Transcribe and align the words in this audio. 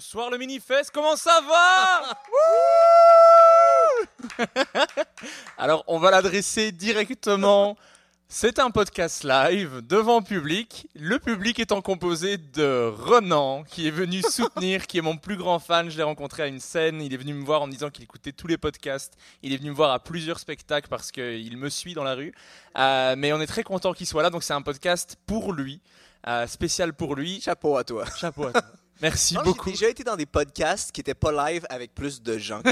Bonsoir 0.00 0.30
le 0.30 0.38
Minifest, 0.38 0.90
comment 0.94 1.14
ça 1.14 1.42
va 1.46 2.18
Alors 5.58 5.84
on 5.88 5.98
va 5.98 6.10
l'adresser 6.10 6.72
directement. 6.72 7.76
C'est 8.26 8.58
un 8.60 8.70
podcast 8.70 9.24
live 9.24 9.82
devant 9.86 10.22
public. 10.22 10.88
Le 10.94 11.18
public 11.18 11.58
étant 11.58 11.82
composé 11.82 12.38
de 12.38 12.90
Renan 12.96 13.62
qui 13.64 13.88
est 13.88 13.90
venu 13.90 14.22
soutenir, 14.22 14.86
qui 14.86 14.96
est 14.96 15.02
mon 15.02 15.18
plus 15.18 15.36
grand 15.36 15.58
fan. 15.58 15.90
Je 15.90 15.98
l'ai 15.98 16.02
rencontré 16.02 16.44
à 16.44 16.46
une 16.46 16.60
scène. 16.60 17.02
Il 17.02 17.12
est 17.12 17.18
venu 17.18 17.34
me 17.34 17.44
voir 17.44 17.60
en 17.60 17.66
me 17.66 17.72
disant 17.72 17.90
qu'il 17.90 18.04
écoutait 18.04 18.32
tous 18.32 18.46
les 18.46 18.56
podcasts. 18.56 19.18
Il 19.42 19.52
est 19.52 19.58
venu 19.58 19.68
me 19.68 19.76
voir 19.76 19.90
à 19.90 20.02
plusieurs 20.02 20.38
spectacles 20.38 20.88
parce 20.88 21.12
qu'il 21.12 21.58
me 21.58 21.68
suit 21.68 21.92
dans 21.92 22.04
la 22.04 22.14
rue. 22.14 22.32
Euh, 22.78 23.16
mais 23.18 23.34
on 23.34 23.40
est 23.42 23.46
très 23.46 23.64
content 23.64 23.92
qu'il 23.92 24.06
soit 24.06 24.22
là. 24.22 24.30
Donc 24.30 24.44
c'est 24.44 24.54
un 24.54 24.62
podcast 24.62 25.18
pour 25.26 25.52
lui, 25.52 25.82
euh, 26.26 26.46
spécial 26.46 26.94
pour 26.94 27.16
lui. 27.16 27.42
Chapeau 27.42 27.76
à 27.76 27.84
toi. 27.84 28.06
Chapeau 28.16 28.46
à 28.46 28.52
toi. 28.52 28.62
Merci 29.02 29.34
Non, 29.34 29.42
beaucoup. 29.42 29.70
J'ai 29.70 29.76
déjà 29.76 29.88
été 29.88 30.04
dans 30.04 30.16
des 30.16 30.26
podcasts 30.26 30.92
qui 30.92 31.00
n'étaient 31.00 31.14
pas 31.14 31.32
live 31.50 31.64
avec 31.70 31.94
plus 31.94 32.22
de 32.22 32.36
gens. 32.38 32.60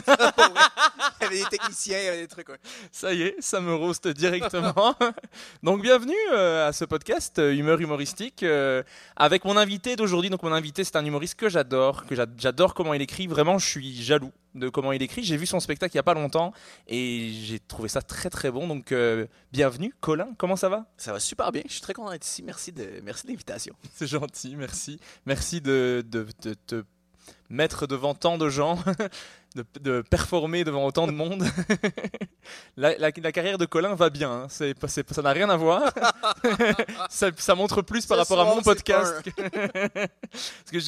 Il 1.21 1.25
y 1.25 1.27
avait 1.27 1.39
des 1.43 1.49
techniciens, 1.51 1.99
il 1.99 2.05
y 2.05 2.09
avait 2.09 2.21
des 2.21 2.29
trucs. 2.29 2.49
ouais. 2.49 2.59
Ça 2.93 3.13
y 3.13 3.23
est, 3.23 3.35
ça 3.41 3.61
me 3.61 3.75
roast 3.75 4.07
directement. 4.07 4.95
donc 5.65 5.83
bienvenue 5.83 6.15
euh, 6.33 6.69
à 6.69 6.73
ce 6.73 6.85
podcast 6.85 7.39
euh, 7.41 7.53
Humeur 7.55 7.81
humoristique 7.81 8.43
euh, 8.45 8.83
avec 9.17 9.45
mon 9.45 9.57
invité 9.57 9.97
d'aujourd'hui. 9.97 10.31
Donc 10.31 10.43
mon 10.45 10.53
invité 10.53 10.85
c'est 10.85 10.95
un 10.97 11.05
humoriste 11.05 11.35
que 11.35 11.49
j'adore, 11.49 12.07
que 12.07 12.15
j'a- 12.15 12.27
j'adore 12.37 12.73
comment 12.75 12.95
il 12.95 13.03
écrit. 13.03 13.27
Vraiment, 13.27 13.59
je 13.59 13.67
suis 13.67 14.01
jaloux 14.03 14.31
de 14.59 14.69
comment 14.69 14.93
il 14.93 15.03
écrit. 15.03 15.23
J'ai 15.23 15.37
vu 15.37 15.47
son 15.47 15.61
spectacle 15.61 15.95
il 15.95 15.97
y 15.97 16.01
a 16.01 16.05
pas 16.05 16.15
longtemps 16.15 16.53
et 16.87 17.31
j'ai 17.33 17.59
trouvé 17.59 17.89
ça 17.89 18.03
très 18.03 18.31
très 18.31 18.51
bon. 18.51 18.67
Donc 18.67 18.93
euh, 18.93 19.27
bienvenue, 19.53 19.95
Colin. 20.01 20.29
Comment 20.37 20.57
ça 20.57 20.69
va? 20.69 20.87
Ça 20.97 21.13
va 21.13 21.21
super 21.21 21.53
bien. 21.53 21.63
Je 21.67 21.73
suis 21.73 21.81
très 21.81 21.95
content 21.95 22.11
d'être 22.11 22.27
ici. 22.27 22.43
Merci 22.43 22.73
de, 22.73 23.01
merci 23.03 23.25
de 23.27 23.31
l'invitation. 23.33 23.75
C'est 23.95 24.07
gentil, 24.07 24.57
merci. 24.57 25.01
Merci 25.27 25.61
de, 25.61 26.05
de, 26.07 26.27
de 26.43 26.55
te 26.55 26.85
mettre 27.51 27.87
devant 27.87 28.15
tant 28.15 28.37
de 28.39 28.49
gens, 28.49 28.79
de, 29.57 29.65
de 29.81 30.03
performer 30.03 30.65
devant 30.65 30.85
autant 30.85 31.07
de 31.07 31.13
monde. 31.13 31.45
la, 32.77 32.97
la- 32.99 33.11
la 33.17 33.33
carrière 33.33 33.59
de 33.59 33.65
Colin 33.67 33.95
va 33.95 34.11
bien, 34.11 34.31
hein. 34.31 34.47
C'est 34.51 34.75
ça 35.11 35.23
n'a 35.23 35.33
rien 35.33 35.49
à 35.49 35.57
voir. 35.57 35.93
ça, 37.11 37.31
ça 37.37 37.55
montre 37.55 37.83
plus 37.83 38.07
par 38.07 38.19
rapport 38.19 38.41
à 38.41 38.45
mon 38.45 38.63
podcast. 38.63 39.15
Parce 39.35 40.71
que 40.73 40.79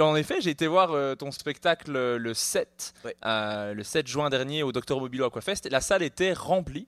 en 0.00 0.16
effet, 0.16 0.40
j'ai 0.40 0.50
été 0.50 0.66
voir 0.66 0.90
euh, 0.92 1.14
ton 1.14 1.30
spectacle 1.30 1.94
euh, 1.96 2.18
le 2.18 2.34
7, 2.34 2.94
Ouais. 3.04 3.16
euh, 3.24 3.74
le 3.74 3.82
7 3.82 4.06
juin 4.06 4.28
dernier 4.30 4.62
au 4.62 4.72
Docteur 4.72 5.00
Mobilo 5.00 5.24
Aquafest. 5.26 5.68
La 5.70 5.80
salle 5.80 6.02
était 6.02 6.32
remplie. 6.32 6.86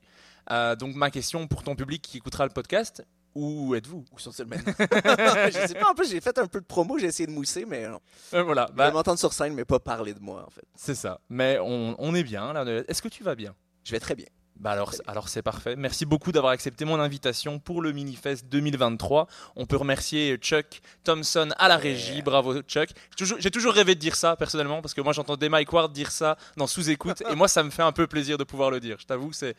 Euh, 0.51 0.75
donc 0.75 0.95
ma 0.97 1.11
question 1.11 1.47
pour 1.47 1.63
ton 1.63 1.77
public 1.77 2.03
qui 2.03 2.17
écoutera 2.17 2.45
le 2.45 2.51
podcast, 2.51 3.05
où 3.35 3.75
êtes-vous? 3.75 4.05
Où 4.13 4.19
sont-ils 4.19 4.45
maintenant? 4.47 4.73
je 4.79 5.67
sais 5.69 5.75
pas. 5.75 5.91
En 5.91 5.95
plus, 5.95 6.11
j'ai 6.11 6.21
fait 6.21 6.37
un 6.39 6.47
peu 6.47 6.61
de 6.61 6.67
promo. 6.67 6.99
J'ai 6.99 7.07
essayé 7.07 7.27
de 7.27 7.33
mousser, 7.33 7.65
mais 7.67 7.89
non. 7.89 8.01
Euh, 8.35 8.43
Voilà, 8.43 8.69
Bah, 8.75 8.91
m'entendre 8.91 9.19
sur 9.19 9.33
scène, 9.33 9.55
mais 9.55 9.65
pas 9.65 9.79
parler 9.79 10.15
de 10.15 10.21
moi, 10.21 10.45
en 10.47 10.51
fait. 10.51 10.65
C'est 10.75 10.95
ça. 10.95 11.21
Mais 11.29 11.59
on, 11.61 11.95
on 11.99 12.15
est 12.15 12.25
bien. 12.25 12.53
là. 12.53 12.65
Est-ce 12.89 13.03
que 13.03 13.09
tu 13.09 13.23
vas 13.23 13.35
bien? 13.35 13.55
Je 13.85 13.93
vais 13.93 14.01
très 14.01 14.15
bien. 14.15 14.27
bah 14.57 14.73
alors, 14.73 14.93
alors 15.07 15.29
c'est 15.31 15.41
parfait. 15.43 15.75
Merci 15.75 16.05
beaucoup 16.05 16.33
d'avoir 16.33 16.53
accepté 16.53 16.85
mon 16.85 17.01
invitation 17.01 17.59
pour 17.59 17.81
le 17.81 17.93
Minifest 17.93 18.45
2023. 18.49 19.27
On 19.57 19.65
peut 19.65 19.77
remercier 19.77 20.37
Chuck 20.37 20.81
Thompson 21.03 21.49
à 21.57 21.67
la 21.69 21.79
régie. 21.79 22.21
Bravo 22.21 22.61
Chuck. 22.63 22.91
J'ai 23.19 23.25
toujours, 23.25 23.39
toujours 23.41 23.73
rêvé 23.73 23.95
de 23.95 24.01
dire 24.01 24.17
ça 24.17 24.37
personnellement 24.37 24.83
parce 24.83 24.93
que 24.93 25.01
moi 25.01 25.15
j'entendais 25.15 25.49
Mike 25.49 25.73
Ward 25.73 25.93
dire 25.93 26.11
ça 26.13 26.37
dans 26.59 26.67
sous-écoute 26.67 27.23
et 27.31 27.35
moi 27.35 27.49
ça 27.49 27.63
me 27.63 27.71
fait 27.71 27.83
un 27.83 27.93
peu 27.93 28.07
plaisir 28.07 28.37
de 28.37 28.45
pouvoir 28.45 28.71
le 28.71 28.81
dire. 28.81 28.97
Je 29.01 29.07
t'avoue, 29.07 29.33
c'est 29.33 29.57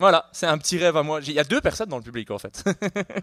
voilà, 0.00 0.28
c'est 0.32 0.46
un 0.46 0.58
petit 0.58 0.76
rêve 0.78 0.96
à 0.96 1.02
moi. 1.04 1.20
Il 1.22 1.30
y 1.32 1.38
a 1.38 1.44
deux 1.44 1.60
personnes 1.60 1.88
dans 1.90 1.98
le 1.98 2.02
public 2.02 2.30
en 2.32 2.38
fait. 2.38 2.64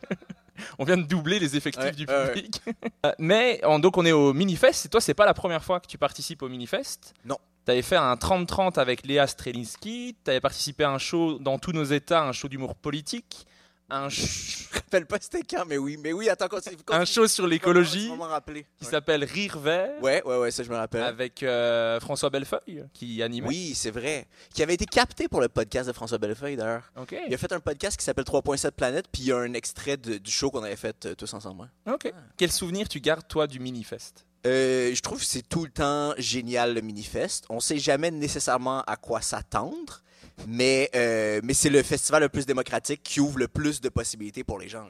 on 0.79 0.85
vient 0.85 0.97
de 0.97 1.03
doubler 1.03 1.39
les 1.39 1.55
effectifs 1.57 1.83
Ouais, 1.83 1.91
du 1.91 2.05
ouais. 2.05 2.27
public. 2.33 2.61
Euh, 3.05 3.11
Mais 3.19 3.63
en- 3.65 3.79
donc 3.79 3.97
on 3.97 4.05
est 4.05 4.11
au 4.11 4.33
Minifest. 4.33 4.85
Et 4.85 4.89
toi, 4.89 5.01
c'est 5.01 5.13
pas 5.13 5.25
la 5.25 5.33
première 5.33 5.63
fois 5.63 5.79
que 5.79 5.87
tu 5.87 5.97
participes 5.97 6.41
au 6.41 6.49
Minifest? 6.49 7.13
Non. 7.25 7.37
Tu 7.65 7.71
avais 7.71 7.81
fait 7.81 7.95
un 7.97 8.15
30-30 8.15 8.79
avec 8.79 9.05
Léa 9.05 9.27
Strelinski. 9.27 10.15
Tu 10.23 10.31
avais 10.31 10.39
participé 10.39 10.83
à 10.83 10.91
un 10.91 10.97
show 10.97 11.37
dans 11.39 11.59
tous 11.59 11.73
nos 11.73 11.83
états, 11.83 12.23
un 12.23 12.31
show 12.31 12.47
d'humour 12.47 12.75
politique. 12.75 13.45
Un, 13.89 14.09
Je 14.09 14.73
rappelle 14.73 15.05
pas 15.05 15.17
c'était 15.21 15.43
quand, 15.43 15.65
mais 15.65 15.77
oui. 15.77 15.97
Mais 15.97 16.11
oui, 16.13 16.27
attends, 16.29 16.47
continue. 16.49 16.75
un 16.89 17.05
show 17.05 17.27
sur 17.27 17.47
l'écologie 17.47 18.09
qui 18.09 18.85
Ouais. 18.85 18.91
s'appelle 18.91 19.23
Rire 19.23 19.57
Vert 19.59 20.01
Ouais, 20.01 20.21
ouais, 20.25 20.37
ouais, 20.37 20.51
ça, 20.51 20.63
je 20.63 20.69
me 20.69 20.75
rappelle. 20.75 21.03
avec 21.03 21.41
euh, 21.43 21.99
François 22.01 22.29
Bellefeuille 22.29 22.83
qui 22.93 23.23
animait. 23.23 23.47
Oui, 23.47 23.73
c'est 23.75 23.91
vrai. 23.91 24.27
Qui 24.53 24.61
avait 24.63 24.73
été 24.73 24.85
capté 24.85 25.27
pour 25.29 25.39
le 25.41 25.47
podcast 25.47 25.87
de 25.87 25.93
François 25.93 26.17
Bellefeuille, 26.17 26.57
d'ailleurs. 26.57 26.91
Ok. 26.99 27.15
Il 27.27 27.33
a 27.33 27.37
fait 27.37 27.51
un 27.53 27.59
podcast 27.61 27.97
qui 27.97 28.03
s'appelle 28.03 28.25
3.7 28.25 28.71
Planète, 28.71 29.05
puis 29.11 29.21
il 29.23 29.27
y 29.27 29.31
a 29.31 29.37
un 29.37 29.53
extrait 29.53 29.95
de- 29.97 30.17
du 30.17 30.31
show 30.31 30.51
qu'on 30.51 30.63
avait 30.63 30.75
fait 30.75 31.05
euh, 31.05 31.15
tous 31.15 31.33
ensemble. 31.33 31.69
Ok. 31.89 32.11
Quel 32.37 32.51
souvenir 32.51 32.89
tu 32.89 32.99
gardes 32.99 33.27
toi 33.27 33.47
du 33.47 33.59
Minifest? 33.59 34.25
Euh, 34.45 34.93
je 34.93 35.01
trouve 35.01 35.19
que 35.19 35.25
c'est 35.25 35.47
tout 35.47 35.65
le 35.65 35.71
temps 35.71 36.13
génial 36.17 36.73
le 36.73 36.81
Minifest. 36.81 37.45
On 37.49 37.59
sait 37.59 37.79
jamais 37.79 38.11
nécessairement 38.11 38.81
à 38.81 38.95
quoi 38.95 39.21
s'attendre, 39.21 40.01
mais, 40.45 40.89
euh, 40.95 41.41
mais 41.43 41.53
c'est 41.53 41.69
le 41.69 41.81
festival 41.83 42.21
le 42.23 42.29
plus 42.29 42.45
démocratique 42.45 43.01
qui 43.03 43.19
ouvre 43.19 43.39
le 43.39 43.47
plus 43.47 43.81
de 43.81 43.89
possibilités 43.89 44.43
pour 44.43 44.59
les 44.59 44.67
gens. 44.69 44.87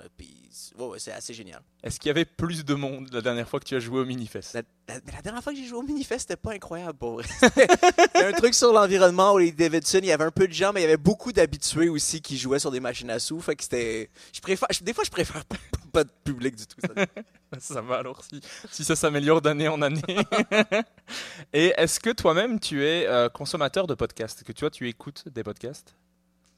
c'est 0.97 1.11
assez 1.11 1.33
génial. 1.33 1.61
Est-ce 1.83 1.99
qu'il 1.99 2.07
y 2.07 2.11
avait 2.11 2.25
plus 2.25 2.65
de 2.65 2.73
monde 2.73 3.09
la 3.13 3.21
dernière 3.21 3.47
fois 3.47 3.59
que 3.59 3.65
tu 3.65 3.75
as 3.75 3.79
joué 3.79 3.99
au 4.01 4.05
Minifest? 4.05 4.53
La, 4.53 4.61
la- 4.89 4.99
mais 5.05 5.11
la 5.13 5.21
dernière 5.21 5.43
fois 5.43 5.53
que 5.53 5.59
j'ai 5.59 5.65
joué 5.65 5.77
au 5.77 5.83
Minifest, 5.83 6.21
c'était 6.21 6.35
pas 6.35 6.51
incroyable 6.53 6.97
pour 6.97 7.21
un 8.15 8.31
truc 8.33 8.53
sur 8.53 8.73
l'environnement 8.73 9.33
où 9.33 9.37
les 9.37 9.51
Davidson, 9.51 9.99
il 10.01 10.07
y 10.07 10.11
avait 10.11 10.23
un 10.25 10.31
peu 10.31 10.47
de 10.47 10.53
gens, 10.53 10.71
mais 10.73 10.81
il 10.81 10.83
y 10.83 10.87
avait 10.87 10.97
beaucoup 10.97 11.31
d'habitués 11.31 11.89
aussi 11.89 12.21
qui 12.21 12.37
jouaient 12.37 12.59
sur 12.59 12.71
des 12.71 12.79
machines 12.79 13.09
à 13.09 13.19
sous. 13.19 13.39
Fait 13.39 13.55
que 13.55 13.63
c'était. 13.63 14.09
Je 14.33 14.41
préfère. 14.41 14.67
je- 14.71 14.83
Des 14.83 14.93
fois, 14.93 15.03
je 15.03 15.11
préfère 15.11 15.43
pas, 15.97 16.03
de 16.03 16.11
public 16.23 16.55
du 16.55 16.65
tout. 16.67 16.77
ça. 16.81 17.05
Ça 17.59 17.81
va 17.81 17.95
alors 17.99 18.23
si, 18.25 18.41
si 18.69 18.83
ça 18.83 18.95
s'améliore 18.97 19.41
d'année 19.41 19.69
en 19.69 19.81
année. 19.81 20.01
Et 21.53 21.73
est-ce 21.77 21.99
que 21.99 22.09
toi-même 22.09 22.59
tu 22.59 22.83
es 22.85 23.07
euh, 23.07 23.29
consommateur 23.29 23.87
de 23.87 23.93
podcasts? 23.93 24.43
Que 24.43 24.51
tu 24.51 24.61
vois, 24.61 24.69
tu 24.69 24.87
écoutes 24.89 25.27
des 25.29 25.43
podcasts? 25.43 25.95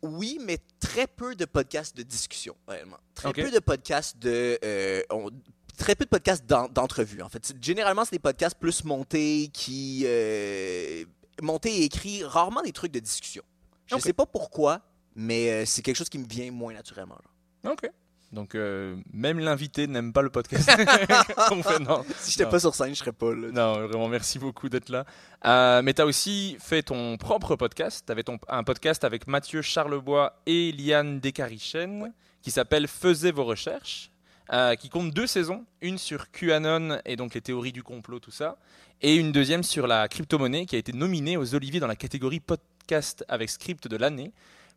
Oui, 0.02 0.40
mais 0.44 0.58
très 0.80 1.06
peu 1.08 1.36
de 1.36 1.46
podcasts 1.46 1.96
de 1.96 2.04
discussion, 2.04 2.56
réellement. 2.68 2.98
Très 3.14 3.34
peu 3.34 3.52
de 3.52 3.60
podcasts 3.60 4.18
de. 4.18 4.58
euh, 4.64 5.02
on- 5.12 5.30
très 5.78 5.94
peu 5.96 6.06
de 6.06 6.10
podcasts 6.10 6.46
d'en- 6.46 6.70
d'entrevue, 6.70 7.22
en 7.22 7.30
fait. 7.30 7.54
Généralement, 7.62 8.04
c'est 8.06 8.14
des 8.16 8.20
podcasts 8.20 8.58
plus 8.58 8.84
montés 8.84 9.50
qui. 9.54 10.04
euh, 10.06 11.04
montés 11.42 11.82
et 11.82 11.84
écrits, 11.84 12.24
rarement 12.24 12.62
des 12.62 12.72
trucs 12.74 12.92
de 12.92 13.00
discussion. 13.00 13.44
Je 13.86 13.96
Ok. 13.96 14.02
sais 14.02 14.14
pas 14.14 14.26
pourquoi, 14.26 14.82
mais 15.16 15.52
euh, 15.52 15.66
c'est 15.66 15.82
quelque 15.82 15.96
chose 15.98 16.10
qui 16.10 16.18
me 16.18 16.28
vient 16.28 16.52
moins 16.52 16.74
naturellement. 16.74 17.18
genre. 17.64 17.74
Ok. 17.74 17.90
Donc, 18.32 18.54
euh, 18.54 18.96
même 19.12 19.40
l'invité 19.40 19.88
n'aime 19.88 20.14
pas 20.14 20.22
le 20.22 20.30
podcast 20.30 20.70
qu'on 21.50 21.64
fait. 21.64 21.80
Non, 21.80 22.06
Si 22.20 22.32
j'étais 22.32 22.44
Non. 22.44 22.52
pas 22.52 22.60
sur 22.60 22.76
scène, 22.76 22.90
je 22.94 23.00
serais 23.00 23.12
pas 23.12 23.34
là. 23.34 23.48
non 23.52 23.88
vraiment, 23.88 24.08
merci 24.08 24.38
beaucoup 24.38 24.70
d'être 24.70 24.90
là. 24.90 25.06
Euh, 25.46 25.82
mais 25.82 25.94
tu 25.96 26.02
as 26.02 26.06
aussi 26.06 26.56
fait 26.60 26.84
ton 26.84 27.18
propre 27.18 27.56
podcast. 27.56 28.04
Tu 28.06 28.12
avais 28.12 28.22
ton, 28.24 28.38
un 28.48 28.64
podcast 28.64 29.04
avec 29.04 29.26
Mathieu 29.28 29.62
Charlebois 29.64 30.40
et 30.46 30.72
Liane 30.74 31.20
Descarichen 31.20 32.14
qui 32.42 32.52
s'appelle 32.52 32.88
Faisez 32.88 33.32
vos 33.32 33.46
recherches, 33.46 34.12
euh, 34.54 34.76
qui 34.76 34.90
compte 34.90 35.12
deux 35.12 35.28
saisons. 35.28 35.66
Une 35.82 35.98
sur 35.98 36.30
QAnon 36.32 37.00
et 37.06 37.16
donc 37.16 37.34
les 37.34 37.42
théories 37.42 37.72
du 37.74 37.82
complot, 37.82 38.20
tout 38.20 38.32
ça. 38.32 38.58
Et 39.02 39.16
une 39.16 39.32
deuxième 39.32 39.64
sur 39.64 39.88
la 39.88 40.08
crypto-monnaie 40.08 40.66
qui 40.68 40.76
a 40.76 40.80
été 40.80 40.94
nominée 40.94 41.36
aux 41.36 41.56
Oliviers 41.56 41.80
dans 41.80 41.88
la 41.88 41.96
catégorie 41.96 42.42
podcast 42.42 43.26
avec 43.28 43.50
script 43.50 43.88
de 43.88 43.98
l'année. 43.98 44.32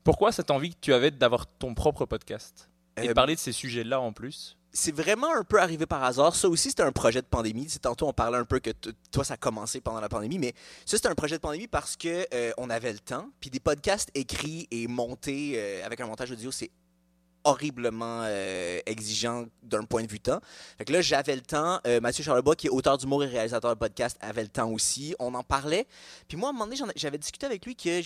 Pourquoi 0.05 0.33
cette 0.33 0.51
envie 0.51 0.71
que 0.71 0.81
tu 0.81 0.95
avais 0.95 1.11
d'avoir 1.11 1.47
ton 1.47 1.75
propre 1.75 2.07
podcast? 2.07 2.71
Et 2.97 3.09
Euh, 3.09 3.15
parler 3.15 3.35
de 3.35 3.41
ces 3.41 3.53
sujets-là 3.53 4.01
en 4.01 4.13
plus 4.13 4.57
c'est 4.73 4.95
vraiment 4.95 5.35
un 5.35 5.45
peu 5.45 5.61
arrivé 5.61 5.87
par 5.87 6.03
hasard. 6.03 6.35
Ça 6.35 6.49
aussi, 6.49 6.71
c'était 6.71 6.83
un 6.83 6.93
projet 6.93 7.21
de 7.21 7.27
pandémie. 7.27 7.67
C'est 7.69 7.81
tantôt, 7.81 8.09
on 8.09 8.13
parlait 8.13 8.39
un 8.39 8.45
peu 8.45 8.59
que 8.59 8.71
toi, 9.11 9.23
ça 9.25 9.35
a 9.35 9.37
commencé 9.37 9.81
pendant 9.81 10.01
la 10.01 10.09
pandémie, 10.09 10.39
mais 10.39 10.55
ça, 10.87 10.97
c'était 10.97 11.09
un 11.09 11.15
projet 11.15 11.37
de 11.37 11.41
pandémie 11.41 11.69
parce 11.69 11.97
que 11.97 12.27
euh, 12.33 12.53
on 12.57 12.71
avait 12.71 12.93
le 12.93 12.99
temps. 12.99 13.29
Puis 13.41 13.51
des 13.51 13.61
podcasts 13.61 14.11
écrits 14.15 14.69
et 14.71 14.87
montés 14.87 15.55
euh, 15.57 15.85
avec 15.85 16.01
un 16.01 16.07
montage 16.07 16.31
audio, 16.31 16.51
c'est 16.51 16.71
horriblement 17.45 18.23
euh, 18.25 18.79
exigeant 18.87 19.47
d'un 19.63 19.85
point 19.85 20.05
de 20.05 20.11
vue 20.11 20.21
temps. 20.21 20.41
Fait 20.79 20.85
que 20.85 20.93
là, 20.93 21.03
j'avais 21.03 21.35
le 21.35 21.43
temps. 21.43 21.81
Euh, 21.87 22.01
Mathieu 22.01 22.23
Charlebois, 22.25 22.57
qui 22.57 22.69
est 22.69 22.71
auteur 22.71 22.99
d'humour 22.99 23.25
et 23.25 23.27
réalisateur 23.27 23.75
de 23.75 23.79
podcast, 23.79 24.17
avait 24.21 24.43
le 24.43 24.49
temps 24.49 24.71
aussi. 24.71 25.15
On 25.19 25.35
en 25.35 25.43
parlait. 25.43 25.87
Puis 26.29 26.37
moi, 26.37 26.49
à 26.49 26.51
un 26.51 26.53
moment 26.53 26.67
donné, 26.67 26.81
j'avais 26.97 27.19
discuté 27.19 27.45
avec 27.47 27.67
lui 27.67 27.75
que 27.75 28.01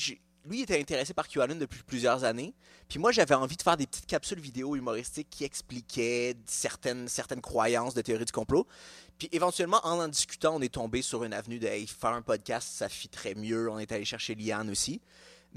lui 0.48 0.62
était 0.62 0.78
intéressé 0.78 1.14
par 1.14 1.28
QAnon 1.28 1.56
depuis 1.56 1.82
plusieurs 1.82 2.24
années. 2.24 2.54
Puis 2.88 2.98
moi, 2.98 3.12
j'avais 3.12 3.34
envie 3.34 3.56
de 3.56 3.62
faire 3.62 3.76
des 3.76 3.86
petites 3.86 4.06
capsules 4.06 4.40
vidéo 4.40 4.76
humoristiques 4.76 5.28
qui 5.30 5.44
expliquaient 5.44 6.34
certaines, 6.46 7.08
certaines 7.08 7.40
croyances 7.40 7.94
de 7.94 8.02
théorie 8.02 8.24
du 8.24 8.32
complot. 8.32 8.66
Puis 9.18 9.28
éventuellement, 9.32 9.80
en 9.84 9.98
en 9.98 10.08
discutant, 10.08 10.56
on 10.56 10.60
est 10.60 10.72
tombé 10.72 11.02
sur 11.02 11.24
une 11.24 11.32
avenue 11.32 11.58
de 11.58 11.66
faire 11.66 12.10
un 12.10 12.22
podcast, 12.22 12.68
ça 12.72 12.88
fit 12.88 13.08
très 13.08 13.34
mieux. 13.34 13.70
On 13.70 13.78
est 13.78 13.90
allé 13.92 14.04
chercher 14.04 14.34
Liane 14.34 14.70
aussi. 14.70 15.00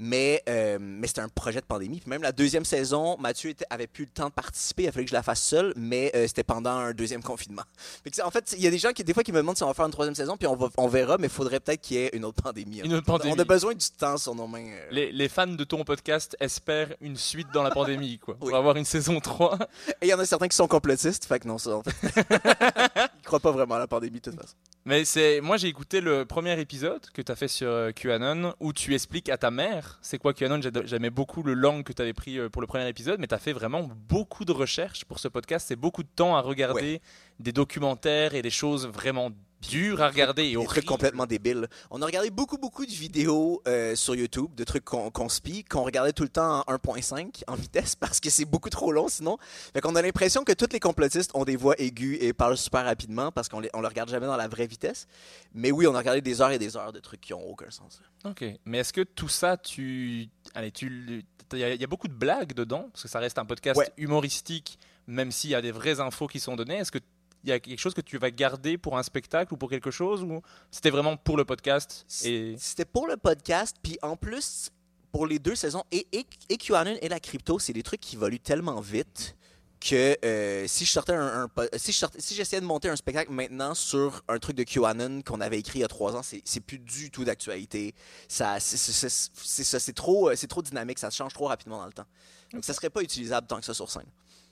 Mais, 0.02 0.42
euh, 0.48 0.78
mais 0.80 1.06
c'était 1.08 1.20
un 1.20 1.28
projet 1.28 1.60
de 1.60 1.66
pandémie. 1.66 2.00
Puis 2.00 2.08
même 2.08 2.22
la 2.22 2.32
deuxième 2.32 2.64
saison, 2.64 3.18
Mathieu 3.18 3.50
était- 3.50 3.66
avait 3.68 3.86
plus 3.86 4.04
le 4.06 4.10
temps 4.10 4.28
de 4.28 4.32
participer. 4.32 4.84
Il 4.84 4.88
a 4.88 4.92
fallu 4.92 5.04
que 5.04 5.10
je 5.10 5.14
la 5.14 5.22
fasse 5.22 5.42
seule, 5.42 5.74
mais 5.76 6.10
euh, 6.16 6.26
c'était 6.26 6.42
pendant 6.42 6.70
un 6.70 6.92
deuxième 6.92 7.22
confinement. 7.30 7.62
Que 8.02 8.22
en 8.22 8.30
fait, 8.30 8.54
il 8.56 8.62
y 8.64 8.66
a 8.66 8.70
des 8.70 8.78
gens 8.78 8.92
qui, 8.92 9.04
des 9.04 9.12
fois, 9.12 9.22
qui 9.22 9.30
me 9.32 9.36
demandent 9.36 9.58
si 9.58 9.62
on 9.62 9.66
va 9.66 9.74
faire 9.74 9.84
une 9.84 9.92
troisième 9.92 10.14
saison, 10.14 10.38
puis 10.38 10.46
on, 10.46 10.56
va- 10.56 10.70
on 10.78 10.88
verra, 10.88 11.18
mais 11.18 11.26
il 11.26 11.30
faudrait 11.32 11.60
peut-être 11.60 11.82
qu'il 11.82 11.98
y 11.98 12.00
ait 12.00 12.10
une 12.14 12.24
autre 12.24 12.42
pandémie. 12.42 12.78
Une 12.80 12.94
autre 12.94 13.04
pandémie. 13.06 13.34
On 13.36 13.38
a 13.38 13.44
besoin 13.44 13.74
du 13.74 13.86
temps 13.90 14.16
sur 14.16 14.34
nos 14.34 14.46
mains. 14.46 14.64
euh. 14.70 14.86
les, 14.90 15.12
les 15.12 15.28
fans 15.28 15.46
de 15.46 15.64
ton 15.64 15.84
podcast 15.84 16.34
espèrent 16.40 16.94
une 17.02 17.16
suite 17.16 17.48
dans 17.52 17.62
la 17.62 17.70
pandémie, 17.70 18.18
quoi. 18.18 18.36
Pour 18.36 18.48
Oui. 18.48 18.54
avoir 18.54 18.76
une 18.76 18.86
saison 18.86 19.20
3. 19.20 19.58
Et 20.00 20.06
il 20.06 20.08
y 20.08 20.14
en 20.14 20.18
a 20.18 20.24
certains 20.24 20.48
qui 20.48 20.56
sont 20.56 20.66
complotistes, 20.68 21.26
fait 21.26 21.40
que 21.40 21.46
non, 21.48 21.58
ça, 21.58 21.76
en 21.76 21.82
fait. 21.82 21.90
Croient 23.30 23.38
pas 23.38 23.52
vraiment 23.52 23.76
à 23.76 23.78
la 23.78 23.86
pandémie, 23.86 24.18
de 24.18 24.28
toute 24.28 24.40
façon. 24.40 24.56
Mais 24.84 25.04
c'est 25.04 25.40
moi 25.40 25.56
j'ai 25.56 25.68
écouté 25.68 26.00
le 26.00 26.24
premier 26.24 26.58
épisode 26.58 27.00
que 27.14 27.22
tu 27.22 27.30
as 27.30 27.36
fait 27.36 27.46
sur 27.46 27.68
euh, 27.68 27.92
QAnon 27.92 28.54
où 28.58 28.72
tu 28.72 28.92
expliques 28.92 29.28
à 29.28 29.38
ta 29.38 29.52
mère 29.52 30.00
c'est 30.02 30.18
quoi 30.18 30.34
QAnon. 30.34 30.58
J'aimais 30.84 31.10
beaucoup 31.10 31.44
le 31.44 31.54
langue 31.54 31.84
que 31.84 31.92
tu 31.92 32.02
avais 32.02 32.12
pris 32.12 32.40
euh, 32.40 32.48
pour 32.48 32.60
le 32.60 32.66
premier 32.66 32.88
épisode, 32.88 33.20
mais 33.20 33.28
tu 33.28 33.34
as 33.36 33.38
fait 33.38 33.52
vraiment 33.52 33.88
beaucoup 34.08 34.44
de 34.44 34.50
recherches 34.50 35.04
pour 35.04 35.20
ce 35.20 35.28
podcast. 35.28 35.66
C'est 35.68 35.76
beaucoup 35.76 36.02
de 36.02 36.08
temps 36.08 36.34
à 36.34 36.40
regarder 36.40 37.00
des 37.38 37.52
documentaires 37.52 38.34
et 38.34 38.42
des 38.42 38.50
choses 38.50 38.88
vraiment 38.88 39.30
dures 39.60 40.00
à 40.02 40.08
regarder 40.08 40.44
et 40.44 40.56
Des 40.56 40.64
trucs 40.64 40.84
complètement 40.86 41.26
débiles. 41.26 41.68
On 41.90 42.00
a 42.02 42.06
regardé 42.06 42.30
beaucoup, 42.30 42.56
beaucoup 42.58 42.86
de 42.86 42.90
vidéos 42.90 43.62
euh, 43.68 43.94
sur 43.94 44.14
YouTube, 44.14 44.54
de 44.54 44.64
trucs 44.64 44.84
qu'on 44.84 45.28
spie, 45.28 45.64
qu'on 45.64 45.82
regardait 45.84 46.12
tout 46.12 46.22
le 46.22 46.28
temps 46.30 46.64
en 46.66 46.74
1.5 46.74 47.42
en 47.46 47.54
vitesse 47.54 47.94
parce 48.00 48.20
que 48.20 48.30
c'est 48.30 48.44
beaucoup 48.44 48.70
trop 48.70 48.92
long 48.92 49.08
sinon. 49.08 49.36
Fait 49.72 49.80
qu'on 49.80 49.94
a 49.96 50.02
l'impression 50.02 50.44
que 50.44 50.52
tous 50.52 50.68
les 50.72 50.80
complotistes 50.80 51.30
ont 51.34 51.44
des 51.44 51.56
voix 51.56 51.74
aiguës 51.78 52.18
et 52.20 52.32
parlent 52.32 52.56
super 52.56 52.84
rapidement 52.84 53.30
parce 53.32 53.48
qu'on 53.48 53.60
les, 53.60 53.70
on 53.74 53.80
le 53.80 53.88
regarde 53.88 54.08
jamais 54.08 54.26
dans 54.26 54.36
la 54.36 54.48
vraie 54.48 54.66
vitesse. 54.66 55.06
Mais 55.54 55.70
oui, 55.70 55.86
on 55.86 55.94
a 55.94 55.98
regardé 55.98 56.20
des 56.20 56.40
heures 56.40 56.50
et 56.52 56.58
des 56.58 56.76
heures 56.76 56.92
de 56.92 57.00
trucs 57.00 57.20
qui 57.20 57.34
ont 57.34 57.46
aucun 57.48 57.70
sens. 57.70 58.00
Ok, 58.24 58.44
mais 58.64 58.78
est-ce 58.78 58.92
que 58.92 59.02
tout 59.02 59.28
ça, 59.28 59.56
tu, 59.56 60.28
allez, 60.54 60.70
tu, 60.72 61.24
il 61.52 61.58
y, 61.58 61.64
a- 61.64 61.74
il 61.74 61.80
y 61.80 61.84
a 61.84 61.86
beaucoup 61.86 62.08
de 62.08 62.12
blagues 62.14 62.52
dedans? 62.54 62.88
Parce 62.92 63.02
que 63.02 63.08
ça 63.08 63.18
reste 63.18 63.38
un 63.38 63.44
podcast 63.44 63.78
Ouais. 63.78 63.90
humoristique, 63.96 64.78
même 65.06 65.32
s'il 65.32 65.50
y 65.50 65.54
a 65.54 65.62
des 65.62 65.72
vraies 65.72 66.00
infos 66.00 66.26
qui 66.28 66.38
sont 66.40 66.56
données. 66.56 66.76
Est-ce 66.76 66.92
que 66.92 66.98
il 67.44 67.50
y 67.50 67.52
a 67.52 67.60
quelque 67.60 67.78
chose 67.78 67.94
que 67.94 68.00
tu 68.00 68.18
vas 68.18 68.30
garder 68.30 68.76
pour 68.78 68.98
un 68.98 69.02
spectacle 69.02 69.54
ou 69.54 69.56
pour 69.56 69.70
quelque 69.70 69.90
chose 69.90 70.22
ou 70.22 70.42
c'était 70.70 70.90
vraiment 70.90 71.16
pour 71.16 71.36
le 71.36 71.44
podcast 71.44 72.04
et 72.24 72.54
C'était 72.58 72.84
pour 72.84 73.06
le 73.06 73.16
podcast, 73.16 73.76
puis 73.82 73.98
en 74.02 74.16
plus, 74.16 74.70
pour 75.12 75.26
les 75.26 75.38
deux 75.38 75.54
saisons, 75.54 75.82
et, 75.90 76.06
et, 76.12 76.26
et 76.48 76.56
QAnon 76.56 76.96
et 77.00 77.08
la 77.08 77.18
crypto, 77.18 77.58
c'est 77.58 77.72
des 77.72 77.82
trucs 77.82 78.00
qui 78.00 78.16
évoluent 78.16 78.38
tellement 78.40 78.80
vite 78.80 79.36
que 79.80 80.14
euh, 80.26 80.66
si 80.68 80.84
je 80.84 80.90
sortais 80.90 81.14
un, 81.14 81.48
si 81.78 81.92
je 81.92 81.96
sortais- 81.96 82.20
si 82.20 82.34
j'essayais 82.34 82.60
de 82.60 82.66
monter 82.66 82.90
un 82.90 82.96
spectacle 82.96 83.32
maintenant 83.32 83.72
sur 83.74 84.22
un 84.28 84.38
truc 84.38 84.54
de 84.54 84.62
QAnon 84.62 85.22
qu'on 85.22 85.40
avait 85.40 85.58
écrit 85.58 85.78
il 85.78 85.82
y 85.82 85.84
a 85.84 85.88
trois 85.88 86.14
ans, 86.14 86.22
c'est 86.22 86.42
c'est 86.44 86.60
plus 86.60 86.78
du 86.78 87.10
tout 87.10 87.24
d'actualité. 87.24 87.94
Ça, 88.28 88.60
c'est 88.60 89.94
trop, 89.94 90.28
euh, 90.28 90.36
c'est 90.36 90.48
trop 90.48 90.60
dynamique, 90.62 90.98
ça 90.98 91.08
change 91.08 91.32
trop 91.32 91.46
rapidement 91.46 91.78
dans 91.78 91.86
le 91.86 91.92
temps. 91.94 92.06
Donc 92.52 92.64
ça 92.64 92.74
serait 92.74 92.90
pas 92.90 93.00
utilisable 93.00 93.46
tant 93.46 93.58
que 93.58 93.64
ça 93.64 93.72
sur 93.72 93.90
scène. 93.90 94.04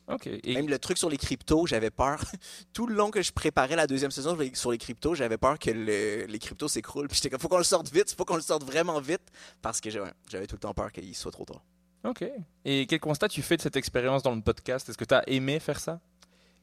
Ok 0.09 0.27
et 0.27 0.55
Même 0.55 0.69
le 0.69 0.79
truc 0.79 0.99
sur 0.99 1.09
les 1.11 1.17
cryptos, 1.19 1.67
j'avais 1.67 1.91
peur. 1.91 2.21
Tout 2.73 2.87
le 2.87 2.95
long 2.95 3.11
que 3.11 3.23
je 3.23 3.33
préparais 3.33 3.77
la 3.77 3.87
deuxième 3.87 4.11
saison 4.11 4.37
sur 4.55 4.71
les 4.71 4.79
cryptos, 4.79 5.15
j'avais 5.15 5.39
peur 5.39 5.59
que 5.59 5.71
le- 5.71 6.25
les 6.27 6.39
cryptos 6.39 6.69
s'écroulent. 6.69 7.09
Puis 7.09 7.17
j'étais 7.17 7.31
comme, 7.31 7.41
faut 7.41 7.49
qu'on 7.49 7.59
le 7.59 7.65
sorte 7.65 7.93
vite, 7.93 8.15
faut 8.17 8.25
qu'on 8.25 8.37
le 8.37 8.43
sorte 8.43 8.65
vraiment 8.65 9.01
vite. 9.01 9.23
Parce 9.63 9.81
que 9.81 9.91
j'avais 9.91 10.11
j'avais 10.31 10.47
tout 10.47 10.57
le 10.57 10.61
temps 10.61 10.75
peur 10.75 10.91
qu'il 10.93 11.15
soit 11.15 11.33
trop 11.33 11.45
tard. 11.45 11.63
ok 12.05 12.25
et 12.65 12.87
quel 12.87 13.01
constat 13.01 13.29
tu 13.29 13.43
fais 13.43 13.57
de 13.57 13.63
cette 13.63 13.77
expérience 13.77 14.23
dans 14.23 14.35
le 14.35 14.43
podcast? 14.43 14.89
Est-ce 14.89 14.99
que 14.99 15.05
tu 15.05 15.15
as 15.15 15.29
aimé 15.29 15.59
faire 15.61 15.81
ça? 15.81 16.01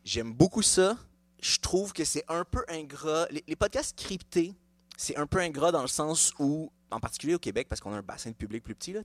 J'aime 0.03 0.33
beaucoup 0.33 0.61
ça. 0.61 0.97
Je 1.41 1.59
trouve 1.59 1.93
que 1.93 2.05
c'est 2.05 2.23
un 2.27 2.43
peu 2.45 2.63
ingrat. 2.67 3.27
Les, 3.31 3.43
les 3.47 3.55
podcasts 3.55 3.97
cryptés, 3.97 4.53
c'est 4.97 5.17
un 5.17 5.27
peu 5.27 5.39
ingrat 5.39 5.71
dans 5.71 5.81
le 5.81 5.87
sens 5.87 6.33
où, 6.39 6.71
en 6.91 6.99
particulier 6.99 7.35
au 7.35 7.39
Québec, 7.39 7.67
parce 7.67 7.81
qu'on 7.81 7.93
a 7.93 7.97
un 7.97 8.01
bassin 8.01 8.29
de 8.29 8.35
public 8.35 8.63
plus 8.63 8.75
petit, 8.75 8.93
là. 8.93 9.01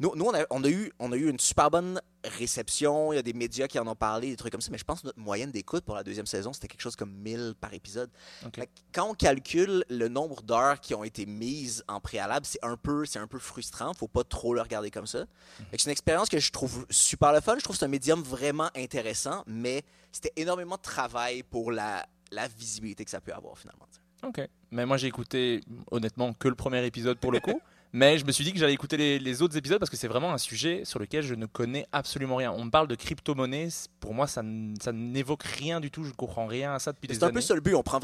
Nous, 0.00 0.12
nous 0.14 0.24
on, 0.24 0.34
a, 0.34 0.44
on, 0.50 0.62
a 0.64 0.68
eu, 0.68 0.92
on 0.98 1.12
a 1.12 1.16
eu 1.16 1.28
une 1.28 1.38
super 1.38 1.70
bonne 1.70 2.00
réception. 2.24 3.12
Il 3.12 3.16
y 3.16 3.18
a 3.18 3.22
des 3.22 3.32
médias 3.32 3.66
qui 3.68 3.78
en 3.78 3.86
ont 3.86 3.94
parlé, 3.94 4.30
des 4.30 4.36
trucs 4.36 4.52
comme 4.52 4.60
ça. 4.60 4.70
Mais 4.70 4.78
je 4.78 4.84
pense 4.84 5.00
que 5.00 5.06
notre 5.06 5.18
moyenne 5.18 5.50
d'écoute 5.50 5.84
pour 5.84 5.94
la 5.94 6.02
deuxième 6.02 6.26
saison, 6.26 6.52
c'était 6.52 6.68
quelque 6.68 6.80
chose 6.80 6.96
comme 6.96 7.12
1000 7.12 7.54
par 7.60 7.72
épisode. 7.74 8.10
Fait 8.54 8.68
Quand 8.92 9.10
on 9.10 9.14
calcule 9.14 9.84
le 9.88 10.08
nombre 10.08 10.42
d'heures 10.42 10.80
qui 10.80 10.94
ont 10.94 11.04
été 11.04 11.26
mises 11.26 11.84
en 11.88 12.00
préalable, 12.00 12.46
c'est 12.46 12.62
un 12.64 12.76
peu, 12.76 13.04
c'est 13.06 13.18
un 13.18 13.26
peu 13.26 13.38
frustrant. 13.38 13.92
Faut 13.94 14.08
pas 14.08 14.24
trop 14.24 14.54
le 14.54 14.60
regarder 14.60 14.90
comme 14.90 15.06
ça. 15.06 15.24
Que 15.24 15.64
C'est 15.78 15.84
une 15.84 15.92
expérience 15.92 16.28
que 16.28 16.38
je 16.38 16.52
trouve 16.52 16.86
super 16.90 17.32
le 17.32 17.40
fun. 17.40 17.56
Je 17.58 17.64
trouve 17.64 17.76
que 17.76 17.80
c'est 17.80 17.86
un 17.86 17.88
médium 17.88 18.22
vraiment 18.22 18.70
intéressant, 18.76 19.42
mais 19.46 19.84
c'était 20.12 20.32
énormément 20.36 20.76
de 20.76 20.82
travail 20.82 21.42
pour 21.42 21.72
la, 21.72 22.06
la 22.30 22.48
visibilité 22.48 23.04
que 23.04 23.10
ça 23.10 23.20
peut 23.20 23.32
avoir 23.32 23.58
finalement. 23.58 23.86
Ok. 24.26 24.40
Mais 24.70 24.84
moi 24.86 24.96
j'ai 24.96 25.06
écouté 25.06 25.60
honnêtement 25.90 26.32
que 26.32 26.48
le 26.48 26.54
premier 26.54 26.84
épisode 26.84 27.18
pour 27.18 27.32
le 27.32 27.40
coup. 27.40 27.60
Mais 27.92 28.18
je 28.18 28.26
me 28.26 28.32
suis 28.32 28.44
dit 28.44 28.52
que 28.52 28.58
j'allais 28.58 28.74
écouter 28.74 28.96
les, 28.98 29.18
les 29.18 29.40
autres 29.40 29.56
épisodes 29.56 29.78
parce 29.78 29.88
que 29.88 29.96
c'est 29.96 30.08
vraiment 30.08 30.32
un 30.32 30.38
sujet 30.38 30.82
sur 30.84 30.98
lequel 30.98 31.22
je 31.22 31.34
ne 31.34 31.46
connais 31.46 31.86
absolument 31.92 32.36
rien. 32.36 32.52
On 32.52 32.64
me 32.64 32.70
parle 32.70 32.88
de 32.88 32.94
crypto-monnaie, 32.94 33.68
pour 34.00 34.12
moi 34.12 34.26
ça, 34.26 34.42
ça 34.82 34.92
n'évoque 34.92 35.44
rien 35.44 35.80
du 35.80 35.90
tout, 35.90 36.02
je 36.04 36.10
ne 36.10 36.14
comprends 36.14 36.46
rien 36.46 36.74
à 36.74 36.78
ça 36.78 36.92
depuis 36.92 37.06
des 37.06 37.14
C'est 37.14 37.22
un 37.22 37.28
années. 37.28 37.34
peu 37.36 37.40
ça 37.40 37.54
le 37.54 37.60
but. 37.62 37.74
On 37.74 37.82
prend. 37.82 38.00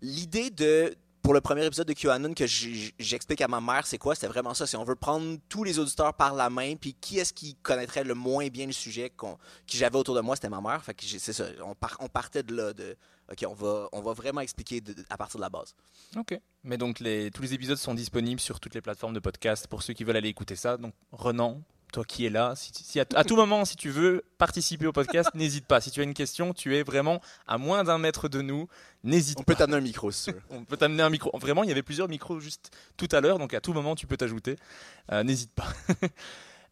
L'idée 0.00 0.50
de. 0.50 0.94
Pour 1.22 1.32
le 1.32 1.40
premier 1.40 1.64
épisode 1.64 1.88
de 1.88 1.94
QAnon 1.94 2.34
que 2.34 2.44
j'explique 2.46 3.40
à 3.40 3.48
ma 3.48 3.58
mère, 3.58 3.86
c'est 3.86 3.96
quoi? 3.96 4.14
C'est 4.14 4.26
vraiment 4.26 4.52
ça. 4.52 4.66
C'est 4.66 4.76
on 4.76 4.84
veut 4.84 4.94
prendre 4.94 5.38
tous 5.48 5.64
les 5.64 5.78
auditeurs 5.78 6.12
par 6.12 6.34
la 6.34 6.50
main, 6.50 6.74
puis 6.76 6.94
qui 7.00 7.18
est-ce 7.18 7.32
qui 7.32 7.54
connaîtrait 7.62 8.04
le 8.04 8.12
moins 8.14 8.48
bien 8.48 8.66
le 8.66 8.72
sujet 8.72 9.08
qu'on- 9.08 9.36
que 9.36 9.38
j'avais 9.78 9.96
autour 9.96 10.14
de 10.14 10.20
moi, 10.20 10.36
c'était 10.36 10.50
ma 10.50 10.60
mère. 10.60 10.84
Fait 10.84 10.92
que 10.92 11.02
c'est 11.06 11.32
ça. 11.32 11.44
On, 11.64 11.74
par- 11.74 11.96
on 12.00 12.08
partait 12.08 12.42
de 12.42 12.54
là, 12.54 12.74
de 12.74 12.94
OK, 13.32 13.44
on 13.48 13.54
va, 13.54 13.88
on 13.92 14.02
va 14.02 14.12
vraiment 14.12 14.40
expliquer 14.40 14.80
de- 14.80 14.94
à 15.10 15.16
partir 15.16 15.38
de 15.38 15.42
la 15.42 15.50
base. 15.50 15.74
Ok. 16.16 16.38
Mais 16.62 16.76
donc 16.78 17.00
les, 17.00 17.30
tous 17.30 17.42
les 17.42 17.54
épisodes 17.54 17.78
sont 17.78 17.94
disponibles 17.94 18.40
sur 18.40 18.60
toutes 18.60 18.74
les 18.74 18.80
plateformes 18.82 19.14
de 19.14 19.20
podcast 19.20 19.66
pour 19.66 19.82
ceux 19.82 19.94
qui 19.94 20.04
veulent 20.04 20.16
aller 20.16 20.28
écouter 20.28 20.56
ça. 20.56 20.76
Donc 20.76 20.92
Renan, 21.12 21.62
toi 21.92 22.04
qui 22.04 22.26
es 22.26 22.30
là, 22.30 22.54
si, 22.56 22.70
si 22.74 23.00
à, 23.00 23.04
à 23.14 23.24
tout 23.24 23.36
moment 23.36 23.64
si 23.64 23.76
tu 23.76 23.88
veux 23.90 24.24
participer 24.36 24.86
au 24.86 24.92
podcast, 24.92 25.30
n'hésite 25.34 25.66
pas. 25.66 25.80
Si 25.80 25.90
tu 25.90 26.00
as 26.00 26.04
une 26.04 26.12
question, 26.14 26.52
tu 26.52 26.76
es 26.76 26.82
vraiment 26.82 27.20
à 27.46 27.56
moins 27.56 27.82
d'un 27.84 27.98
mètre 27.98 28.28
de 28.28 28.42
nous, 28.42 28.68
n'hésite 29.04 29.38
On 29.40 29.42
pas. 29.42 29.52
peut 29.54 29.58
t'amener 29.58 29.76
un 29.78 29.80
micro, 29.80 30.10
veux. 30.10 30.42
On 30.50 30.64
peut 30.64 30.76
t'amener 30.76 31.02
un 31.02 31.10
micro. 31.10 31.30
Vraiment, 31.38 31.62
il 31.64 31.68
y 31.68 31.72
avait 31.72 31.82
plusieurs 31.82 32.08
micros 32.08 32.40
juste 32.40 32.70
tout 32.96 33.08
à 33.12 33.20
l'heure, 33.20 33.38
donc 33.38 33.54
à 33.54 33.60
tout 33.60 33.72
moment 33.72 33.94
tu 33.94 34.06
peux 34.06 34.16
t'ajouter. 34.16 34.56
Euh, 35.12 35.22
N'hésite 35.22 35.52
pas. 35.52 35.68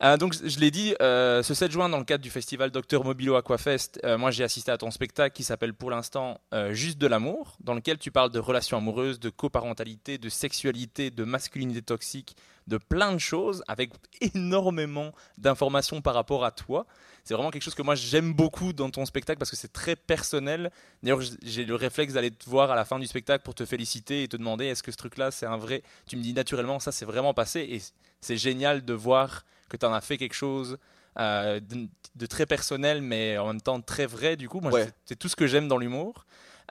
Euh, 0.04 0.16
donc, 0.16 0.34
je 0.34 0.58
l'ai 0.58 0.72
dit, 0.72 0.96
euh, 1.00 1.44
ce 1.44 1.54
7 1.54 1.70
juin, 1.70 1.88
dans 1.88 1.98
le 1.98 2.04
cadre 2.04 2.24
du 2.24 2.30
festival 2.30 2.72
Docteur 2.72 3.04
Mobilo 3.04 3.36
Aquafest, 3.36 4.00
euh, 4.04 4.18
moi 4.18 4.32
j'ai 4.32 4.42
assisté 4.42 4.72
à 4.72 4.78
ton 4.78 4.90
spectacle 4.90 5.32
qui 5.32 5.44
s'appelle 5.44 5.74
pour 5.74 5.90
l'instant 5.90 6.40
Juste 6.70 6.98
de 6.98 7.06
l'amour, 7.06 7.56
dans 7.60 7.74
lequel 7.74 7.98
tu 7.98 8.10
parles 8.10 8.30
de 8.30 8.38
relations 8.38 8.76
amoureuses, 8.76 9.20
de 9.20 9.30
coparentalité, 9.30 10.18
de 10.18 10.28
sexualité, 10.28 11.10
de 11.10 11.24
masculinité 11.24 11.82
toxique, 11.82 12.36
de 12.66 12.78
plein 12.78 13.12
de 13.12 13.18
choses, 13.18 13.62
avec 13.68 13.90
énormément 14.20 15.12
d'informations 15.38 16.02
par 16.02 16.14
rapport 16.14 16.44
à 16.44 16.50
toi. 16.50 16.86
C'est 17.24 17.34
vraiment 17.34 17.50
quelque 17.50 17.62
chose 17.62 17.74
que 17.74 17.82
moi 17.82 17.94
j'aime 17.94 18.32
beaucoup 18.32 18.72
dans 18.72 18.90
ton 18.90 19.06
spectacle 19.06 19.38
parce 19.38 19.50
que 19.50 19.56
c'est 19.56 19.72
très 19.72 19.96
personnel. 19.96 20.72
D'ailleurs, 21.02 21.20
j'ai 21.42 21.64
le 21.64 21.74
réflexe 21.74 22.14
d'aller 22.14 22.30
te 22.30 22.50
voir 22.50 22.70
à 22.70 22.76
la 22.76 22.84
fin 22.84 22.98
du 22.98 23.06
spectacle 23.06 23.44
pour 23.44 23.54
te 23.54 23.64
féliciter 23.64 24.24
et 24.24 24.28
te 24.28 24.36
demander 24.36 24.66
est-ce 24.66 24.82
que 24.82 24.92
ce 24.92 24.96
truc-là 24.96 25.30
c'est 25.30 25.46
un 25.46 25.56
vrai? 25.56 25.82
Tu 26.06 26.16
me 26.16 26.22
dis 26.22 26.34
naturellement, 26.34 26.80
ça 26.80 26.90
c'est 26.90 27.06
vraiment 27.06 27.34
passé 27.34 27.60
et 27.60 27.80
c'est 28.20 28.36
génial 28.36 28.84
de 28.84 28.94
voir 28.94 29.44
que 29.72 29.76
tu 29.78 29.86
en 29.86 29.92
as 29.92 30.00
fait 30.00 30.16
quelque 30.18 30.34
chose. 30.34 30.76
euh, 31.18 31.60
de, 31.60 31.88
de 32.14 32.26
très 32.26 32.46
personnel 32.46 33.02
mais 33.02 33.36
en 33.36 33.48
même 33.48 33.60
temps 33.60 33.78
très 33.82 34.06
vrai 34.06 34.34
du 34.34 34.48
coup 34.48 34.60
moi 34.60 34.72
Ouais. 34.72 34.88
c'est- 35.04 35.14
tout 35.14 35.28
ce 35.28 35.36
que 35.36 35.46
j'aime 35.46 35.68
dans 35.68 35.76
l'humour 35.76 36.24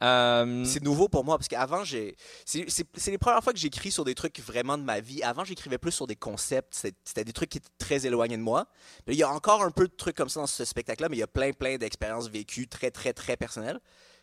Euh, 0.04 0.66
C'est 0.66 0.82
nouveau 0.82 1.08
pour 1.10 1.24
moi 1.24 1.38
parce 1.38 1.48
qu'avant, 1.48 1.84
j'ai. 1.84 2.16
C'est 2.44 2.68
c'est- 2.72 2.88
c'est 2.96 3.12
les 3.12 3.20
premières 3.20 3.44
fois 3.44 3.54
que 3.54 3.60
j'écris 3.60 3.92
sur 3.92 4.04
des 4.04 4.16
trucs 4.16 4.40
vraiment 4.40 4.76
de 4.80 4.84
ma 4.84 5.00
vie. 5.00 5.22
Avant, 5.22 5.44
j'écrivais 5.44 5.78
plus 5.78 5.92
sur 5.92 6.08
des 6.08 6.16
concepts. 6.16 6.74
C'était 6.74 6.98
c'était 7.04 7.24
des 7.24 7.34
trucs 7.34 7.50
qui 7.52 7.60
étaient 7.60 7.70
très 7.78 8.04
éloignés 8.08 8.38
de 8.38 8.42
moi. 8.42 8.66
Mais 9.06 9.14
il 9.14 9.20
y 9.20 9.24
a 9.24 9.30
encore 9.30 9.62
un 9.64 9.70
peu 9.70 9.88
de 9.88 9.94
trucs 9.96 10.16
comme 10.18 10.30
ça 10.30 10.40
dans 10.40 10.48
ce 10.48 10.66
spectacle-là, 10.66 11.08
mais 11.10 11.18
il 11.18 11.20
y 11.20 11.24
a 11.24 11.28
plein, 11.28 11.52
plein 11.54 11.78
d'expériences 11.78 12.30
vécues 12.30 12.68
très, 12.68 12.90
très, 12.90 13.14
très 13.14 13.38
personnelles. 13.38 13.80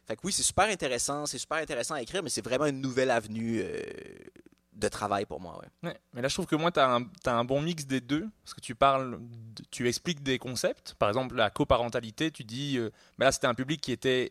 Fait 0.09 0.17
que 0.17 0.23
oui, 0.25 0.33
c'est 0.33 0.43
super 0.43 0.65
intéressant. 0.65 1.27
C'est 1.27 1.39
super 1.39 1.59
intéressant 1.59 1.95
à 1.95 2.03
écrire, 2.03 2.25
mais 2.25 2.31
c'est 2.31 2.45
vraiment 2.45 2.67
une 2.67 2.81
nouvelle 2.81 3.13
avenue 3.13 3.61
euh, 3.63 3.81
de 4.79 4.89
travail 4.89 5.27
pour 5.27 5.41
moi. 5.41 5.61
Ouais. 5.61 5.89
Ouais, 5.91 5.97
mais 6.15 6.23
là, 6.23 6.29
je 6.29 6.35
trouve 6.35 6.47
que 6.47 6.57
moi, 6.57 6.71
tu 6.71 6.81
as, 6.81 6.99
un 7.27 7.45
bon 7.45 7.61
mix 7.61 7.87
des 7.87 8.01
deux. 8.01 8.27
Parce 8.45 8.55
que 8.55 8.61
tu 8.61 8.75
parles, 8.75 9.19
de- 9.21 9.65
tu 9.71 9.89
expliques 9.89 10.23
des 10.23 10.39
concepts. 10.39 10.95
Par 10.99 11.09
exemple, 11.09 11.35
la 11.35 11.51
coparentalité, 11.51 12.31
tu 12.31 12.45
dis, 12.45 12.79
euh, 12.79 12.91
mais 13.19 13.25
là, 13.25 13.33
c'était 13.33 13.47
un 13.49 13.55
public 13.55 13.81
qui 13.81 13.93
était 13.93 14.31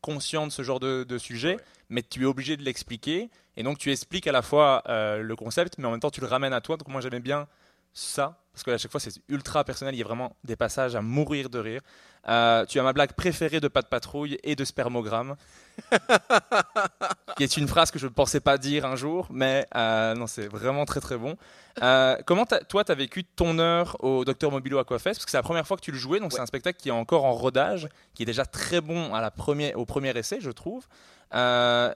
conscient 0.00 0.46
de 0.46 0.52
ce 0.52 0.62
genre 0.62 0.78
de, 0.78 1.04
de 1.04 1.18
sujet, 1.18 1.56
Ouais. 1.56 1.62
mais 1.88 2.02
tu 2.02 2.22
es 2.22 2.26
obligé 2.26 2.56
de 2.56 2.62
l'expliquer. 2.62 3.30
Et 3.56 3.62
donc, 3.62 3.78
tu 3.78 3.90
expliques 3.90 4.26
à 4.26 4.32
la 4.32 4.42
fois 4.42 4.82
euh, 4.88 5.22
le 5.22 5.36
concept, 5.36 5.78
mais 5.78 5.86
en 5.86 5.90
même 5.90 6.00
temps, 6.00 6.10
tu 6.10 6.20
le 6.20 6.26
ramènes 6.28 6.52
à 6.52 6.60
toi. 6.60 6.76
Donc, 6.76 6.88
moi, 6.88 7.00
j'aimais 7.00 7.20
bien 7.20 7.48
ça. 7.92 8.38
Parce 8.52 8.62
que 8.64 8.70
à 8.72 8.78
chaque 8.78 8.90
fois, 8.90 9.00
c'est 9.00 9.12
ultra 9.28 9.64
personnel. 9.64 9.94
Il 9.94 9.98
y 9.98 10.02
a 10.02 10.04
vraiment 10.04 10.36
des 10.44 10.56
passages 10.56 10.94
à 10.94 11.00
mourir 11.02 11.48
de 11.48 11.58
rire. 11.58 11.80
Euh, 12.28 12.66
tu 12.66 12.78
as 12.78 12.82
ma 12.82 12.92
blague 12.92 13.12
préférée 13.12 13.60
de 13.60 13.68
Pas 13.68 13.82
de 13.82 13.86
patrouille 13.86 14.38
et 14.42 14.54
de 14.56 14.64
spermogramme. 14.64 15.36
qui 17.36 17.44
est 17.44 17.56
une 17.56 17.68
phrase 17.68 17.90
que 17.90 17.98
je 17.98 18.06
ne 18.06 18.12
pensais 18.12 18.40
pas 18.40 18.58
dire 18.58 18.84
un 18.84 18.96
jour, 18.96 19.26
mais 19.30 19.66
euh, 19.74 20.14
non, 20.14 20.26
c'est 20.26 20.48
vraiment 20.48 20.84
très 20.84 21.00
très 21.00 21.16
bon. 21.16 21.36
Euh, 21.82 22.16
comment 22.26 22.44
toi, 22.46 22.84
tu 22.84 22.92
as 22.92 22.94
vécu 22.94 23.24
ton 23.24 23.58
heure 23.58 23.96
au 24.02 24.24
Docteur 24.24 24.50
Mobilo 24.50 24.78
Aquafest 24.78 25.18
Parce 25.18 25.24
que 25.24 25.30
c'est 25.30 25.36
la 25.36 25.42
première 25.42 25.66
fois 25.66 25.76
que 25.76 25.82
tu 25.82 25.92
le 25.92 25.98
jouais, 25.98 26.20
donc 26.20 26.32
c'est 26.32 26.40
un 26.40 26.46
spectacle 26.46 26.78
qui 26.80 26.88
est 26.88 26.92
encore 26.92 27.24
en 27.24 27.32
rodage, 27.32 27.88
qui 28.14 28.22
est 28.24 28.26
déjà 28.26 28.44
très 28.44 28.80
bon 28.80 29.14
à 29.14 29.20
la 29.20 29.30
première, 29.30 29.78
au 29.78 29.84
premier 29.86 30.10
essai, 30.16 30.38
je 30.40 30.50
trouve. 30.50 30.86
Euh, 31.34 31.94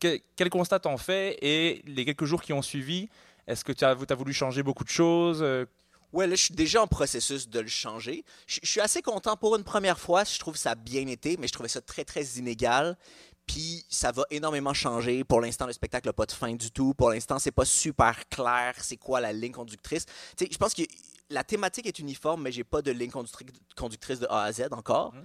que- 0.00 0.18
quel 0.36 0.50
constat 0.50 0.80
t'en 0.80 0.96
fais? 0.96 1.38
Et 1.42 1.82
les 1.86 2.04
quelques 2.04 2.24
jours 2.24 2.42
qui 2.42 2.52
ont 2.52 2.62
suivi, 2.62 3.08
est-ce 3.46 3.64
que 3.64 3.72
tu 3.72 3.84
as, 3.84 3.90
as 3.90 4.14
voulu 4.14 4.32
changer 4.32 4.62
beaucoup 4.62 4.84
de 4.84 4.88
choses? 4.88 5.42
Ouais, 6.12 6.26
là, 6.26 6.34
je 6.34 6.44
suis 6.44 6.54
déjà 6.54 6.82
en 6.82 6.86
processus 6.86 7.48
de 7.48 7.60
le 7.60 7.68
changer. 7.68 8.24
Je, 8.46 8.60
suis 8.62 8.80
assez 8.80 9.02
content 9.02 9.36
pour 9.36 9.56
une 9.56 9.64
première 9.64 9.98
fois. 9.98 10.24
Je 10.24 10.38
trouve 10.38 10.56
ça 10.56 10.74
bien 10.74 11.06
été, 11.06 11.36
mais 11.38 11.48
je 11.48 11.52
trouvais 11.52 11.68
ça 11.68 11.80
très, 11.80 12.04
très 12.04 12.22
inégal. 12.36 12.96
Puis 13.46 13.84
ça 13.88 14.12
va 14.12 14.24
énormément 14.30 14.74
changer. 14.74 15.24
Pour 15.24 15.40
l'instant, 15.40 15.66
le 15.66 15.72
spectacle 15.72 16.08
n'a 16.08 16.12
pas 16.12 16.26
de 16.26 16.32
fin 16.32 16.54
du 16.54 16.70
tout. 16.70 16.94
Pour 16.94 17.10
l'instant, 17.10 17.38
c'est 17.38 17.50
pas 17.50 17.64
super 17.64 18.28
clair 18.28 18.74
c'est 18.78 18.96
quoi 18.96 19.20
la 19.20 19.32
ligne 19.32 19.52
conductrice. 19.52 20.06
Tu 20.36 20.44
sais, 20.44 20.48
je 20.52 20.58
pense 20.58 20.74
que 20.74 20.82
la 21.30 21.42
thématique 21.42 21.86
est 21.86 21.98
uniforme, 21.98 22.42
mais 22.42 22.52
j'ai 22.52 22.64
pas 22.64 22.82
de 22.82 22.90
ligne 22.92 23.10
conductri- 23.10 23.46
conductrice 23.74 24.20
de 24.20 24.26
A 24.28 24.42
à 24.42 24.52
Z 24.52 24.68
encore. 24.72 25.14
Mhm. 25.14 25.24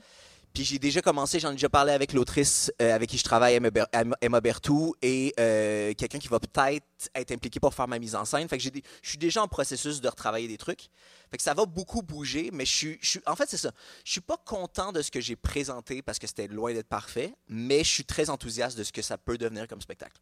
Puis 0.58 0.66
j'ai 0.66 0.80
déjà 0.80 1.04
commencé, 1.04 1.40
j'en 1.40 1.50
ai 1.52 1.54
déjà 1.54 1.70
parlé 1.70 1.92
avec 1.92 2.14
l'autrice 2.14 2.74
euh, 2.82 2.96
avec 2.96 3.12
qui 3.12 3.20
je 3.20 3.24
travaille, 3.24 3.54
Emma, 3.54 3.70
Ber- 3.70 3.86
Emma- 3.94 4.18
Emma 4.22 4.42
Bertou, 4.42 4.96
et 5.04 5.32
euh, 5.40 5.94
quelqu'un 5.94 6.18
qui 6.18 6.30
va 6.30 6.40
peut-être 6.40 6.84
être 7.14 7.32
impliqué 7.32 7.60
pour 7.60 7.76
faire 7.76 7.88
ma 7.88 8.00
mise 8.00 8.16
en 8.16 8.26
scène. 8.26 8.48
Je 8.52 8.72
suis 9.04 9.18
déjà 9.20 9.44
en 9.44 9.48
processus 9.48 10.02
de 10.02 10.08
retravailler 10.08 10.48
des 10.48 10.58
trucs. 10.58 10.88
Fait 11.29 11.38
que 11.38 11.43
ça 11.43 11.53
va 11.53 11.65
beaucoup 11.65 12.01
bouger, 12.01 12.50
mais 12.53 12.65
je 12.65 12.74
suis, 12.74 12.98
je 13.01 13.10
suis- 13.10 13.22
en 13.25 13.36
fait, 13.36 13.50
c'est 13.50 13.57
ça. 13.57 13.72
Je 14.05 14.12
suis 14.12 14.22
pas 14.22 14.38
content 14.38 14.91
de 14.91 15.01
ce 15.01 15.12
que 15.12 15.19
j'ai 15.22 15.36
présenté 15.36 16.01
parce 16.01 16.19
que 16.19 16.27
c'était 16.27 16.48
loin 16.48 16.74
d'être 16.74 16.88
parfait, 16.88 17.34
mais 17.50 17.79
je 17.84 17.89
suis 17.89 18.05
très 18.05 18.29
enthousiaste 18.29 18.77
de 18.77 18.84
ce 18.84 18.91
que 18.93 19.01
ça 19.01 19.17
peut 19.17 19.38
devenir 19.38 19.67
comme 19.67 19.81
spectacle. 19.81 20.17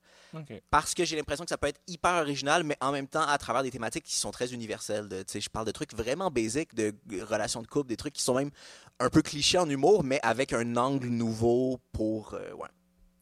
Parce 0.69 0.93
que 0.93 1.05
j'ai 1.05 1.15
l'impression 1.15 1.45
que 1.45 1.49
ça 1.49 1.57
peut 1.57 1.67
être 1.67 1.79
hyper 1.87 2.15
original, 2.15 2.63
mais 2.63 2.75
en 2.81 2.91
même 2.91 3.07
temps 3.07 3.25
à 3.25 3.37
travers 3.37 3.63
des 3.63 3.71
thématiques 3.71 4.03
qui 4.03 4.17
sont 4.17 4.31
très 4.31 4.53
universelles. 4.53 5.07
De, 5.07 5.19
tu 5.23 5.33
sais, 5.33 5.41
je 5.41 5.49
parle 5.49 5.65
de 5.65 5.71
trucs 5.71 5.93
vraiment 5.93 6.29
basiques, 6.31 6.73
de 6.75 6.93
relations 7.23 7.61
de 7.61 7.67
couple, 7.67 7.87
des 7.89 7.97
trucs 7.97 8.13
qui 8.13 8.21
sont 8.23 8.35
même 8.35 8.51
un 8.99 9.09
peu 9.09 9.21
clichés 9.21 9.57
en 9.57 9.69
humour, 9.69 10.03
mais 10.03 10.19
avec 10.23 10.51
un 10.53 10.75
angle 10.75 11.07
nouveau 11.07 11.79
pour. 11.91 12.33
euh, 12.33 12.51
ouais. 12.53 12.67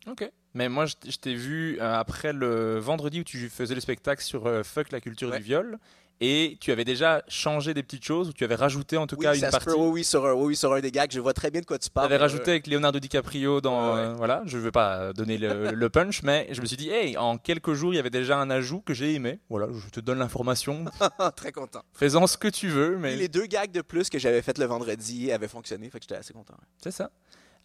Ok. 0.08 0.30
Mais 0.56 0.70
moi, 0.70 0.86
je, 0.86 0.96
t'ai 1.18 1.34
vu 1.34 1.80
euh, 1.80 1.96
après 1.98 2.32
le 2.34 2.78
vendredi 2.78 3.22
où 3.22 3.24
tu 3.24 3.50
faisais 3.50 3.74
le 3.74 3.82
spectacle 3.82 4.22
sur 4.24 4.46
euh, 4.46 4.62
Fuck 4.64 4.92
la 4.92 5.02
culture 5.02 5.30
Ouais. 5.30 5.38
du 5.38 5.44
viol. 5.44 5.80
Et 6.22 6.58
tu 6.62 6.72
avais 6.72 6.86
déjà 6.86 7.22
changé 7.28 7.74
des 7.74 7.84
petites 7.84 8.06
choses, 8.06 8.30
ou 8.30 8.34
tu 8.34 8.44
avais 8.46 8.56
rajouté 8.56 8.96
en 8.98 9.08
tout 9.08 9.16
Oui, 9.18 9.24
cas 9.26 9.34
ça 9.36 9.46
une 9.48 9.52
partie? 9.52 9.66
peut, 9.66 9.76
oui, 9.76 9.90
oui, 9.92 10.04
sur 10.06 10.26
un, 10.26 10.34
oui, 10.34 10.56
sur 10.56 10.72
un 10.74 10.80
des 10.80 10.92
gags. 10.92 11.12
Je 11.12 11.20
vois 11.20 11.34
très 11.34 11.52
bien 11.52 11.60
de 11.60 11.66
quoi 11.66 11.78
tu 11.78 11.88
Tu 11.88 11.92
parles. 11.92 12.06
avais 12.06 12.16
mais, 12.16 12.22
rajouté 12.22 12.50
euh, 12.52 12.54
avec 12.54 12.68
Leonardo 12.68 13.00
DiCaprio 13.00 13.60
dans. 13.60 13.90
Ouais, 13.90 13.94
ouais. 13.96 14.08
euh, 14.08 14.14
voilà, 14.14 14.42
je 14.46 14.58
ne 14.58 14.62
veux 14.64 14.72
pas 14.72 15.12
donner 15.14 15.38
le, 15.38 15.72
le 15.74 15.90
punch, 15.90 16.24
mais 16.24 16.48
je 16.52 16.62
me 16.62 16.66
suis 16.66 16.78
dit, 16.78 16.90
hey, 16.90 17.18
en 17.18 17.38
quelques 17.38 17.74
jours, 17.74 17.94
il 17.94 17.98
y 17.98 18.00
avait 18.00 18.10
déjà 18.10 18.38
un 18.38 18.50
ajout 18.50 18.80
que 18.82 18.94
j'ai 18.94 19.14
aimé. 19.16 19.40
Voilà, 19.50 19.68
je 19.74 19.90
te 19.90 20.00
donne 20.00 20.20
l'information. 20.20 20.86
très 21.36 21.52
content. 21.52 21.82
Fais-en 21.94 22.26
ce 22.28 22.38
que 22.38 22.48
tu 22.48 22.70
veux, 22.70 22.98
mais 22.98 23.14
Et 23.14 23.18
les 23.18 23.28
deux 23.28 23.46
gags 23.48 23.72
de 23.72 23.82
plus 23.82 24.10
que 24.10 24.18
j'avais 24.20 24.42
fait 24.42 24.58
le 24.58 24.66
vendredi 24.66 25.32
avaient 25.32 25.48
fonctionné, 25.50 25.90
fait 25.90 26.00
que 26.00 26.06
j'étais 26.06 26.16
assez 26.20 26.34
content. 26.34 26.54
ouais. 26.54 26.68
c'est 26.82 26.92
ça. 26.92 27.10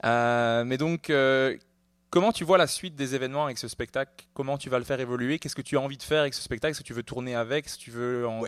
Euh, 0.05 0.64
mais 0.64 0.78
donc, 0.78 1.11
euh, 1.11 1.57
comment 2.11 2.33
tu 2.33 2.45
vois 2.45 2.59
la 2.59 2.67
suite 2.67 2.95
des 2.95 3.15
événements 3.15 3.45
avec 3.45 3.59
ce 3.59 3.69
spectacle? 3.69 4.27
Comment 4.35 4.59
tu 4.59 4.71
vas 4.71 4.79
le 4.79 4.85
faire 4.85 5.00
évoluer? 5.00 5.38
Qu'est-ce 5.38 5.57
que 5.57 5.62
tu 5.62 5.77
as 5.77 5.81
envie 5.81 5.97
de 5.97 6.03
faire 6.03 6.21
avec 6.21 6.35
ce 6.35 6.43
spectacle? 6.43 6.73
Est-ce 6.73 6.81
que 6.81 6.87
tu 6.87 6.95
veux 6.95 7.03
tourner 7.03 7.35
avec? 7.35 7.67
Est-ce 7.67 7.77
que 7.77 7.83
tu 7.83 7.91
veux 7.91 8.27
en... 8.27 8.43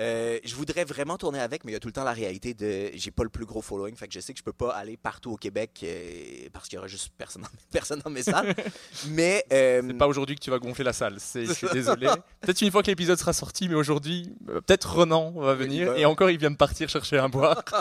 Euh, 0.00 0.38
je 0.44 0.54
voudrais 0.56 0.84
vraiment 0.84 1.16
tourner 1.16 1.38
avec, 1.40 1.64
mais 1.64 1.70
il 1.70 1.74
y 1.74 1.76
a 1.76 1.80
tout 1.80 1.88
le 1.88 1.92
temps 1.92 2.02
la 2.02 2.12
réalité 2.12 2.52
de 2.52 2.90
j'ai 2.94 3.10
pas 3.10 3.22
le 3.22 3.28
plus 3.28 3.46
gros 3.46 3.62
following, 3.62 3.94
fait 3.94 4.08
que 4.08 4.14
je 4.14 4.20
sais 4.20 4.32
que 4.32 4.38
je 4.38 4.44
peux 4.44 4.52
pas 4.52 4.70
aller 4.70 4.96
partout 4.96 5.30
au 5.32 5.36
Québec 5.36 5.80
euh, 5.84 6.48
parce 6.52 6.68
qu'il 6.68 6.76
y 6.76 6.78
aura 6.78 6.88
juste 6.88 7.12
personne 7.16 7.42
dans, 7.42 7.48
personne 7.72 8.00
dans 8.00 8.10
mes 8.10 8.24
salles. 8.24 8.54
mais 9.08 9.44
euh, 9.52 9.82
C'est 9.86 9.94
pas 9.94 10.08
aujourd'hui 10.08 10.34
que 10.34 10.40
tu 10.40 10.50
vas 10.50 10.58
gonfler 10.58 10.84
la 10.84 10.92
salle. 10.92 11.16
C'est, 11.18 11.46
je 11.46 11.52
suis 11.52 11.68
désolé. 11.72 12.08
Peut-être 12.40 12.60
une 12.62 12.72
fois 12.72 12.82
que 12.82 12.88
l'épisode 12.88 13.18
sera 13.18 13.32
sorti, 13.32 13.68
mais 13.68 13.76
aujourd'hui, 13.76 14.34
euh, 14.48 14.60
peut-être 14.60 14.96
Renan 14.96 15.30
va 15.32 15.54
venir. 15.54 15.92
va. 15.92 15.98
Et 15.98 16.04
encore, 16.04 16.30
il 16.30 16.38
vient 16.38 16.50
de 16.50 16.56
partir 16.56 16.88
chercher 16.88 17.18
un 17.18 17.28
boire. 17.28 17.62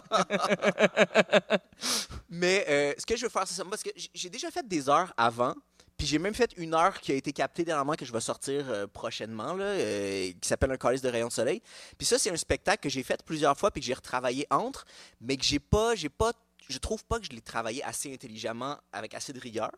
Mais 2.30 2.96
ce 2.98 3.06
que 3.06 3.16
je 3.16 3.24
veux 3.24 3.30
faire, 3.30 3.48
c'est 3.48 3.54
ça. 3.56 3.64
Parce 3.66 3.84
que 3.84 3.90
j'ai 3.96 4.30
déjà 4.30 4.50
fait 4.52 4.68
des 4.68 4.90
heures 4.90 5.14
avant. 5.18 5.54
Puis 5.98 6.08
j'ai 6.08 6.20
même 6.20 6.34
fait 6.34 6.52
une 6.58 6.74
heure 6.74 7.00
qui 7.00 7.12
a 7.12 7.16
été 7.16 7.32
captée 7.32 7.64
dernièrement 7.64 7.94
que 7.94 8.06
je 8.06 8.12
vais 8.12 8.20
sortir 8.20 8.70
euh, 8.70 8.88
prochainement, 8.88 9.54
là, 9.54 9.66
euh, 9.66 10.32
qui 10.42 10.48
s'appelle 10.48 10.72
Un 10.72 10.78
calice 10.78 11.02
de 11.02 11.10
rayon 11.10 11.28
de 11.28 11.34
soleil. 11.34 11.62
Puis 11.98 12.06
ça, 12.06 12.18
c'est 12.18 12.32
un 12.32 12.36
spectacle 12.36 12.82
que 12.82 12.90
j'ai 12.90 13.04
fait 13.04 13.24
plusieurs 13.24 13.58
fois 13.58 13.72
puis 13.72 13.82
que 13.82 13.88
j'ai 13.88 13.94
retravaillé 13.94 14.48
entre, 14.50 14.86
mais 15.22 15.38
que 15.38 15.44
j'ai 15.44 15.60
pas, 15.60 15.96
j'ai 15.96 16.10
pas, 16.10 16.34
je 16.68 16.78
trouve 16.78 17.06
pas 17.06 17.20
que 17.20 17.26
je 17.26 17.32
l'ai 17.32 17.42
travaillé 17.42 17.84
assez 17.84 18.14
intelligemment 18.14 18.78
avec 18.92 19.14
assez 19.14 19.34
de 19.34 19.40
rigueur. 19.40 19.72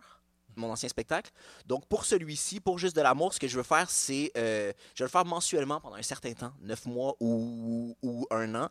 Mon 0.57 0.71
ancien 0.71 0.87
spectacle. 0.87 1.31
Donc, 1.65 1.85
pour 1.87 2.05
celui-ci, 2.05 2.61
pour 2.61 2.79
Juste 2.79 2.95
de 2.95 3.01
l'amour, 3.01 3.33
ce 3.33 3.39
que 3.41 3.47
je 3.49 3.57
veux 3.57 3.63
faire, 3.63 3.89
c'est. 3.89 4.31
euh, 4.37 4.71
je 4.93 5.03
vais 5.03 5.07
le 5.07 5.11
faire 5.11 5.25
mensuellement 5.25 5.81
pendant 5.81 5.97
un 5.97 6.01
certain 6.01 6.31
temps, 6.31 6.53
neuf 6.61 6.85
mois 6.85 7.17
ou, 7.19 7.97
ou 8.01 8.25
un 8.31 8.55
an. 8.55 8.69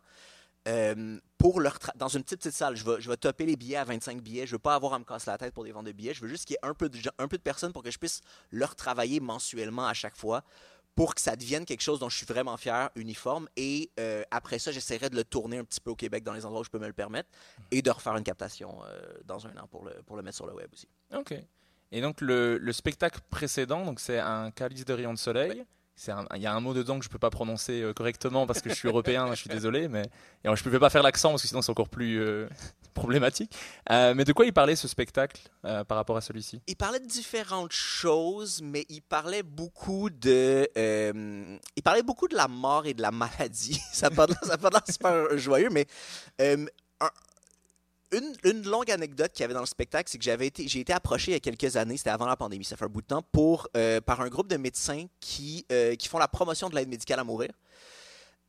Euh, 0.67 1.19
pour 1.37 1.61
leur 1.61 1.79
dans 1.97 2.09
une 2.09 2.23
petite, 2.23 2.39
petite 2.39 2.55
salle, 2.55 2.75
je 2.75 2.85
vais, 2.85 3.01
je 3.01 3.11
vais 3.11 3.17
topper 3.17 3.45
les 3.45 3.57
billets 3.57 3.77
à 3.77 3.85
25 3.85 4.23
billets. 4.23 4.47
Je 4.47 4.53
veux 4.53 4.59
pas 4.59 4.75
avoir 4.75 4.95
à 4.95 4.99
me 4.99 5.05
casser 5.05 5.31
la 5.31 5.37
tête 5.39 5.53
pour 5.53 5.65
des 5.65 5.73
ventes 5.73 5.87
de 5.87 5.93
billets. 5.93 6.15
Je 6.15 6.23
veux 6.23 6.29
juste 6.29 6.47
qu'il 6.47 6.55
y 6.55 6.57
ait 6.57 6.69
un 6.69 6.75
peu, 6.75 6.89
de, 6.89 6.99
un 7.19 7.29
peu 7.29 7.37
de 7.37 7.43
personnes 7.43 7.73
pour 7.73 7.83
que 7.83 7.91
je 7.91 7.99
puisse 7.99 8.23
leur 8.51 8.75
travailler 8.75 9.21
mensuellement 9.21 9.87
à 9.87 9.93
chaque 9.95 10.17
fois 10.17 10.43
pour 10.95 11.15
que 11.15 11.21
ça 11.21 11.35
devienne 11.37 11.65
quelque 11.65 11.81
chose 11.81 11.99
dont 11.99 12.09
je 12.09 12.17
suis 12.17 12.27
vraiment 12.27 12.57
fier, 12.57 12.89
uniforme. 12.95 13.49
Et 13.57 13.91
euh, 13.99 14.23
après 14.31 14.59
ça, 14.59 14.71
j'essaierai 14.71 15.11
de 15.11 15.17
le 15.17 15.25
tourner 15.25 15.59
un 15.59 15.65
petit 15.65 15.81
peu 15.81 15.91
au 15.91 15.97
Québec 15.97 16.23
dans 16.23 16.33
les 16.33 16.47
endroits 16.47 16.61
où 16.61 16.65
je 16.65 16.71
peux 16.71 16.79
me 16.79 16.87
le 16.87 16.93
permettre 16.93 17.29
et 17.71 17.83
de 17.83 17.91
refaire 17.91 18.17
une 18.17 18.25
captation 18.25 18.79
euh, 18.85 19.01
dans 19.25 19.47
un 19.47 19.57
an 19.57 19.67
pour 19.71 19.85
le, 19.85 19.93
pour 20.07 20.17
le 20.17 20.23
mettre 20.23 20.37
sur 20.37 20.47
le 20.47 20.55
web 20.55 20.69
aussi. 20.73 20.89
ok. 21.15 21.35
Et 21.93 22.01
donc, 22.01 22.21
le, 22.21 22.59
le 22.59 22.73
spectacle 22.73 23.21
précédent, 23.31 23.85
donc 23.85 24.01
c'est 24.01 24.19
un 24.19 24.51
calice 24.51 24.85
de 24.85 24.93
rayon 24.93 25.13
de 25.13 25.19
soleil. 25.19 25.65
Il 26.35 26.43
y 26.43 26.47
a 26.47 26.53
un 26.53 26.61
mot 26.61 26.75
dedans 26.75 26.99
que 26.99 27.05
je 27.05 27.09
peux 27.09 27.19
pas 27.21 27.31
prononcer 27.31 27.81
euh, 27.81 27.93
correctement 27.93 28.47
parce 28.47 28.61
que 28.61 28.69
je 28.69 28.75
suis 28.75 28.89
européen, 28.89 29.29
je 29.31 29.37
suis 29.37 29.49
désolé, 29.49 29.87
mais 29.89 30.03
et 30.03 30.47
alors, 30.47 30.57
je 30.57 30.65
pouvais 30.65 30.81
pas 30.81 30.91
faire 30.91 31.05
l'accent 31.05 31.31
parce 31.31 31.43
que 31.43 31.49
sinon 31.49 31.63
c'est 31.63 31.71
encore 31.71 31.89
plus 31.89 32.21
euh, 32.21 32.49
problématique. 32.95 33.53
Euh, 33.91 34.13
mais 34.15 34.25
de 34.25 34.33
quoi 34.33 34.45
il 34.45 34.53
parlait 34.53 34.77
ce 34.77 34.89
spectacle 34.89 35.41
par 35.63 35.97
rapport 35.97 36.17
à 36.17 36.21
celui-ci? 36.21 36.61
Il 36.67 36.77
parlait 36.77 37.01
de 37.01 37.07
différentes 37.07 37.73
choses, 37.73 38.61
mais 38.63 38.85
il 38.89 39.03
parlait 39.03 39.43
beaucoup 39.43 40.11
de, 40.11 40.69
il 40.75 41.83
parlait 41.83 42.03
beaucoup 42.03 42.29
de 42.29 42.35
la 42.35 42.49
mort 42.49 42.87
et 42.87 42.95
de 42.95 43.03
la 43.03 43.13
maladie. 43.13 43.81
ça 43.93 44.09
l'air 44.11 44.27
ça 44.43 44.57
l'air 44.57 44.83
super 44.89 45.39
joyeux, 45.39 45.71
mais 45.71 45.87
une, 48.45 48.63
longue 48.69 48.91
anecdote 48.91 49.33
qu'il 49.33 49.43
y 49.43 49.45
avait 49.45 49.55
dans 49.55 49.61
le 49.61 49.67
spectacle, 49.67 50.11
c'est 50.11 50.19
que 50.19 50.25
j'ai 50.25 50.81
été 50.81 50.93
approché 50.93 51.33
il 51.33 51.35
y 51.35 51.37
a 51.37 51.41
quelques 51.41 51.77
années, 51.77 51.97
c'était 51.97 52.11
avant 52.11 52.27
la 52.27 52.37
pandémie, 52.37 52.65
ça 52.65 52.77
fait 52.77 52.85
un 52.85 52.89
bout 52.89 53.03
de 53.03 53.07
temps, 53.07 53.23
euh, 53.77 54.01
par 54.01 54.21
un 54.21 54.29
groupe 54.29 54.49
de 54.49 54.57
médecins 54.57 55.07
qui, 55.21 55.67
euh, 55.73 55.95
qui 55.97 56.09
font 56.09 56.19
la 56.19 56.29
promotion 56.29 56.69
de 56.69 56.75
l'aide 56.75 56.89
médicale 56.89 57.21
à 57.21 57.25
mourir. 57.25 57.51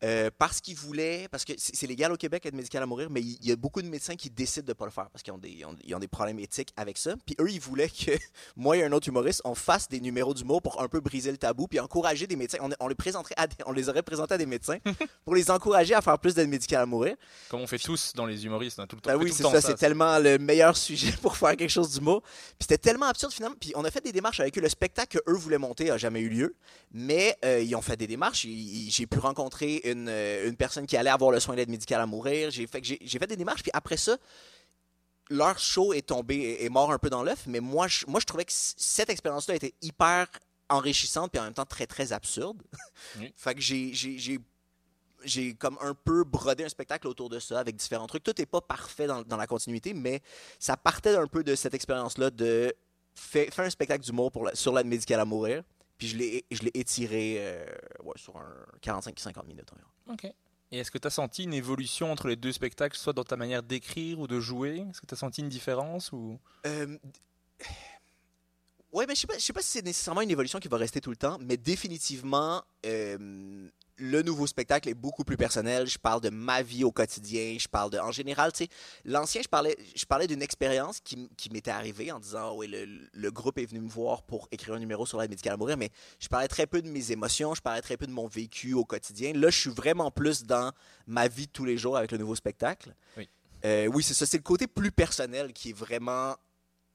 Euh, 0.06 0.30
parce 0.38 0.62
qu'ils 0.62 0.76
voulaient, 0.76 1.28
parce 1.32 1.44
que 1.44 1.54
c'est 1.58 1.88
légal 1.88 2.12
au 2.12 2.16
Québec 2.16 2.46
être 2.46 2.54
médical 2.54 2.84
à 2.84 2.86
mourir, 2.86 3.10
mais 3.10 3.22
il 3.22 3.44
y 3.44 3.52
a 3.52 3.56
beaucoup 3.56 3.82
de 3.82 3.88
médecins 3.88 4.16
qui 4.16 4.30
décident 4.30 4.68
de 4.68 4.74
pas 4.74 4.86
le 4.86 4.92
faire 4.92 5.10
parce 5.10 5.24
qu'ils 5.24 5.34
ont 5.34 5.40
des, 5.40 5.50
ils 5.50 5.66
ont, 5.66 5.76
ils 5.84 5.96
ont 5.96 6.00
des 6.00 6.08
problèmes 6.08 6.38
éthiques 6.38 6.72
avec 6.78 7.00
ça. 7.00 7.16
Puis 7.26 7.36
eux, 7.40 7.50
ils 7.50 7.60
voulaient 7.60 7.90
que 7.90 8.12
moi 8.56 8.78
et 8.78 8.84
un 8.84 8.92
autre 8.92 9.08
humoriste, 9.08 9.42
on 9.46 9.56
fasse 9.56 9.88
des 9.90 10.00
numéros 10.00 10.36
d'humour 10.36 10.62
pour 10.62 10.80
un 10.80 10.88
peu 10.88 11.00
briser 11.00 11.32
le 11.32 11.38
tabou, 11.38 11.68
puis 11.68 11.80
encourager 11.80 12.28
des 12.28 12.36
médecins. 12.36 12.60
On, 12.62 12.70
on 12.80 12.88
les 12.88 12.94
présenterait, 12.96 13.34
à 13.38 13.48
des- 13.48 13.56
on 13.66 13.72
les 13.72 13.90
aurait 13.90 14.04
présentés 14.04 14.36
à 14.36 14.38
des 14.38 14.46
médecins 14.46 14.78
pour 15.26 15.34
les 15.34 15.50
encourager 15.50 15.96
à 15.96 16.02
faire 16.04 16.20
plus 16.20 16.36
d'aide 16.36 16.50
médicale 16.50 16.82
à 16.84 16.86
mourir. 16.86 17.16
Comme 17.50 17.62
on 17.62 17.68
fait 17.68 17.80
tous 17.80 18.14
dans 18.14 18.26
les 18.28 18.46
humoristes, 18.46 18.78
on 18.80 18.84
a 18.84 18.88
tout 18.88 18.98
le 18.98 19.02
temps. 19.02 19.12
Ben 19.12 19.18
oui, 19.18 19.32
c'est 19.34 19.42
ça, 19.44 19.62
c'est 19.62 19.76
tellement 19.76 20.20
le 20.20 20.38
meilleur 20.38 20.78
sujet 20.78 21.14
pour 21.22 21.36
faire 21.36 21.56
quelque 21.58 21.70
chose 21.72 21.92
d'humour. 21.94 22.22
Puis 22.22 22.56
c'était 22.62 22.78
tellement 22.78 23.08
absurde 23.08 23.34
finalement. 23.34 23.56
Puis 23.60 23.72
on 23.76 23.84
a 23.84 23.90
fait 23.90 24.02
des 24.04 24.12
démarches 24.12 24.40
avec 24.40 24.56
eux. 24.58 24.62
Le 24.62 24.70
spectacle 24.70 25.20
qu'eux 25.26 25.34
voulaient 25.34 25.58
monter 25.58 25.90
a 25.90 25.98
jamais 25.98 26.20
eu 26.20 26.30
lieu, 26.30 26.56
mais 26.92 27.36
euh, 27.44 27.62
ils 27.62 27.76
ont 27.76 27.82
fait 27.82 27.98
des 27.98 28.08
démarches. 28.08 28.46
J'ai 28.46 29.08
pu 29.08 29.18
rencontrer 29.20 29.82
une, 29.86 29.95
euh, 30.08 30.48
une 30.50 30.56
personne 30.56 30.86
qui 30.86 30.98
allait 30.98 31.10
avoir 31.10 31.32
le 31.32 31.40
soin 31.40 31.56
d'aide 31.56 31.70
médicale 31.70 32.02
à 32.02 32.06
mourir. 32.06 32.52
J'ai 32.52 32.68
fait, 32.68 32.84
j'ai 32.84 33.20
fait 33.20 33.28
des 33.28 33.38
démarches. 33.38 33.64
Puis 33.64 33.72
après 33.74 33.98
ça, 33.98 34.18
leur 35.30 35.58
show 35.60 35.94
est 35.94 36.06
tombé, 36.08 36.58
est 36.60 36.70
mort 36.70 36.92
un 36.92 37.00
peu 37.00 37.10
dans 37.10 37.24
l'œuf. 37.24 37.44
Mais 37.48 37.60
moi 37.60 37.88
je, 37.88 38.06
moi, 38.08 38.20
je 38.20 38.26
trouvais 38.26 38.46
que 38.46 38.52
cette 38.54 39.10
expérience-là 39.10 39.56
était 39.56 39.74
hyper 39.82 40.28
enrichissante 40.70 41.32
puis 41.32 41.40
en 41.40 41.44
même 41.46 41.54
temps 41.54 41.66
très, 41.66 41.88
très 41.88 42.12
absurde. 42.14 42.62
Fait 43.36 43.56
que 43.56 43.62
j'ai- 43.62 43.94
j'ai 45.24 45.56
comme 45.56 45.78
un 45.82 45.96
peu 45.96 46.24
brodé 46.24 46.64
un 46.66 46.70
spectacle 46.70 47.08
autour 47.08 47.30
de 47.30 47.40
ça 47.40 47.60
avec 47.60 47.76
différents 47.76 48.06
trucs. 48.06 48.24
Tout 48.24 48.34
n'est 48.38 48.46
pas 48.46 48.62
parfait 48.62 49.08
dans, 49.08 49.24
dans 49.24 49.38
la 49.38 49.48
continuité, 49.48 49.94
mais 49.94 50.22
ça 50.60 50.78
partait 50.78 51.16
un 51.16 51.26
peu 51.28 51.44
de 51.44 51.56
cette 51.56 51.74
expérience-là 51.74 52.30
de 52.30 52.76
faire 53.16 53.50
un 53.58 53.70
spectacle 53.70 54.04
d'humour 54.04 54.32
pour 54.32 54.46
la- 54.46 54.54
sur 54.56 54.74
l'aide 54.74 54.86
médicale 54.88 55.20
à 55.20 55.26
mourir. 55.26 55.64
Puis 55.98 56.08
je 56.08 56.18
l'ai 56.18 56.46
je 56.52 56.62
l'ai 56.64 56.72
étiré 56.74 57.36
euh, 57.40 57.66
ouais, 58.04 58.14
sur 58.18 58.38
un 58.38 58.66
45-50 58.82 59.46
minutes 59.46 59.72
environ. 59.72 59.90
Ok. 60.12 60.26
Et 60.72 60.80
est-ce 60.80 60.92
que 60.92 60.98
tu 60.98 61.08
as 61.08 61.12
senti 61.12 61.44
une 61.44 61.54
évolution 61.54 62.12
entre 62.12 62.28
les 62.28 62.36
deux 62.36 62.52
spectacles, 62.52 62.98
soit 62.98 63.14
dans 63.14 63.24
ta 63.24 63.38
manière 63.38 63.64
d'écrire 63.64 64.20
ou 64.20 64.28
de 64.28 64.40
jouer? 64.40 64.86
Est-ce 64.90 65.00
que 65.00 65.06
tu 65.06 65.14
as 65.14 65.18
senti 65.18 65.42
une 65.42 65.50
différence 65.50 66.12
ou... 66.12 66.40
Euh, 66.66 66.98
Ouais, 68.96 69.06
mais 69.06 69.14
je 69.14 69.20
sais 69.20 69.28
pas, 69.28 69.38
je 69.38 69.44
sais 69.44 69.52
pas 69.52 69.62
si 69.62 69.72
c'est 69.72 69.82
nécessairement 69.84 70.22
une 70.22 70.32
évolution 70.32 70.58
qui 70.58 70.70
va 70.70 70.78
rester 70.78 71.02
tout 71.02 71.10
le 71.10 71.18
temps, 71.18 71.38
mais 71.42 71.58
définitivement, 71.58 72.64
euh, 72.86 73.70
le 73.98 74.22
nouveau 74.22 74.48
spectacle 74.48 74.90
est 74.90 74.94
beaucoup 74.94 75.24
plus 75.24 75.38
personnel. 75.38 75.88
Je 75.88 75.98
parle 75.98 76.22
de 76.22 76.30
ma 76.30 76.62
vie 76.62 76.84
au 76.84 76.92
quotidien. 76.92 77.58
Je 77.60 77.68
parle 77.68 77.92
de, 77.92 78.00
en 78.00 78.12
général, 78.12 78.52
tu 78.52 78.66
sais, 78.66 78.70
l'ancien, 79.06 79.42
je 79.42 79.48
parlais, 79.48 79.78
je 79.96 80.06
parlais 80.06 80.28
d'une 80.28 80.42
expérience 80.42 81.00
qui, 81.00 81.30
m'était 81.52 81.72
arrivée 81.72 82.12
en 82.12 82.20
disant, 82.20 82.56
oui, 82.56 82.68
le, 82.68 82.86
le 83.14 83.32
groupe 83.32 83.58
est 83.58 83.66
venu 83.66 83.80
me 83.80 83.90
voir 83.90 84.24
pour 84.24 84.48
écrire 84.52 84.74
un 84.74 84.80
numéro 84.80 85.06
sur 85.06 85.20
l'aide 85.20 85.30
médicale 85.30 85.54
à 85.54 85.58
mourir, 85.58 85.78
mais 85.78 85.90
je 86.20 86.28
parlais 86.28 86.48
très 86.48 86.68
peu 86.68 86.82
de 86.82 86.90
mes 86.90 87.12
émotions, 87.12 87.56
je 87.56 87.62
parlais 87.62 87.82
très 87.82 87.98
peu 87.98 88.08
de 88.08 88.12
mon 88.12 88.28
vécu 88.28 88.74
au 88.74 88.84
quotidien. 88.84 89.34
Là, 89.34 89.50
je 89.50 89.60
suis 89.60 89.70
vraiment 89.70 90.12
plus 90.12 90.44
dans 90.44 90.72
ma 91.08 91.28
vie 91.28 91.48
de 91.48 91.52
tous 91.52 91.66
les 91.66 91.78
jours 91.78 91.98
avec 91.98 92.12
le 92.12 92.18
nouveau 92.18 92.36
spectacle. 92.36 92.94
Oui. 93.18 93.30
Euh, 93.64 93.88
oui, 93.88 94.04
c'est 94.04 94.14
ça. 94.14 94.26
C'est 94.26 94.38
le 94.38 94.44
côté 94.44 94.68
plus 94.68 94.92
personnel 94.92 95.54
qui 95.54 95.70
est 95.70 95.74
vraiment 95.74 96.36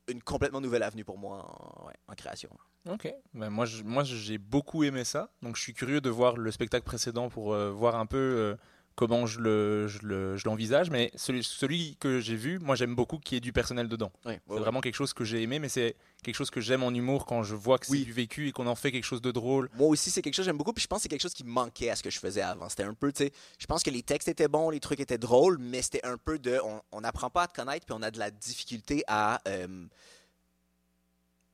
une 0.09 0.23
complètement 0.23 0.61
nouvelle 0.61 0.83
avenue 0.83 1.05
pour 1.05 1.19
moi 1.19 1.47
en, 1.49 1.87
ouais, 1.87 1.95
en 2.09 2.15
création. 2.15 2.51
Ok. 2.89 3.13
Ben 3.35 3.51
moi, 3.51 3.67
j'ai 4.05 4.39
beaucoup 4.39 4.85
aimé 4.85 5.05
ça. 5.05 5.31
Donc, 5.43 5.57
je 5.57 5.63
suis 5.63 5.75
curieux 5.75 6.01
de 6.01 6.11
voir 6.11 6.37
le 6.37 6.51
spectacle 6.51 6.85
précédent 6.85 7.29
pour 7.29 7.53
euh, 7.53 7.71
voir 7.71 7.97
un 7.97 8.07
peu 8.07 8.17
euh, 8.17 8.57
comment 8.95 9.27
je 9.27 9.39
le, 9.41 9.87
je 9.87 9.99
le- 10.03 10.37
je 10.37 10.47
l'envisage. 10.49 10.91
Mais 10.91 11.11
celui, 11.15 11.45
celui 11.45 11.97
que 12.01 12.21
j'ai 12.21 12.37
vu, 12.37 12.59
moi, 12.59 12.77
j'aime 12.77 12.95
beaucoup 12.95 13.19
qu'il 13.19 13.37
y 13.37 13.39
ait 13.39 13.41
du 13.41 13.53
personnel 13.53 13.87
dedans. 13.89 14.11
C'est 14.25 14.41
vraiment 14.49 14.81
quelque 14.81 14.95
chose 14.95 15.13
que 15.13 15.25
j'ai 15.25 15.43
aimé, 15.43 15.59
mais 15.59 15.69
c'est 15.69 15.95
quelque 16.23 16.35
chose 16.35 16.51
que 16.51 16.61
j'aime 16.63 16.83
en 16.83 16.91
humour 16.91 17.27
quand 17.27 17.43
je 17.43 17.55
vois 17.55 17.79
que 17.79 17.85
c'est 17.87 17.93
Oui. 17.93 18.05
du 18.05 18.13
vécu 18.13 18.49
et 18.49 18.53
qu'on 18.53 18.67
en 18.67 18.75
fait 18.75 18.91
quelque 18.93 19.05
chose 19.05 19.23
de 19.23 19.31
drôle. 19.31 19.69
Moi 19.77 19.89
aussi, 19.89 20.11
c'est 20.11 20.23
quelque 20.23 20.35
chose 20.35 20.45
que 20.45 20.49
j'aime 20.51 20.59
beaucoup. 20.59 20.73
Puis 20.73 20.83
je 20.83 20.89
pense 20.89 20.99
que 20.99 21.03
c'est 21.05 21.09
quelque 21.11 21.23
chose 21.23 21.35
qui 21.35 21.45
manquait 21.45 21.91
à 21.91 21.97
ce 21.97 22.03
que 22.03 22.11
je 22.11 22.19
faisais 22.19 22.43
avant. 22.43 22.69
C'était 22.71 22.83
un 22.85 22.95
peu, 22.95 23.13
tu 23.13 23.25
sais, 23.25 23.33
je 23.59 23.67
pense 23.67 23.83
que 23.83 23.91
les 23.91 24.03
textes 24.03 24.29
étaient 24.29 24.49
bons, 24.49 24.71
les 24.71 24.81
trucs 24.81 25.01
étaient 25.01 25.19
drôles, 25.19 25.59
mais 25.61 25.83
c'était 25.83 26.05
un 26.05 26.17
peu 26.17 26.39
de. 26.39 26.59
On- 26.65 26.81
On 26.93 27.01
n'apprend 27.03 27.29
pas 27.31 27.43
à 27.43 27.47
te 27.47 27.55
connaître, 27.55 27.85
puis 27.87 27.95
on 27.99 28.03
a 28.03 28.11
de 28.11 28.19
la 28.19 28.31
difficulté 28.31 29.03
à. 29.07 29.41
euh, 29.49 29.87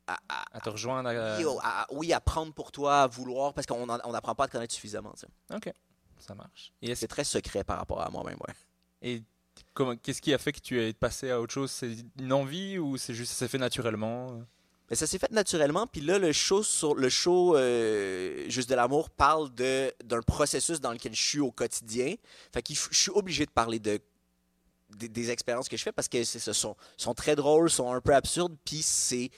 à- 0.07 0.19
à- 0.29 0.57
À 0.57 0.61
te 0.61 0.69
rejoindre. 0.69 1.09
à- 1.11 1.37
oui, 1.39 1.45
à- 1.63 1.87
oui, 1.91 2.13
à 2.13 2.21
prendre 2.21 2.53
pour 2.53 2.71
toi, 2.73 3.03
à 3.03 3.07
vouloir, 3.07 3.53
parce 3.55 3.67
qu'on 3.67 3.87
n'apprend 3.87 4.35
pas 4.35 4.45
à 4.45 4.47
te 4.49 4.53
connaître 4.53 4.75
suffisamment. 4.75 5.13
tu 5.15 5.27
sais. 5.27 5.55
Ok. 5.57 5.73
Ça 6.19 6.35
marche. 6.35 6.73
C'est 6.95 7.09
très 7.09 7.25
secret 7.25 7.65
par 7.65 7.79
rapport 7.79 8.01
à 8.01 8.11
moi-même. 8.11 8.39
Ouais. 8.47 8.55
et 9.03 9.23
qu'est-ce 10.03 10.21
qui 10.23 10.33
a 10.35 10.39
fait 10.39 10.53
que 10.53 10.61
tu 10.61 10.81
es 10.83 10.93
passé 10.95 11.31
à 11.31 11.41
autre 11.41 11.53
chose? 11.53 11.71
C'est 11.71 11.95
une 12.19 12.33
envie 12.33 12.79
ou 12.79 12.97
c'est 12.97 13.15
juste 13.15 13.33
ça 13.33 13.39
s'est 13.41 13.49
fait 13.49 13.59
naturellement? 13.59 14.41
Mais 14.89 14.97
ça 14.97 15.07
s'est 15.07 15.19
fait 15.19 15.31
naturellement. 15.33 15.87
Puis 15.87 16.01
là, 16.01 16.19
le 16.19 16.33
show, 16.33 16.63
sur, 16.63 16.95
le 16.95 17.09
show 17.09 17.57
euh, 17.57 18.49
Juste 18.49 18.71
de 18.71 18.75
l'amour 18.75 19.11
parle 19.11 19.53
de, 19.55 19.93
d'un 20.05 20.23
processus 20.23 20.81
dans 20.81 20.93
lequel 20.93 21.15
je 21.15 21.23
suis 21.23 21.41
au 21.41 21.51
quotidien. 21.51 22.15
Fait 22.53 22.63
que 22.63 22.73
je 22.73 22.97
suis 22.97 23.11
obligé 23.11 23.45
de 23.47 23.51
parler 23.51 23.79
de, 23.81 23.99
des, 24.91 25.09
des 25.09 25.31
expériences 25.31 25.69
que 25.69 25.77
je 25.77 25.83
fais 25.83 25.93
parce 25.93 26.09
que 26.09 26.23
ce 26.25 26.53
sont, 26.53 26.77
sont 26.97 27.15
très 27.15 27.35
drôles, 27.37 27.69
sont 27.71 27.93
un 27.93 28.01
peu 28.01 28.15
absurdes. 28.15 28.57
Puis 28.65 28.83
c'est, 28.83 29.31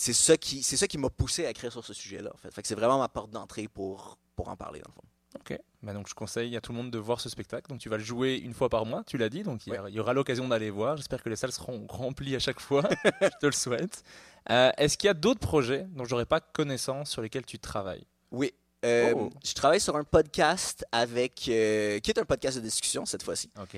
c'est, 0.00 0.12
ça 0.12 0.36
qui, 0.36 0.62
c'est 0.62 0.76
ça 0.76 0.86
qui 0.86 0.96
m'a 0.98 1.10
poussé 1.10 1.44
à 1.44 1.50
écrire 1.50 1.72
sur 1.72 1.84
ce 1.84 1.92
sujet-là. 1.92 2.30
En 2.32 2.38
fait. 2.38 2.50
C'est 2.64 2.74
vraiment 2.76 2.98
ma 2.98 3.08
porte 3.08 3.30
d'entrée 3.30 3.66
pour, 3.66 4.16
pour 4.36 4.48
en 4.48 4.56
parler, 4.56 4.78
dans 4.80 4.90
le 4.90 4.94
fond. 4.94 5.02
Ok. 5.40 5.58
Bah 5.82 5.92
donc 5.92 6.08
je 6.08 6.14
conseille 6.14 6.56
à 6.56 6.60
tout 6.60 6.72
le 6.72 6.78
monde 6.78 6.90
de 6.90 6.98
voir 6.98 7.20
ce 7.20 7.28
spectacle. 7.28 7.68
Donc 7.68 7.80
tu 7.80 7.88
vas 7.88 7.96
le 7.98 8.02
jouer 8.04 8.36
une 8.36 8.54
fois 8.54 8.68
par 8.68 8.86
mois, 8.86 9.02
tu 9.06 9.18
l'as 9.18 9.28
dit. 9.28 9.42
Donc 9.42 9.66
il 9.66 9.74
y, 9.74 9.78
aura- 9.78 9.90
il 9.90 9.94
y 9.94 10.00
aura 10.00 10.12
l'occasion 10.14 10.46
d'aller 10.48 10.70
voir. 10.70 10.96
J'espère 10.96 11.22
que 11.22 11.28
les 11.28 11.36
salles 11.36 11.52
seront 11.52 11.84
remplies 11.88 12.34
à 12.36 12.38
chaque 12.38 12.60
fois. 12.60 12.82
je 13.20 13.28
te 13.40 13.46
le 13.46 13.52
souhaite. 13.52 14.02
Euh, 14.50 14.70
Est-ce 14.78 14.96
qu'il 14.96 15.08
y 15.08 15.10
a 15.10 15.14
d'autres 15.14 15.40
projets 15.40 15.84
dont 15.90 16.04
j'aurais 16.04 16.24
pas 16.26 16.40
connaissance 16.40 17.10
sur 17.10 17.20
lesquels 17.22 17.44
tu 17.44 17.58
travailles? 17.58 18.06
Oui. 18.30 18.52
Euh, 18.84 19.12
Oh. 19.16 19.30
Je 19.44 19.52
travaille 19.54 19.80
sur 19.80 19.96
un 19.96 20.04
podcast 20.04 20.86
avec, 20.92 21.46
euh, 21.48 21.98
qui 21.98 22.10
est 22.12 22.18
un 22.18 22.24
podcast 22.24 22.56
de 22.56 22.62
discussion 22.62 23.04
cette 23.04 23.24
fois-ci. 23.24 23.50
Ok. 23.60 23.76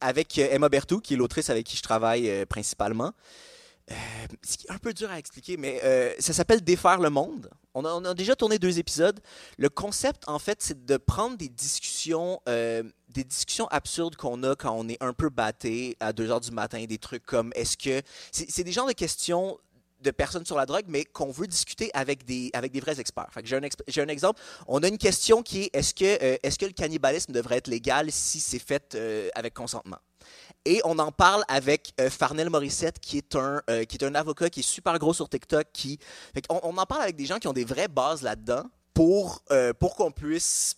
Avec 0.00 0.38
Emma 0.38 0.68
Berthoud, 0.68 1.02
qui 1.02 1.14
est 1.14 1.16
l'autrice 1.16 1.50
avec 1.50 1.66
qui 1.66 1.76
je 1.76 1.82
travaille 1.82 2.44
principalement. 2.46 3.12
Euh, 3.90 3.94
ce 4.42 4.56
qui 4.56 4.66
est 4.66 4.70
un 4.70 4.78
peu 4.78 4.92
dur 4.92 5.10
à 5.10 5.18
expliquer, 5.18 5.56
mais 5.56 5.80
euh, 5.82 6.12
ça 6.18 6.32
s'appelle 6.32 6.62
Défaire 6.62 7.00
le 7.00 7.10
monde. 7.10 7.50
On 7.74 7.84
a, 7.84 8.14
déjà 8.14 8.36
tourné 8.36 8.58
deux 8.58 8.78
épisodes. 8.78 9.20
Le 9.58 9.68
concept, 9.68 10.24
en 10.28 10.38
fait, 10.38 10.60
c'est 10.60 10.84
de 10.84 10.96
prendre 10.96 11.36
des 11.36 11.48
discussions, 11.48 12.40
euh, 12.48 12.82
des 13.08 13.24
discussions 13.24 13.66
absurdes 13.68 14.16
qu'on 14.16 14.42
a 14.42 14.54
quand 14.54 14.74
on 14.76 14.88
est 14.88 15.00
un 15.02 15.12
peu 15.12 15.28
batté 15.28 15.96
à 16.00 16.12
2 16.12 16.30
heures 16.30 16.40
du 16.40 16.50
matin, 16.50 16.84
des 16.84 16.98
trucs 16.98 17.24
comme 17.24 17.52
est-ce 17.54 17.76
que. 17.76 18.02
C'est 18.32 18.64
des 18.64 18.72
genres 18.72 18.88
de 18.88 18.92
questions 18.92 19.58
de 20.00 20.10
personnes 20.10 20.46
sur 20.46 20.56
la 20.56 20.66
drogue, 20.66 20.86
mais 20.88 21.04
qu'on 21.04 21.30
veut 21.30 21.46
discuter 21.46 21.90
avec 21.92 22.24
des, 22.24 22.50
avec 22.54 22.72
des 22.72 22.80
vrais 22.80 22.98
experts. 22.98 23.30
J'ai 23.44 23.56
un, 23.56 24.08
exemple. 24.08 24.40
On 24.66 24.82
a 24.82 24.88
une 24.88 24.98
question 24.98 25.42
qui 25.42 25.62
est 25.64 25.70
est-ce 25.74 25.94
que, 25.94 26.04
euh, 26.04 26.36
est-ce 26.42 26.58
que 26.58 26.66
le 26.66 26.72
cannibalisme 26.72 27.32
devrait 27.32 27.58
être 27.58 27.68
légal 27.68 28.10
si 28.10 28.40
c'est 28.40 28.58
fait 28.58 28.96
avec 29.34 29.54
consentement? 29.54 29.98
Et 30.66 30.80
on 30.84 30.98
en 30.98 31.10
parle 31.10 31.42
avec 31.48 31.92
euh, 32.00 32.10
Farnell 32.10 32.50
Morissette, 32.50 32.98
qui 33.00 33.16
est, 33.16 33.34
un, 33.34 33.62
euh, 33.70 33.84
qui 33.84 33.96
est 33.96 34.04
un 34.04 34.14
avocat 34.14 34.50
qui 34.50 34.60
est 34.60 34.64
super 34.64 34.98
gros 34.98 35.14
sur 35.14 35.28
TikTok. 35.28 35.66
Qui... 35.72 35.98
On, 36.50 36.76
en 36.76 36.86
parle 36.86 37.02
avec 37.02 37.16
des 37.16 37.24
gens 37.24 37.38
qui 37.38 37.48
ont 37.48 37.54
des 37.54 37.64
vraies 37.64 37.88
bases 37.88 38.22
là-dedans 38.22 38.64
pour, 38.92 39.42
euh, 39.50 39.72
pour 39.72 39.96
qu'on 39.96 40.12
puisse 40.12 40.76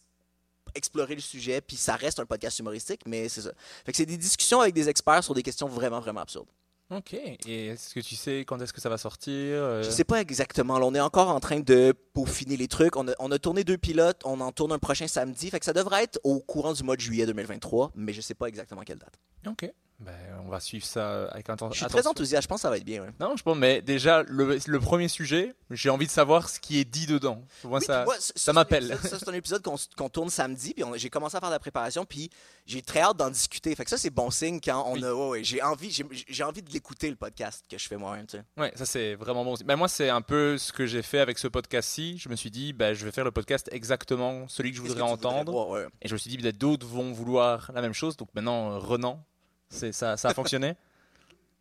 explorer 0.74 1.16
le 1.16 1.20
sujet. 1.20 1.60
Puis 1.60 1.76
ça 1.76 1.96
reste 1.96 2.20
un 2.20 2.26
podcast 2.26 2.60
humoristique, 2.60 3.00
mais 3.06 3.28
c'est 3.28 3.42
ça. 3.42 3.50
C'est 3.92 4.06
des 4.06 4.16
discussions 4.16 4.60
avec 4.60 4.72
des 4.72 4.88
experts 4.88 5.24
sur 5.24 5.34
des 5.34 5.42
questions 5.42 5.66
vraiment, 5.66 6.00
vraiment 6.00 6.20
absurdes. 6.20 6.48
Ok. 6.96 7.14
Et 7.14 7.66
est-ce 7.66 7.94
que 7.94 8.00
tu 8.00 8.16
sais 8.16 8.40
quand 8.40 8.60
est-ce 8.60 8.72
que 8.72 8.80
ça 8.80 8.88
va 8.88 8.98
sortir 8.98 9.32
euh, 9.34 9.82
Je 9.82 9.90
sais 9.90 10.04
pas 10.04 10.20
exactement. 10.20 10.78
Là, 10.78 10.86
on 10.86 10.94
est 10.94 11.00
encore 11.00 11.28
en 11.28 11.40
train 11.40 11.60
de 11.60 11.94
peaufiner 12.12 12.56
les 12.56 12.68
trucs. 12.68 12.96
On 12.96 13.08
a, 13.08 13.12
on 13.18 13.30
a 13.30 13.38
tourné 13.38 13.64
deux 13.64 13.78
pilotes. 13.78 14.20
On 14.24 14.40
en 14.40 14.52
tourne 14.52 14.72
un 14.72 14.78
prochain 14.78 15.06
samedi. 15.06 15.50
Fait 15.50 15.58
que 15.58 15.64
ça 15.64 15.72
devrait 15.72 16.04
être 16.04 16.20
au 16.24 16.40
courant 16.40 16.72
du 16.72 16.82
mois 16.82 16.96
de 16.96 17.00
juillet 17.00 17.26
2023, 17.26 17.92
mais 17.94 18.12
je 18.12 18.20
sais 18.20 18.34
pas 18.34 18.46
exactement 18.46 18.82
quelle 18.82 18.98
date. 18.98 19.18
Ok. 19.46 19.70
Ben, 20.04 20.12
on 20.44 20.48
va 20.48 20.58
suivre 20.58 20.84
ça 20.84 21.26
avec 21.26 21.46
atten- 21.48 21.68
Je 21.70 21.76
suis 21.76 21.84
attention. 21.84 21.88
très 21.88 22.06
enthousiaste. 22.08 22.42
Je 22.42 22.48
pense 22.48 22.58
que 22.58 22.62
ça 22.62 22.70
va 22.70 22.76
être 22.76 22.84
bien. 22.84 23.02
ouais. 23.02 23.10
Non, 23.20 23.36
je 23.36 23.42
pense, 23.42 23.56
mais 23.56 23.80
déjà, 23.82 24.24
le, 24.24 24.58
le 24.66 24.80
premier 24.80 25.06
sujet, 25.06 25.54
j'ai 25.70 25.90
envie 25.90 26.06
de 26.06 26.10
savoir 26.10 26.48
ce 26.48 26.58
qui 26.58 26.78
est 26.80 26.84
dit 26.84 27.06
dedans. 27.06 27.44
Moi, 27.64 27.78
Oui, 27.78 27.84
ça, 27.86 28.04
moi, 28.04 28.16
ça 28.18 28.52
m'appelle. 28.52 28.98
c'est 29.02 29.28
un 29.28 29.32
épisode 29.32 29.62
qu'on 29.62 30.08
tourne 30.08 30.28
samedi, 30.28 30.74
puis 30.74 30.84
j'ai 30.96 31.08
commencé 31.08 31.36
à 31.36 31.40
faire 31.40 31.50
de 31.50 31.54
la 31.54 31.60
préparation, 31.60 32.04
puis 32.04 32.30
j'ai 32.66 32.82
très 32.82 33.00
hâte 33.00 33.16
d'en 33.16 33.30
discuter. 33.30 33.74
Fait 33.76 33.84
que 33.84 33.90
ça, 33.90 33.96
c'est 33.96 34.10
bon 34.10 34.30
signe 34.30 34.60
quand 34.60 34.84
on 34.88 34.94
Oui. 34.94 35.04
a. 35.04 35.14
ouais, 35.14 35.28
ouais, 35.28 35.44
j'ai 35.44 35.62
envie, 35.62 35.90
j'ai- 35.90 36.42
envie 36.44 36.62
de 36.62 36.70
l'écouter, 36.72 37.08
le 37.08 37.16
podcast 37.16 37.64
que 37.70 37.78
je 37.78 37.86
fais 37.86 37.96
moi-même. 37.96 38.26
Ouais, 38.56 38.72
ça 38.74 38.84
c'est 38.84 39.14
vraiment 39.14 39.44
bon. 39.44 39.54
Ben, 39.64 39.76
moi, 39.76 39.86
c'est 39.88 40.08
un 40.10 40.20
peu 40.22 40.58
ce 40.58 40.72
que 40.72 40.84
j'ai 40.86 41.02
fait 41.02 41.20
avec 41.20 41.38
ce 41.38 41.46
podcast-ci. 41.48 42.18
Je 42.18 42.28
me 42.28 42.34
suis 42.36 42.50
dit, 42.50 42.72
ben, 42.72 42.92
je 42.94 43.04
vais 43.04 43.12
faire 43.12 43.24
le 43.24 43.30
podcast 43.30 43.68
exactement 43.72 44.48
celui 44.48 44.70
que 44.70 44.76
je 44.76 44.82
voudrais 44.82 44.96
que 45.00 45.04
tu 45.04 45.10
voudrais 45.10 45.28
entendre. 45.28 45.52
voir. 45.52 45.80
Et 46.02 46.08
je 46.08 46.12
me 46.12 46.18
suis 46.18 46.28
dit, 46.30 46.38
peut-être 46.38 46.58
d'autres 46.58 46.86
vont 46.86 47.12
vouloir 47.12 47.70
la 47.74 47.80
même 47.82 47.92
chose. 47.92 48.16
Donc 48.16 48.28
maintenant, 48.34 48.78
Renan, 48.78 49.24
ça, 49.72 50.16
ça 50.16 50.28
a 50.28 50.34
fonctionné? 50.34 50.74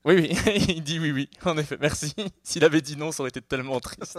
Oui, 0.03 0.15
oui, 0.15 0.53
il 0.67 0.81
dit 0.83 0.97
oui, 0.97 1.11
oui, 1.11 1.29
en 1.45 1.55
effet, 1.59 1.77
merci. 1.79 2.15
S'il 2.43 2.63
avait 2.65 2.81
dit 2.81 2.97
non, 2.97 3.11
ça 3.11 3.21
aurait 3.21 3.29
été 3.29 3.39
tellement 3.39 3.79
triste. 3.79 4.17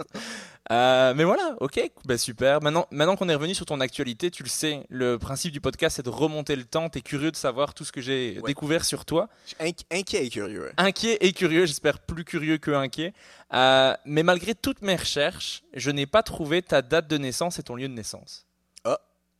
Euh, 0.71 1.13
mais 1.13 1.25
voilà, 1.25 1.57
ok, 1.59 1.77
ben 2.05 2.17
super. 2.17 2.61
Maintenant, 2.61 2.87
maintenant 2.89 3.17
qu'on 3.17 3.27
est 3.27 3.35
revenu 3.35 3.53
sur 3.53 3.65
ton 3.65 3.81
actualité, 3.81 4.31
tu 4.31 4.43
le 4.43 4.47
sais, 4.47 4.85
le 4.87 5.19
principe 5.19 5.51
du 5.51 5.59
podcast, 5.59 5.97
c'est 5.97 6.05
de 6.05 6.09
remonter 6.09 6.55
le 6.55 6.63
temps. 6.63 6.87
Tu 6.89 6.99
es 6.99 7.01
curieux 7.01 7.31
de 7.31 7.35
savoir 7.35 7.73
tout 7.73 7.83
ce 7.83 7.91
que 7.91 7.99
j'ai 7.99 8.39
Ouais. 8.39 8.47
découvert 8.47 8.85
sur 8.85 9.03
toi. 9.03 9.27
Je 9.45 9.55
suis 9.55 9.57
inqui- 9.59 9.85
inquiet 9.91 10.25
et 10.25 10.29
curieux. 10.29 10.71
Inquiet 10.77 11.17
et 11.19 11.33
curieux, 11.33 11.65
j'espère 11.65 11.99
plus 11.99 12.23
curieux 12.23 12.59
que 12.59 12.71
inquiet. 12.71 13.13
Euh, 13.53 13.93
mais 14.05 14.23
malgré 14.23 14.55
toutes 14.55 14.83
mes 14.83 14.95
recherches, 14.95 15.63
je 15.73 15.91
n'ai 15.91 16.05
pas 16.05 16.23
trouvé 16.23 16.61
ta 16.61 16.81
date 16.81 17.09
de 17.09 17.17
naissance 17.17 17.59
et 17.59 17.63
ton 17.63 17.75
lieu 17.75 17.89
de 17.89 17.93
naissance. 17.93 18.45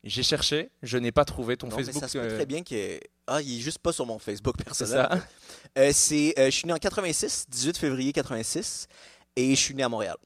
J'ai 0.04 0.24
cherché, 0.24 0.70
je 0.82 0.98
n'ai 0.98 1.12
pas 1.14 1.24
trouvé 1.26 1.56
ton 1.56 1.68
Non, 1.68 1.78
mais 1.78 1.84
Facebook. 1.84 2.04
ça 2.04 2.08
se 2.10 2.18
peut 2.18 2.24
euh, 2.26 2.36
très 2.36 2.46
bien 2.46 2.62
que. 2.64 3.00
Ah, 3.28 3.42
il 3.42 3.58
est 3.58 3.62
juste 3.62 3.80
pas 3.80 3.94
sur 3.94 4.06
mon 4.06 4.20
Facebook 4.20 4.56
c'est 4.58 4.64
personnel. 4.66 5.08
ça. 5.10 5.28
Euh, 5.78 5.92
c'est, 5.94 6.34
euh, 6.38 6.46
je 6.46 6.52
suis 6.52 6.68
né 6.68 6.74
en 6.74 6.78
86, 6.78 7.46
18 7.50 7.78
février 7.78 8.12
86, 8.12 8.88
et 9.38 9.56
je 9.56 9.60
suis 9.60 9.74
né 9.74 9.84
à 9.84 9.90
Montréal. 9.90 10.18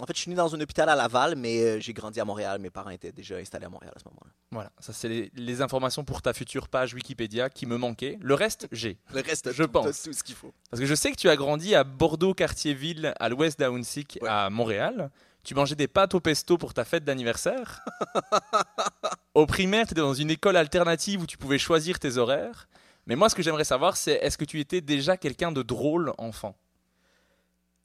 En 0.00 0.06
fait, 0.06 0.14
je 0.14 0.20
suis 0.20 0.30
né 0.30 0.36
dans 0.36 0.54
un 0.54 0.60
hôpital 0.60 0.88
à 0.88 0.94
Laval, 0.94 1.34
mais 1.34 1.60
euh, 1.60 1.80
j'ai 1.80 1.92
grandi 1.92 2.20
à 2.20 2.24
Montréal. 2.24 2.60
Mes 2.60 2.70
parents 2.70 2.90
étaient 2.90 3.10
déjà 3.10 3.36
installés 3.36 3.66
à 3.66 3.68
Montréal 3.68 3.92
à 3.96 3.98
ce 3.98 4.04
moment-là. 4.04 4.30
Voilà, 4.52 4.70
ça 4.78 4.92
c'est 4.92 5.08
les, 5.08 5.30
les 5.34 5.60
informations 5.60 6.04
pour 6.04 6.22
ta 6.22 6.32
future 6.32 6.68
page 6.68 6.94
Wikipédia 6.94 7.50
qui 7.50 7.66
me 7.66 7.76
manquaient. 7.76 8.16
Le 8.20 8.34
reste, 8.34 8.68
j'ai. 8.70 8.98
Le 9.12 9.22
reste, 9.22 9.52
Je 9.52 9.64
tout, 9.64 9.70
pense. 9.70 10.02
tout 10.04 10.12
ce 10.12 10.22
qu'il 10.22 10.36
faut. 10.36 10.52
Parce 10.70 10.80
que 10.80 10.86
je 10.86 10.94
sais 10.94 11.10
que 11.10 11.16
tu 11.16 11.28
as 11.28 11.34
grandi 11.36 11.74
à 11.74 11.82
Bordeaux, 11.82 12.32
quartier-ville, 12.32 13.12
à 13.18 13.28
l'ouest 13.28 13.58
d'Aounsick, 13.58 14.18
Ouais. 14.22 14.28
à 14.28 14.50
Montréal. 14.50 15.10
Tu 15.44 15.54
mangeais 15.54 15.76
des 15.76 15.88
pâtes 15.88 16.14
au 16.14 16.20
pesto 16.20 16.58
pour 16.58 16.74
ta 16.74 16.84
fête 16.84 17.04
d'anniversaire. 17.04 17.80
au 19.34 19.46
primaire, 19.46 19.86
tu 19.86 19.92
étais 19.92 20.00
dans 20.00 20.14
une 20.14 20.30
école 20.30 20.56
alternative 20.56 21.22
où 21.22 21.26
tu 21.26 21.38
pouvais 21.38 21.58
choisir 21.58 21.98
tes 21.98 22.18
horaires. 22.18 22.68
Mais 23.06 23.16
moi, 23.16 23.30
ce 23.30 23.34
que 23.34 23.42
j'aimerais 23.42 23.64
savoir, 23.64 23.96
c'est 23.96 24.14
est-ce 24.14 24.36
que 24.36 24.44
tu 24.44 24.60
étais 24.60 24.80
déjà 24.80 25.16
quelqu'un 25.16 25.50
de 25.50 25.62
drôle 25.62 26.12
enfant? 26.18 26.54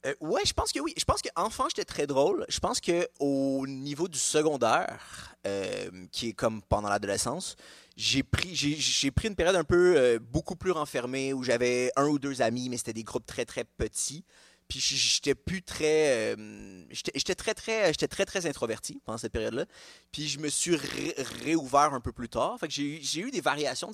Euh, 0.06 0.14
ouais, 0.20 0.42
je 0.44 0.52
pense 0.52 0.72
que 0.72 0.80
oui. 0.80 0.92
Je 0.98 1.04
pense 1.04 1.22
qu'enfant, 1.22 1.64
j'étais 1.68 1.84
très 1.84 2.06
drôle. 2.06 2.44
Je 2.48 2.60
pense 2.60 2.80
que 2.80 3.08
au 3.20 3.66
niveau 3.66 4.08
du 4.08 4.18
secondaire, 4.18 5.34
euh, 5.46 5.88
qui 6.12 6.28
est 6.28 6.32
comme 6.32 6.60
pendant 6.62 6.88
l'adolescence, 6.88 7.56
j'ai 7.96 8.22
pris, 8.22 8.54
j'ai, 8.54 9.10
pris 9.10 9.28
une 9.28 9.36
période 9.36 9.56
un 9.56 9.64
peu 9.64 9.96
euh, 9.96 10.18
beaucoup 10.18 10.56
plus 10.56 10.72
renfermée 10.72 11.32
où 11.32 11.42
j'avais 11.42 11.90
un 11.96 12.06
ou 12.06 12.18
deux 12.18 12.42
amis, 12.42 12.68
mais 12.68 12.76
c'était 12.76 12.92
des 12.92 13.04
groupes 13.04 13.26
très 13.26 13.44
très 13.44 13.64
petits. 13.64 14.24
Puis 14.68 14.80
j'étais 14.80 15.34
plus 15.34 15.62
très, 15.62 16.34
euh, 16.36 16.84
j'étais, 16.90 17.34
très 17.34 17.54
très, 17.54 17.88
j'étais 17.92 18.08
très 18.08 18.24
très 18.24 18.46
introverti 18.46 19.00
pendant 19.04 19.18
cette 19.18 19.32
période-là. 19.32 19.66
Puis 20.10 20.26
je 20.26 20.38
me 20.38 20.48
suis 20.48 20.74
ré- 20.74 21.14
réouvert 21.42 21.92
un 21.92 22.00
peu 22.00 22.12
plus 22.12 22.28
tard. 22.28 22.58
Fait 22.58 22.66
que 22.66 22.72
j'ai, 22.72 23.20
eu- 23.20 23.30
des 23.30 23.40
variations, 23.42 23.90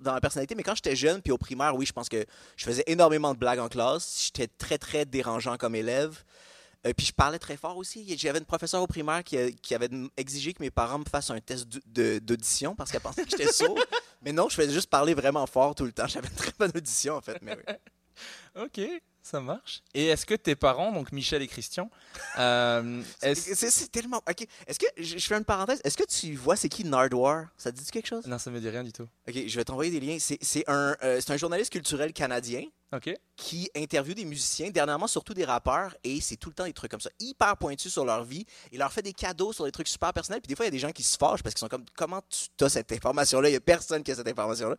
dans 0.00 0.12
ma 0.12 0.20
personnalité. 0.20 0.54
Mais 0.54 0.62
quand 0.62 0.76
j'étais 0.76 0.96
jeune, 0.96 1.20
puis 1.22 1.32
au 1.32 1.38
primaire, 1.38 1.74
oui, 1.74 1.86
je 1.86 1.92
pense 1.92 2.08
que 2.08 2.24
je 2.56 2.64
faisais 2.64 2.84
énormément 2.86 3.34
de 3.34 3.38
blagues 3.38 3.58
en 3.58 3.68
classe. 3.68 4.22
J'étais 4.26 4.46
très, 4.46 4.78
très 4.78 5.04
dérangeant 5.04 5.56
comme 5.56 5.74
élève. 5.74 6.22
Euh, 6.86 6.92
puis 6.96 7.06
je 7.06 7.12
parlais 7.12 7.38
très 7.38 7.56
fort 7.56 7.76
aussi. 7.76 8.16
J'avais 8.18 8.38
une 8.38 8.44
professeure 8.44 8.82
au 8.82 8.86
primaire 8.86 9.22
qui, 9.24 9.36
avait 9.74 9.90
exigé 10.16 10.52
que 10.52 10.62
mes 10.62 10.70
parents 10.70 10.98
me 10.98 11.04
fassent 11.04 11.30
un 11.30 11.40
test 11.40 11.66
d'audition 11.86 12.74
parce 12.74 12.90
qu'elle 12.90 13.00
pensait 13.00 13.24
que 13.24 13.30
j'étais 13.30 13.52
sourd. 13.52 13.78
mais 14.22 14.32
non, 14.32 14.48
je 14.48 14.54
faisais 14.54 14.72
juste 14.72 14.88
parler 14.90 15.14
vraiment 15.14 15.46
fort 15.46 15.74
tout 15.74 15.84
le 15.84 15.92
temps. 15.92 16.06
J'avais 16.06 16.28
une 16.28 16.34
très 16.34 16.52
bonne 16.58 16.72
audition, 16.74 17.16
en 17.16 17.20
fait. 17.20 17.38
Mais 17.42 17.56
oui. 17.56 17.74
Ok, 18.54 18.80
ça 19.22 19.40
marche. 19.40 19.82
Et 19.94 20.06
est-ce 20.06 20.26
que 20.26 20.34
tes 20.34 20.54
parents, 20.56 20.92
donc 20.92 21.12
Michel 21.12 21.42
et 21.42 21.46
Christian, 21.48 21.90
euh, 22.38 23.02
est-ce- 23.22 23.54
C'est 23.54 23.70
c'est 23.70 23.90
tellement. 23.90 24.20
Ok. 24.28 24.46
Est-ce 24.66 24.78
que. 24.78 24.86
Je, 24.96 25.18
je 25.18 25.26
fais 25.26 25.36
une 25.36 25.44
parenthèse. 25.44 25.80
Est-ce 25.84 25.96
que 25.96 26.04
tu 26.04 26.34
vois 26.34 26.56
c'est 26.56 26.68
qui 26.68 26.84
Nardwar? 26.84 27.46
Ça 27.56 27.70
te 27.72 27.78
dit 27.78 27.84
quelque 27.90 28.08
chose? 28.08 28.26
Non, 28.26 28.38
ça 28.38 28.50
me 28.50 28.60
dit 28.60 28.68
rien 28.68 28.84
du 28.84 28.92
tout. 28.92 29.06
Ok, 29.28 29.34
je 29.46 29.56
vais 29.56 29.64
t'envoyer 29.64 29.90
des 29.90 30.00
liens. 30.04 30.18
C'est 30.20 30.38
c'est 30.42 30.64
un, 30.68 30.96
euh, 31.02 31.20
c'est 31.20 31.32
un 31.32 31.36
journaliste 31.36 31.72
culturel 31.72 32.12
canadien 32.12 32.64
Ok. 32.94 33.14
qui 33.36 33.70
interviewe 33.74 34.14
des 34.14 34.24
musiciens, 34.26 34.70
dernièrement 34.70 35.06
surtout 35.06 35.32
des 35.34 35.44
rappeurs, 35.44 35.94
et 36.04 36.20
c'est 36.20 36.36
tout 36.36 36.50
le 36.50 36.54
temps 36.54 36.64
des 36.64 36.72
trucs 36.74 36.90
comme 36.90 37.00
ça, 37.00 37.10
hyper 37.18 37.56
pointus 37.56 37.90
sur 37.92 38.04
leur 38.04 38.22
vie. 38.24 38.44
Il 38.70 38.78
leur 38.78 38.92
fait 38.92 39.02
des 39.02 39.12
cadeaux 39.14 39.52
sur 39.52 39.64
des 39.64 39.72
trucs 39.72 39.88
super 39.88 40.12
personnels, 40.12 40.40
puis 40.42 40.48
des 40.48 40.54
fois, 40.56 40.64
il 40.66 40.68
y 40.68 40.70
a 40.70 40.72
des 40.72 40.78
gens 40.78 40.92
qui 40.92 41.02
se 41.02 41.16
fâchent 41.16 41.42
parce 41.42 41.54
qu'ils 41.54 41.60
sont 41.60 41.68
comme 41.68 41.84
Comment 41.96 42.20
tu 42.28 42.64
as 42.64 42.68
cette 42.68 42.92
information-là? 42.92 43.48
Il 43.48 43.52
n'y 43.52 43.56
a 43.56 43.60
personne 43.60 44.02
qui 44.02 44.12
a 44.12 44.14
cette 44.14 44.28
information-là. 44.28 44.76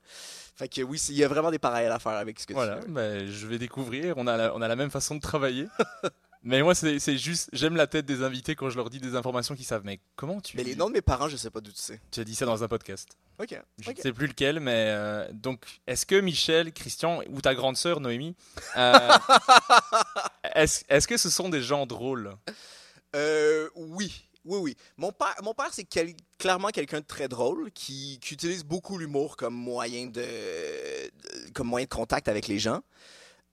Fait 0.55 0.67
que 0.67 0.81
oui, 0.81 1.01
il 1.09 1.15
y 1.15 1.23
a 1.23 1.27
vraiment 1.27 1.49
des 1.51 1.59
parallèles 1.59 1.91
à 1.91 1.99
faire 1.99 2.11
avec 2.13 2.39
ce 2.39 2.45
que 2.45 2.53
Voilà, 2.53 2.75
tu 2.77 2.81
fais. 2.83 2.87
ben, 2.89 3.25
je 3.27 3.47
vais 3.47 3.57
découvrir. 3.57 4.13
On 4.17 4.27
a 4.27 4.37
la, 4.37 4.55
on 4.55 4.61
a 4.61 4.67
la 4.67 4.75
même 4.75 4.91
façon 4.91 5.15
de 5.15 5.21
travailler. 5.21 5.67
Mais 6.45 6.61
moi, 6.61 6.75
c'est 6.75 7.17
juste, 7.17 7.49
j'aime 7.53 7.75
la 7.77 7.87
tête 7.87 8.05
des 8.05 8.21
invités 8.21 8.53
quand 8.55 8.69
je 8.69 8.75
leur 8.75 8.89
dis 8.89 8.99
des 8.99 9.15
informations 9.15 9.55
qu'ils 9.55 9.65
savent. 9.65 9.83
Mais 9.85 9.99
comment 10.17 10.41
tu, 10.41 10.57
Mais 10.57 10.63
les 10.63 10.75
noms 10.75 10.89
de 10.89 10.93
mes 10.93 11.01
parents, 11.01 11.29
je 11.29 11.37
sais 11.37 11.49
pas 11.49 11.61
d'où 11.61 11.71
tu 11.71 11.77
sais. 11.81 12.01
tu 12.11 12.19
as 12.19 12.23
dit 12.25 12.35
ça 12.35 12.45
dans 12.45 12.63
un 12.63 12.67
podcast 12.67 13.17
Ok. 13.39 13.57
Je 13.79 13.89
ne 13.91 13.95
sais 13.95 14.11
plus 14.13 14.27
lequel, 14.27 14.59
mais 14.59 14.87
euh, 14.89 15.27
donc, 15.31 15.63
est-ce 15.87 16.05
que 16.05 16.19
Michel, 16.19 16.71
Christian 16.73 17.21
ou 17.29 17.41
ta 17.41 17.55
grande 17.55 17.77
sœur 17.77 17.99
Noémie, 18.01 18.35
euh, 18.77 18.93
est-ce 20.55 20.83
est-ce 20.89 21.07
que 21.07 21.17
ce 21.17 21.29
sont 21.29 21.49
des 21.49 21.61
gens 21.61 21.85
drôles? 21.85 22.33
Euh, 23.15 23.69
oui. 23.75 24.27
Oui, 24.45 24.59
oui. 24.59 24.77
Mon 24.97 25.11
père, 25.13 25.35
mon 25.41 25.53
père 25.53 25.69
c'est 25.71 25.85
quel- 25.85 26.13
clairement 26.37 26.67
quelqu'un 26.69 26.99
de 26.99 27.05
très 27.05 27.29
drôle 27.29 27.71
qui, 27.71 28.19
qui 28.21 28.33
utilise 28.33 28.65
beaucoup 28.65 28.97
l'humour 28.97 29.37
comme 29.37 29.53
moyen 29.55 30.07
de, 30.07 30.21
de- 30.21 31.51
comme 31.53 31.67
moyen 31.67 31.85
de 31.85 31.89
contact 31.93 32.27
avec 32.27 32.47
les 32.47 32.59
gens. 32.59 32.81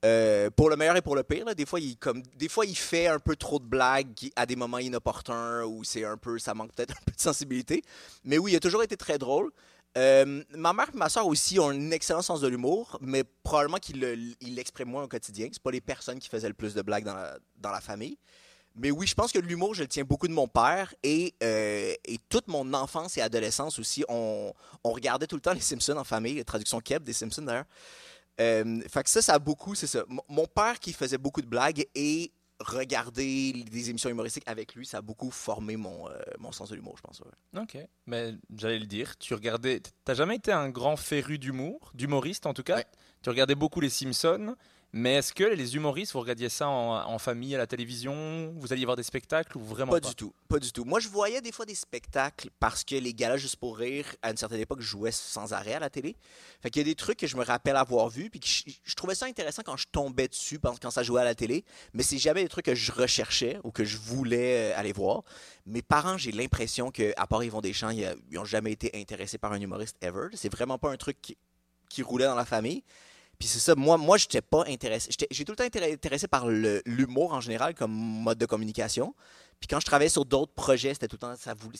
Euh, 0.02 0.48
pour 0.50 0.70
le 0.70 0.76
meilleur 0.76 0.96
et 0.96 1.02
pour 1.02 1.14
le 1.14 1.22
pire, 1.22 1.44
des 1.54 1.66
fois 1.66 1.78
il 1.78 1.94
comme 1.98 2.22
des 2.36 2.48
fois 2.48 2.64
il 2.64 2.74
fait 2.74 3.06
un 3.06 3.18
peu 3.18 3.36
trop 3.36 3.58
de 3.58 3.66
blagues 3.66 4.30
à 4.34 4.46
des 4.46 4.56
moments 4.56 4.78
inopportuns 4.78 5.64
où 5.64 5.84
c'est 5.84 6.06
un 6.06 6.16
peu 6.16 6.38
ça 6.38 6.54
manque 6.54 6.72
peut-être 6.72 6.92
un 6.98 7.04
peu 7.04 7.12
de 7.12 7.20
sensibilité. 7.20 7.82
Mais 8.24 8.38
oui, 8.38 8.52
il 8.52 8.56
a 8.56 8.60
toujours 8.60 8.82
été 8.82 8.96
très 8.96 9.18
drôle. 9.18 9.50
Euh, 9.98 10.42
ma 10.56 10.72
mère 10.72 10.88
et 10.94 10.96
ma 10.96 11.10
soeur 11.10 11.26
aussi 11.26 11.58
ont 11.58 11.68
un 11.68 11.90
excellent 11.90 12.22
sens 12.22 12.40
de 12.40 12.48
l'humour, 12.48 12.96
mais 13.02 13.24
probablement 13.42 13.76
qu'ils 13.76 14.00
le- 14.00 14.16
ils 14.40 14.54
l'expriment 14.54 14.88
moins 14.90 15.02
au 15.02 15.08
quotidien. 15.08 15.48
C'est 15.52 15.62
pas 15.62 15.72
les 15.72 15.80
personnes 15.82 16.18
qui 16.18 16.28
faisaient 16.30 16.48
le 16.48 16.54
plus 16.54 16.72
de 16.74 16.80
blagues 16.80 17.04
dans 17.04 17.14
la, 17.14 17.36
dans 17.58 17.70
la 17.72 17.80
famille. 17.82 18.16
Mais 18.76 18.92
oui, 18.92 19.06
je 19.06 19.14
pense 19.14 19.32
que 19.32 19.38
l'humour, 19.40 19.74
je 19.74 19.82
le 19.82 19.88
tiens 19.88 20.04
beaucoup 20.04 20.28
de 20.28 20.32
mon 20.32 20.46
père. 20.46 20.94
Et, 21.02 21.34
euh, 21.42 21.92
et 22.04 22.18
toute 22.28 22.46
mon 22.46 22.72
enfance 22.72 23.18
et 23.18 23.20
adolescence 23.20 23.80
aussi, 23.80 24.04
on, 24.08 24.52
on 24.84 24.92
regardait 24.92 25.26
tout 25.26 25.34
le 25.34 25.42
temps 25.42 25.52
les 25.52 25.60
Simpsons 25.60 25.96
en 25.96 26.04
famille, 26.04 26.42
traduction 26.44 26.80
Keb 26.80 27.02
des 27.02 27.12
Simpsons 27.12 27.42
d'ailleurs. 27.42 27.64
Euh, 28.40 28.80
fait 28.88 29.02
que 29.02 29.10
ça, 29.10 29.22
ça 29.22 29.34
a 29.34 29.38
beaucoup, 29.38 29.74
c'est 29.74 29.86
ça. 29.86 30.04
Mon- 30.08 30.22
Mon 30.28 30.46
père 30.46 30.78
qui 30.80 30.92
faisait 30.92 31.18
beaucoup 31.18 31.42
de 31.42 31.46
blagues 31.46 31.86
et 31.94 32.32
regarder 32.60 33.52
des 33.70 33.90
émissions 33.90 34.10
humoristiques 34.10 34.44
avec 34.46 34.74
lui, 34.74 34.84
ça 34.86 34.98
a 34.98 35.02
beaucoup 35.02 35.30
formé 35.30 35.76
mon, 35.76 36.08
euh, 36.08 36.12
mon 36.38 36.52
sens 36.52 36.68
de 36.70 36.74
l'humour, 36.76 36.94
je 36.96 37.02
pense. 37.02 37.20
ouais. 37.20 37.60
Ok, 37.62 37.78
mais 38.06 38.34
j'allais 38.54 38.78
le 38.78 38.86
dire. 38.86 39.16
Tu 39.18 39.34
regardais. 39.34 39.80
T'as 40.04 40.14
jamais 40.14 40.36
été 40.36 40.52
un 40.52 40.68
grand 40.68 40.96
féru 40.96 41.38
d'humour, 41.38 41.90
d'humoriste 41.94 42.46
en 42.46 42.52
tout 42.54 42.62
cas? 42.62 42.76
Ouais. 42.76 42.86
Tu 43.22 43.30
regardais 43.30 43.54
beaucoup 43.54 43.80
les 43.80 43.88
Simpsons. 43.90 44.56
Mais 44.92 45.14
est-ce 45.14 45.32
que 45.32 45.44
les 45.44 45.76
humoristes, 45.76 46.12
vous 46.12 46.20
regardiez 46.20 46.48
ça 46.48 46.68
en, 46.68 47.08
en 47.08 47.18
famille 47.18 47.54
à 47.54 47.58
la 47.58 47.68
télévision? 47.68 48.52
Vous 48.56 48.72
alliez 48.72 48.84
voir 48.84 48.96
des 48.96 49.04
spectacles 49.04 49.56
ou 49.56 49.60
vraiment 49.60 49.92
Pas 49.92 50.00
pas, 50.00 50.08
du 50.08 50.14
tout, 50.16 50.34
pas 50.48 50.58
du 50.58 50.72
tout. 50.72 50.84
Moi, 50.84 50.98
je 50.98 51.08
voyais 51.08 51.40
des 51.40 51.52
fois 51.52 51.64
des 51.64 51.76
spectacles 51.76 52.50
parce 52.58 52.82
que 52.82 52.96
les 52.96 53.14
galas 53.14 53.36
juste 53.36 53.56
pour 53.56 53.78
rire, 53.78 54.04
à 54.22 54.32
une 54.32 54.36
certaine 54.36 54.58
époque, 54.58 54.80
jouaient 54.80 55.12
sans 55.12 55.52
arrêt 55.52 55.74
à 55.74 55.78
la 55.78 55.90
télé. 55.90 56.16
Fait 56.60 56.70
qu'il 56.70 56.80
y 56.80 56.84
a 56.84 56.90
des 56.90 56.96
trucs 56.96 57.18
que 57.18 57.28
je 57.28 57.36
me 57.36 57.44
rappelle 57.44 57.76
avoir 57.76 58.08
vus, 58.08 58.30
puis 58.30 58.40
que 58.40 58.48
je, 58.48 58.64
je 58.82 58.94
trouvais 58.96 59.14
ça 59.14 59.26
intéressant 59.26 59.62
quand 59.64 59.76
je 59.76 59.86
tombais 59.92 60.26
dessus, 60.26 60.58
quand 60.58 60.90
ça 60.90 61.04
jouait 61.04 61.20
à 61.20 61.24
la 61.24 61.36
télé. 61.36 61.64
Mais 61.94 62.02
c'est 62.02 62.18
jamais 62.18 62.42
des 62.42 62.48
trucs 62.48 62.66
que 62.66 62.74
je 62.74 62.90
recherchais 62.90 63.60
ou 63.62 63.70
que 63.70 63.84
je 63.84 63.96
voulais 63.96 64.72
euh, 64.72 64.78
aller 64.78 64.92
voir. 64.92 65.22
Mes 65.66 65.82
parents, 65.82 66.18
j'ai 66.18 66.32
l'impression 66.32 66.90
que, 66.90 67.12
à 67.16 67.28
part 67.28 67.44
Yvon 67.44 67.60
Deschamps, 67.60 67.90
ils, 67.90 68.12
ils 68.28 68.38
ont 68.38 68.44
jamais 68.44 68.72
été 68.72 68.90
intéressés 68.94 69.38
par 69.38 69.52
un 69.52 69.60
humoriste 69.60 69.96
ever. 70.00 70.28
C'est 70.34 70.50
vraiment 70.50 70.78
pas 70.78 70.90
un 70.90 70.96
truc 70.96 71.18
qui, 71.22 71.38
qui 71.88 72.02
roulait 72.02 72.24
dans 72.26 72.34
la 72.34 72.44
famille. 72.44 72.82
Puis 73.40 73.48
c'est 73.48 73.58
ça, 73.58 73.74
moi, 73.74 73.96
moi, 73.96 74.16
j'étais 74.18 74.42
pas 74.42 74.62
intéressé. 74.68 75.08
j'étais- 75.10 75.26
J'ai 75.32 75.44
tout 75.44 75.52
le 75.52 75.56
temps 75.56 75.64
été 75.64 75.92
intéressé 75.92 76.28
par 76.28 76.46
l'humour 76.46 77.32
en 77.32 77.40
général 77.40 77.74
comme 77.74 77.90
mode 77.90 78.38
de 78.38 78.46
communication. 78.46 79.14
Puis 79.58 79.66
quand 79.66 79.80
je 79.80 79.86
travaillais 79.86 80.08
sur 80.10 80.24
d'autres 80.24 80.52
projets, 80.54 80.92
c'était 80.94 81.08
tout 81.08 81.16
le 81.16 81.20
temps, 81.20 81.34
ça 81.36 81.54
voulait, 81.54 81.78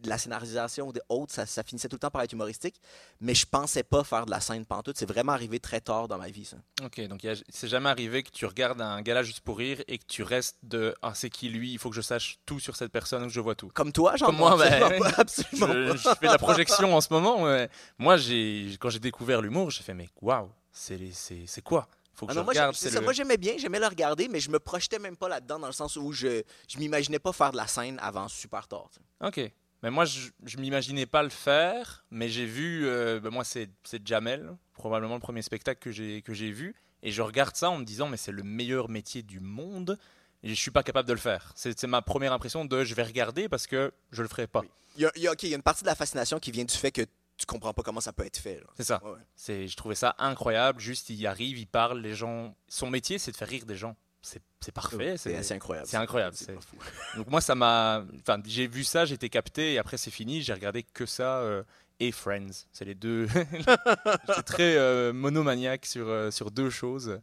de 0.00 0.08
la 0.08 0.16
scénarisation 0.18 0.88
ou 0.88 0.92
des 0.92 1.00
autres, 1.08 1.32
ça, 1.34 1.44
ça 1.46 1.62
finissait 1.62 1.86
tout 1.88 1.96
le 1.96 2.00
temps 2.00 2.10
par 2.10 2.22
être 2.22 2.32
humoristique. 2.32 2.76
Mais 3.20 3.34
je 3.34 3.44
pensais 3.44 3.82
pas 3.82 4.02
faire 4.02 4.24
de 4.24 4.30
la 4.30 4.40
scène 4.40 4.64
pantoute. 4.64 4.96
C'est 4.96 5.06
vraiment 5.08 5.32
arrivé 5.32 5.60
très 5.60 5.80
tard 5.80 6.08
dans 6.08 6.16
ma 6.16 6.28
vie, 6.28 6.44
ça. 6.44 6.56
Ok, 6.84 7.00
donc 7.08 7.26
c'est 7.50 7.68
jamais 7.68 7.88
arrivé 7.90 8.22
que 8.22 8.30
tu 8.30 8.46
regardes 8.46 8.80
un 8.80 9.02
gala 9.02 9.22
juste 9.22 9.40
pour 9.40 9.58
rire 9.58 9.82
et 9.88 9.98
que 9.98 10.04
tu 10.06 10.22
restes 10.22 10.56
de 10.62 10.94
Ah, 11.02 11.12
c'est 11.14 11.28
qui 11.30 11.48
lui? 11.50 11.72
Il 11.72 11.78
faut 11.78 11.90
que 11.90 11.96
je 11.96 12.00
sache 12.00 12.38
tout 12.46 12.58
sur 12.60 12.76
cette 12.76 12.90
personne, 12.92 13.24
que 13.24 13.32
je 13.32 13.40
vois 13.40 13.54
tout. 13.56 13.68
Comme 13.74 13.92
toi, 13.92 14.16
j'en 14.16 14.26
Comme 14.26 14.36
moi, 14.36 14.52
absolument 14.52 14.88
ben, 14.88 14.98
pas, 15.00 15.12
absolument 15.18 15.66
Je, 15.66 15.90
pas. 15.90 15.96
je 15.96 16.18
fais 16.18 16.26
de 16.28 16.32
la 16.32 16.38
projection 16.38 16.94
en 16.96 17.00
ce 17.00 17.12
moment. 17.12 17.42
ouais. 17.42 17.68
Moi, 17.98 18.16
j'ai 18.16 18.76
quand 18.80 18.90
j'ai 18.90 19.00
découvert 19.00 19.42
l'humour, 19.42 19.70
j'ai 19.70 19.82
fait 19.82 19.94
mais 19.94 20.08
waouh, 20.22 20.48
c'est 20.72 20.98
c'est 21.12 21.44
c'est 21.46 21.62
quoi? 21.62 21.88
Faut 22.14 22.26
que 22.26 22.32
Ah 22.32 22.34
je 22.34 22.40
moi, 22.40 22.48
regarde. 22.50 22.74
ça, 22.74 22.90
le- 22.90 23.00
moi, 23.00 23.12
j'aimais 23.12 23.36
bien, 23.38 23.54
j'aimais 23.56 23.78
le 23.78 23.86
regarder, 23.86 24.28
mais 24.28 24.40
je 24.40 24.50
me 24.50 24.58
projetais 24.58 24.98
même 24.98 25.16
pas 25.16 25.28
là-dedans 25.28 25.58
dans 25.58 25.66
le 25.68 25.72
sens 25.72 25.96
où 25.96 26.12
je, 26.12 26.42
je 26.68 26.78
m'imaginais 26.78 27.18
pas 27.18 27.32
faire 27.32 27.52
de 27.52 27.56
la 27.56 27.66
scène 27.66 27.98
avant 28.02 28.28
super 28.28 28.66
tard. 28.68 28.90
Ok. 29.22 29.40
Mais 29.82 29.90
moi, 29.90 30.04
je, 30.04 30.28
je 30.44 30.58
m'imaginais 30.58 31.06
pas 31.06 31.22
le 31.22 31.30
faire, 31.30 32.04
mais 32.10 32.28
j'ai 32.28 32.44
vu. 32.44 32.86
euh, 32.86 33.20
ben 33.20 33.30
moi, 33.30 33.44
c'est 33.44 33.70
c'est 33.84 34.06
Jamel, 34.06 34.54
probablement 34.74 35.14
le 35.14 35.20
premier 35.20 35.40
spectacle 35.42 35.80
que 35.80 35.90
j'ai 35.90 36.20
que 36.20 36.34
j'ai 36.34 36.50
vu, 36.50 36.74
et 37.02 37.10
je 37.10 37.22
regarde 37.22 37.56
ça 37.56 37.70
en 37.70 37.78
me 37.78 37.84
disant 37.84 38.08
mais 38.08 38.18
c'est 38.18 38.32
le 38.32 38.42
meilleur 38.42 38.88
métier 38.90 39.22
du 39.22 39.40
monde. 39.40 39.98
Et 40.42 40.48
je 40.48 40.54
suis 40.54 40.70
pas 40.70 40.82
capable 40.82 41.06
de 41.08 41.12
le 41.14 41.18
faire. 41.18 41.52
C'est 41.54 41.78
c'est 41.78 41.86
ma 41.86 42.02
première 42.02 42.32
impression 42.32 42.64
de 42.64 42.82
je 42.84 42.94
vais 42.94 43.02
regarder 43.02 43.48
parce 43.48 43.66
que 43.66 43.92
je 44.10 44.20
le 44.22 44.28
ferai 44.28 44.46
pas. 44.46 44.62
Il 44.96 45.02
y 45.02 45.06
a, 45.06 45.12
il 45.16 45.22
y 45.22 45.28
a- 45.28 45.32
ok, 45.32 45.42
il 45.44 45.50
y 45.50 45.52
a 45.52 45.56
une 45.56 45.62
partie 45.62 45.82
de 45.84 45.88
la 45.88 45.94
fascination 45.94 46.38
qui 46.38 46.50
vient 46.50 46.64
du 46.64 46.74
fait 46.74 46.90
que 46.90 47.02
tu 47.40 47.46
comprends 47.46 47.72
pas 47.72 47.82
comment 47.82 48.02
ça 48.02 48.12
peut 48.12 48.26
être 48.26 48.36
fait. 48.36 48.62
C'est 48.76 48.84
ça. 48.84 49.00
Ouais, 49.02 49.12
ouais. 49.12 49.18
C'est, 49.34 49.66
je 49.66 49.74
trouvais 49.74 49.94
ça 49.94 50.14
incroyable. 50.18 50.78
Juste, 50.78 51.08
il 51.08 51.26
arrive, 51.26 51.58
il 51.58 51.66
parle, 51.66 52.00
les 52.00 52.14
gens. 52.14 52.54
Son 52.68 52.90
métier, 52.90 53.18
c'est 53.18 53.32
de 53.32 53.36
faire 53.36 53.48
rire 53.48 53.64
des 53.64 53.76
gens. 53.76 53.96
C'est, 54.20 54.42
c'est 54.60 54.72
parfait. 54.72 55.16
C'est 55.16 55.52
incroyable. 55.52 55.88
c'est 55.88 55.96
incroyable, 55.96 56.36
fou. 56.36 56.76
Donc 57.16 57.28
moi, 57.28 57.40
ça 57.40 57.54
m'a. 57.54 58.04
Enfin, 58.20 58.42
j'ai 58.44 58.66
vu 58.66 58.84
ça, 58.84 59.06
j'étais 59.06 59.30
capté, 59.30 59.72
et 59.72 59.78
après 59.78 59.96
c'est 59.96 60.10
fini. 60.10 60.42
J'ai 60.42 60.52
regardé 60.52 60.82
que 60.82 61.06
ça 61.06 61.38
euh, 61.38 61.62
et 61.98 62.12
Friends. 62.12 62.66
C'est 62.72 62.84
les 62.84 62.94
deux. 62.94 63.26
J'étais 64.28 64.42
très 64.44 64.76
euh, 64.76 65.14
monomaniaque 65.14 65.86
sur 65.86 66.08
euh, 66.08 66.30
sur 66.30 66.50
deux 66.50 66.68
choses. 66.68 67.18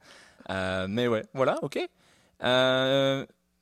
Mais 0.49 1.08
ouais, 1.08 1.25
voilà, 1.36 1.60
ok. 1.62 1.77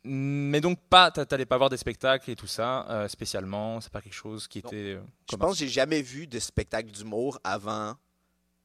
Mais 0.07 0.61
donc 0.61 0.79
pas, 0.89 1.09
t'a- 1.11 1.25
t'allais 1.25 1.45
pas 1.45 1.57
voir 1.57 1.69
des 1.69 1.77
spectacles 1.77 2.29
et 2.31 2.35
tout 2.35 2.47
ça 2.47 2.85
euh, 2.89 3.07
spécialement. 3.07 3.81
C'est 3.81 3.91
pas 3.91 4.01
quelque 4.01 4.13
chose 4.13 4.47
qui 4.47 4.59
était. 4.59 4.75
euh, 4.95 5.01
Je 5.31 5.35
pense 5.35 5.53
que 5.53 5.57
j'ai 5.59 5.67
jamais 5.67 6.01
vu 6.01 6.27
de 6.27 6.37
spectacle 6.39 6.91
d'humour 6.91 7.39
avant, 7.43 7.95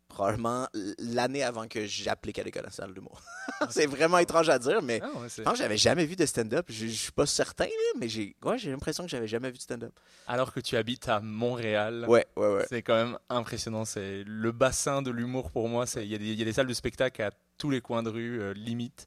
probablement 0.08 0.66
l'année 0.98 1.42
avant 1.42 1.66
que 1.68 1.86
j'applique 1.86 2.38
à 2.38 2.42
l'École 2.42 2.64
nationale 2.64 2.92
d'humour. 2.92 3.22
c'est 3.70 3.86
vraiment 3.86 4.18
étrange 4.18 4.48
à 4.48 4.58
dire, 4.58 4.82
mais 4.82 5.00
Ah 5.02 5.06
ouais, 5.18 5.28
je 5.34 5.42
pense 5.42 5.52
que 5.54 5.58
j'avais 5.60 5.76
jamais 5.76 6.04
vu 6.04 6.16
de 6.16 6.26
stand-up. 6.26 6.66
Je 6.68 6.86
je 6.86 6.92
suis 6.92 7.12
pas 7.12 7.26
certain, 7.26 7.66
mais 7.98 8.08
j'ai 8.08 8.36
ouais, 8.44 8.58
j'ai 8.58 8.70
l'impression 8.70 9.04
que 9.04 9.10
j'avais 9.10 9.28
jamais 9.28 9.50
vu 9.50 9.56
de 9.56 9.62
stand-up. 9.62 9.92
Alors 10.26 10.52
que 10.52 10.60
tu 10.60 10.76
habites 10.76 11.08
à 11.08 11.20
Montréal. 11.20 12.04
Ouais, 12.08 12.26
ouais, 12.36 12.54
ouais. 12.54 12.66
C'est 12.68 12.82
quand 12.82 12.96
même 12.96 13.18
impressionnant. 13.28 13.84
C'est 13.84 14.24
le 14.26 14.52
bassin 14.52 15.00
de 15.00 15.10
l'humour 15.10 15.50
pour 15.50 15.68
moi. 15.68 15.86
c'est- 15.86 16.04
Il 16.04 16.10
y, 16.10 16.14
a 16.14 16.18
des- 16.18 16.32
il 16.32 16.38
y 16.38 16.42
a 16.42 16.44
des 16.44 16.52
salles 16.52 16.66
de 16.66 16.74
spectacle 16.74 17.22
à 17.22 17.30
tous 17.56 17.70
les 17.70 17.80
coins 17.80 18.02
de 18.02 18.10
rue, 18.10 18.40
euh, 18.40 18.52
limite. 18.52 19.06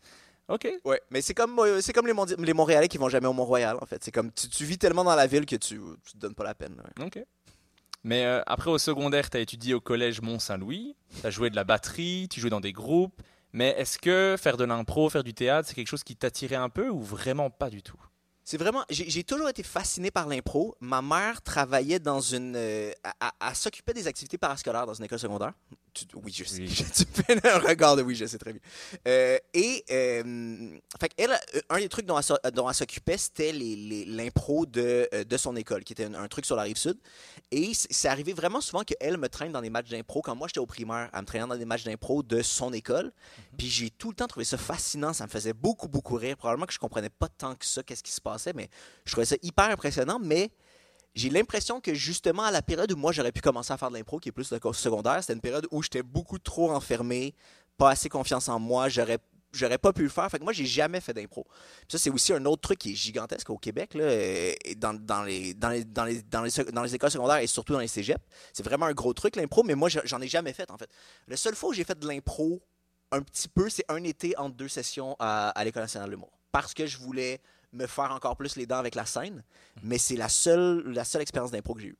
Ok. 0.54 0.68
Ouais, 0.86 1.02
mais 1.10 1.22
c'est 1.22 1.34
comme, 1.34 1.58
euh, 1.60 1.82
c'est 1.82 1.94
comme 1.94 2.06
les, 2.06 2.54
Montréalais 2.54 2.88
qui 2.88 3.00
vont 3.00 3.10
jamais 3.10 3.26
au 3.28 3.34
Mont-Royal, 3.34 3.78
en 3.82 3.86
fait. 3.88 4.04
C'est 4.04 4.12
comme, 4.12 4.32
tu, 4.32 4.48
tu 4.50 4.66
vis 4.66 4.78
tellement 4.78 5.04
dans 5.04 5.16
la 5.16 5.26
ville 5.26 5.48
que 5.48 5.56
tu, 5.56 5.80
tu 6.06 6.14
te 6.14 6.18
donnes 6.18 6.36
pas 6.36 6.44
la 6.44 6.54
peine. 6.54 6.80
ouais. 7.00 7.06
Ok. 7.06 7.24
Mais 8.04 8.26
euh, 8.26 8.42
après, 8.46 8.70
au 8.70 8.78
secondaire, 8.78 9.30
tu 9.32 9.38
as 9.38 9.40
étudié 9.40 9.74
au 9.74 9.82
collège 9.82 10.22
Mont-Saint-Louis. 10.22 10.96
Tu 11.22 11.26
as 11.26 11.32
joué 11.32 11.50
de 11.50 11.56
la 11.56 11.64
batterie, 11.64 12.28
tu 12.30 12.40
jouais 12.40 12.50
dans 12.52 12.60
des 12.60 12.74
groupes. 12.74 13.20
Mais 13.52 13.70
est-ce 13.78 13.98
que 13.98 14.36
faire 14.38 14.58
de 14.58 14.64
l'impro, 14.66 15.10
faire 15.10 15.24
du 15.24 15.34
théâtre, 15.34 15.68
c'est 15.70 15.76
quelque 15.76 15.88
chose 15.88 16.04
qui 16.04 16.16
t'attirait 16.16 16.56
un 16.56 16.70
peu 16.70 16.90
ou 16.90 17.02
vraiment 17.02 17.50
pas 17.50 17.70
du 17.70 17.82
tout? 17.82 18.00
C'est 18.44 18.58
vraiment. 18.58 18.84
J'ai 18.90 19.24
toujours 19.24 19.48
été 19.48 19.64
fasciné 19.64 20.12
par 20.12 20.28
l'impro. 20.28 20.76
Ma 20.82 21.02
mère 21.02 21.42
travaillait 21.42 22.00
dans 22.00 22.20
une. 22.20 22.56
euh, 22.58 22.92
à- 23.22 23.32
à- 23.40 23.54
s'occupait 23.56 23.94
des 23.94 24.06
activités 24.06 24.38
parascolaires 24.38 24.86
dans 24.86 24.94
une 24.94 25.06
école 25.06 25.20
secondaire. 25.20 25.54
Tu- 25.94 26.06
oui, 26.16 26.34
je 26.36 26.44
sais. 26.44 26.62
Oui. 26.62 26.68
tu 26.96 27.04
fais 27.24 27.48
un 27.48 27.60
regard 27.60 27.96
de 27.96 28.02
oui, 28.02 28.16
je 28.16 28.26
sais 28.26 28.38
très 28.40 28.52
bien. 28.54 28.62
Euh, 29.08 29.38
et. 29.54 29.84
euh, 29.92 30.78
fait 31.00 31.10
qu'elle, 31.10 31.32
euh, 31.32 31.60
un 31.70 31.78
des 31.80 31.90
trucs 31.90 32.06
dont 32.06 32.20
elle, 32.20 32.52
dont 32.52 32.68
elle 32.68 32.76
s'occupait, 32.76 33.18
c'était 33.18 33.52
les- 33.52 33.76
les- 33.76 34.06
l'impro 34.06 34.66
de, 34.66 35.08
euh, 35.14 35.24
de 35.24 35.38
son 35.38 35.56
école, 35.56 35.84
qui 35.84 35.94
était 35.94 36.06
un, 36.06 36.16
un 36.16 36.28
truc 36.28 36.46
sur 36.46 36.56
la 36.56 36.64
rive 36.64 36.78
sud. 36.78 36.98
Et 37.52 37.72
c'est 37.74 38.08
arrivé 38.08 38.34
vraiment 38.34 38.60
souvent 38.62 38.84
qu'elle 38.84 39.18
me 39.18 39.30
traîne 39.30 39.52
dans 39.52 39.62
des 39.62 39.70
matchs 39.70 39.90
d'impro. 39.90 40.22
Quand 40.22 40.36
moi 40.36 40.48
j'étais 40.48 40.60
au 40.60 40.66
primaire, 40.66 41.10
elle 41.14 41.22
me 41.22 41.26
traînait 41.26 41.48
dans 41.48 41.56
des 41.58 41.66
matchs 41.66 41.84
d'impro 41.84 42.24
de 42.24 42.42
son 42.42 42.74
école. 42.74 43.12
Puis 43.58 43.70
j'ai 43.70 43.90
tout 43.92 44.10
le 44.10 44.16
temps 44.16 44.28
trouvé 44.28 44.46
ça 44.46 44.58
fascinant. 44.58 45.14
Ça 45.14 45.26
me 45.26 45.30
faisait 45.30 45.54
beaucoup, 45.54 45.88
beaucoup 45.88 46.16
rire. 46.16 46.38
Probablement 46.38 46.66
que 46.66 46.74
je 46.74 46.80
comprenais 46.80 47.10
pas 47.12 47.28
tant 47.30 47.54
que 47.56 47.66
ça, 47.66 47.84
qu'est-ce 47.84 48.02
qui 48.04 48.12
se 48.12 48.22
passait, 48.22 48.54
mais 48.54 48.70
je 49.06 49.12
trouvais 49.12 49.26
ça 49.26 49.36
hyper 49.44 49.66
impressionnant. 49.70 50.20
Mais 50.20 50.50
j'ai 51.16 51.30
l'impression 51.30 51.80
que 51.80 51.94
justement, 51.94 52.44
à 52.44 52.52
la 52.52 52.62
période 52.62 52.92
où 52.92 52.96
moi 52.96 53.12
j'aurais 53.12 53.32
pu 53.32 53.42
commencer 53.42 53.72
à 53.74 53.78
faire 53.78 53.90
de 53.90 53.96
l'impro, 53.96 54.20
qui 54.20 54.30
est 54.30 54.32
plus 54.32 54.52
le 54.52 54.60
secondaire, 54.74 55.18
c'était 55.22 55.34
une 55.34 55.42
période 55.42 55.68
où 55.72 55.82
j'étais 55.84 56.04
beaucoup 56.04 56.40
trop 56.40 56.72
enfermé, 56.72 57.34
pas 57.78 57.92
assez 57.92 58.10
confiance 58.10 58.50
en 58.50 58.60
moi. 58.60 58.90
J'aurais 58.90 59.20
j'aurais 59.56 59.78
pas 59.78 59.94
pu 59.94 60.02
le 60.02 60.10
faire. 60.10 60.28
Fait 60.32 60.40
que 60.40 60.44
moi, 60.44 60.52
j'ai 60.52 60.66
jamais 60.66 61.00
fait 61.00 61.14
d'impro. 61.14 61.46
Ça, 61.88 62.00
c'est 62.00 62.10
aussi 62.10 62.34
un 62.34 62.44
autre 62.46 62.64
truc 62.64 62.80
qui 62.80 62.94
est 62.94 62.96
gigantesque 62.96 63.48
au 63.52 63.58
Québec, 63.60 63.94
là, 63.94 64.06
dans, 64.76 64.92
les, 65.24 65.54
dans, 65.54 65.70
les, 65.70 65.84
dans, 65.86 66.06
les, 66.06 66.24
dans, 66.24 66.42
les, 66.42 66.52
dans 66.72 66.82
les 66.82 66.96
écoles 66.96 67.12
secondaires 67.12 67.38
et 67.38 67.46
surtout 67.46 67.74
dans 67.74 67.80
les 67.80 67.88
cégeps. 67.88 68.20
C'est 68.52 68.64
vraiment 68.64 68.88
un 68.88 68.94
gros 68.94 69.14
truc, 69.14 69.36
l'impro, 69.36 69.62
mais 69.62 69.76
moi, 69.76 69.90
je- 69.90 70.00
j'en 70.06 70.20
ai 70.22 70.28
jamais 70.28 70.54
fait, 70.54 70.72
en 70.72 70.78
fait. 70.80 70.90
Le 71.28 71.36
seul 71.36 71.54
fois 71.56 71.70
où 71.70 71.74
j'ai 71.74 71.84
fait 71.84 72.00
de 72.00 72.08
l'impro 72.08 72.64
un 73.12 73.22
petit 73.22 73.48
peu, 73.48 73.70
c'est 73.70 73.86
un 73.90 74.04
été 74.04 74.36
entre 74.40 74.56
deux 74.56 74.68
sessions 74.70 75.16
à, 75.20 75.50
à 75.50 75.64
l'École 75.64 75.84
nationale 75.84 76.10
de 76.10 76.16
l'humour. 76.16 76.32
Parce 76.52 76.74
que 76.74 76.88
je 76.88 76.98
voulais 76.98 77.40
me 77.74 77.88
faire 77.88 78.12
encore 78.12 78.38
plus 78.38 78.56
les 78.56 78.66
dents 78.66 78.78
avec 78.80 78.96
la 78.96 79.06
scène, 79.06 79.44
mais 79.82 79.98
c'est 79.98 80.16
la 80.16 80.30
seule, 80.30 80.84
la 80.94 81.04
seule 81.04 81.22
expérience 81.22 81.52
d'impro 81.52 81.74
que 81.74 81.82
j'ai 81.82 81.88
eue. 81.90 81.98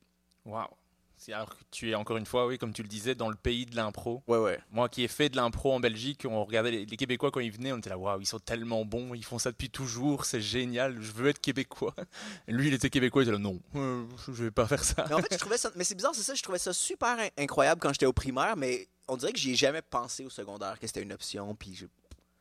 C'est- 1.16 1.32
Alors 1.32 1.48
que 1.48 1.54
tu 1.70 1.88
es 1.90 1.94
encore 1.94 2.16
une 2.16 2.26
fois, 2.26 2.46
oui, 2.46 2.58
comme 2.58 2.72
tu 2.72 2.82
le 2.82 2.88
disais, 2.88 3.14
dans 3.14 3.28
le 3.30 3.36
pays 3.36 3.66
de 3.66 3.76
l'impro. 3.76 4.22
Ouais, 4.26 4.36
ouais. 4.36 4.58
Moi 4.72 4.88
qui 4.88 5.04
ai 5.04 5.08
fait 5.08 5.28
de 5.28 5.36
l'impro 5.36 5.72
en 5.72 5.80
Belgique, 5.80 6.26
on 6.28 6.44
regardait 6.44 6.72
les, 6.72 6.84
les 6.86 6.96
Québécois 6.96 7.30
quand 7.30 7.40
ils 7.40 7.52
venaient, 7.52 7.72
on 7.72 7.78
était 7.78 7.88
là, 7.88 7.96
waouh, 7.96 8.20
ils 8.20 8.26
sont 8.26 8.40
tellement 8.40 8.84
bons, 8.84 9.14
ils 9.14 9.24
font 9.24 9.38
ça 9.38 9.50
depuis 9.52 9.70
toujours, 9.70 10.24
c'est 10.24 10.40
génial, 10.40 11.00
je 11.00 11.12
veux 11.12 11.28
être 11.28 11.40
Québécois. 11.40 11.94
Lui, 12.48 12.66
il 12.66 12.74
était 12.74 12.90
Québécois, 12.90 13.22
il 13.22 13.26
était 13.26 13.32
là, 13.32 13.38
non, 13.38 13.60
euh, 13.76 14.04
je 14.26 14.44
vais 14.44 14.50
pas 14.50 14.66
faire 14.66 14.82
ça. 14.84 15.04
Mais 15.08 15.14
en 15.14 15.18
fait, 15.22 15.32
je 15.32 15.38
trouvais 15.38 15.56
ça. 15.56 15.70
Mais 15.76 15.84
c'est 15.84 15.94
bizarre, 15.94 16.14
c'est 16.14 16.22
ça. 16.22 16.34
Je 16.34 16.42
trouvais 16.42 16.58
ça 16.58 16.72
super 16.72 17.16
in- 17.18 17.28
incroyable 17.38 17.80
quand 17.80 17.92
j'étais 17.92 18.06
au 18.06 18.12
primaire, 18.12 18.56
mais 18.56 18.88
on 19.08 19.16
dirait 19.16 19.32
que 19.32 19.38
j'y 19.38 19.52
ai 19.52 19.56
jamais 19.56 19.82
pensé 19.82 20.26
au 20.26 20.30
secondaire 20.30 20.78
que 20.80 20.86
c'était 20.86 21.02
une 21.02 21.12
option, 21.12 21.54
puis 21.54 21.74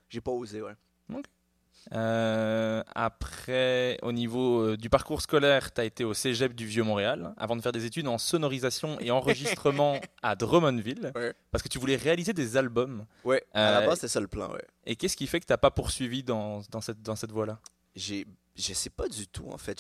j'ai- 0.10 0.22
pas 0.22 0.32
osé, 0.32 0.62
ouais. 0.62 0.74
Euh, 1.92 2.82
après, 2.96 3.98
au 4.02 4.12
niveau 4.12 4.62
euh, 4.62 4.78
du 4.78 4.90
parcours 4.90 5.22
scolaire, 5.22 5.74
tu 5.74 5.82
as 5.82 5.84
été 5.84 6.04
au 6.04 6.14
cégep 6.14 6.54
du 6.54 6.66
Vieux-Montréal 6.66 7.34
avant 7.38 7.56
de 7.56 7.62
faire 7.62 7.72
des 7.74 7.86
études 7.86 8.08
en 8.08 8.18
sonorisation 8.18 9.00
et 9.00 9.12
enregistrement 9.12 10.00
à 10.22 10.36
Drummondville 10.36 11.12
Ouais. 11.16 11.34
parce 11.52 11.62
que 11.64 11.68
tu 11.68 11.80
voulais 11.80 11.96
réaliser 11.98 12.34
des 12.34 12.56
albums. 12.58 13.06
Ouais. 13.24 13.44
À 13.54 13.72
la 13.72 13.80
Euh, 13.82 13.88
base, 13.88 13.96
c'était 13.96 14.08
ça 14.08 14.20
le 14.22 14.28
plan, 14.28 14.52
ouais. 14.52 14.64
Et 14.86 14.96
qu'est-ce 14.96 15.18
qui 15.18 15.28
fait 15.28 15.40
que 15.40 15.46
tu 15.46 15.58
pas 15.58 15.72
poursuivi 15.72 16.24
dans, 16.24 16.62
dans 16.72 16.82
cette, 16.82 17.02
dans 17.02 17.16
cette 17.16 17.32
voie-là? 17.32 17.60
Je 17.96 18.24
sais 18.56 18.90
pas 18.90 19.08
du 19.08 19.28
tout, 19.28 19.50
en 19.52 19.58
fait. 19.58 19.80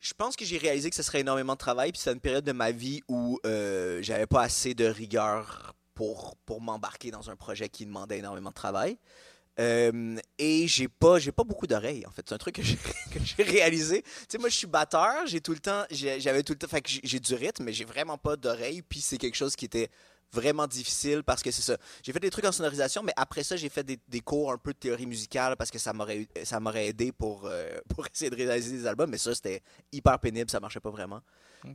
Je 0.00 0.14
pense 0.14 0.36
que 0.36 0.44
j'ai 0.44 0.58
réalisé 0.58 0.90
que 0.90 0.96
ce 0.96 1.02
serait 1.02 1.20
énormément 1.20 1.54
de 1.54 1.58
travail, 1.58 1.90
puis 1.92 2.00
c'est 2.00 2.12
une 2.12 2.20
période 2.20 2.44
de 2.44 2.52
ma 2.52 2.70
vie 2.70 3.02
où 3.08 3.40
euh, 3.44 3.98
j'avais 4.02 4.26
pas 4.26 4.42
assez 4.42 4.74
de 4.74 4.84
rigueur 4.84 5.74
pour, 5.94 6.36
pour 6.46 6.60
m'embarquer 6.60 7.10
dans 7.10 7.30
un 7.30 7.36
projet 7.36 7.68
qui 7.68 7.84
demandait 7.84 8.18
énormément 8.18 8.50
de 8.50 8.54
travail. 8.54 8.96
Euh, 9.60 10.16
et 10.38 10.68
j'ai 10.68 10.88
pas, 10.88 11.18
j'ai 11.18 11.32
pas 11.32 11.44
beaucoup 11.44 11.66
d'oreilles, 11.66 12.06
en 12.06 12.10
fait. 12.10 12.24
C'est 12.28 12.34
un 12.34 12.38
truc 12.38 12.56
que 12.56 12.62
j'ai, 12.62 13.42
réalisé. 13.42 14.02
Tu 14.02 14.08
sais, 14.28 14.38
moi, 14.38 14.48
je 14.48 14.56
suis 14.56 14.66
batteur, 14.66 15.26
j'ai 15.26 15.40
tout 15.40 15.52
le 15.52 15.58
temps, 15.58 15.84
j'avais 15.90 16.42
tout 16.42 16.52
le 16.52 16.58
temps, 16.58 16.68
fait 16.68 16.80
que 16.80 16.90
j'ai, 17.02 17.20
du 17.20 17.34
rythme, 17.34 17.64
mais 17.64 17.72
j'ai 17.72 17.84
vraiment 17.84 18.18
pas 18.18 18.36
d'oreilles, 18.36 18.82
puis 18.82 19.00
c'est 19.00 19.18
quelque 19.18 19.34
chose 19.34 19.56
qui 19.56 19.64
était 19.64 19.90
vraiment 20.30 20.66
difficile 20.66 21.22
parce 21.22 21.42
que 21.42 21.50
c'est 21.50 21.62
ça. 21.62 21.76
J'ai 22.02 22.12
fait 22.12 22.20
des 22.20 22.30
trucs 22.30 22.44
en 22.44 22.52
sonorisation, 22.52 23.02
mais 23.02 23.14
après 23.16 23.42
ça, 23.42 23.56
j'ai 23.56 23.68
fait 23.68 23.82
des, 23.82 23.98
des 24.08 24.20
cours 24.20 24.52
un 24.52 24.58
peu 24.58 24.72
de 24.72 24.78
théorie 24.78 25.06
musicale 25.06 25.56
parce 25.56 25.70
que 25.70 25.78
ça 25.78 25.92
m'aurait, 25.92 26.28
ça 26.44 26.60
m'aurait 26.60 26.88
aidé 26.88 27.12
pour, 27.12 27.46
euh, 27.46 27.78
pour 27.88 28.06
essayer 28.06 28.30
de 28.30 28.36
réaliser 28.36 28.76
des 28.76 28.86
albums, 28.86 29.10
mais 29.10 29.18
ça, 29.18 29.34
c'était 29.34 29.62
hyper 29.90 30.18
pénible, 30.18 30.50
ça 30.50 30.60
marchait 30.60 30.80
pas 30.80 30.90
vraiment. 30.90 31.20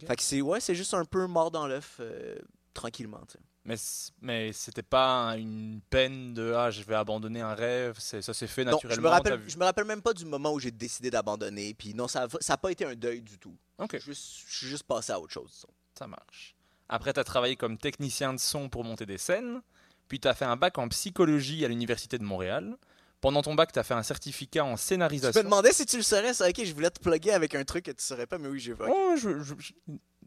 Fait 0.07 0.15
que 0.15 0.23
c'est, 0.23 0.39
ouais, 0.39 0.61
c'est 0.61 0.75
juste 0.75 0.93
un 0.93 1.03
peu 1.03 1.27
mort 1.27 1.51
dans 1.51 1.67
l'œuf, 1.67 1.97
euh, 1.99 2.37
tranquillement, 2.73 3.19
tu 3.27 3.33
sais. 3.33 3.39
Mais, 3.65 3.75
mais 4.21 4.51
c'était 4.51 4.83
pas 4.83 5.35
une 5.37 5.79
peine 5.89 6.33
de 6.33 6.51
ah, 6.53 6.69
je 6.69 6.83
vais 6.83 6.95
abandonner 6.95 7.39
un 7.39 7.53
rêve, 7.53 7.97
ça 7.97 8.21
s'est 8.21 8.47
fait 8.47 8.65
Non, 8.65 8.71
naturellement. 8.71 8.95
je 8.95 9.01
me 9.01 9.07
rappelle, 9.07 9.41
je 9.49 9.57
me 9.57 9.63
rappelle 9.63 9.85
même 9.85 10.01
pas 10.01 10.13
du 10.13 10.25
moment 10.25 10.51
où 10.51 10.59
j'ai 10.59 10.71
décidé 10.71 11.09
d'abandonner, 11.09 11.73
puis 11.73 11.93
non, 11.93 12.07
ça 12.09 12.27
n'a 12.49 12.57
pas 12.57 12.71
été 12.71 12.83
un 12.85 12.95
deuil 12.95 13.21
du 13.21 13.37
tout. 13.39 13.55
Ok. 13.77 13.97
Je 13.99 14.11
suis- 14.11 14.43
je 14.47 14.57
suis 14.57 14.67
juste 14.67 14.83
passé 14.83 15.13
à 15.13 15.19
autre 15.19 15.31
chose. 15.31 15.49
disons. 15.53 15.69
Ça 15.97 16.07
marche. 16.07 16.55
Après, 16.89 17.13
tu 17.13 17.19
as 17.21 17.23
travaillé 17.23 17.55
comme 17.55 17.77
technicien 17.77 18.33
de 18.33 18.39
son 18.39 18.67
pour 18.67 18.83
monter 18.83 19.05
des 19.05 19.17
scènes. 19.17 19.61
Puis 20.09 20.19
tu 20.19 20.27
as 20.27 20.33
fait 20.33 20.45
un 20.45 20.57
bac 20.57 20.77
en 20.77 20.89
psychologie 20.89 21.63
à 21.63 21.69
l'Université 21.69 22.17
de 22.17 22.23
Montréal. 22.23 22.75
Pendant 23.21 23.41
ton 23.41 23.55
bac, 23.55 23.71
tu 23.71 23.79
as 23.79 23.83
fait 23.83 23.93
un 23.93 24.03
certificat 24.03 24.65
en 24.65 24.67
Je 24.67 24.71
me 24.73 24.77
scénarisation. 24.77 25.41
demandais 25.43 25.71
si 25.71 25.85
tu 25.85 25.95
le 25.95 26.03
saurais, 26.03 26.33
ça, 26.33 26.49
ok, 26.49 26.61
je 26.65 26.73
voulais 26.73 26.89
te 26.91 26.99
plugger 26.99 27.31
avec 27.31 27.55
un 27.55 27.63
truc 27.63 27.85
que 27.85 27.91
tu 27.91 28.03
saurais 28.03 28.27
pas, 28.27 28.37
mais 28.37 28.49
oui, 28.49 28.59
j'ai. 28.59 28.73
Oh, 28.85 29.15
je, 29.17 29.41
je- 29.41 29.53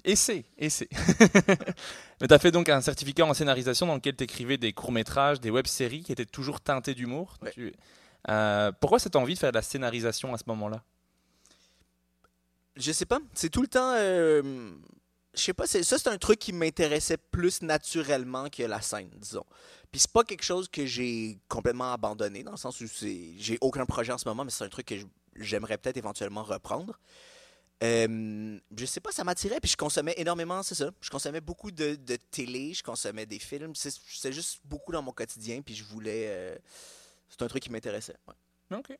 Essaie, 0.05 0.45
essaie. 0.59 0.89
Mais 2.21 2.29
tu 2.29 2.35
as 2.35 2.39
fait 2.39 2.51
donc 2.51 2.69
un 2.69 2.81
certificat 2.81 3.25
en 3.27 3.35
scénarisation 3.35 3.87
dans 3.87 3.95
lequel 3.95 4.17
tu 4.17 4.25
écrivais 4.25 4.57
des 4.57 4.73
courts-métrages, 4.73 5.41
des 5.41 5.51
web-séries 5.51 6.03
qui 6.03 6.13
étaient 6.13 6.25
toujours 6.27 6.61
teintées 6.61 6.95
d'humour. 6.95 7.35
Ouais. 7.43 7.51
Tu- 7.53 7.75
euh, 8.29 8.73
pourquoi 8.81 8.99
cette 8.99 9.17
envie 9.17 9.35
de 9.35 9.39
faire 9.39 9.53
de 9.53 9.57
la 9.57 9.63
scénarisation 9.63 10.35
à 10.35 10.39
ce 10.39 10.45
moment-là? 10.47 10.83
Je 12.77 12.93
sais 12.93 13.07
pas. 13.07 13.21
C'est 13.35 13.51
tout 13.51 13.63
le 13.63 13.69
temps. 13.69 13.93
euh, 13.97 14.71
je 15.35 15.41
sais 15.41 15.55
pas. 15.55 15.67
c'est- 15.67 15.83
Ça, 15.83 15.99
c'est 15.99 16.09
un 16.09 16.19
truc 16.19 16.39
qui 16.39 16.53
m'intéressait 16.53 17.17
plus 17.17 17.63
naturellement 17.63 18.49
que 18.51 18.63
la 18.63 18.81
scène, 18.81 19.11
disons. 19.17 19.45
Puis 19.91 20.01
c'est 20.01 20.11
pas 20.11 20.25
quelque 20.25 20.43
chose 20.43 20.69
que 20.69 20.85
j'ai 20.85 21.39
complètement 21.49 21.93
abandonné, 21.93 22.43
dans 22.43 22.51
le 22.51 22.57
sens 22.57 22.81
où 22.81 22.87
c'est, 22.89 23.33
j'ai 23.39 23.57
aucun 23.61 23.87
projet 23.87 24.13
en 24.13 24.19
ce 24.19 24.29
moment, 24.29 24.45
mais 24.45 24.51
c'est 24.51 24.65
un 24.65 24.69
truc 24.69 24.87
que 24.87 24.95
j'aimerais 25.37 25.79
peut-être 25.79 25.97
éventuellement 25.97 26.43
reprendre. 26.43 26.99
Euh, 27.83 28.59
je 28.77 28.87
sais 28.87 29.01
pas, 29.01 29.12
ça 29.12 29.23
m'attirait, 29.23 29.61
puis 29.61 29.71
je 29.71 29.77
consommais 29.77 30.15
énormément, 30.17 30.62
c'est 30.62 30.75
ça. 30.75 30.91
Je 31.01 31.11
consommais 31.11 31.41
beaucoup 31.41 31.71
de, 31.71 31.95
de 31.95 32.17
télé, 32.17 32.73
je 32.73 32.83
consommais 32.83 33.27
des 33.27 33.39
films. 33.39 33.75
C'est, 33.75 34.33
juste 34.33 34.61
beaucoup 34.65 34.93
dans 34.93 35.03
mon 35.03 35.12
quotidien, 35.12 35.61
puis 35.62 35.75
je 35.75 35.85
voulais. 35.85 36.25
euh, 36.29 36.57
c'est 37.29 37.43
un 37.43 37.49
truc 37.49 37.62
qui 37.62 37.71
m'intéressait. 37.71 38.17
ouais. 38.29 38.79
Ok. 38.79 38.97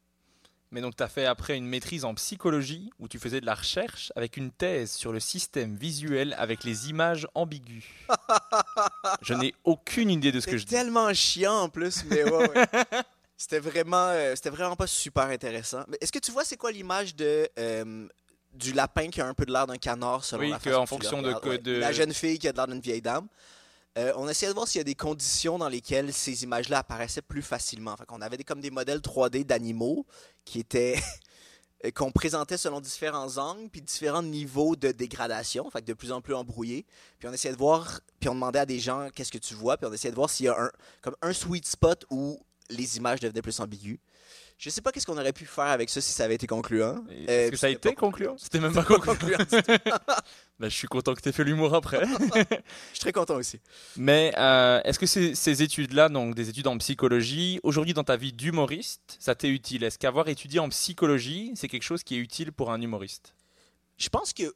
Mais 0.73 0.81
donc 0.81 0.97
tu 0.97 1.03
as 1.03 1.09
fait 1.09 1.27
après 1.27 1.57
une 1.57 1.67
maîtrise 1.67 2.05
en 2.05 2.15
psychologie 2.15 2.91
où 2.99 3.07
tu 3.07 3.21
faisais 3.21 3.41
de 3.41 3.47
la 3.47 3.55
recherche 3.55 4.13
avec 4.17 4.37
une 4.37 4.51
thèse 4.51 4.91
sur 4.93 5.13
le 5.13 5.21
système 5.21 5.77
visuel 5.77 6.35
avec 6.39 6.65
les 6.65 6.91
images 6.91 7.29
ambiguës. 7.35 7.85
Je 9.23 9.35
n'ai 9.35 9.55
aucune 9.63 10.11
idée 10.11 10.33
de 10.33 10.41
ce 10.41 10.47
que 10.47 10.59
je 10.59 10.65
dis. 10.65 10.75
tellement 10.75 11.15
chiant 11.15 11.55
en 11.55 11.69
plus, 11.69 12.05
mais 12.05 12.25
ouais, 12.25 12.51
ouais. 12.51 12.67
C'était 13.39 13.59
vraiment, 13.59 14.09
euh, 14.09 14.35
c'était 14.35 14.51
vraiment 14.51 14.77
pas 14.77 14.87
super 14.87 15.25
intéressant. 15.25 15.85
Est-ce 16.01 16.11
que 16.11 16.19
tu 16.19 16.33
vois 16.33 16.43
c'est 16.43 16.57
quoi 16.57 16.73
l'image 16.73 17.15
de 17.15 17.47
euh, 17.59 18.09
du 18.57 18.73
lapin 18.73 19.09
qui 19.09 19.21
a 19.21 19.27
un 19.27 19.35
peu 19.35 19.47
de 19.47 19.53
l'air 19.53 19.67
d'un 19.67 19.77
canard 19.77 20.25
selon 20.25 20.43
Oui, 20.43 20.51
la 20.51 20.59
façon 20.59 20.77
en 20.77 20.87
fonction 20.87 21.23
de 21.23 21.73
la 21.79 21.93
jeune 21.93 22.13
fille 22.13 22.39
qui 22.39 22.49
a 22.49 22.53
de 22.53 22.57
l'air 22.57 22.67
d'une 22.67 22.81
vieille 22.81 23.03
dame. 23.03 23.29
Euh, 23.99 24.13
on 24.17 24.29
essayait 24.29 24.51
de 24.51 24.55
voir 24.55 24.69
s'il 24.69 24.79
y 24.79 24.83
a 24.83 24.85
des 24.85 24.95
conditions 24.95 25.59
dans 25.59 25.71
lesquelles 25.71 26.13
ces 26.13 26.43
images-là 26.43 26.81
apparaissaient 26.81 27.23
plus 27.23 27.41
facilement. 27.41 27.97
Fait 27.97 28.05
qu'on 28.05 28.21
avait 28.21 28.37
des, 28.37 28.45
comme 28.45 28.61
des 28.61 28.71
modèles 28.71 28.99
3D 28.99 29.45
d'animaux 29.45 30.05
qui 30.45 30.59
étaient 30.59 31.01
qu'on 31.95 32.13
présentait 32.13 32.59
selon 32.59 32.81
différents 32.81 33.39
angles 33.39 33.69
puis 33.71 33.81
différents 33.81 34.23
niveaux 34.23 34.77
de 34.77 34.93
dégradation, 34.93 35.71
fait 35.71 35.81
que 35.81 35.87
de 35.87 35.95
plus 35.95 36.13
en 36.13 36.21
plus 36.21 36.35
embrouillés. 36.35 36.85
Puis 37.19 37.29
on 37.29 37.33
essayait 37.33 37.55
de 37.55 37.59
voir, 37.59 38.01
puis 38.21 38.29
on 38.29 38.35
demandait 38.35 38.59
à 38.59 38.67
des 38.67 38.81
gens 38.81 39.09
qu'est-ce 39.15 39.33
que 39.33 39.39
tu 39.39 39.55
vois, 39.55 39.79
puis 39.79 39.87
on 39.87 39.93
essayait 39.93 40.11
de 40.13 40.17
voir 40.17 40.29
s'il 40.29 40.47
y 40.47 40.49
a 40.49 40.61
un 40.61 40.71
comme 41.01 41.17
un 41.23 41.33
sweet 41.33 41.67
spot 41.67 42.05
où 42.11 42.39
les 42.69 42.99
images 42.99 43.21
devenaient 43.21 43.43
plus 43.43 43.61
ambiguës. 43.61 43.99
Je 44.59 44.71
sais 44.71 44.81
pas 44.81 44.91
qu'est-ce 44.91 45.05
qu'on 45.05 45.19
aurait 45.19 45.35
pu 45.35 45.45
faire 45.45 45.65
avec 45.67 45.91
ça 45.91 46.01
si 46.01 46.13
ça 46.13 46.25
avait 46.25 46.37
été 46.37 46.47
concluant. 46.47 47.05
Et 47.11 47.27
Euh, 47.29 47.43
Est-ce 47.43 47.51
que 47.51 47.57
ça 47.59 47.67
a 47.67 47.71
été 47.71 47.95
concluant? 47.95 48.37
C'était 48.39 48.59
même 48.59 48.73
pas 48.73 48.85
concluant. 48.85 49.37
Bah, 50.59 50.71
je 50.71 50.75
suis 50.75 50.89
content 50.89 51.15
que 51.15 51.21
tu 51.21 51.29
aies 51.29 51.33
fait 51.33 51.45
l'humour 51.45 51.75
après. 51.75 52.03
Je 52.07 52.93
suis 52.93 53.01
très 53.01 53.13
content 53.13 53.35
aussi. 53.37 53.61
Mais 53.97 54.33
euh, 54.39 54.81
est-ce 54.85 54.99
que 54.99 55.05
ces, 55.05 55.35
ces 55.35 55.63
études-là, 55.63 56.09
donc 56.09 56.35
des 56.35 56.49
études 56.49 56.67
en 56.67 56.79
psychologie, 56.79 57.61
aujourd'hui 57.63 57.93
dans 57.93 58.05
ta 58.05 58.17
vie 58.17 58.33
d'humoriste, 58.33 59.19
ça 59.21 59.35
t'est 59.35 59.51
utile? 59.51 59.85
Est-ce 59.85 59.99
qu'avoir 59.99 60.29
étudié 60.29 60.59
en 60.59 60.71
psychologie, 60.71 61.53
c'est 61.57 61.69
quelque 61.69 61.83
chose 61.83 62.03
qui 62.03 62.15
est 62.15 62.19
utile 62.19 62.53
pour 62.53 62.73
un 62.73 62.81
humoriste? 62.81 63.35
Je 63.99 64.09
pense 64.09 64.33
que. 64.33 64.55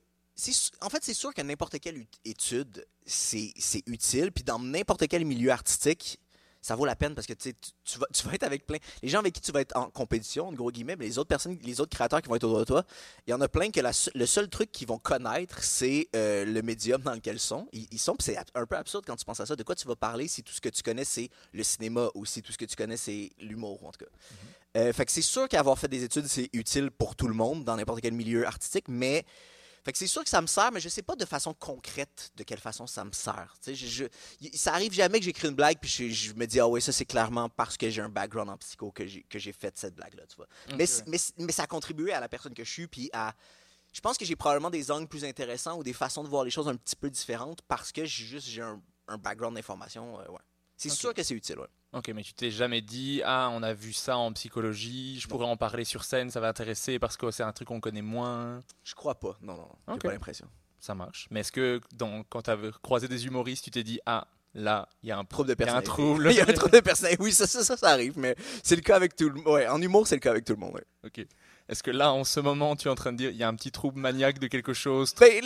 En 0.80 0.88
fait, 0.88 1.00
c'est 1.04 1.12
sûr 1.12 1.34
que 1.34 1.42
n'importe 1.42 1.78
quelle 1.80 2.06
étude, 2.24 2.86
c'est 3.04 3.52
c'est 3.58 3.82
utile. 3.86 4.32
Puis 4.32 4.42
dans 4.42 4.58
n'importe 4.58 5.06
quel 5.06 5.26
milieu 5.26 5.50
artistique, 5.50 6.18
ça 6.62 6.76
vaut 6.76 6.84
la 6.84 6.96
peine 6.96 7.14
parce 7.14 7.26
que 7.26 7.32
tu 7.32 7.52
vas, 7.98 8.06
tu 8.12 8.26
vas 8.26 8.34
être 8.34 8.42
avec 8.42 8.66
plein. 8.66 8.78
Les 9.02 9.08
gens 9.08 9.20
avec 9.20 9.34
qui 9.34 9.40
tu 9.40 9.52
vas 9.52 9.60
être 9.60 9.76
en 9.76 9.90
compétition, 9.90 10.48
en 10.48 10.52
gros 10.52 10.70
guillemets, 10.70 10.96
mais 10.96 11.06
les 11.06 11.18
autres 11.18 11.28
personnes, 11.28 11.58
les 11.62 11.80
autres 11.80 11.94
créateurs 11.94 12.20
qui 12.22 12.28
vont 12.28 12.36
être 12.36 12.44
autour 12.44 12.58
de 12.58 12.64
toi, 12.64 12.84
il 13.26 13.30
y 13.30 13.34
en 13.34 13.40
a 13.40 13.48
plein 13.48 13.70
que 13.70 13.80
la 13.80 13.92
le 14.14 14.26
seul 14.26 14.48
truc 14.48 14.70
qu'ils 14.72 14.88
vont 14.88 14.98
connaître, 14.98 15.62
c'est 15.62 16.08
euh, 16.14 16.44
le 16.44 16.62
médium 16.62 17.02
dans 17.02 17.14
lequel 17.14 17.36
ils 17.36 17.40
sont. 17.40 17.68
Ils, 17.72 17.86
ils 17.90 17.98
sont, 17.98 18.16
c'est 18.18 18.36
un 18.54 18.66
peu 18.66 18.76
absurde 18.76 19.04
quand 19.06 19.16
tu 19.16 19.24
penses 19.24 19.40
à 19.40 19.46
ça. 19.46 19.56
De 19.56 19.62
quoi 19.62 19.74
tu 19.74 19.86
vas 19.86 19.96
parler 19.96 20.28
si 20.28 20.42
tout 20.42 20.52
ce 20.52 20.60
que 20.60 20.68
tu 20.68 20.82
connais, 20.82 21.04
c'est 21.04 21.30
le 21.52 21.62
cinéma 21.62 22.08
ou 22.14 22.24
si 22.26 22.42
tout 22.42 22.52
ce 22.52 22.58
que 22.58 22.64
tu 22.64 22.76
connais, 22.76 22.96
c'est 22.96 23.30
l'humour, 23.40 23.84
en 23.84 23.90
tout 23.90 24.04
cas. 24.04 24.10
Euh, 24.76 24.92
fait 24.92 25.04
que 25.04 25.12
c'est 25.12 25.22
sûr 25.22 25.48
qu'avoir 25.48 25.78
fait 25.78 25.88
des 25.88 26.04
études, 26.04 26.26
c'est 26.26 26.48
utile 26.52 26.90
pour 26.90 27.16
tout 27.16 27.26
le 27.26 27.34
monde 27.34 27.64
dans 27.64 27.76
n'importe 27.76 28.00
quel 28.00 28.14
milieu 28.14 28.46
artistique, 28.46 28.86
mais 28.88 29.24
fait 29.84 29.92
que 29.92 29.98
c'est 29.98 30.06
sûr 30.06 30.22
que 30.22 30.28
ça 30.30 30.40
me 30.40 30.46
sert, 30.46 30.70
mais 30.72 30.80
je 30.80 30.88
sais 30.88 31.02
pas 31.02 31.16
de 31.16 31.24
façon 31.24 31.54
concrète 31.54 32.30
de 32.36 32.42
quelle 32.42 32.60
façon 32.60 32.86
ça 32.86 33.04
me 33.04 33.12
sert. 33.12 33.54
Je- 33.66 33.72
je- 33.74 34.04
ça 34.54 34.74
arrive 34.74 34.92
jamais 34.92 35.18
que 35.18 35.24
j'écris 35.24 35.48
une 35.48 35.54
blague 35.54 35.78
puis 35.80 35.88
je, 35.90 36.08
je 36.08 36.32
me 36.34 36.46
dis 36.46 36.60
ah 36.60 36.68
ouais 36.68 36.80
ça 36.80 36.92
c'est 36.92 37.04
clairement 37.06 37.48
parce 37.48 37.76
que 37.76 37.88
j'ai 37.90 38.02
un 38.02 38.08
background 38.08 38.50
en 38.50 38.56
psycho 38.58 38.90
que 38.92 39.06
j'ai 39.06 39.22
que 39.22 39.38
j'ai 39.38 39.52
fait 39.52 39.76
cette 39.78 39.94
blague 39.94 40.14
là, 40.14 40.24
tu 40.28 40.36
vois. 40.36 40.46
Mais, 40.76 40.86
ça 41.52 41.62
a 41.62 41.66
contribué 41.66 42.12
à 42.12 42.20
la 42.20 42.28
personne 42.28 42.54
que 42.54 42.64
je 42.64 42.70
suis 42.70 42.86
puis 42.86 43.10
à 43.12 43.34
je 43.92 44.00
pense 44.00 44.16
que 44.18 44.24
j'ai 44.24 44.36
probablement 44.36 44.70
des 44.70 44.90
angles 44.90 45.08
plus 45.08 45.24
intéressants 45.24 45.76
ou 45.78 45.82
des 45.82 45.92
façons 45.92 46.22
de 46.22 46.28
voir 46.28 46.44
les 46.44 46.50
choses 46.50 46.68
un 46.68 46.76
petit 46.76 46.94
peu 46.96 47.10
différentes 47.10 47.60
parce 47.62 47.90
que 47.90 48.04
j'ai 48.04 48.24
juste 48.24 48.46
j'ai 48.46 48.62
un, 48.62 48.80
un 49.08 49.18
background 49.18 49.56
d'information. 49.56 50.20
euh, 50.20 50.28
ouais. 50.28 50.38
C'est 50.76 50.88
sûr 50.90 51.12
que 51.12 51.22
c'est 51.22 51.34
utile, 51.34 51.58
ouais. 51.58 51.66
Ok, 51.92 52.09
mais 52.14 52.22
tu 52.22 52.35
t'es 52.35 52.53
jamais 52.53 52.83
dit, 52.83 53.20
ah, 53.24 53.50
on 53.53 53.64
a 53.64 53.72
vu 53.74 53.92
ça 53.92 54.16
en 54.16 54.33
psychologie, 54.33 55.18
je 55.18 55.26
pourrais 55.26 55.46
en 55.46 55.57
parler 55.57 55.85
sur 55.85 56.05
scène, 56.05 56.31
ça 56.31 56.38
va 56.38 56.48
intéresser 56.48 57.00
parce 57.00 57.16
que 57.16 57.31
c'est 57.33 57.42
un 57.42 57.53
truc 57.53 57.66
qu'on 57.68 57.81
connaît 57.81 58.00
moins. 58.03 58.61
Je 58.85 58.94
crois 58.94 59.16
pas. 59.18 59.37
Non, 59.42 59.57
non. 59.57 59.68
J'ai 59.88 59.98
pas 59.98 60.12
l'impression. 60.12 60.46
Ça 60.79 60.94
marche. 60.94 61.26
Mais 61.31 61.40
est-ce 61.40 61.50
que 61.53 61.81
dans, 61.94 62.22
quand 62.24 62.42
tu 62.42 62.50
as 62.50 62.57
croisé 62.83 63.09
des 63.09 63.26
humoristes, 63.26 63.64
tu 63.64 63.70
t'es 63.72 63.83
dit, 63.83 63.98
ah, 64.07 64.29
là, 64.55 64.88
il 65.03 65.09
y 65.09 65.12
a 65.12 65.18
un 65.18 65.24
Trouble 65.24 65.48
de 65.48 65.57
Il 65.59 65.66
y 65.66 65.68
a 65.68 65.76
un 65.76 65.83
trouble. 65.83 66.29
Il 66.31 66.37
y 66.37 66.40
a 66.40 66.44
un 66.48 66.53
trouble 66.53 66.74
de 66.76 66.81
personnalité. 66.81 67.22
Oui, 67.22 67.33
ça, 67.33 67.48
ça, 67.48 67.64
ça, 67.64 67.76
ça 67.76 67.88
arrive, 67.88 68.16
mais 68.16 68.37
c'est 68.62 68.76
le 68.76 68.83
cas 68.83 68.94
avec 68.94 69.16
tout 69.16 69.29
le 69.29 69.35
monde. 69.35 69.48
Ouais, 69.48 69.66
en 69.66 69.83
humour, 69.83 70.07
c'est 70.07 70.16
le 70.16 70.20
cas 70.20 70.31
avec 70.31 70.44
tout 70.44 70.53
le 70.55 70.61
monde. 70.61 70.74
ouais. 70.74 70.85
Ok. 71.05 71.26
Est-ce 71.70 71.85
que 71.85 71.92
là, 71.92 72.12
en 72.12 72.24
ce 72.24 72.40
moment, 72.40 72.74
tu 72.74 72.88
es 72.88 72.90
en 72.90 72.96
train 72.96 73.12
de 73.12 73.16
dire, 73.16 73.30
il 73.30 73.37
y 73.37 73.44
a 73.44 73.48
un 73.48 73.54
petit 73.54 73.70
trouble 73.70 74.00
maniaque 74.00 74.40
de 74.40 74.48
quelque 74.48 74.72
chose? 74.74 75.14
Ben, 75.20 75.40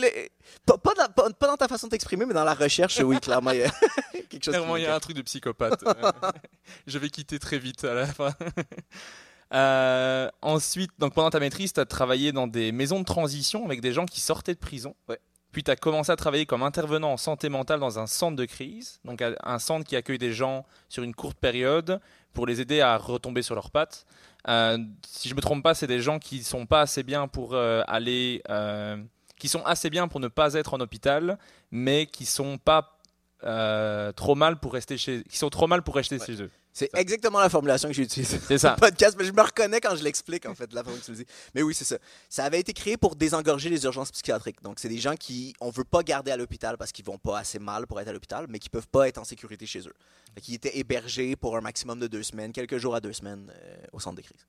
pas, 0.65 0.79
pas 0.79 0.95
dans, 0.95 1.13
pas- 1.13 1.31
pas 1.31 1.47
dans 1.49 1.57
ta 1.59 1.69
façon 1.69 1.87
de 1.87 1.91
t'exprimer, 1.91 2.25
mais 2.25 2.33
dans 2.33 2.45
la 2.45 2.55
recherche, 2.55 2.99
oui, 3.01 3.21
clairement, 3.21 3.51
il 3.51 3.59
y 3.61 3.65
a 3.65 3.71
quelque 4.31 4.43
chose. 4.43 4.55
Clairement, 4.55 4.77
il 4.77 4.85
y 4.85 4.87
a 4.87 4.95
un 4.95 5.01
truc 5.01 5.17
de 5.17 5.23
psychopathe. 5.23 5.85
Je 6.87 6.99
vais 6.99 7.11
quitter 7.11 7.39
très 7.39 7.59
vite 7.59 7.85
à 7.85 7.93
la 7.93 8.07
fin. 8.07 8.33
Euh, 9.53 10.31
ensuite, 10.41 10.93
donc 10.99 11.13
pendant 11.15 11.29
ta 11.29 11.41
maîtrise, 11.41 11.75
tu 11.75 11.81
as 11.81 11.85
travaillé 11.85 12.33
dans 12.33 12.47
des 12.47 12.73
maisons 12.73 13.01
de 13.01 13.05
transition 13.05 13.67
avec 13.67 13.83
des 13.83 13.93
gens 13.93 14.07
qui 14.07 14.21
sortaient 14.21 14.55
de 14.55 14.59
prison. 14.59 14.97
Ouais. 15.09 15.21
Puis 15.53 15.63
tu 15.63 15.71
as 15.71 15.77
commencé 15.77 16.11
à 16.11 16.17
travailler 16.17 16.47
comme 16.47 16.63
intervenant 16.63 17.13
en 17.13 17.17
santé 17.17 17.49
mentale 17.51 17.79
dans 17.79 17.99
un 17.99 18.07
centre 18.07 18.35
de 18.37 18.45
crise, 18.47 18.99
donc 19.05 19.23
un 19.23 19.59
centre 19.59 19.87
qui 19.87 19.95
accueille 19.95 20.19
des 20.19 20.33
gens 20.33 20.65
sur 20.89 21.03
une 21.05 21.15
courte 21.15 21.37
période 21.39 22.01
pour 22.33 22.47
les 22.47 22.61
aider 22.61 22.81
à 22.81 22.97
retomber 22.97 23.43
sur 23.43 23.55
leurs 23.55 23.71
pattes. 23.71 24.05
Euh, 24.49 24.79
si 25.07 25.29
je 25.29 25.35
me 25.35 25.41
trompe 25.41 25.63
pas, 25.63 25.75
c'est 25.75 25.87
des 25.87 26.01
gens 26.01 26.19
qui 26.19 26.45
sont 26.45 26.67
pas 26.67 26.83
assez 26.83 27.03
bien 27.03 27.29
pour 27.29 27.55
euh, 27.55 27.83
aller, 27.87 28.43
euh, 28.51 29.03
qui 29.39 29.49
sont 29.49 29.65
assez 29.65 29.91
bien 29.91 30.09
pour 30.09 30.21
ne 30.21 30.29
pas 30.29 30.55
être 30.55 30.75
en 30.75 30.81
hôpital, 30.81 31.39
mais 31.71 32.07
qui 32.07 32.27
sont 32.27 32.59
pas 32.59 32.91
trop 34.17 34.35
mal 34.35 34.59
pour 34.59 34.73
rester 34.73 34.97
chez, 34.97 35.23
qui 35.25 35.37
sont 35.37 35.51
trop 35.51 35.67
mal 35.67 35.83
pour 35.83 35.95
rester 35.97 36.17
Ouais. 36.19 36.25
chez 36.27 36.43
eux. 36.43 36.51
C'est 36.77 36.91
exactement 36.95 37.39
la 37.39 37.49
formulation 37.49 37.89
que 37.89 37.95
j'ai 37.95 38.03
utilisée. 38.03 38.41
C'est 38.49 38.59
ça. 38.59 38.75
podcast, 38.75 39.17
mais 39.17 39.25
je 39.25 39.33
me 39.33 39.41
reconnais 39.41 39.81
quand 39.81 39.95
je 39.95 40.03
l'explique, 40.03 40.45
en 40.45 40.57
fait, 40.57 40.73
la 40.73 40.83
façon 40.83 40.99
que 40.99 41.05
tu 41.05 41.11
le 41.13 41.17
dis. 41.19 41.27
Mais 41.55 41.63
oui, 41.63 41.73
c'est 41.73 41.85
ça. 41.85 41.99
Ça 42.29 42.45
avait 42.45 42.59
été 42.59 42.73
créé 42.73 42.97
pour 42.97 43.15
désengorger 43.15 43.71
les 43.71 43.85
urgences 43.85 44.11
psychiatriques. 44.11 44.61
Donc, 44.61 44.81
c'est 44.81 44.89
des 44.89 44.99
gens 44.99 45.15
qui, 45.15 45.55
on 45.61 45.71
veut 45.71 45.85
pas 45.85 46.03
garder 46.03 46.33
à 46.33 46.37
l'hôpital 46.37 46.77
parce 46.77 46.91
qu'ils 46.91 47.05
vont 47.05 47.17
pas 47.17 47.39
assez 47.39 47.61
mal 47.61 47.87
pour 47.87 48.01
être 48.01 48.09
à 48.09 48.13
l'hôpital, 48.13 48.47
mais 48.49 48.59
qui 48.59 48.71
peuvent 48.71 48.89
pas 48.89 49.07
être 49.07 49.19
en 49.19 49.25
sécurité 49.25 49.67
chez 49.67 49.87
eux. 49.87 49.95
Qu'ils 50.43 50.55
étaient 50.55 50.77
hébergés 50.77 51.37
pour 51.37 51.57
un 51.57 51.61
maximum 51.61 52.01
de 52.01 52.09
deux 52.09 52.25
semaines, 52.25 52.53
quelques 52.53 52.79
jours 52.79 52.97
à 52.97 53.01
deux 53.01 53.13
semaines, 53.13 53.53
euh, 53.55 53.77
au 53.93 54.01
centre 54.01 54.17
de 54.17 54.23
crise. 54.23 54.45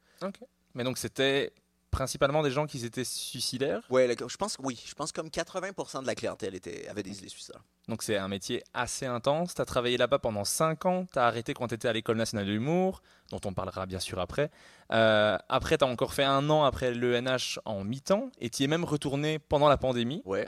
Mais 0.73 0.83
donc 0.83 0.97
c'était 0.97 1.53
principalement 1.95 2.43
des 2.43 2.51
gens 2.51 2.65
qui 2.67 2.83
étaient 2.85 3.03
suicidaires? 3.05 3.81
Ouais, 3.89 4.05
le- 4.07 4.15
je 4.27 4.35
pense, 4.37 4.57
oui, 4.61 4.77
je 4.85 4.93
pense 4.93 5.11
comme 5.11 5.29
80% 5.29 6.01
de 6.01 6.07
la 6.07 6.13
clientèle 6.15 6.53
était, 6.55 6.87
avait 6.89 7.03
des 7.03 7.17
idées 7.19 7.29
suicidaires. 7.29 7.63
Donc 7.87 8.03
c'est 8.03 8.17
un 8.17 8.27
métier 8.27 8.61
assez 8.73 9.05
intense. 9.05 9.55
Tu 9.55 9.61
as 9.61 9.65
travaillé 9.65 9.95
là-bas 9.97 10.19
pendant 10.19 10.43
5 10.43 10.85
ans. 10.85 11.05
Tu 11.11 11.17
as 11.19 11.25
arrêté 11.25 11.53
quand 11.53 11.67
tu 11.69 11.75
étais 11.75 11.87
à 11.87 11.93
l'École 11.93 12.17
nationale 12.17 12.45
de 12.47 12.51
l'humour, 12.51 13.01
dont 13.31 13.39
on 13.45 13.53
parlera 13.53 13.85
bien 13.85 13.99
sûr 13.99 14.19
après. 14.19 14.51
Euh, 14.91 15.37
après, 15.49 15.77
tu 15.77 15.85
as 15.85 15.87
encore 15.87 16.13
fait 16.13 16.23
un 16.25 16.49
an 16.49 16.63
après 16.65 16.93
l'ENH 16.93 17.59
en 17.65 17.83
mi-temps 17.83 18.29
et 18.39 18.49
tu 18.49 18.63
y 18.63 18.65
es 18.65 18.67
même 18.67 18.83
retourné 18.83 19.39
pendant 19.39 19.69
la 19.69 19.77
pandémie. 19.77 20.21
Ouais. 20.25 20.47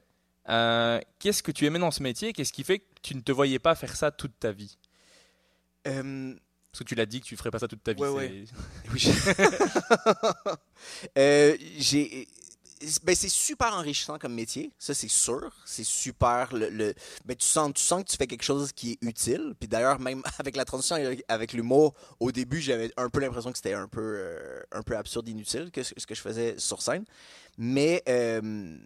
Euh, 0.49 0.99
Qu'est-ce 1.19 1.43
que 1.43 1.51
tu 1.51 1.65
aimais 1.65 1.79
dans 1.79 1.91
ce 1.91 2.01
métier? 2.03 2.33
Qu'est-ce 2.33 2.53
qui 2.53 2.63
fait 2.63 2.79
que 2.79 2.85
tu 3.01 3.15
ne 3.15 3.21
te 3.21 3.31
voyais 3.31 3.59
pas 3.59 3.75
faire 3.75 3.95
ça 3.95 4.11
toute 4.11 4.37
ta 4.39 4.51
vie? 4.51 4.77
Euh, 5.87 6.35
Parce 6.77 6.85
que 6.85 6.89
tu 6.89 6.95
l'as 6.95 7.07
dit 7.07 7.21
que 7.21 7.25
tu 7.25 7.35
ferais 7.35 7.49
pas 7.49 7.57
ça 7.57 7.67
toute 7.67 7.81
ta 7.83 7.93
vie. 7.93 8.01
Ouais. 8.03 8.45
Oui, 8.93 8.99
j'ai- 8.99 9.11
Euh, 11.17 11.57
j'ai. 11.79 12.27
Ben, 13.03 13.15
c'est 13.15 13.29
super 13.29 13.73
enrichissant 13.73 14.19
comme 14.19 14.35
métier, 14.35 14.71
ça 14.77 14.93
c'est 14.93 15.07
sûr. 15.07 15.51
C'est 15.65 15.83
super. 15.83 16.53
Le, 16.53 16.69
le- 16.69 16.93
ben, 17.25 17.35
tu, 17.35 17.47
sens, 17.47 17.71
tu 17.73 17.81
sens 17.81 18.03
que 18.03 18.09
tu 18.11 18.17
fais 18.17 18.27
quelque 18.27 18.43
chose 18.43 18.71
qui 18.71 18.91
est 18.91 18.97
utile. 19.03 19.55
Puis 19.59 19.67
d'ailleurs, 19.67 19.99
même 19.99 20.21
avec 20.37 20.55
la 20.55 20.63
transition 20.65 20.95
avec- 21.27 21.53
l'humour, 21.53 21.95
au 22.19 22.31
début, 22.31 22.61
j'avais 22.61 22.91
un 22.95 23.09
peu 23.09 23.19
l'impression 23.19 23.51
que 23.51 23.57
c'était 23.57 23.73
un 23.73 23.87
peu, 23.87 24.01
euh, 24.19 24.61
un 24.71 24.83
peu 24.83 24.95
absurde, 24.95 25.27
inutile 25.27 25.71
que 25.71 25.81
ce 25.81 25.95
ce 25.97 26.05
que 26.05 26.13
je 26.13 26.21
faisais 26.21 26.53
sur 26.59 26.83
scène. 26.83 27.05
Mais 27.57 28.03
euh, 28.07 28.77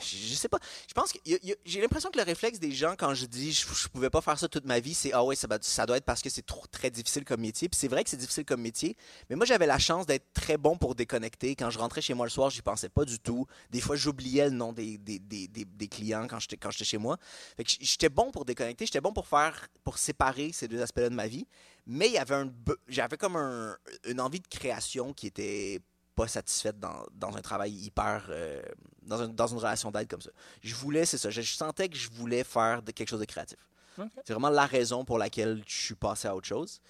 je, 0.00 0.34
sais 0.34 0.48
pas. 0.48 0.58
Je 0.88 0.94
pense 0.94 1.12
que 1.12 1.18
j'ai 1.64 1.80
l'impression 1.80 2.10
que 2.10 2.18
le 2.18 2.24
réflexe 2.24 2.58
des 2.58 2.72
gens 2.72 2.94
quand 2.96 3.14
je 3.14 3.26
dis 3.26 3.52
je, 3.52 3.66
je 3.66 3.88
pouvais 3.88 4.10
pas 4.10 4.20
faire 4.20 4.38
ça 4.38 4.48
toute 4.48 4.64
ma 4.64 4.80
vie, 4.80 4.94
c'est 4.94 5.12
ah 5.12 5.24
ouais, 5.24 5.36
ça, 5.36 5.86
doit 5.86 5.96
être 5.96 6.04
parce 6.04 6.22
que 6.22 6.30
c'est 6.30 6.46
trop 6.46 6.66
très 6.70 6.90
difficile 6.90 7.24
comme 7.24 7.40
métier. 7.40 7.68
Puis 7.68 7.78
c'est 7.78 7.88
vrai 7.88 8.04
que 8.04 8.10
c'est 8.10 8.16
difficile 8.16 8.44
comme 8.44 8.60
métier, 8.60 8.96
mais 9.28 9.36
moi 9.36 9.46
j'avais 9.46 9.66
la 9.66 9.78
chance 9.78 10.06
d'être 10.06 10.32
très 10.32 10.56
bon 10.56 10.76
pour 10.76 10.94
déconnecter. 10.94 11.56
Quand 11.56 11.70
je 11.70 11.78
rentrais 11.78 12.00
chez 12.00 12.14
moi 12.14 12.26
le 12.26 12.30
soir, 12.30 12.50
j'y 12.50 12.62
pensais 12.62 12.88
pas 12.88 13.04
du 13.04 13.18
tout. 13.18 13.46
Des 13.70 13.80
fois, 13.80 13.96
j'oubliais 13.96 14.48
le 14.48 14.54
nom 14.54 14.72
des, 14.72 14.98
clients 15.90 16.26
quand 16.28 16.38
j'étais 16.38 16.56
quand 16.56 16.70
chez 16.70 16.98
moi. 16.98 17.18
J'étais 17.58 18.08
bon 18.08 18.30
pour 18.30 18.44
déconnecter, 18.44 18.86
j'étais 18.86 19.00
bon 19.00 19.12
pour 19.12 19.26
faire 19.26 19.68
pour 19.84 19.98
séparer 19.98 20.52
ces 20.52 20.68
deux 20.68 20.80
aspects-là 20.80 21.10
de 21.10 21.14
ma 21.14 21.26
vie. 21.26 21.46
Mais 21.86 22.08
il 22.08 22.12
y 22.12 22.18
avait 22.18 22.34
un 22.34 22.52
j'avais 22.88 23.16
comme 23.16 23.36
un- 23.36 23.76
une 24.04 24.20
envie 24.20 24.40
de 24.40 24.46
création 24.46 25.12
qui 25.12 25.26
était 25.26 25.80
pas 26.18 26.28
satisfaite 26.28 26.78
dans, 26.80 27.04
dans 27.14 27.36
un 27.36 27.40
travail 27.40 27.72
hyper 27.72 28.26
euh, 28.30 28.60
dans, 29.02 29.20
un- 29.22 29.28
dans 29.28 29.46
une 29.46 29.58
relation 29.58 29.90
d'aide 29.90 30.08
comme 30.08 30.20
ça. 30.20 30.30
Je 30.62 30.74
voulais, 30.74 31.04
c'est 31.06 31.18
ça, 31.18 31.30
je, 31.30 31.40
je 31.40 31.54
sentais 31.54 31.88
que 31.88 31.96
je 31.96 32.10
voulais 32.10 32.44
faire 32.44 32.82
de, 32.82 32.90
quelque 32.92 33.08
chose 33.08 33.20
de 33.20 33.24
créatif. 33.34 33.58
C'est 34.24 34.32
vraiment 34.34 34.50
la 34.50 34.66
raison 34.66 35.04
pour 35.04 35.18
laquelle 35.18 35.62
je 35.66 35.76
suis 35.86 35.94
passé 35.94 36.28
à 36.28 36.34
autre 36.36 36.46
chose. 36.46 36.80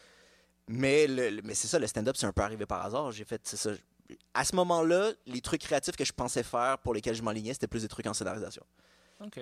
Mais, 0.67 1.07
le, 1.07 1.31
le- 1.31 1.43
mais 1.43 1.55
c'est 1.55 1.69
ça, 1.69 1.79
le 1.79 1.87
stand-up, 1.87 2.17
c'est 2.19 2.27
un 2.27 2.33
peu 2.33 2.43
arrivé 2.43 2.67
par 2.67 2.85
hasard. 2.85 3.11
J'ai 3.12 3.25
fait, 3.25 3.41
c'est 3.45 3.57
ça. 3.57 3.71
À 4.35 4.45
ce 4.45 4.55
moment-là, 4.57 5.12
les 5.27 5.41
trucs 5.41 5.61
créatifs 5.62 5.97
que 5.97 6.05
je 6.05 6.12
pensais 6.12 6.43
faire, 6.43 6.79
pour 6.79 6.93
lesquels 6.95 7.14
je 7.14 7.23
m'enlignais, 7.23 7.53
c'était 7.55 7.67
plus 7.69 7.83
des 7.83 7.88
trucs 7.88 8.07
en 8.07 8.14
scénarisation. 8.14 8.64
Ok. 9.25 9.41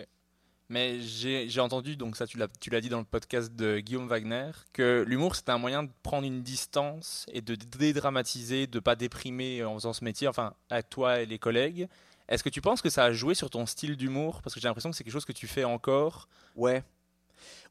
Mais 0.68 1.00
j'ai 1.00 1.60
entendu, 1.60 1.96
donc 1.96 2.16
ça 2.16 2.26
tu 2.26 2.38
l'as 2.38 2.80
dit 2.80 2.88
dans 2.88 2.98
le 2.98 3.04
podcast 3.04 3.54
de 3.54 3.78
Guillaume 3.78 4.08
Wagner, 4.08 4.50
que 4.72 5.04
l'humour 5.06 5.36
c'était 5.36 5.52
un 5.52 5.58
moyen 5.58 5.84
de 5.84 5.90
prendre 6.02 6.26
une 6.26 6.42
distance 6.42 7.24
et 7.32 7.40
de 7.40 7.54
dédramatiser, 7.54 8.66
de 8.66 8.80
pas 8.80 8.96
déprimer 8.96 9.62
en 9.62 9.74
faisant 9.74 9.92
ce 9.92 10.02
métier, 10.02 10.26
enfin 10.26 10.54
à 10.70 10.82
toi 10.82 11.20
et 11.20 11.26
les 11.26 11.38
collègues. 11.38 11.88
Est-ce 12.28 12.42
que 12.42 12.48
tu 12.48 12.60
penses 12.60 12.82
que 12.82 12.90
ça 12.90 13.04
a 13.04 13.12
joué 13.12 13.34
sur 13.34 13.48
ton 13.48 13.64
style 13.66 13.96
d'humour? 13.96 14.42
Parce 14.42 14.54
que 14.54 14.60
j'ai 14.60 14.66
l'impression 14.66 14.90
que 14.90 14.96
c'est 14.96 15.04
quelque 15.04 15.12
chose 15.12 15.24
que 15.24 15.32
tu 15.32 15.46
fais 15.46 15.62
encore. 15.62 16.28
Ouais. 16.56 16.82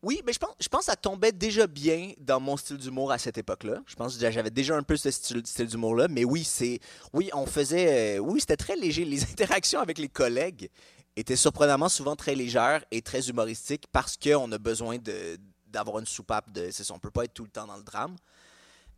Oui, 0.01 0.21
mais 0.25 0.31
je 0.31 0.39
pense, 0.39 0.55
je 0.59 0.69
pense 0.69 0.81
que 0.81 0.85
ça 0.85 0.95
tombait 0.95 1.33
déjà 1.33 1.67
bien 1.67 2.13
dans 2.19 2.39
mon 2.39 2.55
style 2.55 2.77
d'humour 2.77 3.11
à 3.11 3.17
cette 3.17 3.37
époque-là. 3.37 3.81
Je 3.87 3.95
pense 3.95 4.15
que 4.17 4.31
j'avais 4.31 4.51
déjà 4.51 4.77
un 4.77 4.83
peu 4.83 4.95
ce 4.95 5.11
style, 5.11 5.45
style 5.45 5.67
d'humour-là. 5.67 6.07
Mais 6.07 6.23
oui, 6.23 6.45
c'est, 6.45 6.79
oui, 7.11 7.29
on 7.33 7.45
faisait, 7.45 8.17
euh, 8.17 8.19
oui, 8.19 8.39
c'était 8.39 8.55
très 8.55 8.77
léger. 8.77 9.03
Les 9.03 9.23
interactions 9.31 9.81
avec 9.81 9.97
les 9.97 10.07
collègues 10.07 10.69
étaient 11.15 11.35
surprenamment 11.35 11.89
souvent 11.89 12.15
très 12.15 12.35
légères 12.35 12.83
et 12.91 13.01
très 13.01 13.29
humoristiques 13.29 13.85
parce 13.91 14.17
qu'on 14.17 14.51
a 14.51 14.57
besoin 14.57 14.97
d'avoir 15.67 15.99
une 15.99 16.05
soupape 16.05 16.51
de, 16.51 16.69
c'est 16.71 16.89
on 16.91 16.99
peut 16.99 17.11
pas 17.11 17.25
être 17.25 17.33
tout 17.33 17.43
le 17.43 17.49
temps 17.49 17.67
dans 17.67 17.77
le 17.77 17.83
drame. 17.83 18.15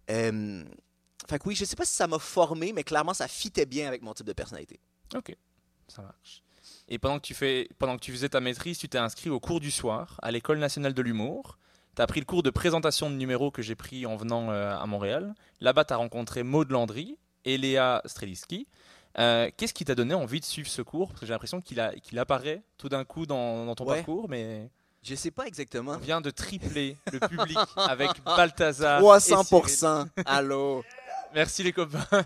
Euh, 0.10 0.64
fait 1.30 1.42
oui, 1.46 1.56
je 1.56 1.66
sais 1.66 1.76
pas 1.76 1.86
si 1.86 1.96
ça 1.96 2.08
m'a 2.08 2.20
formé, 2.20 2.74
mais 2.74 2.84
clairement 2.84 3.14
ça 3.14 3.28
fitait 3.28 3.66
bien 3.66 3.88
avec 3.88 4.02
mon 4.02 4.14
type 4.14 4.26
de 4.26 4.34
personnalité. 4.34 4.80
Ok, 5.16 5.36
ça 5.88 6.02
marche. 6.02 6.44
Et 6.90 7.00
pendant 7.00 7.20
que 7.20 7.26
tu, 7.26 7.34
fais, 7.34 7.68
pendant 7.80 7.98
que 7.98 8.02
tu 8.02 8.12
faisais 8.12 8.30
ta 8.30 8.40
maîtrise, 8.40 8.78
tu 8.78 8.88
t'es 8.88 8.98
inscrit 8.98 9.30
au 9.30 9.40
cours 9.40 9.60
du 9.60 9.72
soir 9.72 10.20
à 10.22 10.32
l'École 10.32 10.60
nationale 10.60 10.94
de 10.94 11.02
l'humour. 11.02 11.58
Tu 11.96 12.02
as 12.02 12.08
pris 12.08 12.20
le 12.20 12.26
cours 12.26 12.44
de 12.44 12.50
présentation 12.50 13.10
de 13.10 13.16
numéros 13.16 13.52
que 13.52 13.62
j'ai 13.62 13.76
pris 13.76 14.06
en 14.06 14.16
venant 14.16 14.52
euh, 14.52 14.78
à 14.78 14.86
Montréal. 14.86 15.34
Là-bas, 15.60 15.86
tu 15.86 15.94
as 15.94 15.98
rencontré 15.98 16.44
Maud 16.44 16.72
Landry 16.72 17.18
et 17.44 17.58
Léa 17.58 18.02
Streliski. 18.06 18.68
Euh, 19.20 19.50
Qu'est-ce 19.58 19.74
qui 19.74 19.84
t'a 19.86 19.96
donné 19.96 20.14
envie 20.14 20.40
de 20.40 20.46
suivre 20.46 20.68
ce 20.70 20.82
cours? 20.82 21.10
Parce 21.10 21.22
que 21.22 21.26
j'ai 21.26 21.34
l'impression 21.34 21.60
qu'il 21.62 21.80
apparaît 22.20 22.62
tout 22.78 22.90
d'un 22.90 23.04
coup 23.04 23.26
dans, 23.26 23.66
dans 23.66 23.74
ton 23.76 23.86
Ouais. 23.86 23.96
parcours, 23.98 24.30
mais 24.30 24.70
Je 25.04 25.16
sais 25.16 25.32
pas 25.32 25.46
exactement. 25.48 25.94
on 25.94 25.98
vient 25.98 26.22
de 26.22 26.30
tripler 26.30 26.98
le 27.12 27.20
public 27.20 27.58
avec 27.78 28.10
Balthazar. 28.24 29.00
et 29.02 29.20
Cyril. 29.20 29.42
300%. 29.44 30.08
Allô? 30.26 30.84
Merci 31.34 31.64
les 31.64 31.74
copains. 31.74 32.06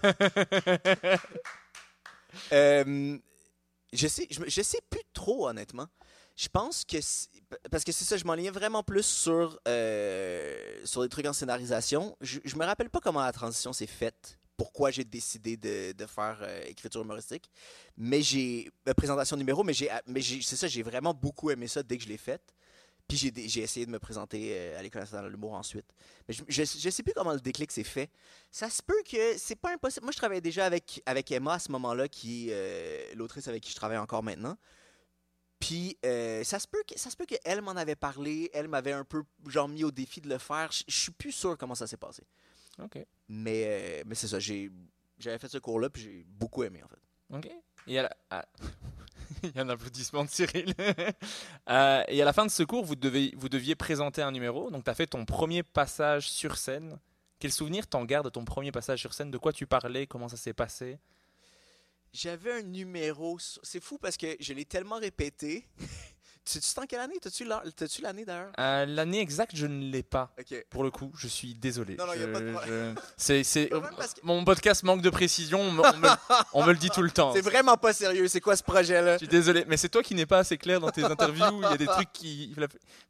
Euh, 2.54 3.18
je 3.92 4.08
sais, 4.08 4.26
je, 4.32 4.40
me- 4.40 4.50
je 4.50 4.62
sais 4.62 4.80
plus 4.90 5.02
trop, 5.14 5.50
honnêtement. 5.50 5.88
Je 6.38 6.48
pense 6.48 6.86
que. 6.86 6.98
Parce 7.70 7.84
que 7.84 7.92
c'est 7.92 8.06
ça, 8.06 8.16
je 8.16 8.24
m'enlignais 8.24 8.52
vraiment 8.52 8.84
plus 8.84 9.06
sur, 9.06 9.60
euh, 9.68 10.58
sur 10.86 11.02
des 11.02 11.10
trucs 11.10 11.26
en 11.26 11.34
scénarisation. 11.34 12.16
Je, 12.22 12.40
je 12.46 12.56
me 12.56 12.66
rappelle 12.66 12.90
pas 12.90 13.02
comment 13.02 13.22
la 13.22 13.34
transition 13.34 13.74
s'est 13.74 13.86
faite. 13.88 14.40
Pourquoi 14.62 14.92
j'ai 14.92 15.04
décidé 15.04 15.58
de, 15.58 16.06
faire 16.06 16.38
euh, 16.44 16.62
écriture 16.68 17.02
humoristique. 17.02 17.50
Mais 17.98 18.22
j'ai. 18.22 18.70
euh, 18.88 18.94
présentation 18.94 19.36
numéro, 19.36 19.64
mais 19.64 19.74
j'ai. 19.74 19.90
Mais 20.06 20.22
j'ai- 20.22 20.44
c'est 20.44 20.56
ça, 20.56 20.68
j'ai 20.68 20.84
vraiment 20.84 21.16
beaucoup 21.16 21.50
aimé 21.50 21.68
ça 21.68 21.82
dès 21.82 21.98
que 21.98 22.04
je 22.04 22.08
l'ai 22.08 22.20
faite. 22.20 22.54
Puis 23.08 23.18
j'ai 23.18 23.62
essayé 23.62 23.88
de 23.88 23.92
me 23.92 23.98
présenter 23.98 24.52
euh, 24.54 24.78
à 24.78 24.84
l'École 24.84 25.02
nationale 25.02 25.26
de 25.26 25.32
l'humour 25.32 25.54
ensuite. 25.54 25.88
Mais 26.28 26.36
je, 26.36 26.44
je 26.64 26.90
sais 26.92 27.02
plus 27.02 27.14
comment 27.16 27.34
le 27.34 27.40
déclic 27.40 27.72
s'est 27.72 27.84
fait. 27.84 28.12
Ça 28.52 28.70
se 28.70 28.84
peut 28.84 29.02
que 29.12 29.36
c'est 29.40 29.56
pas 29.56 29.74
impossible. 29.74 30.04
Moi, 30.06 30.12
je 30.12 30.18
travaillais 30.18 30.42
déjà 30.42 30.64
avec, 30.68 31.02
avec 31.08 31.32
Emma 31.32 31.56
à 31.56 31.60
ce 31.60 31.72
moment-là, 31.72 32.08
qui 32.08 32.52
l'autrice 33.16 33.48
avec 33.48 33.64
qui 33.64 33.72
je 33.72 33.76
travaille 33.76 33.98
encore 33.98 34.22
maintenant. 34.22 34.56
Puis 35.60 35.98
ça 36.04 36.60
se 36.60 36.68
peut 36.68 36.84
que 36.88 37.00
ça 37.00 37.10
se 37.10 37.18
peut 37.18 37.26
qu'elle 37.26 37.62
m'en 37.62 37.72
avait 37.72 37.96
parlé, 37.96 38.52
elle 38.54 38.68
m'avait 38.68 38.94
un 38.94 39.04
peu 39.06 39.24
genre 39.48 39.68
mis 39.68 39.84
au 39.84 39.92
défi 39.92 40.22
de 40.22 40.30
le 40.30 40.38
faire. 40.38 40.70
Je 40.72 40.96
suis 40.96 41.12
plus 41.12 41.32
sûr 41.32 41.58
comment 41.58 41.76
ça 41.76 41.88
s'est 41.88 41.98
passé. 41.98 42.24
Ok. 42.80 43.06
Mais, 43.30 43.64
euh, 43.66 44.04
mais 44.06 44.16
c'est 44.16 44.28
ça, 44.28 44.40
j'avais 44.40 45.38
fait 45.38 45.48
ce 45.48 45.58
cours-là 45.58 45.90
puis 45.90 46.02
j'ai 46.04 46.26
beaucoup 46.28 46.64
aimé 46.64 46.82
en 46.84 46.88
fait. 46.88 47.00
Ok. 47.34 47.50
Et 47.88 48.00
à 48.00 48.04
la-. 48.04 48.46
Il 49.44 49.56
y 49.56 49.60
a 49.60 49.62
un 49.64 49.70
applaudissement 49.70 50.24
de 50.24 50.30
Cyril. 50.30 50.74
Euh, 51.70 52.04
et 52.08 52.22
à 52.22 52.26
la 52.26 52.34
fin 52.34 52.46
de 52.46 52.52
ce 52.52 52.64
cours, 52.64 52.84
vous, 52.84 52.96
devez, 52.96 53.34
vous 53.38 53.48
deviez 53.48 53.76
présenter 53.76 54.22
un 54.22 54.32
numéro. 54.32 54.72
Donc, 54.72 54.84
tu 54.84 54.90
as 54.90 54.96
fait 54.96 55.08
ton 55.08 55.26
premier 55.26 55.64
passage 55.64 56.28
sur 56.30 56.58
scène. 56.58 57.00
Quel 57.40 57.52
souvenir 57.52 57.88
t'en 57.88 58.04
gardes 58.04 58.26
de 58.26 58.30
ton 58.30 58.44
premier 58.44 58.72
passage 58.72 59.00
sur 59.00 59.14
scène? 59.14 59.32
De 59.32 59.38
quoi 59.38 59.54
tu 59.54 59.68
parlais? 59.68 60.06
Comment 60.06 60.28
ça 60.28 60.38
s'est 60.38 60.54
passé? 60.54 60.98
J'avais 62.12 62.52
un 62.52 62.62
numéro, 62.64 63.38
c'est 63.40 63.82
fou 63.82 63.98
parce 63.98 64.18
que 64.18 64.36
je 64.40 64.54
l'ai 64.54 64.66
tellement 64.66 64.98
répété. 64.98 65.66
Tu 66.46 66.60
sais 66.62 66.80
en 66.80 66.86
quelle 66.86 67.00
année? 67.02 67.16
T'as-tu 67.22 67.46
l'an- 67.46 67.62
t'as-tu 67.76 68.02
l'année 68.02 68.26
d'ailleurs? 68.26 68.52
Euh, 68.60 68.86
L'année 68.86 69.20
exacte, 69.20 69.52
je 69.56 69.66
ne 69.68 69.92
l'ai 69.92 70.04
pas. 70.04 70.34
Pour 70.70 70.84
le 70.84 70.92
coup, 70.92 71.12
je 71.16 71.28
suis 71.28 71.54
désolé. 71.56 71.96
Non, 71.96 72.06
non, 72.08 72.14
y 72.14 72.18
a 72.18 72.20
Je- 72.22 72.26
pas 72.32 72.40
de 72.42 72.52
problème. 72.52 72.96
je- 73.18 73.68
que- 73.70 74.22
Mon 74.24 74.44
podcast 74.44 74.84
manque 74.84 75.02
de 75.02 75.10
précision. 75.10 75.62
On 75.62 75.72
me, 75.72 75.82
on 75.82 75.98
me- 75.98 76.08
on 76.54 76.64
me 76.66 76.72
le 76.72 76.78
dit 76.78 76.90
tout 76.90 77.02
le 77.02 77.12
temps. 77.12 77.34
C'est 77.34 77.42
vraiment 77.42 77.78
pas 77.78 77.94
sérieux, 77.94 78.28
c'est 78.28 78.42
quoi 78.42 78.56
ce 78.56 78.64
projet-là? 78.64 79.14
Je 79.14 79.18
suis 79.20 79.28
désolé, 79.28 79.66
mais 79.68 79.78
c'est 79.78 79.90
toi 79.90 80.02
qui 80.04 80.16
n'es 80.16 80.26
pas 80.26 80.40
assez 80.40 80.58
clair 80.58 80.80
dans 80.80 80.90
tes 80.90 81.04
interviews. 81.04 81.62
Il 81.62 81.70
y 81.70 81.74
a 81.74 81.78
des 81.78 81.86
trucs 81.86 82.12
qui. 82.14 82.56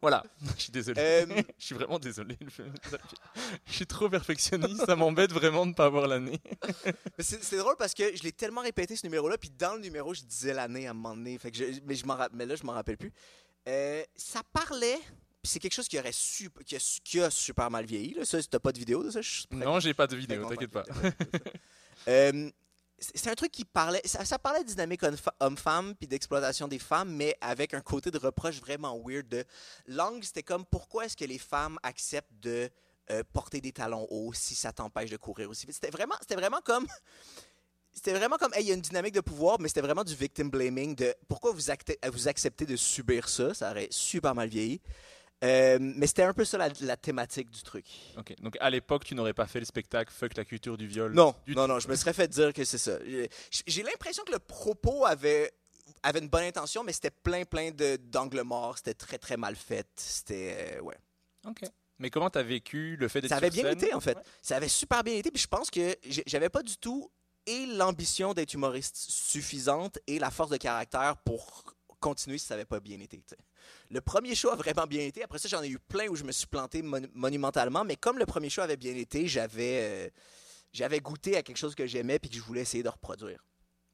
Voilà, 0.02 0.24
je 0.58 0.62
suis 0.64 0.72
désolé. 0.72 1.00
Euh, 1.02 1.26
Je 1.60 1.66
suis 1.66 1.76
vraiment 1.76 2.00
désolé. 2.00 2.38
Je 3.68 3.74
suis 3.74 3.86
trop 3.88 4.10
perfectionniste, 4.10 4.86
ça 4.86 4.96
m'embête 4.96 5.32
vraiment 5.32 5.66
de 5.66 5.72
ne 5.72 5.76
pas 5.76 5.86
avoir 5.86 6.08
l'année. 6.08 6.40
C'est 7.20 7.58
drôle 7.58 7.76
parce 7.78 7.94
que 7.94 8.16
je 8.16 8.24
l'ai 8.24 8.32
tellement 8.32 8.62
répété 8.62 8.96
ce 8.96 9.06
numéro-là, 9.06 9.38
puis 9.38 9.50
dans 9.58 9.76
le 9.76 9.82
numéro, 9.82 10.14
je 10.14 10.22
disais 10.24 10.54
l'année 10.54 10.88
à 10.88 10.92
un 10.92 10.94
moment 10.94 11.16
donné. 11.16 11.38
Fait 11.38 11.52
que 11.52 11.58
je- 11.58 11.80
mais, 11.86 11.96
je 11.96 12.06
m'en 12.06 12.16
ra- 12.16 12.30
mais 12.34 12.46
là, 12.46 12.56
je 12.56 12.64
m'en 12.66 12.74
rappelle 12.74 12.98
plus. 12.98 13.12
Euh, 13.68 14.04
ça 14.16 14.42
parlait, 14.52 14.98
puis 15.42 15.52
c'est 15.52 15.60
quelque 15.60 15.74
chose 15.74 15.88
qui, 15.88 16.00
aurait 16.00 16.12
su, 16.12 16.50
qui, 16.66 16.76
a, 16.76 16.80
su- 16.80 17.02
qui 17.04 17.22
a 17.22 17.30
super 17.30 17.70
mal 17.70 17.86
vieilli. 17.86 18.14
Là. 18.16 18.26
Ça, 18.26 18.42
t'as 18.44 18.60
pas 18.60 18.72
de 18.72 18.80
vidéo 18.80 19.04
de 19.04 19.12
ça? 19.12 19.22
Je 19.22 19.44
Non, 19.52 19.80
j'ai 19.80 19.94
pas 19.94 20.08
de 20.08 20.16
vidéo, 20.16 20.48
t'inquiète 20.50 20.72
pas. 20.72 20.84
Euh, 22.08 22.50
c'est 22.98 23.30
un 23.30 23.36
truc 23.36 23.52
qui 23.52 23.64
parlait, 23.66 24.02
ça, 24.06 24.26
ça 24.26 24.40
parlait 24.40 24.64
de 24.64 24.68
dynamique 24.70 25.04
homme- 25.04 25.18
homme-femme 25.40 25.94
puis 25.96 26.08
d'exploitation 26.08 26.68
des 26.68 26.80
femmes, 26.80 27.14
mais 27.16 27.36
avec 27.42 27.74
un 27.76 27.82
côté 27.82 28.10
de 28.10 28.18
reproche 28.18 28.60
vraiment 28.60 29.00
weird. 29.06 29.28
De 29.28 29.44
langue, 29.88 30.24
c'était 30.24 30.42
comme 30.42 30.66
pourquoi 30.66 31.06
est-ce 31.06 31.16
que 31.18 31.26
les 31.26 31.38
femmes 31.38 31.78
acceptent 31.84 32.32
de 32.42 32.70
euh, 33.12 33.24
porter 33.34 33.62
des 33.62 33.72
talons 33.72 34.08
hauts 34.10 34.34
si 34.34 34.56
ça 34.56 34.72
t'empêche 34.72 35.12
de 35.12 35.18
courir 35.18 35.50
aussi 35.50 35.68
vite? 35.68 35.76
C'était 35.76 35.92
vraiment, 35.92 36.16
c'était 36.22 36.36
vraiment 36.36 36.62
comme, 36.64 36.88
c'était 37.94 38.14
vraiment 38.14 38.38
comme, 38.38 38.54
hey, 38.54 38.64
il 38.64 38.68
y 38.68 38.72
a 38.72 38.76
une 38.76 38.82
dynamique 38.82 39.14
de 39.14 39.22
pouvoir, 39.22 39.60
mais 39.60 39.68
c'était 39.68 39.82
vraiment 39.82 40.04
du 40.04 40.16
victim 40.16 40.50
blaming 40.50 40.96
de 40.96 41.14
pourquoi 41.28 41.52
vous, 41.52 41.70
acte- 41.70 41.98
vous 42.12 42.28
acceptez 42.28 42.66
de 42.66 42.76
subir 42.76 43.28
ça. 43.30 43.54
Ça 43.54 43.72
aurait 43.72 43.88
super 43.92 44.34
mal 44.36 44.50
vieilli. 44.50 44.82
Euh, 45.44 45.80
mais 45.82 46.06
c'était 46.06 46.22
un 46.24 46.34
peu 46.34 46.46
ça 46.46 46.58
la, 46.60 46.70
la 46.82 46.96
thématique 46.98 47.50
du 47.50 47.64
truc. 47.64 47.86
Ok, 48.16 48.36
donc 48.42 48.58
à 48.60 48.70
l'époque, 48.70 49.04
tu 49.06 49.16
n'aurais 49.16 49.34
pas 49.34 49.48
fait 49.48 49.60
le 49.60 49.66
spectacle 49.66 50.14
Fuck 50.14 50.38
la 50.38 50.46
culture 50.46 50.78
du 50.78 50.86
viol. 50.88 51.14
Non, 51.14 51.34
du 51.48 51.56
non, 51.56 51.68
non, 51.68 51.80
je 51.80 51.88
me 51.88 51.96
serais 51.96 52.14
fait 52.14 52.28
dire 52.28 52.54
que 52.54 52.64
c'est 52.64 52.78
ça. 52.78 53.00
J'ai- 53.04 53.30
J'ai 53.66 53.82
l'impression 53.82 54.24
que 54.24 54.32
le 54.32 54.38
propos 54.40 55.04
avait, 55.06 55.52
avait 56.04 56.20
une 56.20 56.30
bonne 56.30 56.44
intention, 56.44 56.84
mais 56.84 56.94
c'était 56.94 57.10
plein, 57.10 57.44
plein 57.44 57.72
de- 57.72 57.98
d'angles 57.98 58.44
morts. 58.44 58.78
C'était 58.78 58.94
très, 58.94 59.18
très 59.18 59.36
mal 59.36 59.56
fait. 59.56 59.88
C'était. 59.96 60.76
euh, 60.78 60.82
ouais. 60.82 60.98
Ok. 61.48 61.64
Mais 61.98 62.12
comment 62.12 62.30
t'as 62.30 62.44
vécu 62.44 62.96
le 62.96 63.08
fait 63.08 63.22
d'être 63.22 63.30
Ça 63.30 63.38
avait 63.38 63.50
sur 63.50 63.64
bien 63.64 63.72
scène? 63.72 63.80
été, 63.84 63.94
en 63.96 64.00
fait. 64.00 64.18
Ouais. 64.18 64.24
Ça 64.44 64.58
avait 64.58 64.68
super 64.68 65.04
bien 65.04 65.16
été. 65.16 65.32
Puis 65.32 65.42
je 65.42 65.48
pense 65.48 65.72
que 65.72 65.96
j'avais 66.28 66.50
pas 66.50 66.62
du 66.62 66.78
tout 66.78 67.12
et 67.46 67.66
l'ambition 67.66 68.34
d'être 68.34 68.54
humoriste 68.54 68.96
suffisante 68.98 70.00
et 70.08 70.20
la 70.20 70.30
force 70.32 70.50
de 70.52 70.58
caractère 70.58 71.18
pour 71.18 71.64
continuer 72.00 72.38
si 72.38 72.46
ça 72.48 72.56
avait 72.56 72.66
pas 72.66 72.80
bien 72.80 73.00
été. 73.00 73.24
Le 73.90 74.02
premier 74.02 74.34
show 74.36 74.50
a 74.50 74.56
vraiment 74.56 74.88
bien 74.88 75.02
été. 75.02 75.24
Après 75.24 75.38
ça, 75.40 75.48
j'en 75.48 75.62
ai 75.62 75.70
eu 75.70 75.78
plein 75.80 76.08
où 76.08 76.16
je 76.16 76.24
me 76.24 76.32
suis 76.32 76.48
planté 76.48 76.82
mon- 76.82 77.08
monumentalement. 77.14 77.84
Mais 77.84 77.96
comme 77.96 78.18
le 78.18 78.26
premier 78.26 78.50
show 78.50 78.62
avait 78.62 78.78
bien 78.78 78.96
été, 78.96 79.28
j'avais 79.28 79.80
euh, 80.08 80.10
j'avais 80.74 81.00
goûté 81.00 81.38
à 81.38 81.44
quelque 81.44 81.58
chose 81.58 81.76
que 81.76 81.86
j'aimais 81.86 82.18
puis 82.18 82.30
que 82.30 82.36
je 82.38 82.42
voulais 82.42 82.62
essayer 82.62 82.84
de 82.84 82.90
reproduire. 82.90 83.44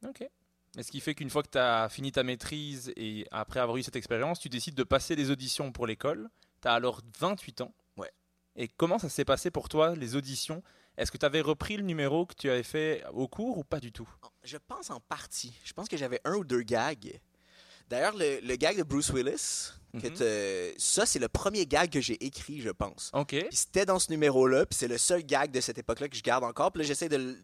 Ok. 0.07 0.27
Mais 0.75 0.83
ce 0.83 0.91
qui 0.91 0.99
fait 1.01 1.15
qu'une 1.15 1.29
fois 1.29 1.41
que 1.43 1.49
tu 1.49 1.57
as 1.57 1.89
fini 1.89 2.11
ta 2.11 2.23
maîtrise 2.23 2.93
et 2.95 3.25
après 3.31 3.59
avoir 3.59 3.77
eu 3.77 3.83
cette 3.83 3.95
expérience, 3.95 4.39
tu 4.39 4.47
décides 4.49 4.75
de 4.75 4.83
passer 4.83 5.15
les 5.15 5.31
auditions 5.31 5.71
pour 5.71 5.87
l'école. 5.87 6.29
Tu 6.61 6.67
as 6.67 6.73
alors 6.73 7.01
28 7.19 7.61
ans. 7.61 7.73
Ouais. 7.97 8.11
Et 8.55 8.67
comment 8.67 8.99
ça 8.99 9.09
s'est 9.09 9.25
passé 9.25 9.49
pour 9.51 9.69
toi, 9.69 9.95
les 9.95 10.15
auditions 10.15 10.61
Est-ce 10.97 11.11
que 11.11 11.17
tu 11.17 11.25
avais 11.25 11.41
repris 11.41 11.77
le 11.77 11.83
numéro 11.83 12.25
que 12.25 12.33
tu 12.33 12.49
avais 12.49 12.63
fait 12.63 13.03
au 13.13 13.27
cours 13.27 13.57
ou 13.57 13.63
pas 13.63 13.79
du 13.79 13.91
tout? 13.91 14.09
Je 14.43 14.57
pense 14.57 14.89
en 14.89 14.99
partie. 14.99 15.53
Je 15.63 15.73
pense 15.73 15.87
que 15.87 15.97
j'avais 15.97 16.19
un 16.25 16.33
ou 16.35 16.43
deux 16.43 16.61
gags. 16.63 17.19
D'ailleurs, 17.89 18.15
le, 18.17 18.39
le 18.41 18.55
gag 18.55 18.77
de 18.77 18.83
Bruce 18.83 19.09
Willis, 19.11 19.71
Mhm. 19.93 20.13
ça, 20.77 21.05
c'est 21.05 21.17
le 21.19 21.27
premier 21.29 21.65
gag 21.65 21.89
que 21.89 22.01
j'ai 22.01 22.23
écrit, 22.23 22.59
je 22.61 22.69
pense. 22.69 23.09
Ok. 23.13 23.35
C'était 23.51 23.85
dans 23.85 23.99
ce 23.99 24.11
numéro-là, 24.11 24.65
puis 24.65 24.77
c'est 24.77 24.87
le 24.89 24.97
seul 24.97 25.23
gag 25.23 25.49
de 25.51 25.61
cette 25.61 25.77
époque-là 25.77 26.09
que 26.09 26.15
je 26.15 26.21
garde 26.21 26.43
encore. 26.43 26.71
Puis 26.71 26.81
là, 26.81 26.87
j'essaie 26.87 27.09
de, 27.09 27.37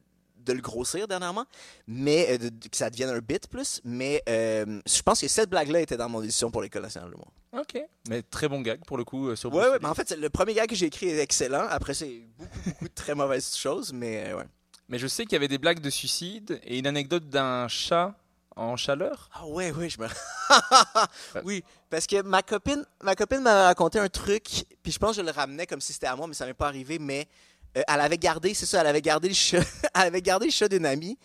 de 0.45 0.53
le 0.53 0.61
grossir 0.61 1.07
dernièrement, 1.07 1.45
mais 1.87 2.27
euh, 2.31 2.37
de- 2.37 2.49
de- 2.49 2.67
que 2.67 2.77
ça 2.77 2.89
devienne 2.89 3.09
un 3.09 3.19
bit 3.19 3.47
plus. 3.47 3.81
Mais 3.83 4.21
euh, 4.29 4.81
je 4.85 5.01
pense 5.01 5.21
que 5.21 5.27
cette 5.27 5.49
blague-là 5.49 5.81
était 5.81 5.97
dans 5.97 6.09
mon 6.09 6.21
édition 6.21 6.51
pour 6.51 6.61
l'École 6.61 6.81
nationale 6.83 7.09
de 7.09 7.13
l'humour. 7.15 7.31
Ok. 7.57 7.81
Mais 8.09 8.21
très 8.23 8.47
bon 8.47 8.61
gag 8.61 8.83
pour 8.85 8.97
le 8.97 9.03
coup 9.03 9.29
euh, 9.29 9.35
sur 9.35 9.53
Ouais, 9.53 9.67
ouais, 9.69 9.77
mais 9.81 9.87
en 9.87 9.93
fait, 9.93 10.07
c'est- 10.09 10.15
le 10.17 10.29
premier 10.29 10.53
gag 10.53 10.67
que 10.69 10.75
j'ai 10.75 10.87
écrit 10.87 11.07
est 11.09 11.19
excellent. 11.19 11.67
Après, 11.69 11.93
c'est 11.93 12.21
beaucoup, 12.37 12.49
beaucoup 12.65 12.87
de 12.87 12.93
très 12.93 13.15
mauvaises 13.15 13.55
choses, 13.55 13.93
mais 13.93 14.29
euh, 14.29 14.37
ouais. 14.37 14.45
Mais 14.89 14.99
je 14.99 15.07
sais 15.07 15.23
qu'il 15.23 15.33
y 15.33 15.35
avait 15.37 15.47
des 15.47 15.57
blagues 15.57 15.79
de 15.79 15.89
suicide 15.89 16.59
et 16.63 16.77
une 16.77 16.87
anecdote 16.87 17.29
d'un 17.29 17.67
chat 17.67 18.13
en 18.55 18.75
chaleur. 18.75 19.29
Ah 19.33 19.47
ouais, 19.47 19.71
ouais, 19.71 19.89
je 19.89 19.99
me... 19.99 20.07
oui, 21.43 21.63
parce 21.89 22.05
que 22.05 22.21
ma 22.21 22.41
copine, 22.43 22.85
ma 23.01 23.15
copine 23.15 23.39
m'a 23.39 23.63
raconté 23.65 23.97
un 23.99 24.09
truc, 24.09 24.65
puis 24.83 24.91
je 24.91 24.99
pense 24.99 25.11
que 25.15 25.21
je 25.21 25.25
le 25.25 25.31
ramenais 25.31 25.65
comme 25.65 25.81
si 25.81 25.93
c'était 25.93 26.07
à 26.07 26.15
moi, 26.15 26.27
mais 26.27 26.33
ça 26.33 26.45
m'est 26.45 26.53
pas 26.53 26.67
arrivé, 26.67 26.99
mais 26.99 27.27
elle 27.75 28.01
avait 28.01 28.17
gardé, 28.17 28.53
c'est 28.53 28.65
ça, 28.65 28.81
elle 28.81 28.87
avait 28.87 29.01
gardé 29.01 29.27
le 29.27 29.33
chat, 29.33 29.59
elle 29.95 30.01
avait 30.01 30.21
gardé 30.21 30.45
le 30.47 30.51
chat 30.51 30.67
d'une 30.67 30.85
amie, 30.85 31.17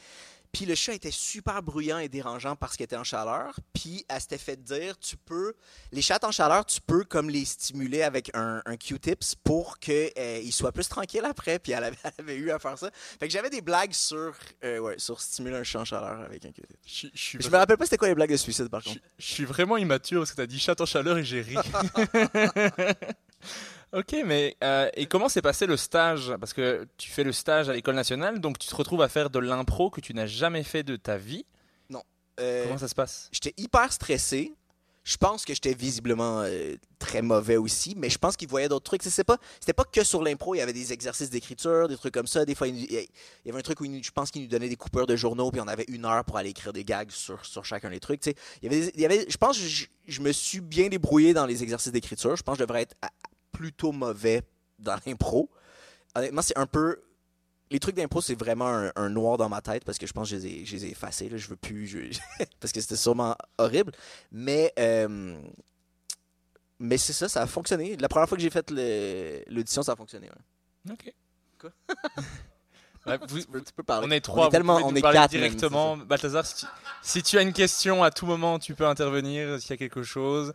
puis 0.51 0.65
le 0.65 0.75
chat 0.75 0.95
était 0.95 1.11
super 1.11 1.63
bruyant 1.63 1.99
et 1.99 2.09
dérangeant 2.09 2.57
parce 2.57 2.75
qu'il 2.75 2.85
était 2.85 2.97
en 2.97 3.05
chaleur, 3.05 3.55
puis 3.75 4.07
elle 4.09 4.19
s'était 4.19 4.39
fait 4.39 4.57
dire, 4.57 4.99
tu 4.99 5.19
peux, 5.19 5.53
les 5.93 6.01
chats 6.01 6.19
en 6.23 6.31
chaleur, 6.31 6.65
tu 6.65 6.81
peux 6.81 7.05
comme 7.05 7.29
les 7.29 7.45
stimuler 7.45 8.03
avec 8.03 8.31
un, 8.35 8.63
un 8.65 8.77
Q-tips 8.79 9.35
pour 9.45 9.79
qu'ils 9.79 10.51
soient 10.53 10.73
plus 10.73 10.89
tranquilles 10.89 11.27
après, 11.27 11.59
puis 11.59 11.73
elle 11.73 11.85
avait, 11.85 11.99
elle 12.05 12.13
avait 12.21 12.37
eu 12.37 12.51
à 12.51 12.59
faire 12.59 12.79
ça. 12.79 12.91
Fait 13.21 13.27
que 13.29 13.33
j'avais 13.33 13.51
des 13.51 13.61
blagues 13.61 13.93
sur, 13.93 14.33
euh, 14.65 14.79
ouais, 14.79 14.95
sur 14.99 15.21
stimuler 15.21 15.57
un 15.57 15.65
chat 15.65 15.81
en 15.81 15.85
chaleur 15.85 16.19
avec 16.23 16.43
un 16.47 16.51
Q-tip. 16.51 16.79
Je, 16.87 17.09
je 17.13 17.43
Je 17.43 17.51
me 17.51 17.57
rappelle 17.59 17.77
pas 17.77 17.85
c'était 17.85 17.99
quoi 17.99 18.09
les 18.09 18.15
blagues 18.15 18.33
de 18.33 18.37
suicide 18.39 18.71
par 18.71 18.81
Je, 18.81 18.89
contre. 18.89 19.01
je 19.19 19.27
suis 19.27 19.45
vraiment 19.45 19.77
immature 19.77 20.21
parce 20.21 20.31
que 20.31 20.37
tu 20.37 20.43
as 20.43 20.47
dit 20.47 20.59
chat 20.59 20.81
en 20.81 20.87
chaleur 20.87 21.19
et 21.19 21.25
j'ai 21.25 21.43
ri. 21.43 21.57
ok, 23.93 24.17
mais 24.25 24.57
euh, 24.63 24.89
et 24.95 25.07
comment 25.07 25.29
s'est 25.29 25.43
passé 25.43 25.67
le 25.67 25.77
stage? 25.77 26.35
Parce 26.41 26.53
que 26.53 26.87
tu 26.97 27.11
fais 27.11 27.25
le 27.25 27.33
stage 27.33 27.69
à 27.69 27.73
l'école 27.73 27.95
nationale, 27.95 28.41
donc 28.41 28.59
tu 28.59 28.69
te 28.69 28.75
retrouves 28.75 29.03
à 29.03 29.09
faire 29.09 29.31
de 29.31 29.39
l'impro 29.39 29.91
que 29.91 30.01
tu 30.01 30.15
n'as 30.15 30.27
jamais 30.27 30.63
fait 30.63 30.83
de 30.83 30.97
ta 30.97 31.17
vie. 31.17 31.45
Euh, 32.41 32.67
Comment 32.67 32.79
ça 32.79 32.87
se 32.87 32.95
passe? 32.95 33.29
J'étais 33.33 33.53
hyper 33.57 33.93
stressé. 33.93 34.53
Je 35.03 35.17
pense 35.17 35.45
que 35.45 35.55
j'étais 35.55 35.75
visiblement 35.75 36.43
euh, 36.43 36.77
très 37.01 37.21
mauvais 37.21 37.57
aussi, 37.57 37.95
mais 37.97 38.11
je 38.11 38.19
pense 38.19 38.37
qu'il 38.37 38.47
voyait 38.47 38.69
d'autres 38.69 38.85
trucs. 38.85 39.03
C'est 39.03 39.25
pas, 39.25 39.39
c'était 39.59 39.73
pas 39.73 39.83
que 39.85 40.05
sur 40.05 40.23
l'impro, 40.23 40.55
il 40.55 40.59
y 40.59 40.61
avait 40.61 40.73
des 40.75 40.93
exercices 40.93 41.31
d'écriture, 41.31 41.89
des 41.89 41.97
trucs 41.97 42.15
comme 42.15 42.29
ça. 42.29 42.45
Des 42.45 42.55
fois, 42.55 42.69
il, 42.69 42.77
il 42.85 43.09
y 43.47 43.49
avait 43.51 43.59
un 43.59 43.63
truc 43.63 43.81
où 43.81 43.87
il 43.87 44.05
je 44.05 44.11
pense 44.13 44.31
qu'il 44.31 44.43
nous 44.43 44.49
donnait 44.49 44.69
des 44.69 44.77
coupeurs 44.77 45.07
de 45.07 45.17
journaux, 45.17 45.51
puis 45.51 45.61
on 45.61 45.67
avait 45.67 45.87
une 45.89 46.05
heure 46.05 46.25
pour 46.25 46.37
aller 46.37 46.51
écrire 46.51 46.73
des 46.73 46.85
gags 46.85 47.11
sur, 47.11 47.45
sur 47.45 47.65
chacun 47.65 47.91
des 47.91 47.99
trucs. 48.01 48.25
Il 48.27 48.35
y 48.63 48.67
avait, 48.67 48.81
des- 48.83 48.93
il 48.95 49.01
y 49.01 49.05
avait, 49.05 49.27
je 49.29 49.37
pense 49.39 49.59
que 49.59 49.65
je, 49.67 49.87
je 50.07 50.21
me 50.21 50.31
suis 50.31 50.61
bien 50.61 50.89
débrouillé 50.91 51.33
dans 51.35 51.47
les 51.47 51.63
exercices 51.65 51.91
d'écriture. 51.91 52.37
Je 52.37 52.43
pense 52.45 52.55
que 52.57 52.61
je 52.61 52.67
devrais 52.67 52.83
être 52.83 52.95
à- 53.03 53.11
plutôt 53.53 53.93
mauvais 53.93 54.43
dans 54.79 54.97
l'impro. 55.07 55.49
Honnêtement, 56.15 56.43
c'est 56.43 56.57
un 56.59 56.67
peu. 56.67 57.01
Les 57.71 57.79
trucs 57.81 57.97
d'impro, 57.97 58.23
c'est 58.23 58.35
vraiment 58.39 58.69
un, 58.69 58.93
un 58.97 59.09
noir 59.11 59.37
dans 59.37 59.49
ma 59.51 59.61
tête 59.61 59.85
parce 59.85 59.99
que 59.99 60.07
je 60.07 60.13
pense 60.15 60.31
que 60.31 60.37
je 60.39 60.41
les 60.41 60.47
ai, 60.63 60.65
je 60.65 60.77
les 60.77 60.87
ai 60.87 60.91
effacés. 60.93 61.29
Là. 61.29 61.37
Je 61.37 61.49
veux 61.49 61.57
plus. 61.57 61.87
je- 61.87 62.19
parce 62.61 62.73
que 62.73 62.81
c'était 62.81 62.97
sûrement 62.97 63.37
horrible. 63.59 63.93
Mais. 64.33 64.73
euh, 64.79 65.39
Mais 66.79 66.97
c'est 66.97 67.13
ça, 67.13 67.29
ça 67.29 67.43
a 67.43 67.47
fonctionné. 67.47 67.97
La 67.97 68.09
première 68.09 68.29
fois 68.29 68.37
que 68.39 68.43
j'ai 68.43 68.51
fait 68.51 68.71
l'audition, 69.51 69.83
ça 69.83 69.93
a 69.93 69.97
fonctionné. 69.97 70.29
ouais. 70.29 70.93
Ok. 70.93 71.13
Quoi? 71.61 71.71
Vous- 73.29 73.41
Tu 73.41 73.47
peux, 73.47 73.63
tu 73.63 73.73
peux 73.73 73.83
parler. 73.83 74.07
on 74.07 74.11
est 74.11 74.21
trois. 74.21 74.45
On 74.45 74.49
est 74.49 74.51
tellement. 74.51 74.77
On 74.85 74.95
est 74.95 75.01
quatre. 75.03 75.15
même, 75.15 75.29
directement. 75.29 75.97
Balthazar, 75.97 76.45
si 76.45 76.55
tu, 76.57 76.67
si 77.03 77.23
tu 77.23 77.39
as 77.39 77.43
une 77.43 77.53
question 77.55 78.03
à 78.03 78.11
tout 78.11 78.27
moment, 78.27 78.59
tu 78.59 78.75
peux 78.75 78.87
intervenir 78.87 79.59
s'il 79.61 79.71
y 79.71 79.73
a 79.73 79.77
quelque 79.77 80.03
chose. 80.03 80.53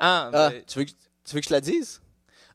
Ah, 0.00 0.30
Ah, 0.32 0.50
mais- 0.50 0.64
tu, 0.64 0.78
veux 0.80 0.84
que, 0.86 0.90
tu 0.90 1.34
veux 1.34 1.40
que 1.40 1.46
je 1.46 1.52
la 1.52 1.60
dise? 1.60 2.00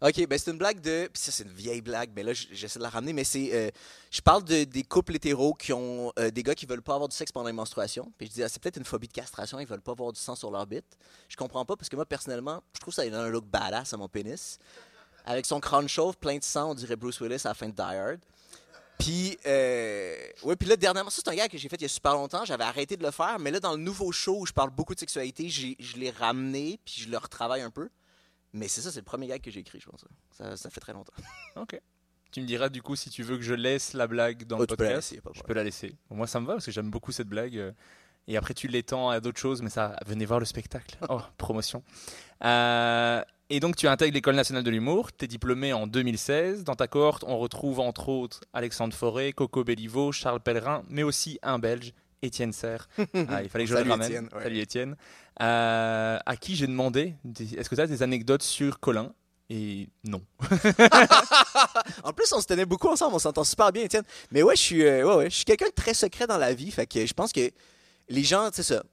Ok, 0.02 0.28
ben 0.28 0.38
c'est 0.38 0.52
une 0.52 0.58
blague 0.58 0.82
de. 0.82 1.08
Puis 1.12 1.22
ça, 1.24 1.32
c'est 1.32 1.44
une 1.46 1.54
vieille 1.54 1.80
blague, 1.82 2.12
mais 2.14 2.22
là, 2.22 2.34
j'essaie 2.34 2.80
de 2.80 2.84
la 2.84 2.90
ramener. 2.90 3.14
Mais 3.14 3.24
c'est. 3.24 3.50
euh, 3.54 3.70
je 4.12 4.20
parle 4.22 4.44
de, 4.44 4.66
des 4.66 4.84
couples 4.84 5.16
hétéros 5.16 5.54
qui 5.54 5.72
ont. 5.72 6.12
euh, 6.20 6.30
des 6.32 6.44
gars 6.44 6.54
qui 6.54 6.66
veulent 6.66 6.82
pas 6.82 6.96
avoir 6.96 7.08
du 7.08 7.16
sexe 7.16 7.32
pendant 7.32 7.48
les 7.48 7.54
menstruations. 7.54 8.12
Puis 8.18 8.28
je 8.28 8.34
dis, 8.34 8.44
ah, 8.44 8.50
c'est 8.50 8.62
peut-être 8.62 8.76
une 8.78 8.84
phobie 8.84 9.08
de 9.08 9.14
castration, 9.14 9.58
ils 9.60 9.66
veulent 9.66 9.82
pas 9.82 9.94
avoir 9.94 10.12
du 10.12 10.20
sang 10.20 10.36
sur 10.36 10.52
leur 10.52 10.68
bite. 10.68 10.98
Je 11.30 11.38
comprends 11.38 11.64
pas 11.64 11.78
parce 11.78 11.88
que 11.88 11.96
moi, 11.96 12.06
personnellement, 12.06 12.62
je 12.74 12.80
trouve 12.82 12.94
ça 12.94 13.04
donne 13.10 13.14
un 13.16 13.30
look 13.30 13.46
badass 13.46 13.94
à 13.94 13.98
mon 13.98 14.10
pénis. 14.10 14.60
Avec 15.26 15.46
son 15.46 15.60
crâne 15.62 15.88
chauve, 15.88 16.18
plein 16.18 16.38
de 16.38 16.44
sang, 16.44 16.72
on 16.72 16.76
dirait 16.76 16.98
Bruce 16.98 17.20
Willis 17.22 17.42
à 17.46 17.50
la 17.50 17.54
fin 17.54 17.68
de 17.70 17.74
Die 17.74 17.82
Hard. 17.82 18.20
Puis, 18.98 19.38
euh, 19.46 20.16
ouais, 20.44 20.56
puis 20.56 20.68
là, 20.70 20.76
dernièrement, 20.78 21.10
ça, 21.10 21.22
c'est 21.24 21.30
un 21.32 21.36
gars 21.36 21.48
que 21.50 21.58
j'ai 21.58 21.68
fait 21.70 21.76
il 21.76 21.82
y 21.84 21.86
a 21.86 21.90
super 21.90 22.14
longtemps. 22.14 22.46
J'avais 22.46 22.64
arrêté 22.64 22.96
de 22.98 23.04
le 23.04 23.12
faire, 23.12 23.38
mais 23.40 23.52
là, 23.52 23.60
dans 23.60 23.74
le 23.74 23.78
nouveau 23.82 24.12
show 24.12 24.40
où 24.40 24.46
je 24.46 24.54
parle 24.54 24.70
beaucoup 24.70 24.94
de 24.96 25.00
sexualité, 25.00 25.50
j'ai- 25.50 25.76
je 25.80 25.98
l'ai 25.98 26.12
ramené, 26.12 26.80
puis 26.86 26.96
je 27.02 27.10
le 27.10 27.18
retravaille 27.18 27.62
un 27.62 27.72
peu. 27.72 27.90
Mais 28.54 28.68
c'est 28.70 28.80
ça, 28.82 28.92
c'est 28.92 29.00
le 29.00 29.06
premier 29.06 29.28
gag 29.28 29.42
que 29.42 29.52
j'ai 29.52 29.60
écrit, 29.60 29.80
je 29.82 29.90
pense. 29.90 30.06
Ça, 30.32 30.56
ça 30.56 30.70
fait 30.70 30.80
très 30.80 30.94
longtemps. 30.94 31.14
ok. 31.58 31.80
Tu 32.32 32.42
me 32.42 32.46
diras 32.48 32.70
du 32.70 32.82
coup 32.82 32.96
si 32.96 33.10
tu 33.10 33.24
veux 33.24 33.38
que 33.38 33.44
je 33.44 33.54
laisse 33.54 33.94
la 33.94 34.08
blague 34.08 34.46
dans 34.46 34.58
Oh, 34.58 34.62
le 34.62 34.66
peux 34.68 34.76
podcast. 34.76 35.12
laisser, 35.12 35.22
je 35.34 35.42
peux 35.42 35.54
la 35.54 35.64
laisser. 35.64 35.96
Moi, 36.10 36.26
ça 36.28 36.40
me 36.40 36.46
va 36.46 36.54
parce 36.54 36.66
que 36.66 36.72
j'aime 36.72 36.90
beaucoup 36.90 37.12
cette 37.12 37.28
blague. 37.28 37.58
euh, 37.58 37.72
Et 38.28 38.38
après, 38.38 38.54
tu 38.54 38.68
l'étends 38.68 39.10
à 39.10 39.20
d'autres 39.20 39.40
choses, 39.40 39.62
mais 39.62 39.70
ça, 39.70 39.96
venez 40.06 40.26
voir 40.26 40.40
le 40.40 40.46
spectacle. 40.46 40.98
Oh, 41.10 41.22
promotion. 41.38 41.84
Euh, 42.44 43.22
et 43.50 43.60
donc, 43.60 43.76
tu 43.76 43.88
intègres 43.88 44.14
l'École 44.14 44.36
nationale 44.36 44.64
de 44.64 44.72
l'humour. 44.72 45.12
Tu 45.16 45.26
es 45.26 45.28
diplômé 45.28 45.72
en 45.74 45.88
2016. 45.88 46.64
Dans 46.64 46.76
ta 46.76 46.88
cohorte, 46.88 47.24
on 47.28 47.38
retrouve 47.38 47.80
entre 47.80 48.10
autres 48.10 48.42
Alexandre 48.54 48.94
Forêt, 48.94 49.34
Coco 49.34 49.64
Belliveau, 49.64 50.12
Charles 50.12 50.40
Pellerin, 50.40 50.84
mais 50.90 51.04
aussi 51.04 51.40
un 51.44 51.60
Belge, 51.60 51.94
Étienne 52.22 52.52
Serre. 52.54 52.88
Ah, 53.30 53.44
il 53.44 53.50
fallait 53.50 53.66
que 53.66 53.70
je 53.70 53.76
Salut, 53.76 53.86
le 53.86 53.92
ramène. 53.92 54.08
Étienne, 54.08 54.30
ouais. 54.34 54.44
Salut 54.44 54.60
Étienne. 54.60 54.96
Euh, 55.42 56.18
à 56.26 56.38
qui 56.38 56.56
j'ai 56.56 56.68
demandé 56.68 57.16
est-ce 57.58 57.70
que 57.70 57.76
tu 57.76 57.82
as 57.82 57.88
des 57.88 58.02
anecdotes 58.02 58.44
sur 58.44 58.80
Colin? 58.80 59.14
Et 59.50 59.90
non. 60.04 60.22
En 62.04 62.14
plus, 62.14 62.32
on 62.34 62.42
se 62.42 62.48
tenait 62.48 62.66
beaucoup 62.66 62.88
ensemble, 62.88 63.16
on 63.16 63.20
s'entend 63.20 63.44
super 63.44 63.72
bien, 63.72 63.84
Étienne. 63.84 64.04
Mais 64.32 64.42
ouais, 64.44 64.56
je 64.56 64.62
suis, 64.62 64.84
euh, 64.84 65.06
ouais, 65.06 65.16
ouais, 65.16 65.30
je 65.30 65.36
suis 65.36 65.46
quelqu'un 65.46 65.68
de 65.68 65.74
très 65.74 65.94
secret 65.94 66.26
dans 66.28 66.38
la 66.38 66.54
vie. 66.54 66.72
Fait 66.72 66.88
que 66.88 67.06
je 67.06 67.14
pense 67.14 67.32
que 67.32 67.52
les 68.10 68.24
gens, 68.24 68.50
tu 68.50 68.58
sais 68.58 68.64
ça. 68.76 68.84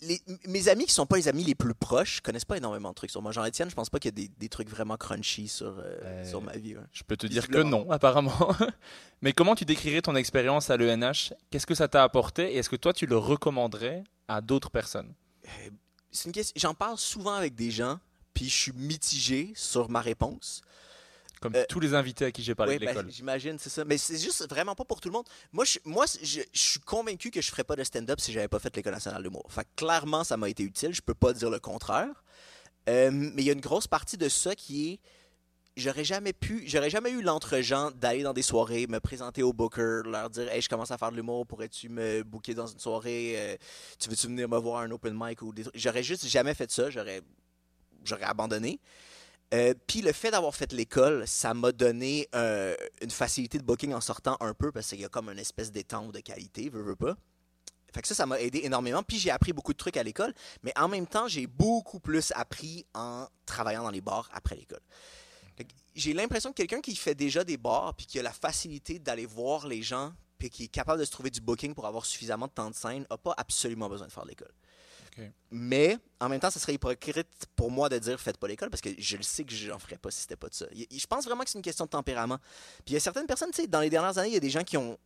Les- 0.00 0.20
mes 0.46 0.68
amis 0.68 0.86
qui 0.86 0.92
sont 0.92 1.06
pas 1.06 1.16
les 1.16 1.28
amis 1.28 1.44
les 1.44 1.54
plus 1.54 1.74
proches 1.74 2.20
connaissent 2.20 2.44
pas 2.44 2.56
énormément 2.56 2.90
de 2.90 2.94
trucs 2.94 3.10
sur 3.10 3.22
moi. 3.22 3.30
Genre 3.32 3.46
Étienne, 3.46 3.70
je 3.70 3.74
pense 3.74 3.90
pas 3.90 3.98
qu'il 3.98 4.10
y 4.10 4.14
a 4.14 4.26
des, 4.26 4.28
des 4.38 4.48
trucs 4.48 4.68
vraiment 4.68 4.96
crunchy 4.96 5.46
sur, 5.48 5.78
euh, 5.78 5.82
Euh, 6.02 6.24
sur 6.24 6.42
ma 6.42 6.56
vie. 6.56 6.76
ouais. 6.76 6.82
Je 6.92 7.02
peux 7.04 7.16
te 7.16 7.26
dire 7.26 7.46
que 7.48 7.58
non, 7.62 7.90
apparemment. 7.90 8.32
Mais 9.22 9.32
comment 9.32 9.54
tu 9.54 9.64
décrirais 9.64 10.02
ton 10.02 10.16
expérience 10.16 10.70
à 10.70 10.76
l'ENH 10.76 11.32
Qu'est-ce 11.50 11.66
que 11.66 11.74
ça 11.74 11.88
t'a 11.88 12.02
apporté 12.02 12.52
Et 12.54 12.56
est-ce 12.58 12.70
que 12.70 12.76
toi, 12.76 12.92
tu 12.92 13.06
le 13.06 13.16
recommanderais 13.18 14.04
à 14.28 14.40
d'autres 14.40 14.70
personnes? 14.70 15.14
C'est 16.10 16.26
une 16.26 16.32
question. 16.32 16.54
J'en 16.56 16.74
parle 16.74 16.98
souvent 16.98 17.34
avec 17.34 17.54
des 17.54 17.70
gens, 17.70 17.98
puis 18.34 18.48
je 18.48 18.54
suis 18.54 18.72
mitigé 18.72 19.52
sur 19.54 19.88
ma 19.90 20.00
réponse. 20.00 20.62
Comme 21.40 21.54
Euh, 21.54 21.64
tous 21.68 21.80
les 21.80 21.94
invités 21.94 22.24
à 22.26 22.32
qui 22.32 22.42
j'ai 22.42 22.54
parlé 22.54 22.72
Oui, 22.74 22.78
de 22.80 22.84
ben, 22.86 22.92
l'école. 22.94 23.10
j'imagine, 23.10 23.58
c'est 23.58 23.70
ça. 23.70 23.84
Mais 23.84 23.96
c'est 23.98 24.18
juste 24.18 24.48
vraiment 24.48 24.74
pas 24.74 24.84
pour 24.84 25.00
tout 25.00 25.08
le 25.08 25.12
monde. 25.12 25.26
Moi, 25.52 25.64
je, 25.64 25.78
moi, 25.84 26.04
je, 26.22 26.40
je 26.52 26.60
suis 26.60 26.80
convaincu 26.80 27.30
que 27.30 27.40
je 27.40 27.50
ferais 27.50 27.64
pas 27.64 27.76
de 27.76 27.84
stand-up 27.84 28.20
si 28.20 28.32
j'avais 28.32 28.48
pas 28.48 28.58
fait 28.58 28.74
l'École 28.74 28.92
nationale 28.94 29.22
d'humour. 29.22 29.46
Fait 29.50 29.66
clairement, 29.76 30.24
ça 30.24 30.36
m'a 30.36 30.48
été 30.48 30.62
utile. 30.62 30.92
Je 30.94 31.00
peux 31.02 31.14
pas 31.14 31.32
dire 31.32 31.50
le 31.50 31.60
contraire. 31.60 32.24
Euh, 32.88 33.10
mais 33.12 33.42
il 33.42 33.44
y 33.46 33.50
a 33.50 33.52
une 33.52 33.60
grosse 33.60 33.86
partie 33.86 34.16
de 34.16 34.28
ça 34.28 34.54
qui 34.54 34.90
est. 34.92 35.00
J'aurais 35.76 36.02
jamais 36.02 36.32
pu, 36.32 36.64
j'aurais 36.66 36.90
jamais 36.90 37.10
eu 37.10 37.22
l'entre-gens 37.22 37.92
d'aller 37.92 38.24
dans 38.24 38.32
des 38.32 38.42
soirées, 38.42 38.88
me 38.88 38.98
présenter 38.98 39.44
au 39.44 39.52
booker, 39.52 40.00
leur 40.06 40.28
dire 40.28 40.50
Hey, 40.50 40.60
je 40.60 40.68
commence 40.68 40.90
à 40.90 40.98
faire 40.98 41.12
de 41.12 41.16
l'humour, 41.16 41.46
pourrais-tu 41.46 41.88
me 41.88 42.24
booker 42.24 42.52
dans 42.54 42.66
une 42.66 42.80
soirée 42.80 43.34
Euh, 43.36 43.56
Tu 44.00 44.10
veux-tu 44.10 44.26
venir 44.26 44.48
me 44.48 44.58
voir 44.58 44.80
un 44.82 44.90
open 44.90 45.14
mic 45.16 45.40
ou 45.42 45.52
des 45.52 45.62
J'aurais 45.74 46.02
juste 46.02 46.26
jamais 46.26 46.52
fait 46.54 46.68
ça, 46.72 46.90
j'aurais, 46.90 47.20
j'aurais 48.02 48.24
abandonné. 48.24 48.80
Euh, 49.54 49.74
Puis 49.86 50.02
le 50.02 50.12
fait 50.12 50.30
d'avoir 50.30 50.54
fait 50.54 50.72
l'école, 50.72 51.26
ça 51.26 51.54
m'a 51.54 51.72
donné 51.72 52.28
euh, 52.34 52.74
une 53.00 53.10
facilité 53.10 53.58
de 53.58 53.64
booking 53.64 53.94
en 53.94 54.00
sortant 54.00 54.36
un 54.40 54.52
peu 54.54 54.72
parce 54.72 54.88
qu'il 54.88 55.00
y 55.00 55.04
a 55.04 55.08
comme 55.08 55.30
une 55.30 55.38
espèce 55.38 55.72
d'étang 55.72 56.08
de 56.08 56.20
qualité, 56.20 56.68
veux, 56.68 56.82
veux 56.82 56.96
pas. 56.96 57.16
Fait 57.94 58.02
que 58.02 58.08
ça, 58.08 58.14
ça 58.14 58.26
m'a 58.26 58.38
aidé 58.40 58.60
énormément. 58.64 59.02
Puis 59.02 59.18
j'ai 59.18 59.30
appris 59.30 59.54
beaucoup 59.54 59.72
de 59.72 59.78
trucs 59.78 59.96
à 59.96 60.02
l'école, 60.02 60.34
mais 60.62 60.72
en 60.78 60.88
même 60.88 61.06
temps, 61.06 61.26
j'ai 61.28 61.46
beaucoup 61.46 62.00
plus 62.00 62.32
appris 62.36 62.84
en 62.94 63.26
travaillant 63.46 63.82
dans 63.82 63.90
les 63.90 64.02
bars 64.02 64.28
après 64.32 64.56
l'école. 64.56 64.82
J'ai 65.94 66.12
l'impression 66.12 66.50
que 66.50 66.56
quelqu'un 66.56 66.80
qui 66.80 66.94
fait 66.94 67.14
déjà 67.14 67.42
des 67.42 67.56
bars 67.56 67.94
puis 67.94 68.06
qui 68.06 68.18
a 68.18 68.22
la 68.22 68.32
facilité 68.32 68.98
d'aller 68.98 69.26
voir 69.26 69.66
les 69.66 69.82
gens 69.82 70.12
puis 70.38 70.50
qui 70.50 70.64
est 70.64 70.68
capable 70.68 71.00
de 71.00 71.04
se 71.04 71.10
trouver 71.10 71.30
du 71.30 71.40
booking 71.40 71.74
pour 71.74 71.86
avoir 71.86 72.04
suffisamment 72.04 72.46
de 72.46 72.52
temps 72.52 72.70
de 72.70 72.74
scène 72.74 73.04
n'a 73.10 73.18
pas 73.18 73.34
absolument 73.36 73.88
besoin 73.88 74.06
de 74.06 74.12
faire 74.12 74.24
l'école. 74.24 74.52
Mais 75.50 75.98
en 76.20 76.28
même 76.28 76.40
temps, 76.40 76.50
ce 76.50 76.58
serait 76.58 76.74
hypocrite 76.74 77.26
pour 77.56 77.70
moi 77.70 77.88
de 77.88 77.98
dire 77.98 78.20
faites 78.20 78.36
pas 78.38 78.48
l'école 78.48 78.70
parce 78.70 78.80
que 78.80 78.90
je 78.98 79.16
le 79.16 79.22
sais 79.22 79.44
que 79.44 79.52
j'en 79.54 79.78
ferais 79.78 79.96
pas 79.98 80.10
si 80.10 80.20
c'était 80.20 80.36
pas 80.36 80.48
de 80.48 80.54
ça. 80.54 80.66
Je 80.74 81.06
pense 81.06 81.24
vraiment 81.24 81.44
que 81.44 81.50
c'est 81.50 81.58
une 81.58 81.62
question 81.64 81.84
de 81.86 81.90
tempérament. 81.90 82.38
Puis 82.84 82.88
il 82.88 82.92
y 82.94 82.96
a 82.96 83.00
certaines 83.00 83.26
personnes, 83.26 83.50
tu 83.50 83.62
sais, 83.62 83.66
dans 83.68 83.80
les 83.80 83.90
dernières 83.90 84.16
années, 84.18 84.28
il 84.28 84.34
y 84.34 84.36
a 84.36 84.40
des 84.40 84.50
gens 84.50 84.64
qui 84.64 84.76
ont 84.76 84.98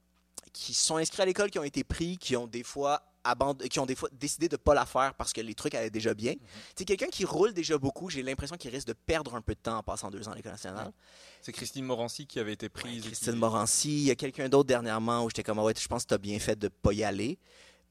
qui 0.53 0.75
sont 0.75 0.97
inscrits 0.97 1.23
à 1.23 1.27
l'école, 1.27 1.51
qui 1.51 1.59
ont 1.59 1.65
été 1.65 1.85
pris, 1.85 2.19
qui 2.19 2.37
ont 2.37 2.47
des 2.47 2.63
fois 2.63 3.03
qui 3.71 3.79
ont 3.79 3.87
des 3.87 3.95
fois 3.95 4.09
décidé 4.11 4.49
de 4.49 4.57
pas 4.57 4.75
la 4.75 4.85
faire 4.85 5.15
parce 5.15 5.33
que 5.33 5.41
les 5.41 5.55
trucs 5.55 5.77
allaient 5.77 5.91
déjà 5.91 6.13
bien. 6.13 6.33
Tu 6.35 6.41
sais, 6.79 6.85
quelqu'un 6.85 7.07
qui 7.07 7.25
roule 7.25 7.53
déjà 7.55 7.79
beaucoup, 7.79 8.11
j'ai 8.11 8.21
l'impression 8.21 8.57
qu'il 8.57 8.71
risque 8.73 8.89
de 8.89 8.95
perdre 8.95 9.37
un 9.37 9.41
peu 9.41 9.55
de 9.55 9.61
temps 9.61 9.79
en 9.79 9.83
passant 9.85 10.11
deux 10.11 10.27
ans 10.27 10.33
à 10.33 10.35
l'école 10.35 10.51
nationale. 10.53 10.93
C'est 11.41 11.53
Christine 11.53 11.85
Morancy 11.85 12.27
qui 12.27 12.41
avait 12.41 12.55
été 12.55 12.69
prise. 12.69 13.05
Christine 13.05 13.35
qui- 13.35 13.39
Morancy, 13.39 13.91
il 13.91 14.05
y 14.07 14.11
a 14.11 14.17
quelqu'un 14.17 14.49
d'autre 14.49 14.67
dernièrement 14.67 15.25
où 15.25 15.31
j'étais 15.31 15.45
comme, 15.45 15.61
Ah 15.61 15.63
ouais, 15.63 15.75
je 15.79 15.87
pense 15.87 16.03
que 16.03 16.09
tu 16.09 16.15
as 16.15 16.19
bien 16.19 16.37
fait 16.41 16.59
de 16.59 16.67
pas 16.67 16.93
y 16.93 17.05
aller. 17.05 17.39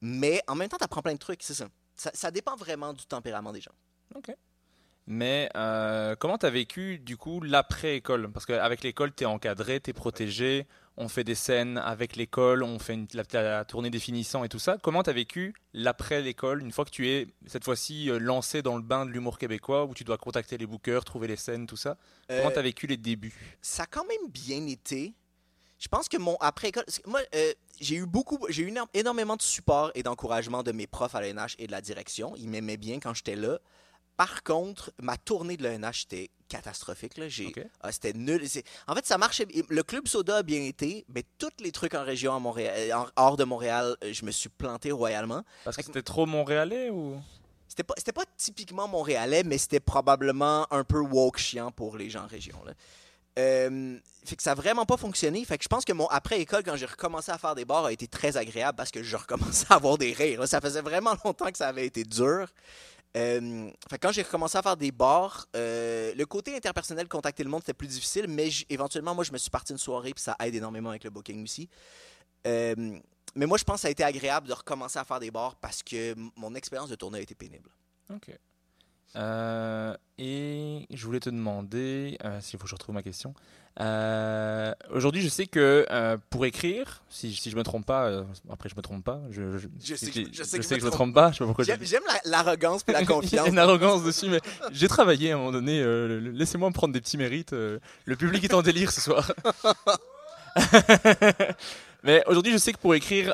Mais 0.02 0.42
en 0.48 0.54
même 0.54 0.68
temps, 0.68 0.76
tu 0.76 0.84
apprends 0.84 1.00
plein 1.00 1.14
de 1.14 1.18
trucs, 1.18 1.42
c'est 1.42 1.54
ça. 1.54 1.66
Ça. 1.94 2.10
Ça 2.14 2.30
dépend 2.30 2.56
vraiment 2.56 2.92
du 2.92 3.04
tempérament 3.06 3.52
des 3.52 3.60
gens. 3.60 3.72
Ok. 4.14 4.34
Mais 5.08 5.48
euh, 5.56 6.14
comment 6.16 6.38
tu 6.38 6.46
as 6.46 6.50
vécu 6.50 6.98
du 7.00 7.16
coup 7.16 7.40
l'après-école? 7.40 8.30
Parce 8.30 8.46
qu'avec 8.46 8.84
l'école, 8.84 9.12
tu 9.12 9.24
es 9.24 9.26
encadré, 9.26 9.80
tu 9.80 9.90
es 9.90 9.92
protégé, 9.92 10.68
on 10.96 11.08
fait 11.08 11.24
des 11.24 11.34
scènes 11.34 11.76
avec 11.78 12.14
l'école, 12.14 12.62
on 12.62 12.78
fait 12.78 12.94
une, 12.94 13.08
la, 13.12 13.24
la 13.42 13.64
tournée 13.64 13.90
des 13.90 13.98
finissants 13.98 14.44
et 14.44 14.48
tout 14.48 14.60
ça. 14.60 14.78
Comment 14.80 15.02
tu 15.02 15.10
as 15.10 15.12
vécu 15.12 15.54
l'après-l'école, 15.74 16.60
une 16.62 16.70
fois 16.70 16.84
que 16.84 16.90
tu 16.90 17.08
es 17.08 17.26
cette 17.46 17.64
fois-ci 17.64 18.10
euh, 18.10 18.18
lancé 18.20 18.62
dans 18.62 18.76
le 18.76 18.82
bain 18.82 19.04
de 19.04 19.10
l'humour 19.10 19.38
québécois, 19.38 19.86
où 19.86 19.94
tu 19.94 20.04
dois 20.04 20.18
contacter 20.18 20.56
les 20.56 20.66
bookers, 20.66 21.04
trouver 21.04 21.26
les 21.26 21.36
scènes, 21.36 21.66
tout 21.66 21.76
ça? 21.76 21.96
Comment 22.28 22.48
Euh, 22.48 22.52
tu 22.52 22.58
as 22.60 22.62
vécu 22.62 22.86
les 22.86 22.96
débuts? 22.96 23.34
ça 23.60 23.82
a 23.82 23.86
quand 23.86 24.06
même 24.06 24.30
bien 24.30 24.64
été. 24.68 25.14
Je 25.82 25.88
pense 25.88 26.08
que 26.08 26.16
mon 26.16 26.36
après-école. 26.38 26.84
Moi, 27.06 27.20
euh, 27.34 27.52
j'ai 27.80 27.96
eu 27.96 28.06
beaucoup. 28.06 28.38
J'ai 28.50 28.62
eu 28.62 28.70
éno- 28.70 28.86
énormément 28.94 29.34
de 29.34 29.42
support 29.42 29.90
et 29.96 30.04
d'encouragement 30.04 30.62
de 30.62 30.70
mes 30.70 30.86
profs 30.86 31.16
à 31.16 31.20
l'ENH 31.20 31.56
et 31.58 31.66
de 31.66 31.72
la 31.72 31.80
direction. 31.80 32.34
Ils 32.36 32.48
m'aimaient 32.48 32.76
bien 32.76 33.00
quand 33.00 33.12
j'étais 33.14 33.34
là. 33.34 33.58
Par 34.16 34.44
contre, 34.44 34.92
ma 35.02 35.16
tournée 35.16 35.56
de 35.56 35.64
l'ENH 35.64 36.04
était 36.04 36.30
catastrophique. 36.48 37.16
Là. 37.18 37.28
J'ai, 37.28 37.46
ah, 37.80 37.90
c'était 37.90 38.12
nul. 38.12 38.46
En 38.86 38.94
fait, 38.94 39.04
ça 39.06 39.18
marchait. 39.18 39.44
Le 39.68 39.82
club 39.82 40.06
soda 40.06 40.36
a 40.36 40.42
bien 40.44 40.62
été, 40.62 41.04
mais 41.08 41.24
tous 41.36 41.50
les 41.58 41.72
trucs 41.72 41.94
en 41.94 42.04
région, 42.04 42.32
à 42.32 42.38
Montréal, 42.38 42.74
euh, 42.78 42.94
en- 42.94 43.08
hors 43.16 43.36
de 43.36 43.42
Montréal, 43.42 43.96
euh, 44.04 44.12
je 44.12 44.24
me 44.24 44.30
suis 44.30 44.50
planté 44.50 44.92
royalement. 44.92 45.42
Parce 45.64 45.76
que 45.76 45.82
c'était 45.82 46.02
trop 46.02 46.26
montréalais 46.26 46.90
ou? 46.90 47.20
C'était 47.66 47.82
pas, 47.82 47.94
c'était 47.96 48.12
pas 48.12 48.26
typiquement 48.36 48.86
montréalais, 48.86 49.42
mais 49.42 49.58
c'était 49.58 49.80
probablement 49.80 50.72
un 50.72 50.84
peu 50.84 51.00
woke 51.00 51.38
chiant 51.38 51.72
pour 51.72 51.96
les 51.96 52.08
gens 52.08 52.22
en 52.22 52.28
région. 52.28 52.62
Là. 52.64 52.74
Euh, 53.38 53.98
fait 54.24 54.36
que 54.36 54.42
ça 54.42 54.52
a 54.52 54.54
vraiment 54.54 54.84
pas 54.84 54.96
fonctionné. 54.96 55.44
Fait 55.44 55.58
que 55.58 55.64
je 55.64 55.68
pense 55.68 55.84
que 55.84 55.92
mon 55.92 56.06
après-école, 56.08 56.62
quand 56.62 56.76
j'ai 56.76 56.86
recommencé 56.86 57.32
à 57.32 57.38
faire 57.38 57.54
des 57.54 57.64
bars, 57.64 57.86
a 57.86 57.92
été 57.92 58.06
très 58.06 58.36
agréable 58.36 58.76
parce 58.76 58.90
que 58.90 59.02
je 59.02 59.16
recommençais 59.16 59.66
à 59.70 59.74
avoir 59.76 59.98
des 59.98 60.12
rires. 60.12 60.46
Ça 60.46 60.60
faisait 60.60 60.82
vraiment 60.82 61.14
longtemps 61.24 61.50
que 61.50 61.58
ça 61.58 61.68
avait 61.68 61.86
été 61.86 62.04
dur. 62.04 62.48
Euh, 63.16 63.70
fait 63.90 63.98
que 63.98 64.06
quand 64.06 64.12
j'ai 64.12 64.22
recommencé 64.22 64.56
à 64.56 64.62
faire 64.62 64.76
des 64.76 64.92
bars, 64.92 65.46
euh, 65.56 66.14
le 66.14 66.26
côté 66.26 66.56
interpersonnel, 66.56 67.08
contacter 67.08 67.42
le 67.42 67.50
monde, 67.50 67.60
c'était 67.60 67.74
plus 67.74 67.88
difficile, 67.88 68.26
mais 68.28 68.48
éventuellement, 68.70 69.14
moi, 69.14 69.24
je 69.24 69.32
me 69.32 69.38
suis 69.38 69.50
parti 69.50 69.72
une 69.72 69.78
soirée, 69.78 70.14
puis 70.14 70.22
ça 70.22 70.36
aide 70.40 70.54
énormément 70.54 70.90
avec 70.90 71.04
le 71.04 71.10
booking 71.10 71.42
aussi. 71.42 71.68
Mais 73.34 73.46
moi, 73.46 73.56
je 73.56 73.64
pense 73.64 73.76
que 73.76 73.80
ça 73.82 73.88
a 73.88 73.90
été 73.90 74.04
agréable 74.04 74.48
de 74.48 74.52
recommencer 74.52 74.98
à 74.98 75.04
faire 75.04 75.20
des 75.20 75.30
bars 75.30 75.56
parce 75.56 75.82
que 75.82 76.14
mon 76.36 76.54
expérience 76.54 76.90
de 76.90 76.94
tournée 76.96 77.18
a 77.18 77.22
été 77.22 77.34
pénible. 77.34 77.70
Ok. 78.14 78.30
Euh, 79.16 79.94
et 80.18 80.86
je 80.90 81.04
voulais 81.04 81.20
te 81.20 81.28
demander, 81.30 82.16
euh, 82.24 82.38
s'il 82.40 82.58
faut 82.58 82.64
que 82.64 82.70
je 82.70 82.74
retrouve 82.74 82.94
ma 82.94 83.02
question. 83.02 83.34
Euh, 83.80 84.72
Aujourd'hui, 84.90 85.22
je 85.22 85.28
sais 85.28 85.46
que 85.46 85.86
euh, 85.90 86.16
pour 86.30 86.44
écrire, 86.46 87.02
si, 87.08 87.34
si 87.34 87.50
je 87.50 87.56
me 87.56 87.62
trompe 87.62 87.86
pas, 87.86 88.22
après 88.50 88.68
je 88.68 88.76
me 88.76 88.82
trompe 88.82 89.02
pas, 89.04 89.20
je, 89.30 89.56
je, 89.58 89.68
Je 89.82 89.94
sais 89.96 90.10
que 90.10 90.20
je- 90.32 90.42
sais 90.42 90.58
que 90.58 90.64
je 90.64 90.78
je 90.80 90.84
me 90.84 90.90
trompe 90.90 91.14
pas, 91.14 91.32
J'aime 91.32 91.78
j'aime 91.82 92.02
la- 92.06 92.30
l'arrogance 92.30 92.82
et 92.88 92.92
la 92.92 93.00
Il 93.02 93.04
y 93.04 93.06
a 93.10 93.14
confiance. 93.14 93.48
une 93.48 93.58
arrogance 93.58 94.02
dessus, 94.04 94.28
mais 94.28 94.40
j'ai 94.72 94.88
travaillé 94.88 95.32
à 95.32 95.34
un 95.34 95.38
moment 95.38 95.52
donné. 95.52 95.82
Laissez-moi 96.32 96.68
me 96.68 96.74
prendre 96.74 96.92
des 96.92 97.00
petits 97.00 97.16
mérites. 97.16 97.52
le 97.52 97.80
public 98.16 98.44
est 98.44 98.54
en 98.54 98.62
délire 98.62 98.90
ce 98.92 99.00
soir. 99.00 99.32
mais 102.02 102.22
aujourd'hui, 102.26 102.52
je 102.52 102.58
sais 102.58 102.72
que 102.72 102.78
pour 102.78 102.94
écrire, 102.94 103.28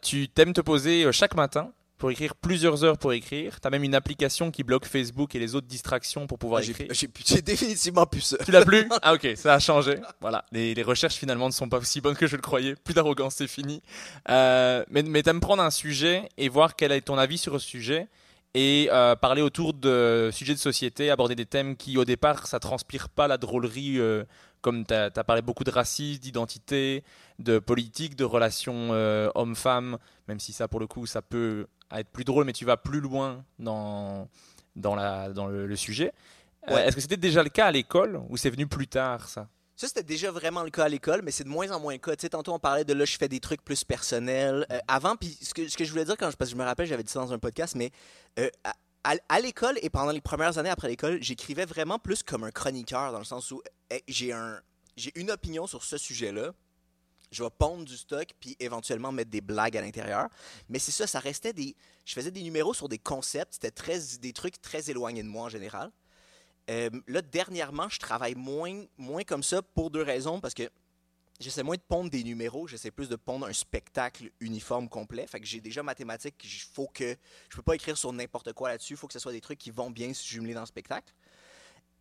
tu 0.00 0.28
t'aimes 0.28 0.52
te 0.54 0.60
poser 0.62 1.10
chaque 1.12 1.34
matin 1.34 1.70
pour 2.00 2.10
écrire 2.10 2.34
plusieurs 2.34 2.82
heures 2.82 2.98
pour 2.98 3.12
écrire. 3.12 3.60
Tu 3.60 3.68
as 3.68 3.70
même 3.70 3.84
une 3.84 3.94
application 3.94 4.50
qui 4.50 4.64
bloque 4.64 4.86
Facebook 4.86 5.34
et 5.34 5.38
les 5.38 5.54
autres 5.54 5.66
distractions 5.68 6.26
pour 6.26 6.38
pouvoir 6.38 6.62
Ah, 6.64 6.68
écrire. 6.68 6.88
j'ai 6.92 7.42
définitivement 7.42 8.06
plus 8.06 8.22
ça. 8.22 8.38
Tu 8.44 8.50
l'as 8.50 8.64
plus 8.64 8.88
Ah 9.02 9.14
ok, 9.14 9.28
ça 9.36 9.54
a 9.54 9.58
changé. 9.60 9.96
Voilà, 10.20 10.44
les, 10.50 10.74
les 10.74 10.82
recherches 10.82 11.14
finalement 11.16 11.46
ne 11.46 11.52
sont 11.52 11.68
pas 11.68 11.78
aussi 11.78 12.00
bonnes 12.00 12.16
que 12.16 12.26
je 12.26 12.34
le 12.36 12.42
croyais. 12.42 12.74
Plus 12.74 12.94
d'arrogance, 12.94 13.34
c'est 13.36 13.46
fini. 13.46 13.82
Euh, 14.30 14.82
mais 14.90 15.02
mais 15.02 15.22
t'aimes 15.22 15.40
prendre 15.40 15.62
un 15.62 15.70
sujet 15.70 16.28
et 16.38 16.48
voir 16.48 16.74
quel 16.74 16.90
est 16.90 17.02
ton 17.02 17.18
avis 17.18 17.38
sur 17.38 17.60
ce 17.60 17.66
sujet 17.66 18.08
et 18.54 18.88
euh, 18.90 19.14
parler 19.14 19.42
autour 19.42 19.74
de 19.74 20.30
sujets 20.32 20.54
de 20.54 20.58
société, 20.58 21.10
aborder 21.10 21.36
des 21.36 21.46
thèmes 21.46 21.76
qui 21.76 21.96
au 21.98 22.04
départ 22.04 22.46
ça 22.48 22.58
transpire 22.58 23.08
pas 23.10 23.28
la 23.28 23.36
drôlerie. 23.38 23.98
euh, 23.98 24.24
comme 24.62 24.84
tu 24.84 24.92
as, 24.92 25.10
parlé 25.24 25.40
beaucoup 25.40 25.64
de 25.64 25.70
racisme, 25.70 26.20
d'identité, 26.20 27.02
de 27.38 27.58
politique, 27.58 28.14
de 28.14 28.24
relations 28.24 28.90
euh, 28.92 29.30
hommes-femmes, 29.34 29.96
même 30.28 30.38
si 30.38 30.52
ça 30.52 30.68
pour 30.68 30.80
le 30.80 30.86
coup 30.86 31.06
ça 31.06 31.22
peut 31.22 31.66
être 31.98 32.10
plus 32.10 32.24
drôle, 32.24 32.44
mais 32.44 32.52
tu 32.52 32.64
vas 32.64 32.76
plus 32.76 33.00
loin 33.00 33.44
dans, 33.58 34.28
dans, 34.76 34.94
la, 34.94 35.30
dans 35.30 35.46
le, 35.48 35.66
le 35.66 35.76
sujet. 35.76 36.12
Euh. 36.68 36.76
Est-ce 36.76 36.94
que 36.94 37.00
c'était 37.02 37.16
déjà 37.16 37.42
le 37.42 37.48
cas 37.48 37.66
à 37.66 37.72
l'école 37.72 38.20
ou 38.28 38.36
c'est 38.36 38.50
venu 38.50 38.66
plus 38.68 38.86
tard 38.86 39.28
ça? 39.28 39.48
Ça, 39.74 39.88
c'était 39.88 40.02
déjà 40.02 40.30
vraiment 40.30 40.62
le 40.62 40.68
cas 40.70 40.84
à 40.84 40.88
l'école, 40.90 41.22
mais 41.22 41.30
c'est 41.30 41.42
de 41.44 41.48
moins 41.48 41.70
en 41.70 41.80
moins 41.80 41.94
le 41.94 41.98
cas. 41.98 42.14
Tu 42.14 42.20
sais, 42.20 42.28
tantôt, 42.28 42.52
on 42.52 42.58
parlait 42.58 42.84
de 42.84 42.92
là, 42.92 43.06
je 43.06 43.16
fais 43.16 43.28
des 43.28 43.40
trucs 43.40 43.64
plus 43.64 43.82
personnels. 43.82 44.66
Euh, 44.70 44.78
avant, 44.86 45.16
puis 45.16 45.38
ce 45.40 45.54
que, 45.54 45.66
ce 45.68 45.76
que 45.76 45.84
je 45.84 45.90
voulais 45.90 46.04
dire, 46.04 46.18
quand 46.18 46.30
je, 46.30 46.36
parce 46.36 46.50
que 46.50 46.56
je 46.56 46.60
me 46.60 46.66
rappelle, 46.66 46.86
j'avais 46.86 47.02
dit 47.02 47.10
ça 47.10 47.18
dans 47.20 47.32
un 47.32 47.38
podcast, 47.38 47.74
mais 47.74 47.90
euh, 48.38 48.50
à, 48.62 48.74
à- 49.04 49.16
à 49.30 49.40
l'école 49.40 49.78
et 49.80 49.88
pendant 49.88 50.12
les 50.12 50.20
premières 50.20 50.58
années 50.58 50.68
après 50.68 50.88
l'école, 50.88 51.16
j'écrivais 51.22 51.64
vraiment 51.64 51.98
plus 51.98 52.22
comme 52.22 52.44
un 52.44 52.50
chroniqueur, 52.50 53.10
dans 53.10 53.18
le 53.18 53.24
sens 53.24 53.50
où 53.52 53.62
j'ai 54.06 54.34
un, 54.34 54.60
j'ai 54.98 55.18
une 55.18 55.30
opinion 55.30 55.66
sur 55.66 55.82
ce 55.82 55.96
sujet-là. 55.96 56.52
Je 57.30 57.42
vais 57.42 57.50
pondre 57.50 57.84
du 57.84 57.96
stock, 57.96 58.28
puis 58.40 58.56
éventuellement 58.58 59.12
mettre 59.12 59.30
des 59.30 59.40
blagues 59.40 59.76
à 59.76 59.80
l'intérieur. 59.80 60.28
Mais 60.68 60.78
c'est 60.78 60.90
ça, 60.90 61.06
ça 61.06 61.20
restait 61.20 61.52
des. 61.52 61.76
Je 62.04 62.14
faisais 62.14 62.30
des 62.30 62.42
numéros 62.42 62.74
sur 62.74 62.88
des 62.88 62.98
concepts, 62.98 63.54
c'était 63.54 63.70
très, 63.70 63.98
des 64.20 64.32
trucs 64.32 64.60
très 64.60 64.90
éloignés 64.90 65.22
de 65.22 65.28
moi 65.28 65.44
en 65.44 65.48
général. 65.48 65.90
Euh, 66.70 66.90
là, 67.06 67.22
dernièrement, 67.22 67.88
je 67.88 67.98
travaille 67.98 68.34
moins, 68.34 68.84
comme 69.26 69.42
ça 69.42 69.62
pour 69.62 69.90
deux 69.90 70.02
raisons. 70.02 70.40
Parce 70.40 70.54
que 70.54 70.68
j'essaie 71.40 71.62
moins 71.62 71.76
de 71.76 71.82
pondre 71.86 72.10
des 72.10 72.22
numéros, 72.22 72.66
j'essaie 72.66 72.90
plus 72.90 73.08
de 73.08 73.16
pondre 73.16 73.46
un 73.46 73.52
spectacle 73.52 74.30
uniforme 74.40 74.88
complet. 74.88 75.26
Fait 75.26 75.40
que 75.40 75.46
j'ai 75.46 75.60
déjà 75.60 75.82
mathématiques, 75.82 76.36
il 76.44 76.74
faut 76.74 76.88
que. 76.88 77.16
Je 77.48 77.56
peux 77.56 77.62
pas 77.62 77.74
écrire 77.74 77.96
sur 77.96 78.12
n'importe 78.12 78.52
quoi 78.52 78.70
là-dessus, 78.70 78.94
il 78.94 78.96
faut 78.96 79.06
que 79.06 79.12
ce 79.12 79.18
soit 79.18 79.32
des 79.32 79.40
trucs 79.40 79.58
qui 79.58 79.70
vont 79.70 79.90
bien 79.90 80.12
se 80.14 80.26
jumeler 80.26 80.54
dans 80.54 80.60
le 80.60 80.66
spectacle. 80.66 81.12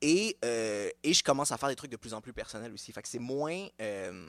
Et, 0.01 0.37
euh, 0.45 0.89
et 1.03 1.13
je 1.13 1.23
commence 1.23 1.51
à 1.51 1.57
faire 1.57 1.69
des 1.69 1.75
trucs 1.75 1.91
de 1.91 1.97
plus 1.97 2.13
en 2.13 2.21
plus 2.21 2.33
personnels 2.33 2.71
aussi. 2.73 2.91
Fait 2.91 3.01
que 3.01 3.07
c'est 3.09 3.19
moins. 3.19 3.67
euh, 3.81 4.27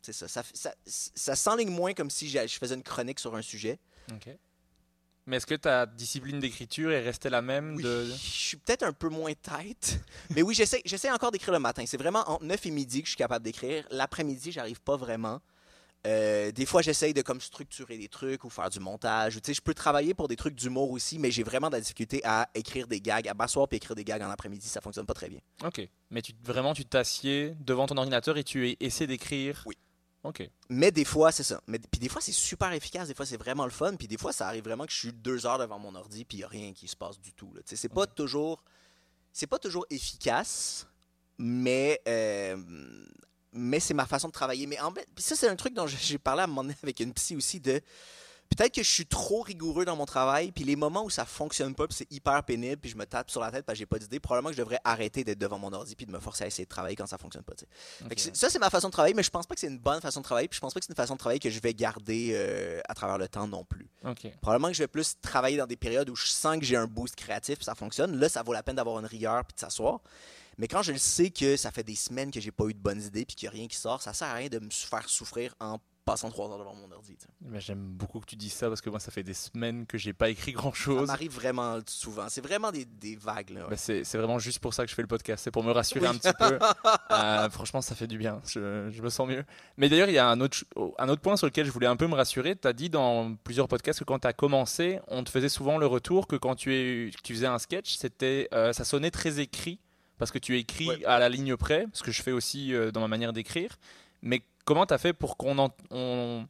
c'est 0.00 0.12
ça, 0.12 0.26
ça, 0.26 0.42
ça, 0.52 0.74
ça 0.84 1.36
s'enligne 1.36 1.70
moins 1.70 1.94
comme 1.94 2.10
si 2.10 2.28
je 2.28 2.58
faisais 2.58 2.74
une 2.74 2.82
chronique 2.82 3.20
sur 3.20 3.34
un 3.36 3.42
sujet. 3.42 3.78
Mais 5.26 5.36
est-ce 5.36 5.46
que 5.46 5.54
ta 5.54 5.86
discipline 5.86 6.40
d'écriture 6.40 6.90
est 6.90 7.00
restée 7.02 7.30
la 7.30 7.42
même 7.42 7.76
Oui, 7.76 7.84
de... 7.84 8.06
je 8.06 8.12
suis 8.16 8.56
peut-être 8.56 8.82
un 8.82 8.92
peu 8.92 9.08
moins 9.08 9.32
tête. 9.34 10.00
Mais 10.30 10.42
oui, 10.42 10.52
j'essaie, 10.52 10.82
j'essaie 10.84 11.10
encore 11.12 11.30
d'écrire 11.30 11.52
le 11.52 11.60
matin. 11.60 11.84
C'est 11.86 11.96
vraiment 11.96 12.28
entre 12.28 12.44
9 12.44 12.66
et 12.66 12.70
midi 12.72 13.02
que 13.02 13.06
je 13.06 13.10
suis 13.10 13.16
capable 13.16 13.44
d'écrire. 13.44 13.86
L'après-midi, 13.92 14.50
j'arrive 14.50 14.80
pas 14.80 14.96
vraiment. 14.96 15.40
Euh, 16.04 16.50
des 16.50 16.66
fois, 16.66 16.82
j'essaye 16.82 17.14
de 17.14 17.22
comme 17.22 17.40
structurer 17.40 17.96
des 17.96 18.08
trucs 18.08 18.42
ou 18.44 18.50
faire 18.50 18.68
du 18.70 18.80
montage. 18.80 19.34
Tu 19.34 19.40
sais, 19.44 19.54
je 19.54 19.60
peux 19.60 19.74
travailler 19.74 20.14
pour 20.14 20.26
des 20.26 20.34
trucs 20.34 20.56
d'humour 20.56 20.90
aussi, 20.90 21.18
mais 21.18 21.30
j'ai 21.30 21.44
vraiment 21.44 21.68
de 21.68 21.74
la 21.74 21.80
difficulté 21.80 22.20
à 22.24 22.48
écrire 22.54 22.88
des 22.88 23.00
gags, 23.00 23.28
à 23.28 23.34
m'asseoir 23.34 23.68
et 23.70 23.76
écrire 23.76 23.94
des 23.94 24.02
gags 24.04 24.20
en 24.22 24.30
après-midi. 24.30 24.66
Ça 24.68 24.80
fonctionne 24.80 25.06
pas 25.06 25.14
très 25.14 25.28
bien. 25.28 25.38
Ok. 25.64 25.88
Mais 26.10 26.20
tu, 26.20 26.32
vraiment, 26.42 26.74
tu 26.74 26.84
t'assieds 26.84 27.54
devant 27.60 27.86
ton 27.86 27.96
ordinateur 27.96 28.36
et 28.36 28.42
tu 28.42 28.76
essaies 28.80 29.06
d'écrire? 29.06 29.62
Oui. 29.64 29.76
Ok. 30.24 30.48
Mais 30.68 30.90
des 30.90 31.04
fois, 31.04 31.30
c'est 31.30 31.44
ça. 31.44 31.60
Mais, 31.68 31.78
puis 31.78 32.00
des 32.00 32.08
fois, 32.08 32.20
c'est 32.20 32.32
super 32.32 32.72
efficace. 32.72 33.06
Des 33.06 33.14
fois, 33.14 33.26
c'est 33.26 33.36
vraiment 33.36 33.64
le 33.64 33.70
fun. 33.70 33.94
Puis 33.94 34.08
des 34.08 34.18
fois, 34.18 34.32
ça 34.32 34.48
arrive 34.48 34.64
vraiment 34.64 34.86
que 34.86 34.92
je 34.92 34.98
suis 34.98 35.12
deux 35.12 35.46
heures 35.46 35.58
devant 35.58 35.78
mon 35.78 35.94
ordi 35.94 36.24
puis 36.24 36.38
il 36.38 36.40
n'y 36.40 36.44
a 36.44 36.48
rien 36.48 36.72
qui 36.72 36.88
se 36.88 36.96
passe 36.96 37.20
du 37.20 37.32
tout. 37.32 37.52
Tu 37.56 37.62
sais, 37.64 37.76
C'est 37.76 37.88
pas 37.88 38.06
toujours... 38.06 38.64
C'est 39.32 39.46
pas 39.46 39.58
toujours 39.58 39.86
efficace, 39.88 40.86
mais... 41.38 42.00
euh, 42.08 42.56
mais 43.52 43.80
c'est 43.80 43.94
ma 43.94 44.06
façon 44.06 44.28
de 44.28 44.32
travailler. 44.32 44.66
Mais 44.66 44.80
en 44.80 44.92
fait, 44.92 45.06
ça, 45.18 45.36
c'est 45.36 45.48
un 45.48 45.56
truc 45.56 45.74
dont 45.74 45.86
j'ai- 45.86 46.18
parlé 46.18 46.40
à 46.40 46.44
un 46.44 46.46
moment 46.48 46.62
donné 46.62 46.76
avec 46.82 47.00
une 47.00 47.12
psy 47.12 47.36
aussi 47.36 47.60
de... 47.60 47.80
Peut-être 48.54 48.74
que 48.74 48.82
je 48.82 48.90
suis 48.90 49.06
trop 49.06 49.40
rigoureux 49.40 49.86
dans 49.86 49.96
mon 49.96 50.04
travail, 50.04 50.52
puis 50.52 50.62
les 50.64 50.76
moments 50.76 51.04
où 51.04 51.08
ça 51.08 51.24
fonctionne 51.24 51.74
pas, 51.74 51.86
puis 51.86 51.96
c'est 51.96 52.12
hyper 52.12 52.42
pénible, 52.44 52.76
puis 52.76 52.90
je 52.90 52.96
me 52.98 53.06
tape 53.06 53.30
sur 53.30 53.40
la 53.40 53.50
tête 53.50 53.64
parce 53.64 53.76
que 53.76 53.78
j'ai 53.78 53.86
pas 53.86 53.98
d'idée, 53.98 54.20
probablement 54.20 54.50
que 54.50 54.56
je 54.56 54.60
devrais 54.60 54.78
arrêter 54.84 55.24
d'être 55.24 55.38
devant 55.38 55.58
mon 55.58 55.72
ordi 55.72 55.96
puis 55.96 56.04
de 56.04 56.12
me 56.12 56.20
forcer 56.20 56.44
à 56.44 56.48
essayer 56.48 56.64
de 56.64 56.68
travailler 56.68 56.94
quand 56.94 57.06
ça 57.06 57.16
fonctionne 57.16 57.44
pas. 57.44 57.54
que 58.14 58.20
ça, 58.34 58.50
c'est 58.50 58.58
ma 58.58 58.68
façon 58.68 58.88
de 58.88 58.92
travailler, 58.92 59.14
mais 59.14 59.22
je 59.22 59.30
pense 59.30 59.46
pas 59.46 59.54
que 59.54 59.60
c'est 59.60 59.68
une 59.68 59.78
bonne 59.78 60.02
façon 60.02 60.20
de 60.20 60.24
travailler, 60.24 60.48
puis 60.48 60.56
je 60.56 60.60
pense 60.60 60.74
pas 60.74 60.80
que 60.80 60.84
c'est 60.84 60.92
une 60.92 60.96
façon 60.96 61.14
de 61.14 61.18
travailler 61.18 61.40
que 61.40 61.48
je 61.48 61.60
vais 61.60 61.72
garder 61.72 62.32
euh, 62.34 62.80
à 62.90 62.94
travers 62.94 63.16
le 63.16 63.26
temps 63.26 63.48
non 63.48 63.64
plus. 63.64 63.88
Probablement 64.42 64.68
que 64.68 64.74
je 64.74 64.82
vais 64.82 64.88
plus 64.88 65.18
travailler 65.22 65.56
dans 65.56 65.66
des 65.66 65.76
périodes 65.76 66.10
où 66.10 66.16
je 66.16 66.26
sens 66.26 66.58
que 66.58 66.64
j'ai 66.66 66.76
un 66.76 66.86
boost 66.86 67.16
créatif, 67.16 67.56
puis 67.56 67.64
ça 67.64 67.74
fonctionne. 67.74 68.18
Là, 68.18 68.28
ça 68.28 68.42
vaut 68.42 68.52
la 68.52 68.62
peine 68.62 68.76
d'avoir 68.76 68.98
une 68.98 69.06
rigueur 69.06 69.46
puis 69.46 69.54
de 69.54 69.60
s'asseoir. 69.60 70.00
Mais 70.58 70.68
quand 70.68 70.82
je 70.82 70.92
le 70.92 70.98
sais 70.98 71.30
que 71.30 71.56
ça 71.56 71.70
fait 71.70 71.84
des 71.84 71.94
semaines 71.96 72.30
que 72.30 72.40
j'ai 72.40 72.52
pas 72.52 72.64
eu 72.66 72.74
de 72.74 72.78
bonnes 72.80 73.02
idées 73.02 73.24
puis 73.24 73.36
qu'il 73.36 73.48
n'y 73.48 73.54
a 73.54 73.58
rien 73.58 73.68
qui 73.68 73.76
sort, 73.76 74.02
ça 74.02 74.12
sert 74.12 74.28
à 74.28 74.34
rien 74.34 74.48
de 74.48 74.58
me 74.58 74.70
faire 74.70 75.08
souffrir 75.08 75.54
en 75.60 75.78
passant 76.04 76.30
trois 76.30 76.50
heures 76.50 76.58
devant 76.58 76.74
mon 76.74 76.90
ordi. 76.90 77.16
Mais 77.42 77.60
J'aime 77.60 77.78
beaucoup 77.78 78.18
que 78.18 78.26
tu 78.26 78.34
dises 78.34 78.52
ça 78.54 78.68
parce 78.68 78.80
que 78.80 78.90
moi, 78.90 78.98
ça 78.98 79.12
fait 79.12 79.22
des 79.22 79.34
semaines 79.34 79.86
que 79.86 79.98
j'ai 79.98 80.12
pas 80.12 80.30
écrit 80.30 80.50
grand 80.50 80.72
Ça 80.72 80.76
chose. 80.80 81.06
m'arrive 81.06 81.30
vraiment 81.32 81.78
souvent. 81.86 82.26
C'est 82.28 82.40
vraiment 82.40 82.72
des, 82.72 82.84
des 82.84 83.14
vagues. 83.14 83.50
Là, 83.50 83.62
ouais. 83.62 83.70
Bah, 83.70 83.76
c'est 83.76 84.02
c'est 84.02 84.18
vraiment 84.18 84.40
juste 84.40 84.58
pour 84.58 84.74
ça 84.74 84.82
que 84.84 84.90
je 84.90 84.96
fais 84.96 85.02
le 85.02 85.06
podcast, 85.08 85.44
c'est 85.44 85.52
pour 85.52 85.62
me 85.62 85.70
rassurer 85.70 86.06
un 86.08 86.14
petit 86.14 86.32
peu. 86.36 86.58
Euh, 87.12 87.48
franchement, 87.50 87.82
ça 87.82 87.94
fait 87.94 88.06
du 88.06 88.16
bien, 88.16 88.40
je, 88.46 88.88
je 88.90 89.02
me 89.02 89.10
sens 89.10 89.28
mieux. 89.28 89.44
Mais 89.76 89.88
d'ailleurs, 89.90 90.08
il 90.08 90.14
y 90.14 90.18
a 90.18 90.26
un 90.28 90.40
autre, 90.40 90.64
un 90.98 91.08
autre 91.10 91.20
point 91.20 91.36
sur 91.36 91.46
lequel 91.46 91.66
je 91.66 91.70
voulais 91.70 91.86
un 91.86 91.96
peu 91.96 92.06
me 92.06 92.14
rassurer. 92.14 92.56
Tu 92.56 92.66
as 92.66 92.72
dit 92.72 92.88
dans 92.90 93.34
plusieurs 93.36 93.68
podcasts 93.68 93.98
que 93.98 94.04
quand 94.04 94.18
tu 94.20 94.26
as 94.26 94.32
commencé, 94.32 94.98
on 95.08 95.22
te 95.22 95.30
faisait 95.30 95.50
souvent 95.50 95.76
le 95.78 95.86
retour 95.86 96.26
que 96.26 96.36
quand 96.36 96.54
tu, 96.56 96.74
es, 96.74 97.10
que 97.10 97.20
tu 97.22 97.34
faisais 97.34 97.46
un 97.46 97.58
sketch, 97.58 97.96
c'était, 97.96 98.48
euh, 98.54 98.72
ça 98.72 98.84
sonnait 98.84 99.10
très 99.10 99.40
écrit, 99.40 99.78
parce 100.22 100.30
que 100.30 100.38
tu 100.38 100.56
écris 100.56 100.86
Ouais. 100.88 101.04
à 101.04 101.18
la 101.18 101.28
ligne 101.28 101.56
près, 101.56 101.86
ce 101.92 102.04
que 102.04 102.12
je 102.12 102.22
fais 102.22 102.30
aussi 102.30 102.72
euh, 102.72 102.92
dans 102.92 103.00
ma 103.00 103.08
manière 103.08 103.32
d'écrire. 103.32 103.76
Mais 104.22 104.40
comment 104.64 104.86
tu 104.86 104.94
as 104.94 104.98
fait 104.98 105.12
pour 105.12 105.36
qu'on 105.36 105.58
en- 105.58 105.74
on, 105.90 106.46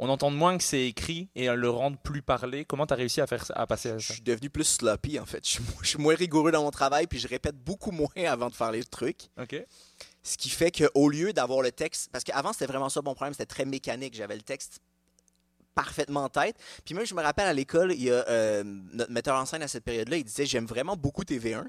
on 0.00 0.08
entende 0.08 0.36
moins 0.36 0.58
que 0.58 0.64
c'est 0.64 0.84
écrit 0.88 1.28
et 1.36 1.46
le 1.46 1.70
rendre 1.70 1.96
plus 1.96 2.22
parlé? 2.22 2.64
Comment 2.64 2.88
tu 2.88 2.92
as 2.94 2.96
réussi 2.96 3.20
à, 3.20 3.28
faire, 3.28 3.44
à 3.54 3.68
passer 3.68 3.90
à 3.90 3.98
Je 3.98 4.08
ça? 4.08 4.14
suis 4.14 4.22
devenu 4.24 4.50
plus 4.50 4.64
sloppy 4.64 5.20
en 5.20 5.26
fait. 5.26 5.48
Je 5.48 5.60
je 5.82 5.88
suis 5.90 5.98
moins 5.98 6.16
rigoureux 6.16 6.50
dans 6.50 6.64
mon 6.64 6.72
travail 6.72 7.06
puis 7.06 7.20
je 7.20 7.28
répète 7.28 7.54
beaucoup 7.56 7.92
moins 7.92 8.08
avant 8.26 8.50
de 8.50 8.54
faire 8.56 8.72
les 8.72 8.82
trucs. 8.82 9.28
Ok. 9.40 9.64
Ce 10.24 10.36
qui 10.36 10.50
fait 10.50 10.72
qu'au 10.72 11.08
lieu 11.08 11.32
d'avoir 11.32 11.62
le 11.62 11.70
texte, 11.70 12.08
parce 12.10 12.24
qu'avant 12.24 12.52
c'était 12.52 12.66
vraiment 12.66 12.88
ça 12.88 13.00
mon 13.00 13.14
problème, 13.14 13.34
c'était 13.34 13.46
très 13.46 13.64
mécanique. 13.64 14.14
J'avais 14.16 14.34
le 14.34 14.42
texte 14.42 14.80
parfaitement 15.76 16.24
en 16.24 16.28
tête. 16.30 16.56
Puis 16.84 16.94
même 16.96 17.06
je 17.06 17.14
me 17.14 17.22
rappelle 17.22 17.46
à 17.46 17.52
l'école, 17.52 17.92
il 17.92 18.02
y 18.02 18.10
a 18.10 18.26
euh, 18.28 18.64
notre 18.64 19.12
metteur 19.12 19.36
en 19.38 19.44
scène 19.46 19.62
à 19.62 19.68
cette 19.68 19.84
période-là, 19.84 20.16
il 20.16 20.24
disait 20.24 20.46
j'aime 20.46 20.66
vraiment 20.66 20.96
beaucoup 20.96 21.22
TV1. 21.22 21.66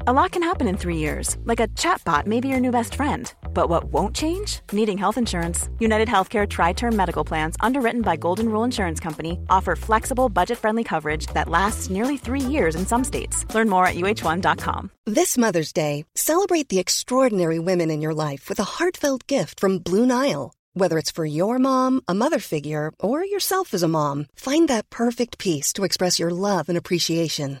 A 0.00 0.12
lot 0.12 0.30
can 0.32 0.42
happen 0.42 0.68
in 0.68 0.76
three 0.76 0.98
years, 0.98 1.36
like 1.44 1.58
a 1.58 1.68
chatbot 1.68 2.26
may 2.26 2.38
be 2.40 2.48
your 2.48 2.60
new 2.60 2.70
best 2.70 2.94
friend. 2.94 3.32
But 3.54 3.68
what 3.70 3.84
won't 3.84 4.14
change? 4.14 4.60
Needing 4.70 4.98
health 4.98 5.16
insurance. 5.16 5.68
United 5.80 6.06
Healthcare 6.06 6.48
Tri 6.48 6.74
Term 6.74 6.94
Medical 6.94 7.24
Plans, 7.24 7.56
underwritten 7.60 8.02
by 8.02 8.16
Golden 8.16 8.48
Rule 8.50 8.62
Insurance 8.62 9.00
Company, 9.00 9.38
offer 9.48 9.74
flexible, 9.74 10.28
budget 10.28 10.58
friendly 10.58 10.84
coverage 10.84 11.26
that 11.28 11.48
lasts 11.48 11.88
nearly 11.90 12.18
three 12.18 12.40
years 12.40 12.76
in 12.76 12.86
some 12.86 13.04
states. 13.04 13.46
Learn 13.54 13.68
more 13.68 13.86
at 13.86 13.96
uh1.com. 13.96 14.90
This 15.06 15.38
Mother's 15.38 15.72
Day, 15.72 16.04
celebrate 16.14 16.68
the 16.68 16.78
extraordinary 16.78 17.58
women 17.58 17.90
in 17.90 18.02
your 18.02 18.14
life 18.14 18.48
with 18.50 18.60
a 18.60 18.64
heartfelt 18.78 19.26
gift 19.26 19.58
from 19.60 19.78
Blue 19.78 20.04
Nile. 20.04 20.52
Whether 20.74 20.98
it's 20.98 21.10
for 21.10 21.24
your 21.24 21.58
mom, 21.58 22.02
a 22.06 22.14
mother 22.14 22.38
figure, 22.38 22.92
or 23.00 23.24
yourself 23.24 23.72
as 23.72 23.82
a 23.82 23.88
mom, 23.88 24.26
find 24.36 24.68
that 24.68 24.90
perfect 24.90 25.38
piece 25.38 25.72
to 25.72 25.84
express 25.84 26.18
your 26.18 26.30
love 26.30 26.68
and 26.68 26.76
appreciation. 26.76 27.60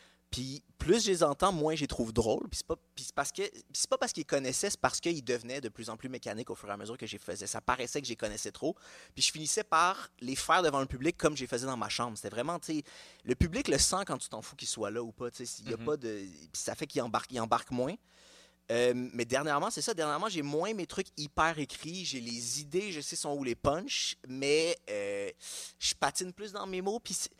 Puis 0.31 0.63
plus 0.77 1.03
je 1.05 1.11
les 1.11 1.23
entends, 1.23 1.51
moins 1.51 1.75
je 1.75 1.81
les 1.81 1.87
trouve 1.87 2.13
drôles. 2.13 2.47
Puis 2.49 2.59
c'est 2.59 2.65
pas, 2.65 2.77
puis 2.95 3.03
c'est 3.03 3.13
parce 3.13 3.31
que 3.33 3.43
c'est 3.73 3.89
pas 3.89 3.97
parce 3.97 4.13
qu'ils 4.13 4.25
connaissaient, 4.25 4.69
c'est 4.69 4.79
parce 4.79 4.99
qu'ils 5.01 5.23
devenaient 5.23 5.59
de 5.61 5.67
plus 5.69 5.89
en 5.89 5.97
plus 5.97 6.07
mécaniques 6.09 6.49
au 6.49 6.55
fur 6.55 6.69
et 6.69 6.71
à 6.71 6.77
mesure 6.77 6.97
que 6.97 7.05
j'y 7.05 7.17
faisais. 7.17 7.45
Ça 7.47 7.59
paraissait 7.61 8.01
que 8.01 8.07
j'y 8.07 8.15
connaissais 8.15 8.51
trop. 8.51 8.75
Puis 9.13 9.23
je 9.23 9.31
finissais 9.31 9.63
par 9.65 10.09
les 10.21 10.35
faire 10.37 10.63
devant 10.63 10.79
le 10.79 10.85
public 10.85 11.17
comme 11.17 11.35
je 11.35 11.41
les 11.41 11.47
faisais 11.47 11.65
dans 11.67 11.75
ma 11.77 11.89
chambre. 11.89 12.15
C'était 12.17 12.29
vraiment, 12.29 12.57
tu 12.59 12.77
sais, 12.77 12.83
le 13.25 13.35
public 13.35 13.67
le 13.67 13.77
sent 13.77 14.03
quand 14.07 14.17
tu 14.17 14.29
t'en 14.29 14.41
fous 14.41 14.55
qu'il 14.55 14.69
soit 14.69 14.89
là 14.89 15.03
ou 15.03 15.11
pas. 15.11 15.29
Tu 15.29 15.45
sais, 15.45 15.63
y 15.63 15.73
a 15.73 15.77
Mhm. 15.77 15.85
pas 15.85 15.97
de, 15.97 16.23
ça 16.53 16.75
fait 16.75 16.87
qu'il 16.87 17.01
embarque, 17.01 17.29
il 17.31 17.39
embarque 17.41 17.69
moins. 17.71 17.95
Euh, 18.71 18.93
mais 19.13 19.25
dernièrement, 19.25 19.69
c'est 19.69 19.81
ça. 19.81 19.93
Dernièrement, 19.93 20.29
j'ai 20.29 20.43
moins 20.43 20.73
mes 20.73 20.85
trucs 20.87 21.07
hyper 21.17 21.59
écrits. 21.59 22.05
J'ai 22.05 22.21
les 22.21 22.61
idées, 22.61 22.93
je 22.93 23.01
sais 23.01 23.17
sont 23.17 23.33
où 23.33 23.43
les 23.43 23.55
punch, 23.55 24.15
mais 24.29 24.77
euh, 24.89 25.29
je 25.77 25.93
patine 25.93 26.31
plus 26.31 26.53
dans 26.53 26.65
mes 26.65 26.81
mots. 26.81 26.99
Puis 27.01 27.15
c'est- 27.15 27.31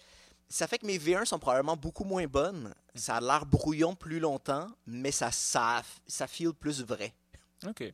ça 0.52 0.68
fait 0.68 0.78
que 0.78 0.86
mes 0.86 0.98
V1 1.00 1.26
sont 1.26 1.40
probablement 1.40 1.76
beaucoup 1.78 2.04
moins 2.04 2.28
bonnes. 2.28 2.74
Ça 2.96 3.16
a 3.16 3.22
l'air 3.22 3.46
brouillon 3.46 3.96
plus 3.96 4.20
longtemps, 4.20 4.68
mais 4.86 5.12
ça, 5.12 5.32
ça, 5.32 5.82
ça 6.08 6.28
feel 6.28 6.54
plus 6.54 6.84
vrai. 6.84 7.14
Ok. 7.68 7.94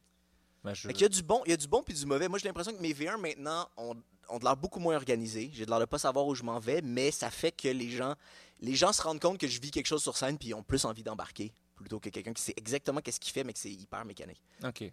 Bah, 0.64 0.74
je- 0.74 0.88
qu'il 0.90 1.02
y 1.02 1.06
a 1.06 1.10
du 1.10 1.22
bon, 1.24 1.42
il 1.46 1.52
y 1.52 1.54
a 1.54 1.58
du 1.58 1.68
bon 1.68 1.84
puis 1.84 1.94
du 1.94 2.06
mauvais. 2.06 2.28
Moi, 2.28 2.40
j'ai 2.40 2.48
l'impression 2.48 2.74
que 2.74 2.82
mes 2.82 2.94
V1 2.94 3.18
maintenant 3.18 3.70
ont, 3.78 3.96
ont 4.30 4.40
de 4.40 4.44
l'air 4.44 4.58
beaucoup 4.58 4.80
moins 4.80 4.96
organisés. 4.96 5.50
J'ai 5.54 5.66
de 5.66 5.70
l'air 5.70 5.80
de 5.80 5.86
pas 5.86 6.00
savoir 6.00 6.26
où 6.28 6.36
je 6.36 6.44
m'en 6.44 6.60
vais, 6.60 6.82
mais 6.82 7.12
ça 7.12 7.30
fait 7.30 7.52
que 7.52 7.68
les 7.70 7.90
gens, 7.90 8.16
les 8.60 8.76
gens 8.76 8.92
se 8.92 9.02
rendent 9.02 9.22
compte 9.22 9.38
que 9.38 9.48
je 9.48 9.62
vis 9.62 9.72
quelque 9.72 9.86
chose 9.86 10.02
sur 10.04 10.18
scène 10.18 10.38
puis 10.38 10.50
ils 10.50 10.54
ont 10.54 10.64
plus 10.64 10.84
envie 10.86 11.04
d'embarquer 11.04 11.54
plutôt 11.76 12.00
que 12.00 12.10
quelqu'un 12.10 12.34
qui 12.34 12.42
sait 12.42 12.54
exactement 12.58 13.02
qu'est-ce 13.02 13.20
qu'il 13.20 13.32
fait 13.32 13.44
mais 13.44 13.54
que 13.54 13.60
c'est 13.60 13.72
hyper 13.72 14.04
mécanique. 14.04 14.42
Ok. 14.66 14.92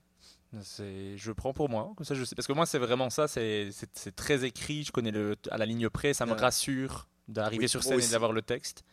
C'est, 0.63 1.17
je 1.17 1.33
prends 1.33 1.53
pour 1.53 1.69
moi, 1.69 1.93
comme 1.97 2.05
ça 2.05 2.15
je 2.15 2.23
sais. 2.25 2.35
Parce 2.37 2.47
que 2.47 2.53
moi, 2.53 2.67
c'est 2.67 2.79
vraiment 2.79 3.11
ça, 3.11 3.27
c'est, 3.27 3.71
c'est, 3.73 3.89
c'est 3.95 4.15
très 4.15 4.45
écrit, 4.45 4.85
je 4.85 4.93
connais 4.93 5.11
le, 5.11 5.35
à 5.51 5.57
la 5.59 5.67
ligne 5.67 5.89
près, 5.89 6.15
ça 6.15 6.27
me 6.27 6.33
Ouais. 6.35 6.41
rassure 6.41 7.09
d'arriver 7.29 7.65
Oui, 7.65 7.69
sur 7.69 7.83
scène 7.83 8.01
et 8.01 8.09
d'avoir 8.09 8.33
le 8.33 8.43
texte. 8.43 8.85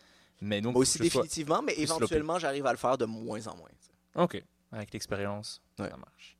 Mais 0.41 0.59
donc, 0.61 0.73
Moi 0.73 0.82
aussi 0.82 0.97
sois- 0.97 1.03
définitivement, 1.03 1.61
mais 1.61 1.73
éventuellement 1.77 2.39
j'arrive 2.39 2.65
à 2.65 2.71
le 2.71 2.77
faire 2.77 2.97
de 2.97 3.05
moins 3.05 3.45
en 3.47 3.55
moins. 3.57 3.69
Ok, 4.15 4.43
avec 4.71 4.91
l'expérience, 4.93 5.61
Ouais. 5.79 5.89
ça 5.89 5.97
marche. 5.97 6.38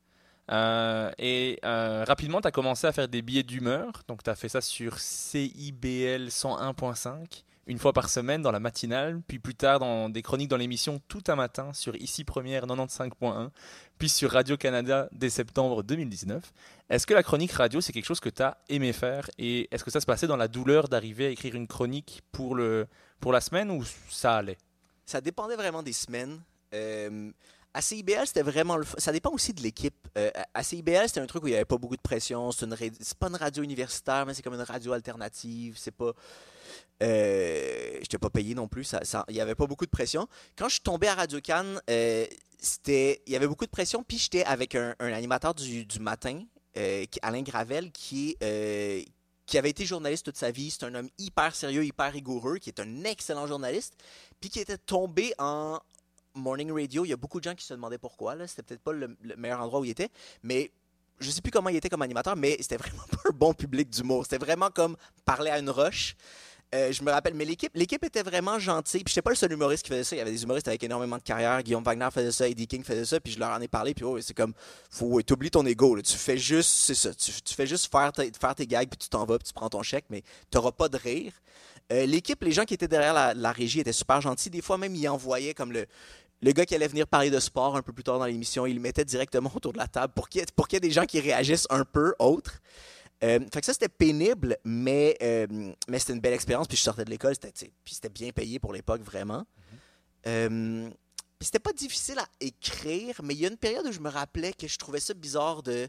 Euh, 0.52 1.12
et 1.18 1.60
euh, 1.64 2.04
rapidement, 2.06 2.42
tu 2.42 2.48
as 2.48 2.52
commencé 2.52 2.86
à 2.88 2.92
faire 2.92 3.08
des 3.08 3.22
billets 3.22 3.44
d'humeur. 3.44 4.04
Donc, 4.08 4.22
tu 4.24 4.30
as 4.30 4.36
fait 4.36 4.50
ça 4.50 4.60
sur 4.60 5.00
CIBL 5.00 6.30
101.5, 6.30 7.44
une 7.72 7.80
fois 7.80 7.94
par 7.94 8.10
semaine 8.10 8.42
dans 8.42 8.52
la 8.52 8.60
matinale, 8.60 9.22
puis 9.28 9.40
plus 9.40 9.56
tard 9.56 9.80
dans 9.80 10.10
des 10.10 10.22
chroniques 10.22 10.50
dans 10.50 10.58
l'émission 10.58 11.02
Tout 11.08 11.24
un 11.30 11.36
matin 11.36 11.72
sur 11.74 11.96
Ici 11.96 12.26
Première 12.26 12.66
95.1, 12.66 13.50
puis 13.98 14.10
sur 14.10 14.30
Radio-Canada 14.30 15.08
dès 15.14 15.30
septembre 15.30 15.82
2019. 15.82 16.44
Est-ce 16.90 17.08
que 17.08 17.14
la 17.14 17.24
chronique 17.24 17.54
radio, 17.54 17.80
c'est 17.80 17.94
quelque 17.94 18.06
chose 18.06 18.20
que 18.20 18.30
tu 18.30 18.44
as 18.44 18.58
aimé 18.68 18.92
faire 18.92 19.30
Et 19.38 19.70
est-ce 19.72 19.86
que 19.86 19.92
ça 19.92 20.02
se 20.02 20.06
passait 20.06 20.28
dans 20.28 20.36
la 20.36 20.50
douleur 20.50 20.90
d'arriver 20.90 21.28
à 21.28 21.30
écrire 21.30 21.56
une 21.56 21.68
chronique 21.68 22.22
pour, 22.34 22.56
le, 22.56 22.88
pour 23.22 23.32
la 23.32 23.40
semaine 23.40 23.72
ou 23.72 23.86
ça 24.10 24.36
allait? 24.36 24.58
Ça 25.06 25.22
dépendait 25.22 25.56
vraiment 25.56 25.82
des 25.82 25.94
semaines. 25.94 26.42
Euh, 26.74 27.32
à 27.74 27.82
CIBL, 27.82 28.28
c'était 28.28 28.42
vraiment 28.42 28.76
le 28.76 28.86
Ça 28.98 29.12
dépend 29.12 29.32
aussi 29.32 29.54
de 29.54 29.62
l'équipe. 29.62 29.96
Euh, 30.18 30.30
à- 30.54 30.64
CIBL, 30.64 31.08
c'était 31.08 31.22
un 31.22 31.26
truc 31.26 31.44
où 31.44 31.48
il 31.48 31.52
n'y 31.52 31.56
avait 31.56 31.66
pas 31.66 31.78
beaucoup 31.78 31.96
de 31.96 32.02
pression. 32.02 32.52
C'est, 32.52 32.66
une 32.66 32.76
c'est 33.00 33.18
pas 33.18 33.28
une 33.28 33.36
radio 33.36 33.64
universitaire, 33.64 34.26
mais 34.26 34.34
c'est 34.34 34.42
comme 34.42 34.54
une 34.54 34.62
radio 34.62 34.94
alternative. 34.94 35.76
C'est 35.78 35.92
pas. 35.92 36.12
Euh, 37.02 37.98
j'étais 38.02 38.18
pas 38.18 38.30
payé 38.30 38.56
non 38.56 38.68
plus. 38.68 38.84
Ça, 38.84 39.04
ça- 39.04 39.26
il 39.30 39.36
n'y 39.36 39.42
avait 39.42 39.56
pas 39.56 39.68
beaucoup 39.68 39.86
de 39.86 39.92
pression. 39.92 40.28
Quand 40.58 40.68
je 40.68 40.74
suis 40.74 40.82
tombé 40.82 41.08
à 41.08 41.16
Radio 41.16 41.40
Cannes, 41.40 41.82
euh, 41.90 42.26
il 42.88 43.18
y 43.28 43.36
avait 43.36 43.48
beaucoup 43.48 43.66
de 43.66 43.72
pression. 43.72 44.04
Puis 44.04 44.18
j'étais 44.18 44.44
avec 44.44 44.76
un, 44.76 44.94
animateur 45.00 45.54
du, 45.56 45.86
matin, 46.00 46.44
euh, 46.78 47.06
Alain 47.22 47.42
Gravel, 47.42 47.92
qui 47.92 48.38
qui 49.48 49.58
avait 49.58 49.72
été 49.72 49.86
journaliste 49.86 50.26
toute 50.26 50.38
sa 50.38 50.50
vie. 50.50 50.72
C'est 50.72 50.86
un 50.86 50.96
homme 50.96 51.10
hyper 51.18 51.54
sérieux, 51.56 51.84
hyper 51.84 52.14
rigoureux, 52.14 52.58
qui 52.58 52.70
est 52.70 52.80
un 52.80 53.04
excellent 53.04 53.48
journaliste, 53.48 53.96
puis 54.40 54.50
qui 54.50 54.60
était 54.62 54.78
tombé 54.78 55.34
en 55.40 55.78
morning 56.34 56.72
radio. 56.72 57.06
Il 57.06 57.10
y 57.10 57.14
a 57.14 57.18
beaucoup 57.18 57.40
de 57.40 57.44
gens 57.44 57.56
qui 57.56 57.66
se 57.66 57.74
demandaient 57.74 57.98
pourquoi. 57.98 58.36
C'était 58.48 58.64
peut-être 58.64 58.82
pas 58.82 58.94
le, 58.94 59.16
le 59.22 59.36
meilleur 59.36 59.62
endroit 59.62 59.80
où 59.80 59.86
il 59.86 59.92
était, 59.92 60.10
mais 60.44 60.72
je 61.20 61.30
sais 61.30 61.42
plus 61.42 61.52
comment 61.52 61.70
il 61.70 61.76
était 61.76 61.90
comme 61.90 62.02
animateur, 62.02 62.36
mais 62.36 62.58
c'était 62.60 62.78
vraiment 62.78 63.04
pas 63.12 63.30
un 63.30 63.34
bon 63.34 63.54
public 63.54 63.90
d'humour. 63.90 64.24
C'était 64.24 64.44
vraiment 64.44 64.70
comme 64.70 64.96
parler 65.26 65.52
à 65.52 65.60
une 65.60 65.70
roche. 65.70 66.16
Euh, 66.74 66.94
je 66.94 67.04
me 67.04 67.12
rappelle, 67.12 67.34
mais 67.34 67.44
l'équipe, 67.44 67.72
l'équipe 67.76 68.02
était 68.06 68.24
vraiment 68.24 68.58
gentille. 68.58 69.04
Puis 69.04 69.12
j'étais 69.12 69.22
pas 69.22 69.32
le 69.32 69.36
seul 69.36 69.52
humoriste 69.52 69.84
qui 69.84 69.90
faisait 69.90 70.06
ça. 70.06 70.16
Il 70.16 70.20
y 70.20 70.22
avait 70.22 70.32
des 70.32 70.44
humoristes 70.44 70.70
avec 70.70 70.82
énormément 70.84 71.18
de 71.18 71.22
carrière. 71.22 71.62
Guillaume 71.62 71.84
Wagner 71.84 72.08
faisait 72.14 72.32
ça, 72.32 72.48
Eddie 72.48 72.66
King 72.66 72.84
faisait 72.84 73.04
ça. 73.04 73.20
Puis 73.20 73.34
je 73.34 73.40
leur 73.40 73.50
en 73.50 73.60
ai 73.60 73.68
parlé. 73.68 73.94
Puis 73.94 74.06
oh, 74.06 74.20
c'est 74.22 74.34
comme, 74.34 74.54
faut, 74.90 75.22
t'oublies 75.22 75.52
ton 75.52 75.66
ego. 75.66 76.02
Tu 76.02 76.16
fais 76.16 76.38
juste, 76.38 76.70
c'est 76.70 76.96
ça. 76.96 77.14
Tu, 77.14 77.54
fais 77.54 77.68
juste 77.68 77.92
faire 77.92 78.14
tes 78.14 78.68
gags, 78.68 78.88
puis 78.88 78.98
tu 78.98 79.10
t'en 79.10 79.26
vas, 79.26 79.38
puis 79.38 79.48
tu 79.48 79.54
prends 79.54 79.70
ton 79.70 79.84
chèque, 79.84 80.06
mais 80.10 80.24
t'auras 80.50 80.72
pas 80.72 80.88
de 80.88 80.98
rire. 80.98 81.34
Euh, 81.92 82.06
l'équipe, 82.06 82.42
les 82.42 82.54
gens 82.54 82.64
qui 82.64 82.74
étaient 82.74 82.88
derrière 82.88 83.14
la, 83.14 83.34
la 83.34 83.52
régie 83.52 83.82
étaient 83.82 83.92
super 83.92 84.22
gentils. 84.22 84.50
Des 84.50 84.62
fois 84.62 84.78
même, 84.78 84.96
ils 84.96 85.10
envoyaient 85.10 85.54
comme 85.54 85.74
le, 85.74 85.88
le 86.42 86.52
gars 86.52 86.66
qui 86.66 86.76
allait 86.76 86.88
venir 86.88 87.08
parler 87.08 87.30
de 87.30 87.40
sport 87.40 87.76
un 87.76 87.82
peu 87.82 87.94
plus 87.94 88.04
tard 88.04 88.20
dans 88.20 88.26
l'émission, 88.26 88.66
il 88.66 88.76
le 88.76 88.80
mettait 88.80 89.06
directement 89.06 89.52
autour 89.56 89.74
de 89.74 89.78
la 89.78 89.88
table 89.88 90.14
pour 90.14 90.28
qu'il 90.28 90.42
y 90.42 90.76
ait, 90.76 90.80
des 90.80 90.92
gens 90.92 91.06
qui 91.06 91.20
réagissent 91.20 91.68
un 91.70 91.86
peu 91.86 92.14
autres. 92.20 92.62
Euh, 93.24 93.40
fait 93.54 93.60
que 93.60 93.66
ça, 93.66 93.74
c'était 93.74 93.90
pénible, 93.90 94.58
mais, 94.66 95.16
euh, 95.22 95.74
c'était 95.98 96.14
une 96.14 96.22
belle 96.22 96.34
expérience. 96.34 96.68
Puis 96.68 96.78
je 96.78 96.82
sortais 96.82 97.06
de 97.06 97.10
l'école, 97.10 97.36
c'était, 97.36 98.10
bien 98.10 98.32
payé 98.32 98.60
pour 98.60 98.74
l'époque, 98.74 99.02
vraiment. 99.04 99.46
Euh, 100.26 100.90
puis 101.38 101.46
c'était 101.46 101.60
pas 101.60 101.74
difficile 101.74 102.20
à 102.20 102.28
écrire, 102.40 103.22
mais 103.24 103.34
il 103.34 103.42
y 103.42 103.46
a 103.46 103.50
une 103.50 103.58
période 103.58 103.86
où 103.86 103.92
je 103.92 104.00
me 104.00 104.10
rappelais 104.10 104.54
que 104.54 104.68
je 104.68 104.78
trouvais 104.78 105.00
ça 105.00 105.14
bizarre 105.14 105.64
de... 105.64 105.88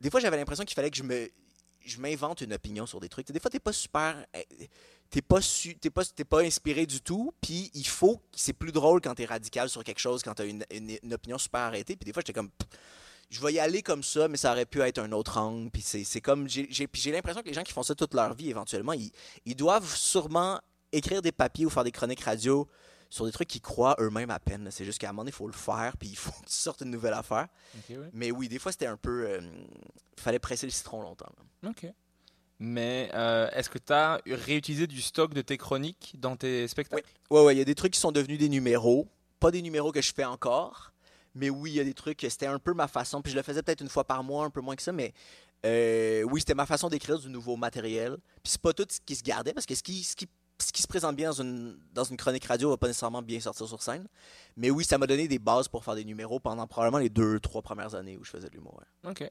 Des 0.00 0.10
fois, 0.10 0.20
j'avais 0.20 0.36
l'impression 0.36 0.64
qu'il 0.64 0.74
fallait 0.74 0.90
que 0.90 0.96
je 0.96 1.28
je 1.82 1.98
m'invente 1.98 2.42
une 2.42 2.52
opinion 2.52 2.84
sur 2.84 3.00
des 3.00 3.08
trucs. 3.08 3.30
Des 3.32 3.40
fois, 3.40 3.50
t'es 3.50 3.58
pas 3.58 3.72
super... 3.72 4.26
euh, 5.10 5.12
T'es 5.12 5.22
pas, 5.22 5.40
su- 5.40 5.76
pas, 5.92 6.02
pas 6.28 6.40
inspiré 6.42 6.86
du 6.86 7.00
tout, 7.00 7.32
puis 7.40 7.70
il 7.74 7.86
faut... 7.86 8.20
C'est 8.34 8.52
plus 8.52 8.72
drôle 8.72 9.00
quand 9.00 9.14
t'es 9.14 9.24
radical 9.24 9.68
sur 9.68 9.82
quelque 9.84 9.98
chose, 10.00 10.22
quand 10.22 10.34
t'as 10.34 10.46
une, 10.46 10.64
une, 10.70 10.96
une 11.02 11.14
opinion 11.14 11.38
super 11.38 11.60
arrêtée, 11.62 11.96
puis 11.96 12.04
des 12.04 12.12
fois, 12.12 12.20
j'étais 12.24 12.32
comme... 12.32 12.50
pff, 12.50 12.68
Je 13.30 13.40
vais 13.40 13.52
y 13.54 13.58
aller 13.60 13.82
comme 13.82 14.02
ça, 14.02 14.28
mais 14.28 14.36
ça 14.36 14.52
aurait 14.52 14.66
pu 14.66 14.80
être 14.82 14.98
un 14.98 15.12
autre 15.12 15.38
angle. 15.38 15.70
Puis 15.70 15.82
c'est, 15.82 16.20
comme... 16.20 16.48
J'ai, 16.48 16.68
l'impression 17.12 17.42
que 17.42 17.48
les 17.48 17.54
gens 17.54 17.62
qui 17.64 17.72
font 17.72 17.82
ça 17.82 17.94
toute 17.94 18.14
leur 18.14 18.34
vie, 18.34 18.50
éventuellement, 18.50 18.92
ils, 18.92 19.10
ils 19.44 19.56
doivent 19.56 19.92
sûrement 19.94 20.60
écrire 20.92 21.22
des 21.22 21.32
papiers 21.32 21.66
ou 21.66 21.70
faire 21.70 21.84
des 21.84 21.92
chroniques 21.92 22.20
radio 22.22 22.68
sur 23.08 23.26
des 23.26 23.32
trucs 23.32 23.48
qu'ils 23.48 23.60
croient 23.60 23.96
eux-mêmes 23.98 24.30
à 24.30 24.38
peine. 24.38 24.68
C'est 24.70 24.84
juste 24.84 24.98
qu'à 24.98 25.08
un 25.08 25.12
moment 25.12 25.22
donné, 25.22 25.30
il 25.30 25.34
faut 25.36 25.48
le 25.48 25.52
faire, 25.52 25.96
puis 25.96 26.08
il 26.08 26.16
faut 26.16 26.30
que 26.30 26.46
tu 26.46 26.52
sortes 26.52 26.80
une 26.82 26.90
nouvelle 26.90 27.14
affaire. 27.14 27.48
Mais 28.12 28.30
oui, 28.30 28.48
des 28.48 28.60
fois, 28.60 28.70
c'était 28.70 28.86
un 28.86 28.96
peu... 28.96 29.24
euh, 29.28 29.40
Il 30.16 30.22
fallait 30.22 30.38
presser 30.38 30.66
le 30.66 30.70
citron 30.72 31.02
longtemps. 31.02 31.32
là. 31.62 31.70
Ok. 31.70 31.86
Mais 32.62 33.10
euh, 33.14 33.48
est-ce 33.52 33.70
que 33.70 33.78
tu 33.78 33.92
as 33.92 34.20
réutilisé 34.26 34.86
du 34.86 35.00
stock 35.00 35.32
de 35.32 35.40
tes 35.40 35.56
chroniques 35.56 36.14
dans 36.18 36.36
tes 36.36 36.68
spectacles? 36.68 37.08
Ouais, 37.30 37.42
ouais, 37.42 37.54
il 37.54 37.58
y 37.58 37.62
a 37.62 37.64
des 37.64 37.74
trucs 37.74 37.94
qui 37.94 38.00
sont 38.00 38.12
devenus 38.12 38.38
des 38.38 38.50
numéros. 38.50 39.08
Pas 39.40 39.50
des 39.50 39.62
numéros 39.62 39.90
que 39.90 40.02
je 40.02 40.12
fais 40.12 40.26
encore, 40.26 40.92
mais 41.34 41.48
oui, 41.48 41.70
il 41.70 41.76
y 41.76 41.80
a 41.80 41.84
des 41.84 41.94
trucs 41.94 42.20
c'était 42.28 42.46
un 42.46 42.58
peu 42.58 42.74
ma 42.74 42.86
façon. 42.86 43.22
Puis 43.22 43.32
je 43.32 43.36
le 43.36 43.42
faisais 43.42 43.62
peut-être 43.62 43.80
une 43.80 43.88
fois 43.88 44.04
par 44.04 44.22
mois, 44.22 44.44
un 44.44 44.50
peu 44.50 44.60
moins 44.60 44.76
que 44.76 44.82
ça, 44.82 44.92
mais 44.92 45.14
euh, 45.64 46.22
oui, 46.24 46.40
c'était 46.40 46.54
ma 46.54 46.66
façon 46.66 46.90
d'écrire 46.90 47.18
du 47.18 47.30
nouveau 47.30 47.56
matériel. 47.56 48.18
Puis 48.42 48.52
c'est 48.52 48.60
pas 48.60 48.74
tout 48.74 48.86
ce 48.90 49.00
qui 49.00 49.16
se 49.16 49.22
gardait, 49.22 49.54
parce 49.54 49.64
que 49.64 49.74
ce 49.74 49.82
qui, 49.82 50.04
ce 50.04 50.14
qui, 50.14 50.28
ce 50.58 50.70
qui 50.70 50.82
se 50.82 50.86
présente 50.86 51.16
bien 51.16 51.30
dans 51.30 51.40
une, 51.40 51.78
dans 51.94 52.04
une 52.04 52.18
chronique 52.18 52.44
radio 52.44 52.68
va 52.68 52.76
pas 52.76 52.88
nécessairement 52.88 53.22
bien 53.22 53.40
sortir 53.40 53.66
sur 53.66 53.82
scène. 53.82 54.06
Mais 54.58 54.70
oui, 54.70 54.84
ça 54.84 54.98
m'a 54.98 55.06
donné 55.06 55.28
des 55.28 55.38
bases 55.38 55.68
pour 55.68 55.82
faire 55.82 55.94
des 55.94 56.04
numéros 56.04 56.40
pendant 56.40 56.66
probablement 56.66 56.98
les 56.98 57.08
deux, 57.08 57.40
trois 57.40 57.62
premières 57.62 57.94
années 57.94 58.18
où 58.18 58.24
je 58.24 58.30
faisais 58.30 58.50
de 58.50 58.54
l'humour. 58.54 58.78
ouais. 58.78 59.10
Ok. 59.10 59.30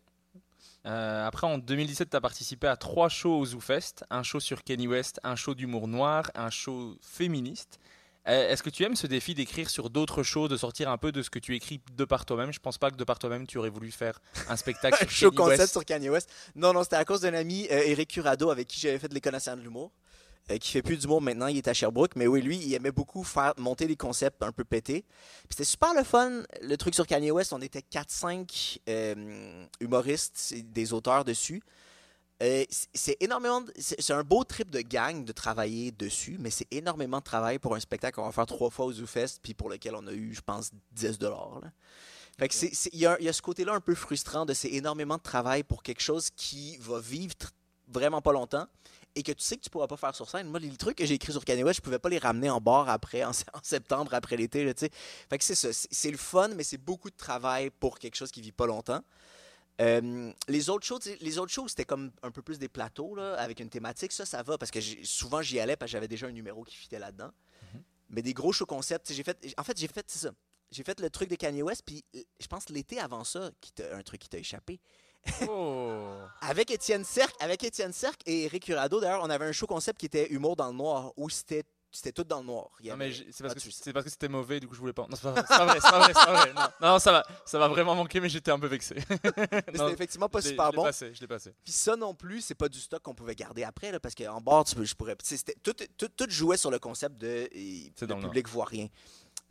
Euh, 0.86 1.28
après, 1.28 1.46
en 1.48 1.58
2017, 1.58 2.10
tu 2.10 2.16
as 2.18 2.22
participé 2.22 2.68
à 2.68 2.78
trois 2.78 3.10
shows 3.10 3.38
au 3.40 3.46
ZooFest 3.46 4.04
un 4.10 4.24
show 4.24 4.40
sur 4.40 4.64
Kenny 4.64 4.88
West, 4.88 5.20
un 5.24 5.36
show 5.36 5.54
d'humour 5.56 5.88
noir, 5.88 6.32
un 6.36 6.50
show 6.50 6.96
féministe. 7.02 7.80
Euh, 8.28 8.50
Est-ce 8.52 8.62
que 8.64 8.70
tu 8.70 8.84
aimes 8.84 8.96
ce 8.96 9.08
défi 9.08 9.34
d'écrire 9.34 9.70
sur 9.70 9.90
d'autres 9.90 10.24
choses, 10.24 10.50
de 10.50 10.58
sortir 10.58 10.90
un 10.90 10.98
peu 10.98 11.12
de 11.12 11.22
ce 11.22 11.30
que 11.30 11.40
tu 11.40 11.56
écris 11.56 11.82
de 11.96 12.06
par 12.06 12.26
toi-même? 12.26 12.52
Je 12.54 12.60
pense 12.60 12.78
pas 12.78 12.92
que 12.92 12.96
de 12.96 13.04
par 13.04 13.18
toi-même 13.18 13.48
tu 13.48 13.58
aurais 13.58 13.70
voulu 13.70 13.92
faire 13.92 14.20
un 14.50 14.56
spectacle 14.56 14.96
un 15.02 15.08
sur 15.08 15.10
show 15.10 15.32
Kanye 15.32 15.38
concept 15.38 15.60
West. 15.62 15.72
sur 15.74 15.86
Kanye 15.86 16.10
West. 16.10 16.30
Non, 16.56 16.74
non, 16.74 16.84
c'était 16.84 16.98
à 16.98 17.06
cause 17.06 17.22
d'un 17.22 17.34
ami, 17.34 17.68
euh, 17.72 17.82
Eric 17.86 18.10
Curado, 18.12 18.50
avec 18.52 18.68
qui 18.68 18.80
j'avais 18.80 19.00
fait 19.00 19.08
de 19.08 19.14
l'École 19.14 19.34
nationale 19.34 19.60
de 19.60 19.64
l'humour, 19.64 19.92
qui 20.58 20.72
fait 20.72 20.82
plus 20.82 20.98
d'humour 20.98 21.22
maintenant, 21.22 21.48
il 21.48 21.58
est 21.58 21.68
à 21.68 21.74
Sherbrooke. 21.74 22.16
Mais 22.16 22.26
oui, 22.26 22.42
lui, 22.42 22.58
il 22.58 22.74
aimait 22.74 22.92
beaucoup 22.92 23.24
faire 23.24 23.54
monter 23.58 23.86
des 23.86 23.96
concepts 23.96 24.42
un 24.42 24.52
peu 24.52 24.64
pétés. 24.64 25.04
Puis 25.04 25.50
c'était 25.52 25.64
super 25.66 25.94
le 25.94 26.04
fun, 26.04 26.42
le 26.62 26.76
truc 26.78 26.96
sur 26.96 27.06
Kanye 27.06 27.30
West. 27.32 27.54
On 27.54 27.62
était 27.62 27.82
4-5 27.82 28.80
euh, 28.90 29.66
humoristes, 29.80 30.54
et 30.56 30.64
des 30.64 30.94
auteurs 30.94 31.24
dessus. 31.26 31.62
Euh, 32.42 32.64
c'est- 32.94 33.18
énormément, 33.20 33.62
c'est 33.78 34.14
un 34.14 34.24
beau 34.24 34.46
trip 34.46 34.70
de 34.72 34.80
gang 34.80 35.26
de 35.26 35.32
travailler 35.34 35.92
dessus, 35.92 36.38
mais 36.40 36.50
c'est 36.50 36.68
énormément 36.72 37.18
de 37.20 37.24
travail 37.24 37.60
pour 37.60 37.76
un 37.76 37.80
spectacle 37.82 38.16
qu'on 38.16 38.26
va 38.26 38.32
faire 38.32 38.46
trois 38.46 38.70
fois 38.70 38.86
au 38.86 38.94
ZooFest, 38.94 39.40
puis 39.44 39.54
pour 39.54 39.70
lequel 39.70 39.94
on 39.96 40.08
a 40.08 40.14
eu, 40.14 40.34
je 40.34 40.40
pense, 40.42 40.72
10 40.94 41.20
dollars. 41.20 41.60
Fait 42.38 42.48
que 42.48 42.54
c'est- 42.56 42.74
c'est- 42.74 42.90
il 42.94 43.00
y, 43.00 43.02
y 43.02 43.28
a 43.28 43.34
ce 43.34 43.42
côté-là 43.42 43.74
un 43.74 43.82
peu 43.82 43.94
frustrant 43.94 44.46
de 44.46 44.54
c'est 44.54 44.70
énormément 44.70 45.18
de 45.18 45.22
travail 45.22 45.64
pour 45.64 45.84
quelque 45.84 46.00
chose 46.02 46.30
qui 46.34 46.78
va 46.78 47.02
vivre 47.02 47.34
vraiment 47.90 48.22
pas 48.22 48.32
longtemps 48.32 48.68
et 49.16 49.24
que 49.24 49.32
tu 49.32 49.44
sais 49.44 49.58
que 49.58 49.62
tu 49.62 49.70
pourras 49.70 49.88
pas 49.88 49.98
faire 49.98 50.16
sur 50.16 50.30
scène. 50.30 50.48
Moi, 50.48 50.60
les 50.60 50.70
trucs 50.78 50.98
que 50.98 51.06
j'ai 51.06 51.16
écrits 51.16 51.32
sur 51.32 51.44
Kanye 51.44 51.64
West, 51.64 51.78
je 51.78 51.82
pouvais 51.82 52.00
pas 52.00 52.10
les 52.10 52.20
ramener 52.20 52.50
en 52.50 52.62
bar 52.62 52.90
après, 52.90 53.24
en, 53.24 53.32
en 53.54 53.60
septembre, 53.64 54.14
après 54.14 54.38
l'été, 54.38 54.64
là. 54.64 54.74
Fait 54.76 55.38
que 55.38 55.44
c'est 55.44 55.56
ça. 55.56 55.70
C'est 55.74 56.12
le 56.12 56.18
fun, 56.18 56.50
mais 56.50 56.64
c'est 56.64 56.78
beaucoup 56.78 57.10
de 57.10 57.18
travail 57.18 57.70
pour 57.70 58.00
quelque 58.00 58.16
chose 58.16 58.32
qui 58.32 58.42
vit 58.42 58.52
pas 58.52 58.68
longtemps. 58.68 59.02
Euh, 59.82 60.32
les 60.48 60.70
autres 60.70 60.86
choses, 60.86 61.02
les 61.22 61.38
autres 61.38 61.52
choses, 61.52 61.72
c'était 61.72 61.86
comme 61.86 62.12
un 62.22 62.32
peu 62.32 62.42
plus 62.42 62.60
des 62.60 62.68
plateaux 62.68 63.16
là, 63.16 63.36
avec 63.36 63.60
une 63.60 63.70
thématique. 63.70 64.12
Ça, 64.12 64.26
ça 64.26 64.44
va 64.44 64.58
parce 64.58 64.72
que 64.72 64.80
souvent 65.04 65.42
j'y 65.42 65.60
allais 65.60 65.78
parce 65.78 65.90
que 65.90 65.94
j'avais 65.94 66.10
déjà 66.10 66.28
un 66.28 66.32
numéro 66.32 66.64
qui 66.64 66.76
fitait 66.76 67.00
là-dedans. 67.00 67.32
Mais 68.12 68.24
des 68.24 68.34
gros 68.34 68.52
shows 68.52 68.66
concept, 68.66 69.06
tu 69.06 69.14
sais, 69.14 69.18
j'ai 69.18 69.24
fait. 69.24 69.54
En 69.56 69.64
fait, 69.64 69.78
j'ai 69.78 69.88
fait 69.88 70.10
ça. 70.10 70.32
J'ai 70.72 70.84
fait 70.84 71.00
le 71.00 71.12
truc 71.12 71.30
de 71.30 71.36
Kanye 71.36 71.62
West, 71.62 71.84
puis 71.86 72.04
euh, 72.16 72.22
je 72.40 72.48
pense 72.48 72.70
l'été 72.70 73.00
avant 73.00 73.24
ça, 73.24 73.52
qui 73.62 73.72
un 73.92 74.02
truc 74.02 74.22
qui 74.22 74.30
t'a 74.30 74.40
échappé. 74.40 74.80
Oh. 75.48 76.08
Avec 76.42 76.72
Étienne 76.72 77.04
Cerc, 77.04 77.34
avec 77.40 77.64
Étienne 77.64 77.94
Cerc 77.94 78.20
et 78.26 78.44
Eric 78.44 78.66
Curado, 78.66 79.00
d'ailleurs, 79.00 79.22
on 79.24 79.30
avait 79.30 79.46
un 79.46 79.52
show 79.52 79.68
concept 79.68 80.00
qui 80.00 80.06
était 80.06 80.28
Humour 80.32 80.56
dans 80.56 80.68
le 80.68 80.74
noir, 80.74 81.12
où 81.18 81.30
c'était 81.30 81.64
c'était 81.92 82.12
tout 82.12 82.24
dans 82.24 82.40
le 82.42 82.46
noir. 82.46 82.70
Il 82.82 82.86
y 82.86 82.90
Non, 82.90 82.98
mais 82.98 83.12
c'est 83.12 83.42
parce, 83.42 83.56
parce 83.56 84.04
que 84.06 84.12
c'était 84.12 84.28
mauvais, 84.28 84.60
du 84.60 84.68
coup 84.68 84.76
je 84.76 84.80
voulais 84.80 84.94
pas. 84.94 85.08
Non, 85.10 85.16
c'est 85.16 85.24
pas, 85.24 85.36
c'est 85.42 85.48
pas 85.48 85.66
vrai, 85.66 85.80
c'est 85.82 85.90
pas 85.90 86.00
vrai, 86.00 86.14
c'est 86.14 86.26
pas 86.26 86.34
vrai. 86.46 86.54
Non, 86.54 86.88
non, 86.88 87.00
ça 87.00 87.12
va, 87.12 87.26
ça 87.46 87.58
va 87.58 87.68
vraiment 87.68 87.96
manquer, 87.96 88.20
mais 88.20 88.30
j'étais 88.30 88.52
un 88.52 88.60
peu 88.60 88.68
vexé. 88.68 88.96
c'était 89.10 89.92
effectivement 89.92 90.30
pas 90.30 90.42
super 90.42 90.68
je 90.68 90.72
l'ai 90.72 90.76
bon. 90.78 90.84
passé, 90.84 91.14
je 91.16 91.22
l'ai 91.22 91.28
passé. 91.28 91.54
Puis 91.64 91.74
ça 91.74 91.96
non 91.96 92.14
plus, 92.14 92.42
c'est 92.42 92.54
pas 92.56 92.70
du 92.70 92.80
stock 92.80 93.02
qu'on 93.02 93.16
pouvait 93.16 93.34
garder 93.34 93.64
après, 93.64 93.92
là, 93.92 94.00
parce 94.00 94.14
qu'en 94.14 94.40
bord, 94.40 94.66
tu 94.66 94.76
peux- 94.76 94.86
je 94.86 94.94
pourrais. 94.94 95.16
Tout, 95.64 95.74
tout, 95.98 96.08
tout 96.10 96.30
jouait 96.30 96.58
sur 96.58 96.70
le 96.70 96.78
concept 96.78 97.18
de 97.18 97.50
dans 98.06 98.18
le 98.18 98.22
le 98.22 98.28
public 98.28 98.48
voit 98.48 98.66
rien. 98.66 98.88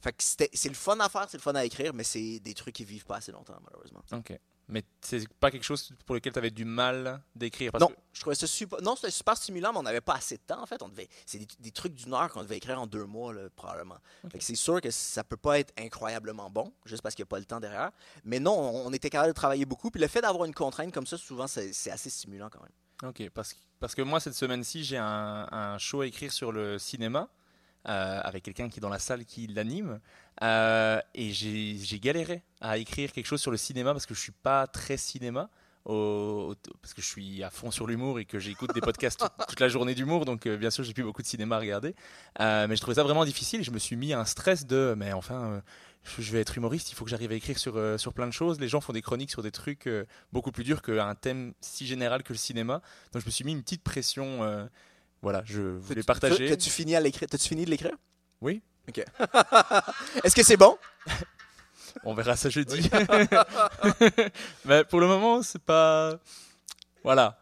Fait 0.00 0.12
que 0.12 0.22
c'est 0.22 0.68
le 0.68 0.74
fun 0.76 1.00
à 1.00 1.08
faire, 1.08 1.26
c'est 1.28 1.38
le 1.38 1.42
fun 1.42 1.56
à 1.56 1.64
écrire, 1.64 1.92
mais 1.92 2.04
c'est 2.04 2.38
des 2.38 2.54
trucs 2.54 2.76
qui 2.76 2.84
vivent 2.84 3.04
pas 3.04 3.16
assez 3.16 3.32
longtemps, 3.32 3.58
malheureusement. 3.64 4.02
Ok. 4.12 4.38
Mais 4.70 4.82
c'est 5.00 5.26
pas 5.40 5.50
quelque 5.50 5.64
chose 5.64 5.90
pour 6.04 6.14
lequel 6.14 6.32
tu 6.32 6.38
avais 6.38 6.50
du 6.50 6.64
mal 6.66 7.22
d'écrire. 7.34 7.72
parce 7.72 7.80
non, 7.80 7.88
que- 7.88 7.94
je 8.12 8.20
trouvais 8.20 8.34
ça 8.36 8.46
super. 8.46 8.82
Non, 8.82 8.96
c'était 8.96 9.10
super 9.10 9.34
stimulant, 9.36 9.72
mais 9.72 9.78
on 9.78 9.82
n'avait 9.82 10.02
pas 10.02 10.14
assez 10.16 10.36
de 10.36 10.42
temps, 10.46 10.60
en 10.62 10.66
fait. 10.66 10.82
On 10.82 10.88
devait... 10.88 11.08
C'est 11.24 11.38
des, 11.38 11.46
des 11.58 11.70
trucs 11.70 11.94
d'une 11.94 12.12
heure 12.12 12.30
qu'on 12.30 12.42
devait 12.42 12.58
écrire 12.58 12.78
en 12.80 12.86
deux 12.86 13.04
mois, 13.06 13.32
là, 13.32 13.48
probablement. 13.56 13.96
C'est 14.40 14.54
sûr 14.56 14.80
que 14.82 14.90
ça 14.90 15.24
peut 15.24 15.38
pas 15.38 15.58
être 15.58 15.72
incroyablement 15.78 16.50
bon, 16.50 16.72
juste 16.84 17.02
parce 17.02 17.14
qu'il 17.14 17.22
n'y 17.22 17.28
a 17.28 17.30
pas 17.30 17.38
le 17.38 17.46
temps 17.46 17.60
derrière. 17.60 17.90
Mais 18.24 18.40
non, 18.40 18.52
on, 18.52 18.86
on 18.88 18.92
était 18.92 19.08
capable 19.10 19.30
de 19.32 19.36
travailler 19.36 19.64
beaucoup. 19.64 19.90
Puis 19.90 20.00
le 20.02 20.08
fait 20.08 20.20
d'avoir 20.20 20.44
une 20.44 20.54
contrainte 20.54 20.92
comme 20.92 21.06
ça, 21.06 21.16
souvent, 21.16 21.46
c'est 21.46 21.72
c'est 21.72 21.90
assez 21.90 22.10
stimulant 22.10 22.50
quand 22.50 22.60
même. 22.60 23.08
Ok, 23.10 23.30
parce, 23.30 23.54
que- 23.54 23.58
parce 23.80 23.94
que 23.94 24.02
moi, 24.02 24.20
cette 24.20 24.34
semaine-ci, 24.34 24.84
j'ai 24.84 24.98
un, 24.98 25.46
un 25.50 25.78
show 25.78 26.00
à 26.02 26.06
écrire 26.06 26.32
sur 26.32 26.52
le 26.52 26.78
cinéma, 26.78 27.28
euh, 27.86 28.20
avec 28.22 28.42
quelqu'un 28.44 28.68
qui 28.68 28.78
est 28.78 28.82
dans 28.82 28.88
la 28.88 28.98
salle 28.98 29.24
qui 29.24 29.46
l'anime. 29.46 30.00
euh, 30.42 31.00
et 31.14 31.32
j'ai 31.32 31.98
galéré 32.00 32.42
à 32.60 32.78
écrire 32.78 33.12
quelque 33.12 33.26
chose 33.26 33.40
sur 33.40 33.50
le 33.50 33.56
cinéma 33.56 33.92
parce 33.92 34.06
que 34.06 34.14
je 34.14 34.20
suis 34.20 34.32
pas 34.32 34.66
très 34.66 34.96
cinéma. 34.96 35.48
au- 35.84 36.50
au- 36.52 36.54
parce 36.82 36.92
que 36.92 37.00
je 37.00 37.06
suis 37.06 37.42
à 37.42 37.48
fond 37.50 37.70
sur 37.70 37.86
l'humour 37.86 38.18
et 38.18 38.26
que 38.26 38.38
j'écoute 38.38 38.74
des 38.74 38.80
podcasts 38.82 39.20
toute, 39.20 39.32
toute 39.48 39.60
la 39.60 39.68
journée 39.68 39.94
d'humour, 39.94 40.26
donc 40.26 40.44
euh, 40.46 40.58
bien 40.58 40.68
sûr 40.70 40.84
j'ai 40.84 40.92
plus 40.92 41.02
beaucoup 41.04 41.22
de 41.22 41.26
cinéma 41.26 41.56
à 41.56 41.60
regarder. 41.60 41.94
Mais 42.38 42.76
je 42.76 42.80
trouvais 42.82 42.96
ça 42.96 43.02
vraiment 43.04 43.24
difficile 43.24 43.60
et 43.60 43.64
je 43.64 43.70
me 43.70 43.78
suis 43.78 43.96
mis 43.96 44.12
un 44.12 44.26
stress 44.26 44.66
de 44.66 44.94
mais 44.98 45.12
enfin 45.14 45.62
je 46.04 46.20
je 46.22 46.32
vais 46.32 46.40
être 46.40 46.56
humoriste, 46.58 46.90
il 46.92 46.94
faut 46.94 47.04
que 47.04 47.10
j'arrive 47.10 47.32
à 47.32 47.34
écrire 47.34 47.58
sur, 47.58 47.76
euh, 47.76 47.96
sur 47.98 48.12
plein 48.12 48.26
de 48.26 48.32
choses. 48.32 48.60
Les 48.60 48.68
gens 48.68 48.80
font 48.82 48.92
des 48.92 49.02
chroniques 49.02 49.30
sur 49.30 49.42
des 49.42 49.50
trucs 49.50 49.86
euh, 49.86 50.04
beaucoup 50.32 50.52
plus 50.52 50.64
durs 50.64 50.82
qu'un 50.82 51.14
thème 51.14 51.54
si 51.62 51.86
général 51.86 52.22
que 52.22 52.32
le 52.34 52.38
cinéma. 52.38 52.82
Donc 53.12 53.22
je 53.22 53.26
me 53.26 53.30
suis 53.30 53.44
mis 53.44 53.52
une 53.52 53.62
petite 53.62 53.82
pression. 53.82 54.42
euh, 54.42 54.66
voilà, 55.22 55.42
je 55.44 55.60
voulais 55.60 56.02
partager. 56.02 56.48
T'as-tu 56.48 56.70
fini 56.70 56.94
à 56.96 57.00
l'écrire 57.00 57.28
T'as-tu 57.28 57.48
fini 57.48 57.64
de 57.64 57.70
l'écrire? 57.70 57.96
Oui, 58.40 58.62
Ok. 58.88 59.04
Est-ce 60.24 60.34
que 60.34 60.42
c'est 60.42 60.56
bon? 60.56 60.78
On 62.04 62.14
verra 62.14 62.36
ça 62.36 62.48
jeudi. 62.48 62.88
Mais 64.64 64.84
pour 64.84 65.00
le 65.00 65.06
moment, 65.06 65.42
c'est 65.42 65.60
pas. 65.60 66.18
Voilà. 67.04 67.38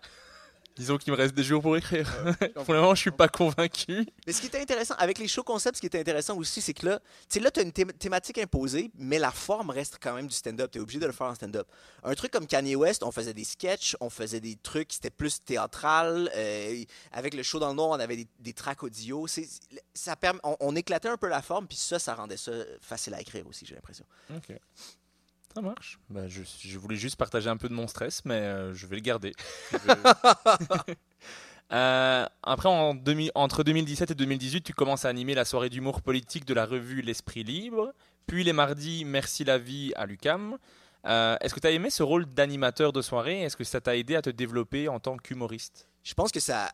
Disons 0.76 0.98
qu'il 0.98 1.12
me 1.12 1.16
reste 1.16 1.34
des 1.34 1.42
jours 1.42 1.62
pour 1.62 1.76
écrire. 1.76 2.06
pour 2.64 2.74
le 2.74 2.80
moment, 2.80 2.94
je 2.94 3.00
suis 3.00 3.10
pas 3.10 3.28
convaincu. 3.28 4.06
Mais 4.26 4.32
ce 4.34 4.40
qui 4.42 4.48
était 4.48 4.60
intéressant, 4.60 4.94
avec 4.98 5.18
les 5.18 5.26
shows 5.26 5.42
concepts, 5.42 5.76
ce 5.76 5.80
qui 5.80 5.86
était 5.86 6.00
intéressant 6.00 6.36
aussi, 6.36 6.60
c'est 6.60 6.74
que 6.74 6.84
là, 6.86 7.00
tu 7.30 7.40
là, 7.40 7.50
as 7.56 7.60
une 7.62 7.70
thém- 7.70 7.92
thématique 7.96 8.36
imposée, 8.38 8.90
mais 8.94 9.18
la 9.18 9.30
forme 9.30 9.70
reste 9.70 9.96
quand 10.00 10.14
même 10.14 10.26
du 10.26 10.34
stand-up. 10.34 10.70
Tu 10.70 10.78
es 10.78 10.80
obligé 10.82 10.98
de 10.98 11.06
le 11.06 11.12
faire 11.12 11.28
en 11.28 11.34
stand-up. 11.34 11.66
Un 12.04 12.14
truc 12.14 12.30
comme 12.30 12.46
Kanye 12.46 12.76
West, 12.76 13.02
on 13.02 13.10
faisait 13.10 13.32
des 13.32 13.44
sketchs, 13.44 13.96
on 14.00 14.10
faisait 14.10 14.40
des 14.40 14.56
trucs 14.56 14.88
qui 14.88 14.98
étaient 14.98 15.08
plus 15.10 15.42
théâtral. 15.42 16.30
euh, 16.34 16.84
avec 17.12 17.32
le 17.34 17.42
show 17.42 17.58
dans 17.58 17.70
le 17.70 17.74
noir, 17.76 17.88
on 17.88 18.00
avait 18.00 18.16
des, 18.16 18.26
des 18.40 18.52
tracks 18.52 18.82
audio. 18.82 19.26
Ça 19.94 20.14
permet, 20.16 20.40
on, 20.44 20.56
on 20.60 20.76
éclaitait 20.76 21.08
un 21.08 21.16
peu 21.16 21.28
la 21.28 21.40
forme, 21.40 21.66
puis 21.66 21.78
ça, 21.78 21.98
ça 21.98 22.14
rendait 22.14 22.36
ça 22.36 22.52
facile 22.82 23.14
à 23.14 23.20
écrire 23.22 23.46
aussi, 23.46 23.64
j'ai 23.64 23.74
l'impression. 23.74 24.04
Ok. 24.34 24.56
Ça 25.56 25.62
marche. 25.62 25.98
Bah, 26.10 26.28
je, 26.28 26.42
je 26.60 26.78
voulais 26.78 26.96
juste 26.96 27.16
partager 27.16 27.48
un 27.48 27.56
peu 27.56 27.70
de 27.70 27.72
mon 27.72 27.88
stress, 27.88 28.22
mais 28.26 28.34
euh, 28.34 28.74
je 28.74 28.86
vais 28.86 28.96
le 28.96 29.00
garder. 29.00 29.32
Je 29.72 29.78
Euh, 31.72 32.26
après, 32.42 32.68
en 32.68 32.94
2000 32.94 33.32
entre 33.34 33.64
2017 33.64 34.10
et 34.10 34.14
2018, 34.14 34.62
tu 34.62 34.72
commences 34.74 35.04
à 35.06 35.08
animer 35.08 35.34
la 35.34 35.46
soirée 35.46 35.70
d'humour 35.70 36.02
politique 36.02 36.44
de 36.44 36.52
la 36.54 36.64
revue 36.66 37.00
L'Esprit 37.00 37.42
Libre, 37.42 37.92
puis 38.26 38.44
les 38.44 38.52
mardis 38.52 39.04
Merci 39.04 39.44
la 39.44 39.56
vie 39.58 39.92
à 39.96 40.04
l'UCAM. 40.06 40.58
Euh, 41.06 41.36
Est-ce 41.40 41.54
que 41.54 41.58
tu 41.60 41.66
as 41.66 41.72
aimé 41.72 41.88
ce 41.90 42.02
rôle 42.02 42.26
d'animateur 42.26 42.92
de 42.92 43.00
soirée? 43.02 43.40
Est-ce 43.40 43.56
que 43.56 43.64
ça 43.64 43.80
t'a 43.80 43.96
aidé 43.96 44.14
à 44.14 44.22
te 44.22 44.30
développer 44.30 44.88
en 44.88 45.00
tant 45.00 45.16
qu'humoriste? 45.16 45.88
Je 46.04 46.14
pense 46.14 46.30
que 46.30 46.38
ça. 46.38 46.70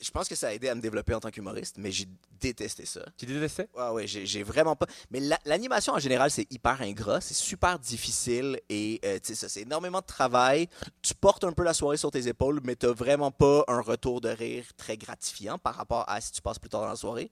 Je 0.00 0.10
pense 0.10 0.28
que 0.28 0.34
ça 0.34 0.48
a 0.48 0.52
aidé 0.52 0.68
à 0.68 0.74
me 0.74 0.80
développer 0.80 1.14
en 1.14 1.20
tant 1.20 1.30
qu'humoriste, 1.30 1.76
mais 1.78 1.92
j'ai 1.92 2.06
détesté 2.40 2.86
ça. 2.86 3.02
Tu 3.18 3.26
détestais? 3.26 3.68
Ouais, 3.76 3.88
ouais, 3.90 4.06
j'ai 4.06 4.42
vraiment 4.42 4.74
pas. 4.74 4.86
Mais 5.10 5.20
la- 5.20 5.38
l'animation 5.44 5.92
en 5.92 5.98
général, 5.98 6.30
c'est 6.30 6.50
hyper 6.50 6.80
ingrat, 6.80 7.20
c'est 7.20 7.34
super 7.34 7.78
difficile 7.78 8.58
et 8.70 8.98
euh, 9.04 9.18
tu 9.22 9.28
sais, 9.28 9.34
ça, 9.34 9.48
c'est 9.50 9.60
énormément 9.62 10.00
de 10.00 10.06
travail. 10.06 10.68
Tu 11.02 11.14
portes 11.14 11.44
un 11.44 11.52
peu 11.52 11.62
la 11.64 11.74
soirée 11.74 11.98
sur 11.98 12.10
tes 12.10 12.28
épaules, 12.28 12.60
mais 12.64 12.76
t'as 12.76 12.92
vraiment 12.92 13.30
pas 13.30 13.62
un 13.68 13.80
retour 13.82 14.22
de 14.22 14.30
rire 14.30 14.64
très 14.78 14.96
gratifiant 14.96 15.58
par 15.58 15.74
rapport 15.74 16.04
à 16.08 16.20
si 16.22 16.32
tu 16.32 16.40
passes 16.40 16.58
plus 16.58 16.70
tard 16.70 16.80
dans 16.80 16.88
la 16.88 16.96
soirée. 16.96 17.30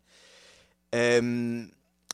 Euh, 0.94 1.64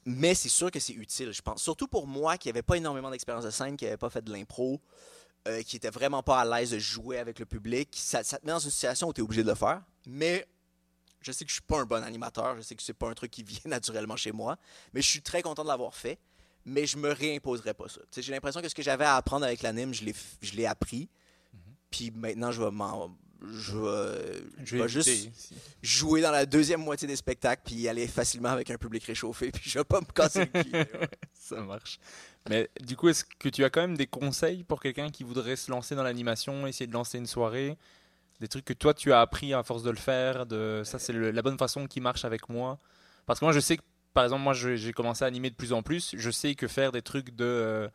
mais 0.07 0.35
c'est 0.35 0.49
sûr 0.49 0.71
que 0.71 0.81
c'est 0.81 0.93
utile, 0.93 1.33
je 1.33 1.43
pense. 1.43 1.63
Surtout 1.63 1.89
pour 1.89 2.07
moi 2.07 2.37
qui 2.37 2.49
n'avais 2.49 2.63
pas 2.63 2.77
énormément 2.77 3.11
d'expérience 3.11 3.45
de 3.45 3.51
scène, 3.51 3.77
qui 3.77 3.85
n'avait 3.85 3.97
pas 3.97 4.11
fait 4.11 4.23
de 4.23 4.33
l'impro, 4.33 4.81
euh, 5.49 5.63
qui 5.63 5.77
était 5.77 5.91
vraiment 5.91 6.23
pas 6.23 6.41
à 6.41 6.45
l'aise 6.45 6.71
de 6.71 6.79
jouer 6.79 7.19
avec 7.19 7.39
le 7.39 7.47
public. 7.47 7.89
Ça, 7.97 8.23
ça 8.25 8.39
te 8.39 8.47
met 8.47 8.53
dans 8.53 8.59
une 8.59 8.71
situation 8.71 9.09
où 9.09 9.13
tu 9.13 9.21
es 9.21 9.25
obligé 9.25 9.43
de 9.43 9.49
le 9.49 9.55
faire. 9.55 9.83
Mais 10.07 10.47
je 11.21 11.33
sais 11.33 11.45
que 11.45 11.51
je 11.51 11.55
suis 11.55 11.63
pas 11.63 11.81
un 11.81 11.85
bon 11.87 12.03
animateur, 12.03 12.57
je 12.57 12.63
sais 12.63 12.75
que 12.75 12.83
c'est 12.83 12.93
pas 12.95 13.09
un 13.09 13.15
truc 13.15 13.31
qui 13.31 13.43
vient 13.45 13.61
naturellement 13.67 14.17
chez 14.17 14.33
moi, 14.33 14.57
mais 14.93 15.03
je 15.03 15.09
suis 15.09 15.23
très 15.23 15.43
content 15.43 15.63
de 15.63 15.69
l'avoir 15.69 15.95
fait. 15.95 16.19
Mais 16.67 16.87
je 16.87 16.97
me 16.97 17.13
réimposerai 17.13 17.75
pas 17.75 17.89
ça. 17.89 18.01
J'ai 18.17 18.33
l'impression 18.33 18.63
que 18.63 18.69
ce 18.71 18.75
que 18.75 18.83
j'avais 18.83 19.05
à 19.05 19.17
apprendre 19.17 19.45
avec 19.45 19.61
l'anime, 19.61 19.93
je 19.93 20.03
l'ai 20.03 20.13
f- 20.15 20.37
je 20.41 20.53
l'ai 20.55 20.65
appris. 20.65 21.11
Puis 21.91 22.11
maintenant, 22.11 22.51
je 22.53 22.63
vais 22.63 22.71
m'en- 22.71 23.15
je 23.53 23.77
vais, 23.77 24.43
je 24.65 24.77
vais 24.77 24.89
juste 24.89 25.31
jouer 25.83 26.21
dans 26.21 26.31
la 26.31 26.47
deuxième 26.47 26.81
moitié 26.81 27.07
des 27.09 27.17
spectacles 27.17 27.63
puis 27.65 27.75
y 27.77 27.89
aller 27.89 28.07
facilement 28.07 28.51
avec 28.51 28.71
un 28.71 28.77
public 28.77 29.05
réchauffé 29.05 29.51
puis 29.53 29.71
je 29.71 29.79
vais 29.79 29.85
pas 29.85 30.01
me 30.01 30.07
casser 30.07 30.49
le. 30.55 30.85
Ça 31.35 31.61
marche. 31.61 31.99
Mais 32.49 32.71
du 32.81 32.97
coup, 32.97 33.09
est-ce 33.09 33.25
que 33.25 33.49
tu 33.49 33.65
as 33.65 33.71
quand 33.71 33.81
même 33.81 33.97
des 33.97 34.07
conseils 34.07 34.65
pour 34.65 34.81
quelqu'un 34.81 35.09
qui 35.11 35.25
voudrait 35.25 35.57
se 35.57 35.71
lancer 35.71 35.95
dans 35.95 36.03
l'animation, 36.03 36.67
essayer 36.67 36.87
de 36.87 36.93
lancer 36.93 37.19
une 37.19 37.27
soirée? 37.27 37.77
Des 38.41 38.49
trucs 38.49 38.65
que 38.65 38.73
toi, 38.73 38.93
tu 38.93 39.13
as 39.13 39.21
appris 39.21 39.55
à 39.55 39.63
force 39.63 39.83
de 39.83 39.91
le 39.91 39.97
faire 39.97 40.45
de 40.45 40.83
Ça, 40.85 40.99
c'est 40.99 41.13
la 41.13 41.43
bonne 41.43 41.57
façon 41.59 41.87
qui 41.87 42.01
marche 42.01 42.25
avec 42.25 42.49
moi? 42.49 42.79
Parce 43.27 43.41
que 43.41 43.45
moi, 43.45 43.53
je 43.53 43.61
sais 43.61 43.77
que, 43.79 43.83
par 44.13 44.25
exemple, 44.25 44.43
moi, 44.43 44.53
j'ai 44.53 44.93
commencé 44.93 45.25
à 45.25 45.27
animer 45.27 45.51
de 45.51 45.55
plus 45.55 45.73
en 45.73 45.83
plus. 45.83 46.15
Je 46.17 46.31
sais 46.31 46.55
que 46.55 46.69
faire 46.69 46.93
des 46.93 47.03
trucs 47.03 47.35
de... 47.35 47.45
euh, 47.45 47.89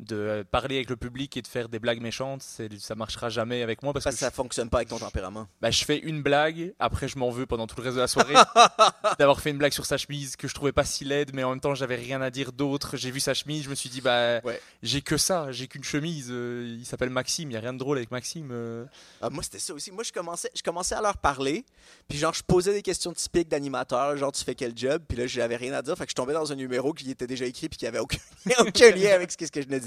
de 0.00 0.16
euh, 0.16 0.44
parler 0.44 0.76
avec 0.76 0.90
le 0.90 0.96
public 0.96 1.36
et 1.36 1.42
de 1.42 1.46
faire 1.46 1.68
des 1.68 1.78
blagues 1.78 2.00
méchantes, 2.00 2.42
ça 2.42 2.94
marchera 2.94 3.28
jamais 3.28 3.62
avec 3.62 3.82
moi 3.82 3.92
parce, 3.92 4.04
Parce 4.04 4.16
que 4.16 4.20
ça 4.20 4.30
fonctionne 4.30 4.68
pas 4.68 4.78
avec 4.78 4.88
ton 4.88 4.98
tempérament. 4.98 5.46
bah, 5.60 5.70
je 5.70 5.84
fais 5.84 5.98
une 5.98 6.22
blague, 6.22 6.74
après 6.80 7.06
je 7.08 7.16
m'en 7.18 7.30
veux 7.30 7.46
pendant 7.46 7.66
tout 7.66 7.76
le 7.78 7.84
reste 7.84 7.94
de 7.96 8.00
la 8.00 8.08
soirée 8.08 8.34
d'avoir 9.18 9.40
fait 9.40 9.50
une 9.50 9.58
blague 9.58 9.72
sur 9.72 9.86
sa 9.86 9.96
chemise 9.96 10.36
que 10.36 10.48
je 10.48 10.54
trouvais 10.54 10.72
pas 10.72 10.84
si 10.84 11.04
laide, 11.04 11.30
mais 11.34 11.44
en 11.44 11.50
même 11.50 11.60
temps 11.60 11.74
j'avais 11.74 11.94
rien 11.96 12.20
à 12.22 12.30
dire 12.30 12.52
d'autre. 12.52 12.96
J'ai 12.96 13.10
vu 13.10 13.20
sa 13.20 13.34
chemise, 13.34 13.64
je 13.64 13.70
me 13.70 13.74
suis 13.74 13.88
dit 13.88 14.00
bah 14.00 14.40
Ouais. 14.44 14.60
j'ai 14.82 15.00
que 15.00 15.16
ça, 15.16 15.52
j'ai 15.52 15.68
qu'une 15.68 15.84
chemise. 15.84 16.28
euh, 16.30 16.76
il 16.78 16.84
s'appelle 16.86 17.10
Maxime, 17.10 17.50
il 17.50 17.54
y 17.54 17.56
a 17.56 17.60
rien 17.60 17.72
de 17.72 17.78
drôle 17.78 17.96
avec 17.98 18.10
Maxime. 18.10 18.48
euh. 18.52 18.84
Ah, 19.22 19.30
moi, 19.30 19.42
c'était 19.42 19.58
ça 19.58 19.74
aussi. 19.74 19.90
Moi, 19.92 20.02
je 20.04 20.12
commençais, 20.12 20.50
je 20.54 20.62
commençais 20.62 20.94
à 20.94 21.00
leur 21.02 21.16
parler, 21.18 21.64
puis 22.08 22.18
genre, 22.18 22.34
je 22.34 22.42
posais 22.42 22.72
des 22.72 22.82
questions 22.82 23.12
typiques 23.12 23.48
d'animateur, 23.48 24.16
genre, 24.16 24.32
tu 24.32 24.44
fais 24.44 24.54
quel 24.54 24.76
job, 24.76 25.02
puis 25.08 25.16
là, 25.16 25.26
j'avais 25.26 25.56
rien 25.56 25.72
à 25.72 25.82
dire, 25.82 25.96
fait 25.96 26.04
que 26.04 26.10
je 26.10 26.14
tombais 26.16 26.32
dans 26.32 26.50
un 26.52 26.56
numéro 26.56 26.92
qui 26.92 27.10
était 27.10 27.26
déjà 27.26 27.44
écrit, 27.46 27.68
puis 27.68 27.78
qui 27.78 27.86
avait 27.86 27.98
aucun, 28.00 28.18
aucun 28.58 28.90
lien 28.90 29.12
avec 29.14 29.30
ce 29.32 29.36
que, 29.36 29.46
ce 29.46 29.52
que 29.52 29.60
je 29.62 29.66
venais 29.66 29.80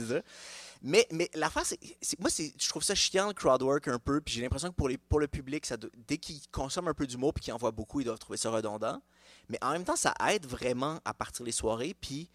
Mais, 0.84 1.08
mais 1.12 1.30
l'affaire, 1.34 1.64
moi, 2.20 2.30
je 2.30 2.70
trouve 2.70 2.84
ça 2.84 2.94
chiant, 2.94 3.28
le 3.28 3.34
crowdwork, 3.34 3.88
un 3.88 4.00
peu, 4.00 4.22
puis 4.22 4.36
j'ai 4.36 4.42
l'impression 4.42 4.70
que 4.70 4.76
pour, 4.76 4.90
les, 4.90 4.98
pour 4.98 5.20
le 5.20 5.28
public, 5.28 5.66
ça 5.66 5.76
dès 6.08 6.18
qu'ils 6.18 6.42
consomment 6.52 6.90
un 6.90 6.94
peu 6.94 7.08
d'humour, 7.08 7.34
puis 7.34 7.44
qu'ils 7.44 7.54
en 7.54 7.58
voient 7.58 7.72
beaucoup, 7.72 8.00
ils 8.00 8.06
doivent 8.06 8.20
trouver 8.20 8.38
ça 8.38 8.52
redondant. 8.52 9.02
Mais 9.50 9.58
en 9.64 9.72
même 9.72 9.84
temps, 9.84 9.96
ça 9.96 10.14
aide 10.30 10.46
vraiment 10.46 11.00
à 11.04 11.14
partir 11.14 11.46
les 11.46 11.52
soirées, 11.52 11.96
puis 12.00 12.30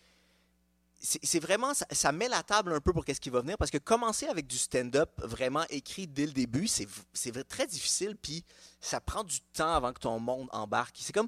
c'est 1.05 1.41
vraiment, 1.41 1.73
ça, 1.75 2.13
met 2.13 2.29
la 2.29 2.45
table 2.45 2.73
un 2.73 2.81
peu 2.81 2.93
pour 2.93 3.05
qu'est-ce 3.05 3.21
qui 3.21 3.29
va 3.29 3.41
venir, 3.41 3.59
parce 3.59 3.73
que 3.73 3.79
commencer 3.79 4.27
avec 4.27 4.47
du 4.47 4.57
stand-up 4.57 5.11
vraiment 5.19 5.65
écrit 5.69 6.07
dès 6.07 6.27
le 6.27 6.33
début, 6.33 6.69
c'est 6.69 7.49
très 7.49 7.67
difficile, 7.67 8.17
puis 8.17 8.45
ça 8.81 9.01
prend 9.01 9.25
du 9.25 9.41
temps 9.53 9.75
avant 9.75 9.93
que 9.93 9.99
ton 9.99 10.21
monde 10.21 10.49
embarque. 10.53 10.97
C'est 11.01 11.13
comme, 11.13 11.27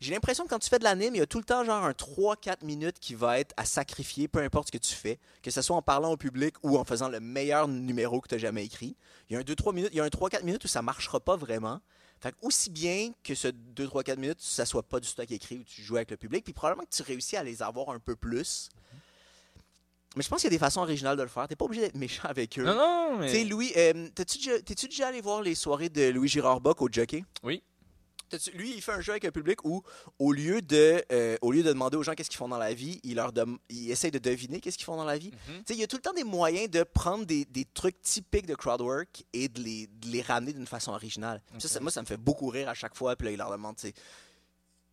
j'ai 0.00 0.14
l'impression 0.14 0.44
que 0.44 0.50
quand 0.50 0.60
tu 0.60 0.68
fais 0.68 0.78
de 0.78 0.84
l'anime, 0.84 1.16
il 1.16 1.18
y 1.18 1.22
a 1.22 1.26
tout 1.26 1.38
le 1.38 1.44
temps 1.44 1.64
genre 1.64 1.84
un 1.84 1.90
3-4 1.90 2.64
minutes 2.64 3.00
qui 3.00 3.16
va 3.16 3.40
être 3.40 3.52
à 3.56 3.64
sacrifier, 3.64 4.28
peu 4.28 4.38
importe 4.38 4.68
ce 4.68 4.72
que 4.72 4.78
tu 4.78 4.94
fais, 4.94 5.18
que 5.42 5.50
ce 5.50 5.60
soit 5.60 5.76
en 5.76 5.82
parlant 5.82 6.12
au 6.12 6.16
public 6.16 6.54
ou 6.62 6.78
en 6.78 6.84
faisant 6.84 7.08
le 7.08 7.18
meilleur 7.18 7.66
numéro 7.66 8.20
que 8.20 8.28
tu 8.28 8.36
as 8.36 8.38
jamais 8.38 8.64
écrit. 8.64 8.96
Il 9.28 9.34
y 9.34 9.36
a 9.36 9.40
un 9.40 9.42
2-3 9.42 9.74
minutes, 9.74 9.90
il 9.92 9.96
y 9.96 10.00
a 10.00 10.04
un 10.04 10.08
3-4 10.08 10.44
minutes 10.44 10.64
où 10.64 10.68
ça 10.68 10.82
marchera 10.82 11.18
pas 11.18 11.36
vraiment. 11.36 11.80
Fait 12.20 12.34
aussi 12.42 12.70
bien 12.70 13.12
que 13.24 13.34
ce 13.34 13.48
2-3-4 13.48 14.18
minutes, 14.18 14.40
ça 14.40 14.64
soit 14.64 14.84
pas 14.84 15.00
du 15.00 15.08
stock 15.08 15.30
écrit 15.30 15.58
où 15.58 15.64
tu 15.64 15.82
joues 15.82 15.96
avec 15.96 16.12
le 16.12 16.16
public, 16.16 16.44
puis 16.44 16.52
probablement 16.52 16.84
que 16.84 16.94
tu 16.94 17.02
réussis 17.02 17.36
à 17.36 17.42
les 17.42 17.62
avoir 17.62 17.90
un 17.90 17.98
peu 17.98 18.16
plus. 18.16 18.68
Mais 20.16 20.22
je 20.22 20.28
pense 20.28 20.40
qu'il 20.40 20.46
y 20.50 20.54
a 20.54 20.56
des 20.56 20.58
façons 20.58 20.80
originales 20.80 21.16
de 21.16 21.22
le 21.22 21.28
faire. 21.28 21.46
T'es 21.46 21.56
pas 21.56 21.66
obligé 21.66 21.82
d'être 21.82 21.94
méchant 21.96 22.26
avec 22.28 22.58
eux. 22.58 22.64
Non, 22.64 22.74
non, 22.74 23.20
Tu 23.22 23.28
sais, 23.28 23.44
mais. 23.44 23.44
Louis, 23.44 23.72
euh, 23.76 24.08
t'as-tu 24.14 24.38
déjà- 24.38 24.60
t'es-tu 24.62 24.88
déjà 24.88 25.08
allé 25.08 25.20
voir 25.20 25.42
les 25.42 25.54
soirées 25.54 25.88
de 25.90 26.08
Louis 26.08 26.28
Girard 26.28 26.60
Bock 26.60 26.80
au 26.82 26.88
jockey? 26.90 27.24
Oui. 27.42 27.62
T'as-tu- 28.28 28.50
Lui, 28.52 28.72
il 28.74 28.82
fait 28.82 28.90
un 28.90 29.00
jeu 29.00 29.12
avec 29.12 29.24
un 29.24 29.30
public 29.30 29.64
où, 29.64 29.82
au 30.18 30.32
lieu 30.32 30.60
de, 30.60 31.00
euh, 31.12 31.36
au 31.42 31.52
lieu 31.52 31.62
de 31.62 31.68
demander 31.68 31.96
aux 31.96 32.02
gens 32.02 32.12
qu'est-ce 32.14 32.28
qu'ils 32.28 32.38
font 32.38 32.48
dans 32.48 32.58
la 32.58 32.74
vie, 32.74 32.98
il 33.04 33.14
leur 33.14 33.32
dem- 33.32 33.58
il 33.68 33.88
essaye 33.88 34.10
de 34.10 34.18
deviner 34.18 34.58
qu'est-ce 34.60 34.76
qu'ils 34.76 34.84
font 34.84 34.96
dans 34.96 35.04
la 35.04 35.16
vie. 35.16 35.30
Mhm. 35.30 35.54
Tu 35.58 35.62
sais, 35.68 35.74
il 35.74 35.78
y 35.78 35.84
a 35.84 35.86
tout 35.86 35.94
le 35.94 36.02
temps 36.02 36.12
des 36.12 36.24
moyens 36.24 36.68
de 36.68 36.82
prendre 36.82 37.24
des, 37.24 37.44
des 37.44 37.64
trucs 37.66 38.02
typiques 38.02 38.46
de 38.46 38.56
crowdwork 38.56 39.22
et 39.32 39.48
de 39.48 39.60
les, 39.62 39.86
de 39.86 40.08
les 40.08 40.22
ramener 40.22 40.52
d'une 40.52 40.66
façon 40.66 40.90
originale. 40.90 41.40
Ça, 41.60 41.68
ça- 41.68 41.78
moi, 41.78 41.92
ça 41.92 42.00
me 42.02 42.06
fait 42.06 42.16
beaucoup 42.16 42.48
rire 42.48 42.68
à 42.68 42.74
chaque 42.74 42.96
fois. 42.96 43.14
Puis 43.14 43.26
là, 43.26 43.30
il 43.32 43.36
leur 43.38 43.50
demande, 43.52 43.76
tu 43.76 43.82
sais. 43.88 43.94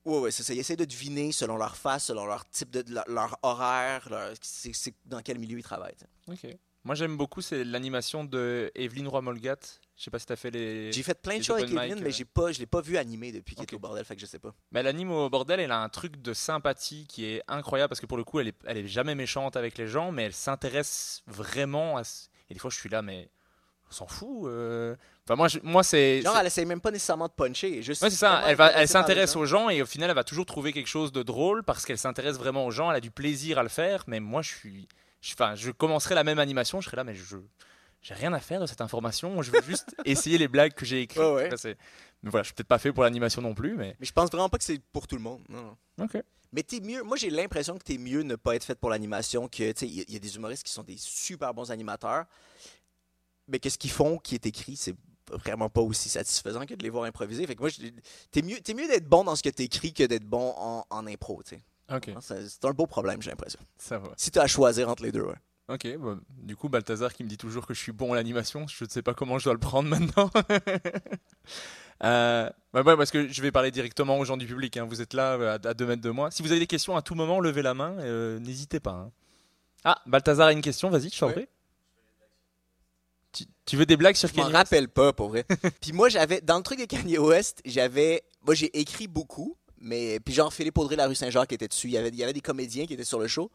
Ouais, 0.06 0.20
ouais, 0.20 0.32
c'est 0.32 0.44
ça. 0.44 0.54
Ils 0.54 0.60
essayent 0.60 0.76
de 0.78 0.86
deviner 0.86 1.32
selon 1.32 1.58
leur 1.58 1.76
face, 1.78 2.06
selon 2.06 2.26
leur 2.26 2.48
type 2.50 2.70
de. 2.72 2.84
leur, 2.94 3.06
leur 3.08 3.38
horaire, 3.42 4.08
leur- 4.10 4.34
c'est, 4.42 4.74
c'est 4.74 4.94
dans 5.06 5.22
quel 5.22 5.40
milieu 5.40 5.58
ils 5.60 5.64
travaillent. 5.64 5.96
Ok. 6.28 6.46
Moi, 6.86 6.96
j'aime 6.96 7.16
beaucoup, 7.16 7.40
c'est 7.42 7.64
l'animation 7.64 8.26
de 8.26 8.70
Evelyne 8.76 9.08
Roy-Molgat. 9.08 9.56
Je 9.96 10.04
sais 10.04 10.12
pas 10.12 10.20
si 10.20 10.26
t'as 10.26 10.36
fait 10.36 10.52
les. 10.52 10.92
J'ai 10.92 11.04
fait 11.04 11.14
plein 11.22 11.38
de 11.38 11.44
choses 11.44 11.62
avec 11.62 11.72
Evelyne, 11.72 12.00
mais 12.02 12.10
euh. 12.10 12.12
j'ai 12.12 12.26
pas, 12.26 12.52
je 12.52 12.60
l'ai 12.60 12.66
pas 12.66 12.82
vu 12.82 12.98
animé 12.98 13.32
depuis 13.32 13.56
qu'il 13.56 13.64
Ok. 13.64 13.72
est 13.72 13.76
au 13.78 13.80
bordel, 13.80 14.04
fait 14.04 14.16
que 14.16 14.22
je 14.22 14.26
sais 14.26 14.40
pas. 14.40 14.54
Mais 14.72 14.82
elle 14.82 14.88
anime 14.88 15.12
au 15.12 15.30
bordel, 15.30 15.62
elle 15.62 15.72
a 15.72 15.80
un 15.82 15.88
truc 15.88 16.22
de 16.22 16.34
sympathie 16.34 17.06
qui 17.08 17.24
est 17.26 17.42
incroyable 17.48 17.88
parce 17.88 18.02
que 18.02 18.06
pour 18.06 18.18
le 18.18 18.26
coup, 18.26 18.42
elle 18.42 18.50
est, 18.50 18.58
elle 18.66 18.78
est 18.80 18.88
jamais 18.88 19.16
méchante 19.16 19.56
avec 19.56 19.78
les 19.78 19.88
gens, 19.88 20.12
mais 20.12 20.24
elle 20.24 20.34
s'intéresse 20.34 21.22
vraiment 21.28 21.98
à. 21.98 22.02
Et 22.50 22.54
des 22.54 22.60
fois, 22.60 22.70
je 22.70 22.78
suis 22.78 22.90
là, 22.90 23.02
mais 23.02 23.30
s'en 23.94 24.08
fout. 24.08 24.48
euh. 24.48 24.96
Enfin, 25.26 25.36
moi, 25.38 25.48
je- 25.48 25.60
moi 25.64 25.84
c'est. 25.84 26.22
Genre, 26.22 26.36
elle 26.38 26.48
essaye 26.48 26.66
même 26.66 26.82
pas 26.82 26.92
nécessairement 26.92 27.28
de 27.28 27.32
puncher. 27.34 27.82
Juste 27.82 28.02
Ouais, 28.04 28.10
c'est 28.10 28.18
ça. 28.18 28.44
Elle, 28.48 28.56
va, 28.58 28.86
s'intéresse 28.88 29.36
aux 29.36 29.46
gens 29.46 29.70
et 29.70 29.82
au 29.82 29.86
final, 29.86 30.10
elle 30.10 30.16
va 30.16 30.24
toujours 30.26 30.46
trouver 30.46 30.74
quelque 30.74 30.88
chose 30.90 31.12
de 31.12 31.24
drôle 31.24 31.64
parce 31.64 31.86
qu'elle 31.86 31.98
s'intéresse 31.98 32.38
vraiment 32.38 32.66
aux 32.66 32.72
gens. 32.72 32.90
Elle 32.92 32.98
a 32.98 33.02
du 33.02 33.12
plaisir 33.12 33.58
à 33.60 33.64
le 33.64 33.70
faire. 33.70 34.04
Mais 34.08 34.20
moi, 34.20 34.42
je 34.42 34.50
suis. 34.50 34.88
je- 35.22 35.34
Enfin, 35.34 35.56
je 35.56 35.72
commencerai 35.72 36.16
la 36.16 36.24
même 36.26 36.40
animation. 36.40 36.82
Je 36.82 36.88
serai 36.88 36.98
là, 36.98 37.04
mais 37.04 37.16
je. 37.16 37.38
J'ai 38.02 38.14
rien 38.16 38.34
à 38.34 38.40
faire 38.42 38.60
de 38.60 38.66
cette 38.66 38.82
information. 38.82 39.42
Je 39.42 39.52
veux 39.52 39.62
juste 39.62 39.96
essayer 40.06 40.38
les 40.38 40.50
blagues 40.50 40.74
que 40.74 40.84
j'ai 40.86 41.02
écrites. 41.04 41.22
Ouais, 41.24 41.50
mais 42.22 42.30
voilà, 42.30 42.44
je 42.44 42.48
suis 42.48 42.54
peut-être 42.54 42.68
pas 42.68 42.78
fait 42.80 42.92
pour 42.92 43.04
l'animation 43.04 43.42
non 43.42 43.54
plus, 43.54 43.76
mais. 43.78 43.96
Mais 44.00 44.06
je 44.06 44.12
pense 44.12 44.30
vraiment 44.30 44.50
pas 44.50 44.58
que 44.58 44.64
c'est 44.66 44.82
pour 44.92 45.08
tout 45.08 45.16
le 45.16 45.22
monde. 45.22 45.42
Non. 45.50 45.76
Ok. 46.02 46.22
Mais 46.52 46.64
t'es 46.64 46.80
mieux. 46.82 47.02
Moi, 47.02 47.18
j'ai 47.18 47.30
l'impression 47.30 47.78
que 47.78 47.84
t'es 47.84 47.98
mieux 47.98 48.22
ne 48.22 48.36
pas 48.36 48.56
être 48.56 48.64
fait 48.64 48.76
pour 48.76 48.90
l'animation 48.90 49.48
que, 49.48 49.64
y, 49.64 49.86
il 50.08 50.14
y 50.14 50.16
a 50.16 50.20
des 50.20 50.36
humoristes 50.36 50.64
qui 50.64 50.72
sont 50.72 50.84
des 50.84 50.98
super 50.98 51.54
bons 51.54 51.72
animateurs, 51.72 52.26
mais 53.48 53.60
que 53.60 53.70
ce 53.70 53.78
qu'ils 53.78 53.92
font, 53.92 54.18
qui 54.18 54.36
est 54.36 54.46
écrit, 54.46 54.76
c'est 54.76 54.96
vraiment 55.32 55.70
pas 55.70 55.82
aussi 55.82 56.10
satisfaisant 56.10 56.66
que 56.66 56.74
de 56.76 56.84
les 56.84 56.90
voir 56.90 57.06
improviser. 57.06 57.46
Fait 57.48 57.56
que 57.56 57.62
moi, 57.62 57.70
je- 57.70 57.88
t'es 58.32 58.42
mieux, 58.42 58.60
t'es 58.60 58.74
mieux 58.74 58.88
d'être 58.88 59.08
bon 59.08 59.24
dans 59.24 59.36
ce 59.36 59.44
que 59.44 59.50
t'écris 59.50 59.94
que 59.94 60.04
d'être 60.04 60.26
bon 60.26 60.54
en, 60.58 60.86
en 60.90 61.08
impro, 61.08 61.42
tu 61.44 61.56
sais. 61.56 61.62
Ok, 61.94 62.12
C'est 62.22 62.48
c'est 62.48 62.66
un 62.66 62.72
beau 62.72 62.88
problème, 62.88 63.22
j'ai 63.22 63.30
l'impression. 63.30 63.60
ça 63.78 63.98
va. 64.00 64.10
Si 64.18 64.32
t'as 64.32 64.44
à 64.44 64.48
choisir 64.48 64.90
entre 64.90 65.04
les 65.04 65.12
deux, 65.12 65.24
ouais. 65.24 65.36
Ok, 65.70 65.88
bah, 65.98 66.18
du 66.42 66.56
coup, 66.58 66.68
Balthazar 66.70 67.14
qui 67.14 67.24
me 67.24 67.30
dit 67.30 67.38
toujours 67.38 67.66
que 67.66 67.74
je 67.74 67.80
suis 67.80 67.92
bon 67.94 68.12
à 68.14 68.16
l'animation, 68.18 68.68
je 68.68 68.84
ne 68.84 68.90
sais 68.90 69.02
pas 69.02 69.14
comment 69.14 69.40
je 69.40 69.46
dois 69.46 69.54
le 69.54 69.60
prendre 69.60 69.88
maintenant. 69.90 70.30
Euh, 72.04 72.50
ouais, 72.74 72.82
ouais, 72.82 72.98
parce 72.98 73.12
que 73.12 73.30
je 73.30 73.42
vais 73.42 73.52
parler 73.52 73.72
directement 73.72 74.18
aux 74.20 74.26
gens 74.26 74.36
du 74.36 74.46
public. 74.46 74.76
hein. 74.76 74.86
Vous 74.86 75.02
êtes 75.02 75.14
là 75.14 75.34
euh, 75.36 75.58
à, 75.64 75.68
à 75.70 75.74
deux 75.74 75.86
mètres 75.86 76.02
de 76.02 76.10
moi. 76.10 76.32
Si 76.32 76.42
vous 76.42 76.52
avez 76.52 76.60
des 76.60 76.68
questions 76.68 76.98
à 76.98 77.02
tout 77.02 77.16
moment, 77.16 77.40
levez 77.40 77.62
la 77.62 77.74
main. 77.74 77.96
euh, 78.00 78.40
N'hésitez 78.40 78.80
pas. 78.82 78.92
hein. 78.92 79.12
Ah, 79.86 80.02
Balthazar 80.06 80.48
a 80.48 80.52
une 80.52 80.62
question. 80.62 80.90
Vas-y, 80.90 81.10
je 81.10 81.20
t'en 81.20 81.28
Ouais. 81.28 81.48
Tu, 83.34 83.46
tu 83.66 83.76
veux 83.78 83.86
des 83.86 83.98
blagues 83.98 84.16
sur 84.16 84.30
Je 84.30 84.34
m'en 84.36 84.44
Kanye 84.44 84.54
West? 84.54 84.58
rappelle 84.58 84.90
pas, 84.90 85.12
pour 85.14 85.30
vrai. 85.30 85.46
puis 85.82 85.92
moi, 85.92 86.10
j'avais, 86.10 86.42
dans 86.42 86.58
le 86.58 86.64
truc 86.64 86.80
de 86.80 86.86
Kanye 86.86 87.18
West, 87.18 87.62
j'avais, 87.66 88.24
moi, 88.46 88.56
j'ai 88.56 88.78
écrit 88.80 89.08
beaucoup, 89.08 89.58
mais, 89.80 90.20
puis 90.20 90.34
genre, 90.34 90.54
Philippe 90.54 90.78
Audrey, 90.78 90.96
la 90.96 91.08
rue 91.08 91.16
Saint-Jacques 91.16 91.52
était 91.52 91.68
dessus. 91.68 91.88
Il 91.88 91.94
y 91.94 91.98
avait, 91.98 92.10
il 92.10 92.16
y 92.16 92.24
avait 92.24 92.34
des 92.34 92.42
comédiens 92.42 92.86
qui 92.86 92.94
étaient 92.94 93.04
sur 93.04 93.20
le 93.20 93.28
show. 93.28 93.52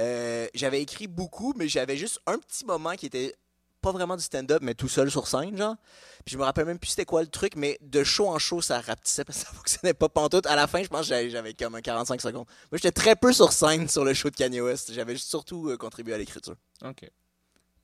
Euh, 0.00 0.46
j'avais 0.54 0.82
écrit 0.82 1.06
beaucoup, 1.06 1.54
mais 1.56 1.68
j'avais 1.68 1.96
juste 1.96 2.20
un 2.26 2.38
petit 2.38 2.64
moment 2.64 2.94
qui 2.94 3.06
était 3.06 3.34
pas 3.80 3.92
vraiment 3.92 4.16
du 4.16 4.22
stand-up, 4.22 4.60
mais 4.62 4.74
tout 4.74 4.88
seul 4.88 5.10
sur 5.10 5.26
scène, 5.28 5.56
genre. 5.56 5.76
Puis 6.24 6.32
je 6.32 6.38
me 6.38 6.42
rappelle 6.42 6.66
même 6.66 6.78
plus 6.78 6.90
c'était 6.90 7.04
quoi 7.04 7.22
le 7.22 7.28
truc, 7.28 7.54
mais 7.56 7.78
de 7.80 8.02
show 8.04 8.28
en 8.28 8.38
show, 8.38 8.60
ça 8.60 8.80
rapetissait 8.80 9.24
parce 9.24 9.38
que 9.38 9.46
ça 9.46 9.52
fonctionnait 9.54 9.94
pas 9.94 10.08
pantoute. 10.08 10.46
À 10.46 10.56
la 10.56 10.66
fin, 10.66 10.82
je 10.82 10.88
pense 10.88 11.08
que 11.08 11.28
j'avais, 11.28 11.54
comme 11.54 11.74
un 11.76 11.80
45 11.80 12.20
secondes. 12.20 12.46
Moi, 12.70 12.78
j'étais 12.78 12.92
très 12.92 13.16
peu 13.16 13.32
sur 13.32 13.52
scène 13.52 13.88
sur 13.88 14.04
le 14.04 14.12
show 14.12 14.28
de 14.28 14.36
Kanye 14.36 14.60
West. 14.60 14.92
J'avais 14.92 15.16
surtout 15.16 15.70
euh, 15.70 15.76
contribué 15.76 16.14
à 16.14 16.18
l'écriture. 16.18 16.56
Ok. 16.84 17.08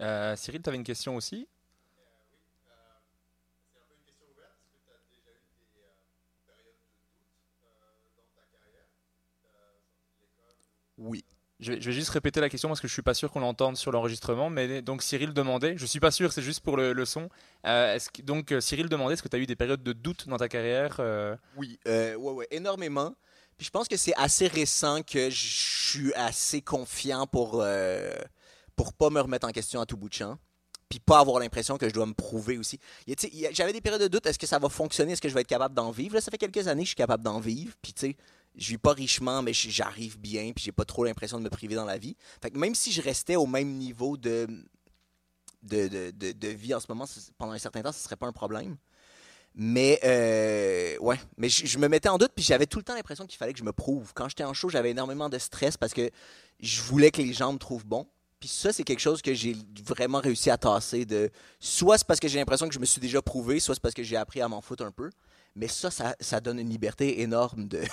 Euh, 0.03 0.34
Cyril, 0.36 0.62
tu 0.62 0.68
avais 0.68 0.76
une 0.76 0.84
question 0.84 1.14
aussi? 1.16 1.48
Oui. 10.98 11.24
je 11.59 11.72
vais, 11.72 11.80
juste 11.92 12.11
répéter 12.11 12.40
la 12.40 12.48
question 12.48 12.68
parce 12.68 12.80
que 12.80 12.86
je 12.86 12.92
suis 12.92 13.03
pas 13.03 13.14
sûr 13.14 13.30
qu'on 13.30 13.40
l'entende 13.40 13.76
sur 13.76 13.92
l'enregistrement. 13.92 14.50
Mais 14.50 14.82
donc 14.82 15.03
Cyril 15.03 15.32
demandait, 15.32 15.76
je 15.76 15.86
suis 15.86 16.00
pas 16.00 16.11
sûr, 16.11 16.32
c'est 16.32 16.42
juste 16.42 16.61
pour 16.61 16.76
le, 16.76 17.05
son. 17.05 17.28
Euh, 17.66 17.98
donc 18.24 18.53
euh, 18.53 18.61
Cyril 18.61 18.88
demandait, 18.88 19.14
est-ce 19.14 19.22
que 19.22 19.28
tu 19.28 19.36
as 19.36 19.40
eu 19.40 19.46
des 19.46 19.57
périodes 19.57 19.82
de 19.82 19.92
doute 19.92 20.28
dans 20.28 20.36
ta 20.36 20.48
carrière 20.48 20.96
euh, 20.98 21.36
Oui, 21.57 21.78
ouais, 21.86 22.16
ouais, 22.16 22.48
énormément. 22.50 23.14
Puis 23.57 23.66
je 23.66 23.70
pense 23.70 23.86
que 23.86 23.96
c'est 23.96 24.14
assez 24.16 24.48
récent 24.48 25.03
que 25.03 25.30
je 25.30 25.46
suis 25.46 26.14
assez 26.14 26.62
confiant 26.62 27.26
pour, 27.26 27.64
pour 28.76 28.92
pas 28.92 29.10
me 29.10 29.20
remettre 29.20 29.46
en 29.46 29.50
question 29.52 29.80
à 29.80 29.86
tout 29.86 29.96
bout 29.96 30.08
de 30.08 30.14
champ. 30.14 30.38
Puis 30.88 31.00
pas 31.00 31.20
avoir 31.20 31.40
l'impression 31.40 31.78
que 31.78 31.88
je 31.88 31.94
dois 31.94 32.04
me 32.04 32.12
prouver 32.12 32.58
aussi. 32.58 32.78
J'avais 33.52 33.72
des 33.72 33.80
périodes 33.80 34.02
de 34.02 34.08
doute, 34.08 34.26
est-ce 34.26 34.38
que 34.38 34.46
ça 34.46 34.58
va 34.58 34.68
fonctionner, 34.68 35.12
est-ce 35.12 35.22
que 35.22 35.28
je 35.28 35.34
vais 35.34 35.40
être 35.40 35.46
capable 35.46 35.74
d'en 35.74 35.90
vivre? 35.90 36.16
Là, 36.16 36.20
ça 36.20 36.30
fait 36.30 36.36
quelques 36.36 36.68
années 36.68 36.82
que 36.82 36.86
je 36.86 36.90
suis 36.90 36.96
capable 36.96 37.24
d'en 37.24 37.40
vivre. 37.40 37.74
Puis 37.80 37.94
tu 37.94 38.08
sais, 38.08 38.16
je 38.56 38.68
vis 38.68 38.78
pas 38.78 38.92
richement, 38.92 39.40
mais 39.40 39.54
j'arrive 39.54 40.18
bien, 40.18 40.52
puis 40.52 40.64
j'ai 40.64 40.72
pas 40.72 40.84
trop 40.84 41.04
l'impression 41.04 41.38
de 41.38 41.44
me 41.44 41.48
priver 41.48 41.74
dans 41.74 41.86
la 41.86 41.96
vie. 41.96 42.14
Fait 42.42 42.54
même 42.54 42.74
si 42.74 42.92
je 42.92 43.00
restais 43.00 43.36
au 43.36 43.46
même 43.46 43.68
niveau 43.78 44.18
de, 44.18 44.46
de, 45.62 45.88
de, 45.88 46.32
de- 46.32 46.48
vie 46.48 46.74
en 46.74 46.80
ce 46.80 46.86
moment, 46.90 47.06
pendant 47.38 47.52
un 47.52 47.58
certain 47.58 47.80
temps, 47.80 47.92
ce 47.92 48.02
serait 48.02 48.16
pas 48.16 48.26
un 48.26 48.32
problème. 48.32 48.76
Mais 49.54 49.98
euh, 50.04 50.98
ouais, 50.98 51.18
mais 51.38 51.48
je, 51.48 51.66
je 51.66 51.78
me 51.78 51.88
mettais 51.88 52.08
en 52.08 52.18
doute 52.18 52.32
puis 52.34 52.44
j'avais 52.44 52.66
tout 52.66 52.78
le 52.78 52.84
temps 52.84 52.94
l'impression 52.94 53.26
qu'il 53.26 53.36
fallait 53.38 53.52
que 53.52 53.58
je 53.58 53.64
me 53.64 53.72
prouve. 53.72 54.12
Quand 54.14 54.28
j'étais 54.28 54.44
en 54.44 54.54
show, 54.54 54.68
j'avais 54.68 54.90
énormément 54.90 55.28
de 55.28 55.38
stress 55.38 55.76
parce 55.76 55.92
que 55.92 56.10
je 56.60 56.82
voulais 56.82 57.10
que 57.10 57.20
les 57.20 57.32
gens 57.32 57.52
me 57.52 57.58
trouvent 57.58 57.86
bon. 57.86 58.06
Puis 58.43 58.49
ça, 58.49 58.72
c'est 58.72 58.82
quelque 58.82 58.99
chose 58.99 59.22
que 59.22 59.34
j'ai 59.34 59.57
vraiment 59.86 60.18
réussi 60.18 60.51
à 60.51 60.59
tasser. 60.59 61.05
De 61.05 61.30
soit 61.61 61.97
c'est 61.97 62.07
parce 62.09 62.18
que 62.18 62.26
j'ai 62.26 62.40
l'impression 62.40 62.66
que 62.66 62.74
je 62.74 62.80
me 62.80 62.84
suis 62.84 63.01
déjà 63.01 63.22
prouvé, 63.22 63.61
soit 63.61 63.76
c'est 63.76 63.80
parce 63.80 63.95
que 63.95 64.03
j'ai 64.03 64.16
appris 64.16 64.40
à 64.40 64.49
m'en 64.49 64.61
foutre 64.61 64.84
un 64.84 64.90
peu. 64.90 65.11
Mais 65.55 65.68
ça, 65.68 65.93
ça, 65.93 66.16
ça 66.18 66.40
donne 66.40 66.59
une 66.59 66.68
liberté 66.68 67.20
énorme 67.22 67.68
de. 67.68 67.82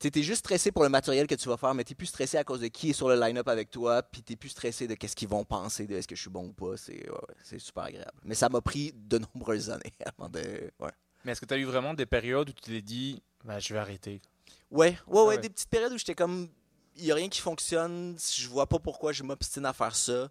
Tu 0.00 0.06
sais, 0.06 0.10
t'es 0.12 0.22
juste 0.22 0.38
stressé 0.38 0.72
pour 0.72 0.82
le 0.82 0.88
matériel 0.88 1.26
que 1.26 1.34
tu 1.34 1.46
vas 1.46 1.58
faire, 1.58 1.74
mais 1.74 1.84
t'es 1.84 1.94
plus 1.94 2.06
stressé 2.06 2.38
à 2.38 2.42
cause 2.42 2.60
de 2.60 2.68
qui 2.68 2.88
est 2.88 2.92
sur 2.94 3.10
le 3.10 3.20
line-up 3.20 3.46
avec 3.48 3.70
toi, 3.70 4.02
puis 4.02 4.22
t'es 4.22 4.34
plus 4.34 4.48
stressé 4.48 4.88
de 4.88 4.94
qu'est-ce 4.94 5.14
qu'ils 5.14 5.28
vont 5.28 5.44
penser, 5.44 5.86
de 5.86 5.94
est-ce 5.94 6.08
que 6.08 6.16
je 6.16 6.22
suis 6.22 6.30
bon 6.30 6.46
ou 6.46 6.52
pas. 6.54 6.78
C'est 6.78 7.06
ouais, 7.06 7.58
super 7.58 7.82
agréable. 7.82 8.18
Mais 8.24 8.34
ça 8.34 8.48
m'a 8.48 8.62
pris 8.62 8.94
de 8.96 9.18
nombreuses 9.18 9.68
années 9.68 9.92
avant 10.06 10.30
de. 10.30 10.40
Ouais. 10.80 10.90
Mais 11.22 11.32
est-ce 11.32 11.40
que 11.42 11.44
tu 11.44 11.52
as 11.52 11.58
eu 11.58 11.64
vraiment 11.64 11.92
des 11.92 12.06
périodes 12.06 12.48
où 12.48 12.52
tu 12.52 12.62
t'es 12.62 12.80
dit, 12.80 13.22
bah, 13.44 13.58
je 13.58 13.74
vais 13.74 13.78
arrêter? 13.78 14.22
Ouais, 14.70 14.96
ouais, 15.06 15.20
ouais, 15.20 15.26
ouais. 15.26 15.38
des 15.38 15.50
petites 15.50 15.68
périodes 15.68 15.92
où 15.92 15.98
j'étais 15.98 16.14
comme, 16.14 16.48
il 17.00 17.06
y 17.06 17.12
a 17.12 17.14
rien 17.14 17.28
qui 17.28 17.40
fonctionne, 17.40 18.16
je 18.18 18.48
vois 18.48 18.66
pas 18.66 18.78
pourquoi 18.78 19.12
je 19.12 19.22
m'obstine 19.22 19.64
à 19.64 19.72
faire 19.72 19.96
ça. 19.96 20.30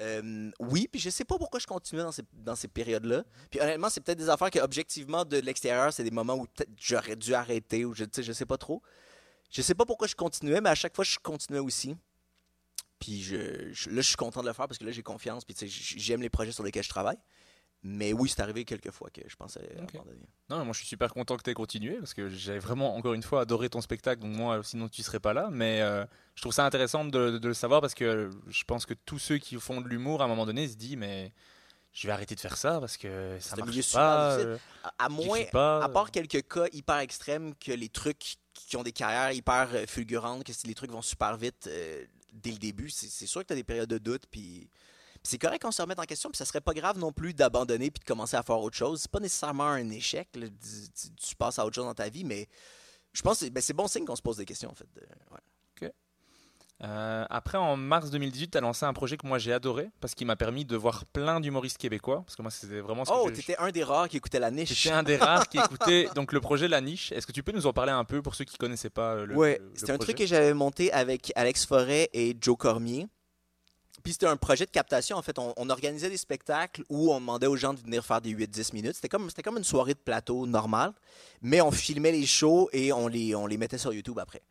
Euh, 0.00 0.50
oui, 0.60 0.88
puis 0.90 1.00
je 1.00 1.10
sais 1.10 1.24
pas 1.24 1.38
pourquoi 1.38 1.58
je 1.58 1.66
continuais 1.66 2.04
dans 2.32 2.54
ces, 2.54 2.68
périodes-là. 2.68 3.24
Puis 3.50 3.60
honnêtement, 3.60 3.88
c'est 3.90 4.00
peut-être 4.00 4.18
des 4.18 4.28
affaires 4.28 4.50
que, 4.50 4.60
objectivement, 4.60 5.24
de 5.24 5.38
l'extérieur, 5.38 5.92
c'est 5.92 6.04
des 6.04 6.12
moments 6.12 6.36
où 6.36 6.46
j'aurais 6.76 7.16
dû 7.16 7.34
arrêter, 7.34 7.84
ou 7.84 7.94
je, 7.94 8.04
je 8.16 8.32
sais 8.32 8.46
pas 8.46 8.58
trop. 8.58 8.80
Je 9.50 9.62
sais 9.62 9.74
pas 9.74 9.86
pourquoi 9.86 10.06
je 10.06 10.14
continuais, 10.14 10.60
mais 10.60 10.70
à 10.70 10.74
chaque 10.74 10.94
fois, 10.94 11.04
je 11.04 11.18
continuais 11.18 11.58
aussi. 11.58 11.96
Puis 13.00 13.22
je, 13.22 13.36
là, 13.90 14.00
je 14.00 14.08
suis 14.08 14.16
content 14.16 14.42
de 14.42 14.46
le 14.46 14.52
faire 14.52 14.68
parce 14.68 14.78
que 14.78 14.84
là, 14.84 14.92
j'ai 14.92 15.02
confiance, 15.02 15.44
puis 15.44 15.54
j'aime 15.68 16.20
les 16.20 16.30
projets 16.30 16.52
sur 16.52 16.62
lesquels 16.62 16.84
je 16.84 16.88
travaille. 16.88 17.18
Mais 17.84 18.12
oui, 18.12 18.28
c'est 18.28 18.40
arrivé 18.42 18.64
quelques 18.64 18.90
fois 18.90 19.08
que 19.10 19.20
je 19.26 19.36
pensais 19.36 19.60
Ok. 19.82 19.94
abandonner. 19.94 20.28
Non, 20.50 20.64
moi 20.64 20.72
je 20.72 20.78
suis 20.78 20.88
super 20.88 21.12
content 21.14 21.36
que 21.36 21.42
tu 21.44 21.50
aies 21.50 21.54
continué 21.54 21.94
parce 21.98 22.12
que 22.12 22.28
j'avais 22.28 22.58
vraiment, 22.58 22.96
encore 22.96 23.14
une 23.14 23.22
fois, 23.22 23.42
adoré 23.42 23.70
ton 23.70 23.80
spectacle. 23.80 24.20
Donc 24.20 24.34
moi, 24.34 24.60
sinon 24.64 24.88
tu 24.88 25.02
serais 25.02 25.20
pas 25.20 25.32
là. 25.32 25.48
Mais 25.52 25.80
euh, 25.82 26.04
je 26.34 26.42
trouve 26.42 26.52
ça 26.52 26.66
intéressant 26.66 27.04
de, 27.04 27.30
de- 27.32 27.38
de 27.38 27.48
le 27.48 27.54
savoir 27.54 27.80
parce 27.80 27.94
que 27.94 28.30
je 28.48 28.64
pense 28.64 28.84
que 28.84 28.94
tous 28.94 29.18
ceux 29.20 29.38
qui 29.38 29.54
font 29.60 29.80
de 29.80 29.88
l'humour, 29.88 30.22
à 30.22 30.24
un 30.24 30.28
moment 30.28 30.44
donné, 30.46 30.66
se 30.66 30.74
disent 30.74 30.96
mais 30.96 31.32
je 31.92 32.06
vais 32.08 32.12
arrêter 32.12 32.34
de 32.34 32.40
faire 32.40 32.56
ça 32.56 32.80
parce 32.80 32.96
que 32.96 33.38
ça 33.40 33.54
C'est 33.56 33.62
un 33.62 33.64
marche 33.64 33.92
pas. 33.92 34.38
euh, 34.38 34.58
À, 34.82 34.94
à 35.06 35.08
moins, 35.08 35.44
pas, 35.52 35.82
à 35.84 35.88
part 35.88 36.10
quelques 36.10 36.46
cas 36.48 36.66
hyper 36.72 36.98
extrêmes, 36.98 37.54
que 37.54 37.72
les 37.72 37.88
trucs 37.88 38.36
qui 38.54 38.76
ont 38.76 38.82
des 38.82 38.92
carrières 38.92 39.30
hyper 39.32 39.68
euh, 39.72 39.86
fulgurantes, 39.86 40.42
que 40.42 40.52
si 40.52 40.66
les 40.66 40.74
trucs 40.74 40.90
vont 40.90 41.02
super 41.02 41.36
vite 41.36 41.68
euh, 41.68 42.04
dès 42.32 42.50
le 42.50 42.58
début, 42.58 42.90
c'est 42.90 43.26
sûr 43.26 43.42
que 43.42 43.46
tu 43.46 43.52
as 43.52 43.56
des 43.56 43.64
périodes 43.64 43.88
de 43.88 43.98
doute. 43.98 44.24
Puis 44.30 44.68
c'est 45.22 45.38
correct 45.38 45.62
qu'on 45.62 45.72
se 45.72 45.82
remette 45.82 45.98
en 45.98 46.04
question, 46.04 46.30
puis 46.30 46.38
ça 46.38 46.44
serait 46.44 46.60
pas 46.60 46.74
grave 46.74 46.98
non 46.98 47.12
plus 47.12 47.34
d'abandonner 47.34 47.90
puis 47.90 48.00
de 48.00 48.04
commencer 48.04 48.36
à 48.36 48.42
faire 48.42 48.58
autre 48.58 48.76
chose. 48.76 49.00
C'est 49.02 49.10
pas 49.10 49.20
nécessairement 49.20 49.68
un 49.68 49.90
échec, 49.90 50.28
là, 50.34 50.46
tu, 51.20 51.36
passes 51.36 51.58
à 51.58 51.66
autre 51.66 51.74
chose 51.74 51.86
dans 51.86 51.94
ta 51.94 52.08
vie, 52.08 52.24
mais 52.24 52.48
je 53.12 53.22
pense 53.22 53.38
que 53.38 53.46
c'est 53.46 53.50
ben, 53.50 53.60
c'est 53.60 53.72
bon 53.74 53.88
signe 53.88 54.04
qu'on 54.04 54.16
se 54.16 54.22
pose 54.22 54.36
des 54.36 54.44
questions 54.44 54.70
en 54.70 54.74
fait. 54.74 54.88
ouais. 54.96 55.38
Euh, 56.84 57.24
après, 57.28 57.58
en 57.58 57.76
mars 57.76 58.10
2018, 58.10 58.52
tu 58.52 58.58
as 58.58 58.60
lancé 58.60 58.86
un 58.86 58.92
projet 58.92 59.16
que 59.16 59.26
moi 59.26 59.38
j'ai 59.38 59.52
adoré 59.52 59.90
parce 60.00 60.14
qu'il 60.14 60.28
m'a 60.28 60.36
permis 60.36 60.64
de 60.64 60.76
voir 60.76 61.04
plein 61.06 61.40
d'humoristes 61.40 61.78
québécois. 61.78 62.22
Parce 62.24 62.36
que 62.36 62.42
moi, 62.42 62.50
c'était 62.50 62.80
vraiment 62.80 63.04
ce 63.04 63.10
que 63.10 63.16
Oh, 63.16 63.30
t'étais 63.30 63.56
un 63.58 63.70
des 63.70 63.82
rares 63.82 64.08
qui 64.08 64.16
écoutait 64.16 64.38
la 64.38 64.50
niche. 64.50 64.72
J'étais 64.72 64.94
un 64.94 65.02
des 65.02 65.16
rares 65.16 65.48
qui 65.48 65.58
écoutait 65.64 66.08
donc 66.14 66.32
le 66.32 66.40
projet 66.40 66.68
La 66.68 66.80
Niche. 66.80 67.10
Est-ce 67.12 67.26
que 67.26 67.32
tu 67.32 67.42
peux 67.42 67.52
nous 67.52 67.66
en 67.66 67.72
parler 67.72 67.92
un 67.92 68.04
peu 68.04 68.22
pour 68.22 68.34
ceux 68.34 68.44
qui 68.44 68.56
connaissaient 68.56 68.90
pas 68.90 69.14
euh, 69.14 69.26
le 69.26 69.34
ouais, 69.34 69.60
c'était 69.74 69.92
un 69.92 69.98
truc 69.98 70.18
que 70.18 70.26
j'avais 70.26 70.54
monté 70.54 70.92
avec 70.92 71.32
Alex 71.34 71.66
Forêt 71.66 72.10
et 72.12 72.36
Joe 72.40 72.56
Cormier. 72.56 73.08
Puis 74.02 74.12
c'était 74.12 74.26
un 74.26 74.36
projet 74.36 74.64
de 74.64 74.70
captation. 74.70 75.16
En 75.16 75.22
fait, 75.22 75.38
on, 75.38 75.52
on 75.56 75.70
organisait 75.70 76.10
des 76.10 76.16
spectacles 76.16 76.84
où 76.88 77.12
on 77.12 77.20
demandait 77.20 77.46
aux 77.46 77.56
gens 77.56 77.74
de 77.74 77.80
venir 77.80 78.04
faire 78.04 78.20
des 78.20 78.34
8-10 78.34 78.74
minutes. 78.74 78.94
C'était 78.94 79.08
comme, 79.08 79.28
c'était 79.28 79.42
comme 79.42 79.58
une 79.58 79.64
soirée 79.64 79.94
de 79.94 79.98
plateau 79.98 80.46
normale, 80.46 80.92
mais 81.42 81.60
on 81.60 81.70
filmait 81.70 82.12
les 82.12 82.26
shows 82.26 82.68
et 82.72 82.92
on 82.92 83.08
les, 83.08 83.34
on 83.34 83.46
les 83.46 83.56
mettait 83.56 83.78
sur 83.78 83.92
YouTube 83.92 84.18
après. 84.18 84.42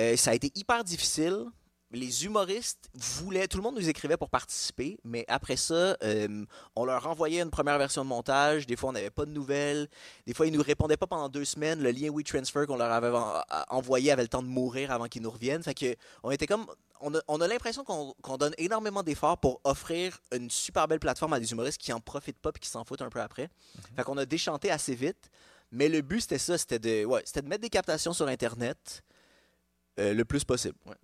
Euh, 0.00 0.16
ça 0.16 0.30
a 0.30 0.34
été 0.34 0.52
hyper 0.54 0.84
difficile. 0.84 1.44
Les 1.90 2.26
humoristes 2.26 2.90
voulaient, 2.94 3.48
tout 3.48 3.56
le 3.56 3.62
monde 3.62 3.76
nous 3.76 3.88
écrivait 3.88 4.18
pour 4.18 4.28
participer, 4.28 4.98
mais 5.04 5.24
après 5.26 5.56
ça, 5.56 5.96
euh, 6.02 6.44
on 6.76 6.84
leur 6.84 7.06
envoyait 7.06 7.40
une 7.40 7.48
première 7.50 7.78
version 7.78 8.04
de 8.04 8.08
montage. 8.10 8.66
Des 8.66 8.76
fois, 8.76 8.90
on 8.90 8.92
n'avait 8.92 9.08
pas 9.08 9.24
de 9.24 9.30
nouvelles. 9.30 9.88
Des 10.26 10.34
fois, 10.34 10.46
ils 10.46 10.52
nous 10.52 10.62
répondaient 10.62 10.98
pas 10.98 11.06
pendant 11.06 11.30
deux 11.30 11.46
semaines. 11.46 11.82
Le 11.82 11.90
lien 11.90 12.10
WeTransfer 12.12 12.66
qu'on 12.66 12.76
leur 12.76 12.92
avait 12.92 13.08
en- 13.08 13.40
envoyé 13.70 14.12
avait 14.12 14.20
le 14.20 14.28
temps 14.28 14.42
de 14.42 14.48
mourir 14.48 14.90
avant 14.92 15.06
qu'ils 15.06 15.22
nous 15.22 15.30
reviennent. 15.30 15.62
Fait 15.62 15.72
que 15.72 15.96
on 16.22 16.30
était 16.30 16.46
comme, 16.46 16.66
on 17.00 17.14
a, 17.14 17.20
on 17.26 17.40
a 17.40 17.48
l'impression 17.48 17.84
qu'on 17.84 18.36
donne 18.36 18.54
énormément 18.58 19.02
d'efforts 19.02 19.38
pour 19.38 19.58
offrir 19.64 20.18
une 20.30 20.50
super 20.50 20.88
belle 20.88 21.00
plateforme 21.00 21.32
à 21.32 21.40
des 21.40 21.50
humoristes 21.52 21.78
qui 21.80 21.94
en 21.94 22.00
profitent 22.00 22.38
pas 22.38 22.50
et 22.54 22.58
qui 22.58 22.68
s'en 22.68 22.84
foutent 22.84 23.00
un 23.00 23.08
peu 23.08 23.22
après. 23.22 23.48
Fait 23.96 24.02
qu'on 24.02 24.18
a 24.18 24.26
déchanté 24.26 24.70
assez 24.70 24.94
vite. 24.94 25.30
Mais 25.72 25.88
le 25.88 26.02
but, 26.02 26.20
c'était 26.20 26.36
ça, 26.38 26.58
c'était 26.58 26.78
de, 26.78 27.06
ouais, 27.06 27.24
de 27.34 27.40
mettre 27.48 27.62
des 27.62 27.70
captations 27.70 28.12
sur 28.12 28.28
Internet 28.28 29.02
euh, 29.98 30.12
le 30.12 30.24
plus 30.26 30.44
possible. 30.44 30.76
ouais. 30.86 30.94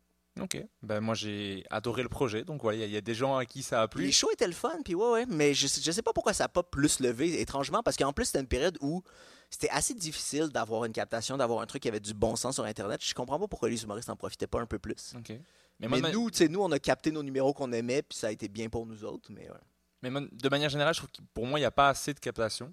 Ok. 0.41 0.59
Ben, 0.82 1.01
moi, 1.01 1.14
j'ai 1.14 1.64
adoré 1.70 2.03
le 2.03 2.09
projet. 2.09 2.45
Donc, 2.45 2.62
voilà, 2.62 2.76
il 2.78 2.80
y 2.80 2.85
a- 2.85 2.87
il 2.87 2.93
y, 2.93 2.97
a 2.97 3.01
des 3.01 3.14
gens 3.14 3.37
à 3.37 3.45
qui 3.47 3.62
ça 3.62 3.82
a 3.82 3.89
plu. 3.89 4.05
Les 4.05 4.11
shows 4.12 4.30
étaient 4.32 4.47
le 4.49 4.53
fun, 4.53 4.78
puis 4.85 4.95
ouais, 4.95 5.11
ouais, 5.11 5.26
mais 5.26 5.55
je, 5.55 5.68
je 5.68 5.91
sais 5.93 6.03
pas 6.03 6.12
pourquoi 6.12 6.32
ça 6.32 6.45
n'a 6.45 6.49
pas 6.49 6.62
plus 6.64 6.99
levé, 7.01 7.41
étrangement, 7.41 7.82
parce 7.85 7.97
qu'en 7.97 8.12
plus, 8.12 8.24
c'était 8.26 8.41
une 8.41 8.49
période 8.49 8.76
où 8.80 9.03
c'était 9.49 9.70
assez 9.70 9.95
difficile 9.95 10.49
d'avoir 10.49 10.85
une 10.87 10.93
captation, 10.93 11.37
d'avoir 11.37 11.61
un 11.61 11.66
truc 11.66 11.82
qui 11.82 11.89
avait 11.89 12.01
du 12.01 12.14
bon 12.14 12.35
sens 12.35 12.55
sur 12.57 12.64
Internet. 12.64 13.01
Je 13.05 13.14
comprends 13.14 13.39
pas 13.39 13.47
pourquoi 13.47 13.68
les 13.68 13.82
humoristes 13.85 14.11
en 14.11 14.16
profitaient 14.16 14.49
pas 14.49 14.61
un 14.61 14.66
peu 14.66 14.80
plus. 14.80 15.14
Ok. 15.16 15.32
Mais, 15.78 15.87
moi, 15.87 16.01
nous, 16.11 16.30
tu 16.30 16.39
sais, 16.39 16.49
nous, 16.49 16.61
on 16.61 16.70
a 16.72 16.78
capté 16.80 17.12
nos 17.12 17.22
numéros 17.22 17.53
qu'on 17.53 17.72
aimait, 17.72 18.03
puis 18.03 18.18
ça 18.18 18.26
a 18.28 18.30
été 18.32 18.49
bien 18.49 18.68
pour 18.68 18.87
nous 18.87 19.05
autres, 19.05 19.30
mais 19.30 19.49
ouais. 19.49 20.11
mais 20.11 20.11
de 20.32 20.49
manière 20.49 20.68
générale, 20.70 20.95
je 20.95 21.01
trouve 21.01 21.11
que 21.12 21.22
pour 21.32 21.47
moi, 21.47 21.59
il 21.59 21.62
n'y 21.62 21.66
a 21.66 21.70
pas 21.70 21.89
assez 21.89 22.12
de 22.12 22.18
captation. 22.20 22.72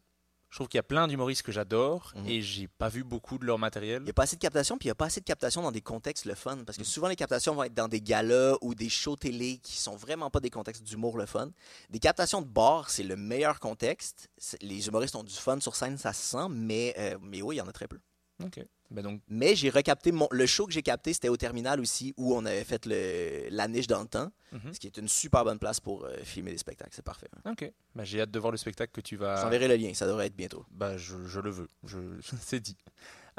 Je 0.51 0.57
trouve 0.57 0.67
qu'il 0.67 0.77
y 0.77 0.79
a 0.79 0.83
plein 0.83 1.07
d'humoristes 1.07 1.41
que 1.43 1.51
j'adore 1.53 2.11
Mhm. 2.15 2.27
et 2.27 2.41
j'ai 2.41 2.67
pas 2.67 2.89
vu 2.89 3.03
beaucoup 3.05 3.37
de 3.37 3.45
leur 3.45 3.57
matériel. 3.57 4.01
Il 4.01 4.03
n'y 4.03 4.09
a 4.09 4.13
pas 4.13 4.23
assez 4.23 4.35
de 4.35 4.41
captation, 4.41 4.77
puis 4.77 4.87
il 4.87 4.89
n'y 4.89 4.91
a 4.91 4.95
pas 4.95 5.05
assez 5.05 5.21
de 5.21 5.25
captation 5.25 5.61
dans 5.61 5.71
des 5.71 5.81
contextes 5.81 6.25
le 6.25 6.35
fun. 6.35 6.57
Parce 6.65 6.77
que 6.77 6.83
souvent, 6.83 7.07
les 7.07 7.15
captations 7.15 7.55
vont 7.55 7.63
être 7.63 7.73
dans 7.73 7.87
des 7.87 8.01
galas 8.01 8.55
ou 8.61 8.75
des 8.75 8.89
shows 8.89 9.15
télé 9.15 9.59
qui 9.63 9.77
sont 9.77 9.95
vraiment 9.95 10.29
pas 10.29 10.41
des 10.41 10.49
contextes 10.49 10.83
d'humour 10.83 11.17
le 11.17 11.25
fun. 11.25 11.49
Des 11.89 11.99
captations 11.99 12.41
de 12.41 12.47
bar, 12.47 12.89
c'est 12.89 13.03
le 13.03 13.15
meilleur 13.15 13.59
contexte. 13.61 14.29
Les 14.61 14.87
humoristes 14.87 15.15
ont 15.15 15.23
du 15.23 15.33
fun 15.33 15.59
sur 15.61 15.75
scène, 15.75 15.97
ça 15.97 16.11
se 16.11 16.21
sent, 16.21 16.47
mais, 16.49 16.93
euh, 16.97 17.17
mais 17.21 17.41
oui, 17.41 17.55
il 17.55 17.59
y 17.59 17.61
en 17.61 17.67
a 17.67 17.71
très 17.73 17.87
peu. 17.87 17.99
Ok. 18.43 18.59
Ben 18.91 19.01
donc, 19.01 19.21
Mais 19.29 19.55
j'ai 19.55 19.69
recapté 19.69 20.11
mon, 20.11 20.27
le 20.31 20.45
show 20.45 20.67
que 20.67 20.73
j'ai 20.73 20.81
capté, 20.83 21.13
c'était 21.13 21.29
au 21.29 21.37
terminal 21.37 21.79
aussi, 21.79 22.13
où 22.17 22.35
on 22.35 22.45
avait 22.45 22.63
fait 22.65 22.85
le, 22.85 23.47
la 23.49 23.67
niche 23.67 23.87
dans 23.87 24.01
le 24.01 24.07
temps, 24.07 24.31
Mhm. 24.51 24.73
ce 24.73 24.79
qui 24.79 24.87
est 24.87 24.97
une 24.97 25.07
super 25.07 25.45
bonne 25.45 25.59
place 25.59 25.79
pour 25.79 26.03
euh, 26.03 26.17
filmer 26.23 26.51
des 26.51 26.57
spectacles. 26.57 26.91
C'est 26.93 27.05
parfait. 27.05 27.27
ok. 27.49 27.71
Ben, 27.95 28.03
j'ai 28.03 28.19
hâte 28.21 28.31
de 28.31 28.37
voir 28.39 28.51
le 28.51 28.57
spectacle 28.57 28.91
que 28.91 28.99
tu 29.01 29.15
vas. 29.15 29.41
J'enverrai 29.41 29.69
le 29.69 29.75
lien, 29.77 29.93
ça 29.93 30.05
devrait 30.05 30.27
être 30.27 30.35
bientôt. 30.35 30.65
Je, 30.97 31.15
je 31.25 31.39
le 31.39 31.49
veux, 31.49 31.67
je, 31.85 31.97
c'est 32.41 32.59
dit. 32.59 32.75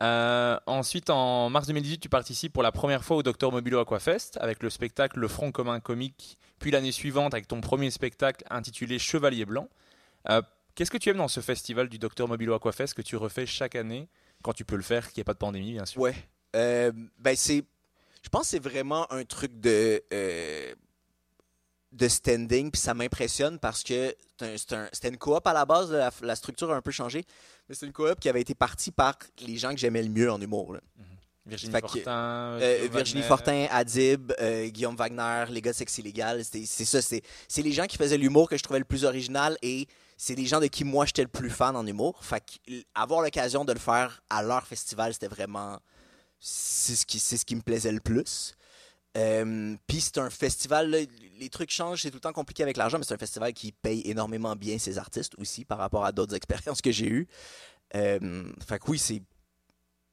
Euh, 0.01 0.59
ensuite, 0.67 1.11
en 1.11 1.51
mars 1.51 1.67
2018, 1.67 1.99
tu 1.99 2.09
participes 2.09 2.53
pour 2.53 2.63
la 2.63 2.73
première 2.73 3.05
fois 3.05 3.19
au 3.19 3.23
Docteur 3.23 3.53
Mobilo 3.53 3.79
Aquafest 3.79 4.39
avec 4.41 4.63
le 4.63 4.71
spectacle 4.71 5.19
Le 5.19 5.29
Front 5.29 5.53
commun 5.53 5.81
comique, 5.81 6.39
puis 6.59 6.71
l'année 6.71 6.93
suivante 6.93 7.35
avec 7.35 7.47
ton 7.47 7.61
premier 7.61 7.91
spectacle 7.91 8.43
intitulé 8.51 8.99
Chevalier 8.99 9.45
blanc. 9.45 9.69
Euh, 10.31 10.41
Qu'est-ce 10.75 10.91
que 10.91 10.97
tu 10.97 11.11
aimes 11.11 11.19
dans 11.19 11.29
ce 11.29 11.41
festival 11.41 11.91
du 11.91 11.99
Docteur 11.99 12.27
Mobilo 12.29 12.55
Aquafest 12.55 12.95
que 12.95 13.03
tu 13.03 13.17
refais 13.17 13.45
chaque 13.45 13.75
année 13.77 14.09
quand 14.43 14.53
tu 14.53 14.65
peux 14.65 14.77
le 14.77 14.83
faire, 14.83 15.07
qu'il 15.11 15.19
n'y 15.19 15.23
ait 15.23 15.25
pas 15.25 15.33
de 15.35 15.39
pandémie, 15.39 15.73
bien 15.73 15.87
sûr 15.87 16.01
Ouais. 16.01 16.15
Euh, 16.57 16.93
ben 17.19 17.35
c'est. 17.37 17.65
Je 18.23 18.29
pense 18.29 18.43
que 18.43 18.49
c'est 18.49 18.63
vraiment 18.63 19.11
un 19.13 19.25
truc 19.25 19.59
de. 19.61 20.03
euh, 20.13 20.75
de 21.93 22.09
standing, 22.09 22.71
puis 22.71 22.81
ça 22.81 22.95
m'impressionne 22.95 23.59
parce 23.59 23.83
que 23.83 24.15
c'est 24.39 24.73
un- 24.73 24.89
c'était 24.93 25.09
une 25.11 25.19
coop 25.19 25.47
à 25.47 25.53
la 25.53 25.67
base, 25.67 25.93
la, 25.93 26.11
la 26.23 26.37
structure 26.37 26.71
a 26.73 26.75
un 26.77 26.81
peu 26.81 26.91
changé, 26.91 27.23
mais 27.69 27.75
c'est 27.75 27.85
une 27.85 27.93
coop 27.93 28.19
qui 28.19 28.31
avait 28.31 28.41
été 28.41 28.55
partie 28.55 28.91
par 28.91 29.19
les 29.47 29.59
gens 29.59 29.73
que 29.73 29.77
j'aimais 29.77 30.03
le 30.03 30.09
mieux 30.09 30.31
en 30.33 30.41
humour. 30.41 30.73
là. 30.73 30.81
Virginie 31.45 31.73
que, 31.73 32.09
Euh, 32.09 32.77
Guillaume 32.79 32.93
Virginie 32.95 33.21
Wagner. 33.21 33.29
Fortin, 33.29 33.67
Adib, 33.71 34.33
euh, 34.41 34.69
Guillaume 34.69 34.97
Wagner, 34.97 35.45
les 35.53 35.61
gars 35.61 35.73
de 35.73 35.99
Illégal, 36.01 36.43
c'était- 36.45 36.65
c'est 36.67 36.85
ça, 36.87 37.03
c'est 37.03 37.21
c'est 37.49 37.63
les 37.63 37.73
gens 37.73 37.85
qui 37.87 37.97
faisaient 37.99 38.17
l'humour 38.17 38.49
que 38.49 38.57
je 38.57 38.63
trouvais 38.63 38.79
le 38.79 38.85
plus 38.87 39.05
original 39.05 39.59
et 39.61 39.87
c'est 40.23 40.37
des 40.37 40.47
gens 40.47 40.61
de 40.61 40.69
qui 40.69 40.85
moi 40.85 41.05
j'étais 41.05 41.23
le 41.23 41.29
plus 41.29 41.51
fan 41.51 41.75
en 41.75 41.85
humour. 41.85 42.25
Fait 42.25 42.45
avoir 42.95 43.23
l'occasion 43.23 43.65
de 43.65 43.73
le 43.73 43.81
faire 43.81 44.23
à 44.31 44.45
leur 44.45 44.65
festival, 44.65 45.13
c'était 45.13 45.27
vraiment 45.27 45.81
c'est 46.39 46.95
ce 46.95 47.45
qui 47.45 47.57
me 47.57 47.61
plaisait 47.61 47.91
le 47.91 47.99
plus. 47.99 48.55
Euh, 49.19 49.77
Puis 49.89 50.01
c'est 50.01 50.19
un 50.19 50.31
festival, 50.31 50.91
les 50.91 51.49
trucs 51.49 51.71
changent, 51.73 52.03
c'est 52.03 52.11
tout 52.11 52.19
le 52.19 52.21
temps 52.21 52.33
compliqué 52.33 52.63
avec 52.63 52.77
l'argent, 52.77 52.99
mais 52.99 53.05
c'est 53.05 53.15
un 53.15 53.19
festival 53.19 53.53
qui 53.53 53.73
paye 53.73 54.01
énormément 54.05 54.55
bien 54.55 54.79
ses 54.79 54.97
artistes 54.97 55.35
aussi 55.39 55.65
par 55.65 55.79
rapport 55.79 56.05
à 56.05 56.13
d'autres 56.13 56.37
expériences 56.41 56.81
que 56.81 56.93
j'ai 56.93 57.09
eues. 57.09 57.27
Euh, 57.97 58.45
fait 58.65 58.79
que 58.79 58.91
oui, 58.93 59.01
c'est 59.01 59.23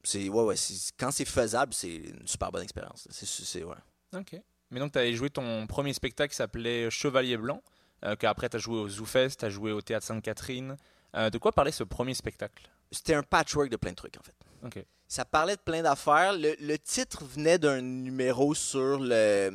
c'est 0.02 0.28
ouais, 0.28 0.42
ouais, 0.42 0.56
quand 0.98 1.12
c'est 1.12 1.24
faisable, 1.24 1.72
c'est 1.72 1.94
une 1.94 2.26
super 2.26 2.50
bonne 2.50 2.64
expérience. 2.64 3.06
C'est. 3.10 3.62
Ok. 3.62 4.40
Mais 4.70 4.80
donc, 4.80 4.90
tu 4.92 4.98
avais 4.98 5.14
joué 5.14 5.30
ton 5.30 5.68
premier 5.68 5.92
spectacle 5.92 6.30
qui 6.30 6.36
s'appelait 6.36 6.90
Chevalier 6.90 7.36
Blanc, 7.36 7.62
qu'après 8.16 8.48
tu 8.48 8.56
as 8.56 8.60
joué 8.60 8.78
au 8.78 8.88
ZooFest, 8.88 9.38
tu 9.38 9.44
as 9.44 9.50
joué 9.50 9.72
au 9.72 9.80
Théâtre 9.80 10.06
Sainte-Catherine. 10.06 10.76
Euh, 11.16 11.30
de 11.30 11.38
quoi 11.38 11.52
parlait 11.52 11.72
ce 11.72 11.84
premier 11.84 12.14
spectacle? 12.14 12.68
C'était 12.90 13.14
un 13.14 13.22
patchwork 13.22 13.68
de 13.68 13.76
plein 13.76 13.90
de 13.90 13.96
trucs 13.96 14.16
en 14.18 14.22
fait. 14.22 14.34
Ok. 14.64 14.84
Ça 15.08 15.24
parlait 15.24 15.56
de 15.56 15.60
plein 15.60 15.82
d'affaires. 15.82 16.32
Le, 16.32 16.54
le 16.60 16.78
titre 16.78 17.24
venait 17.24 17.58
d'un 17.58 17.80
numéro 17.80 18.54
sur 18.54 18.98
le 19.00 19.50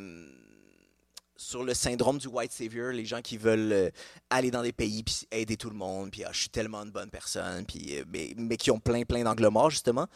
sur 1.36 1.62
le 1.64 1.74
syndrome 1.74 2.18
du 2.18 2.28
white 2.28 2.52
savior, 2.52 2.92
les 2.92 3.04
gens 3.04 3.20
qui 3.20 3.36
veulent 3.36 3.72
euh, 3.72 3.90
aller 4.30 4.50
dans 4.50 4.62
des 4.62 4.72
pays 4.72 5.02
puis 5.02 5.26
aider 5.30 5.56
tout 5.56 5.68
le 5.70 5.76
monde, 5.76 6.10
puis 6.10 6.24
ah, 6.24 6.30
je 6.32 6.40
suis 6.40 6.48
tellement 6.48 6.82
une 6.82 6.90
bonne 6.90 7.10
personne, 7.10 7.64
puis 7.66 7.98
euh, 7.98 8.04
mais, 8.08 8.32
mais 8.36 8.56
qui 8.56 8.70
ont 8.70 8.80
plein 8.80 9.02
plein 9.04 9.22
d'angles 9.24 9.48
morts 9.48 9.70
justement. 9.70 10.06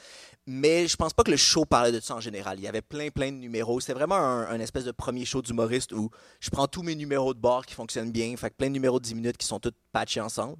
Mais 0.46 0.88
je 0.88 0.96
pense 0.96 1.12
pas 1.12 1.22
que 1.22 1.30
le 1.30 1.36
show 1.36 1.64
parlait 1.64 1.92
de 1.92 2.00
ça 2.00 2.14
en 2.16 2.20
général. 2.20 2.58
Il 2.58 2.62
y 2.64 2.68
avait 2.68 2.82
plein 2.82 3.10
plein 3.10 3.30
de 3.30 3.36
numéros. 3.36 3.80
C'était 3.80 3.92
vraiment 3.94 4.16
un, 4.16 4.48
un 4.48 4.60
espèce 4.60 4.84
de 4.84 4.92
premier 4.92 5.24
show 5.24 5.42
d'humoriste 5.42 5.92
où 5.92 6.10
je 6.40 6.50
prends 6.50 6.66
tous 6.66 6.82
mes 6.82 6.94
numéros 6.94 7.34
de 7.34 7.38
bord 7.40 7.64
qui 7.66 7.74
fonctionnent 7.74 8.12
bien, 8.12 8.36
fait 8.36 8.50
que 8.50 8.56
plein 8.56 8.68
de 8.68 8.72
numéros 8.72 8.98
de 8.98 9.04
10 9.04 9.14
minutes 9.14 9.36
qui 9.36 9.46
sont 9.46 9.60
tous 9.60 9.72
patchés 9.92 10.20
ensemble. 10.20 10.56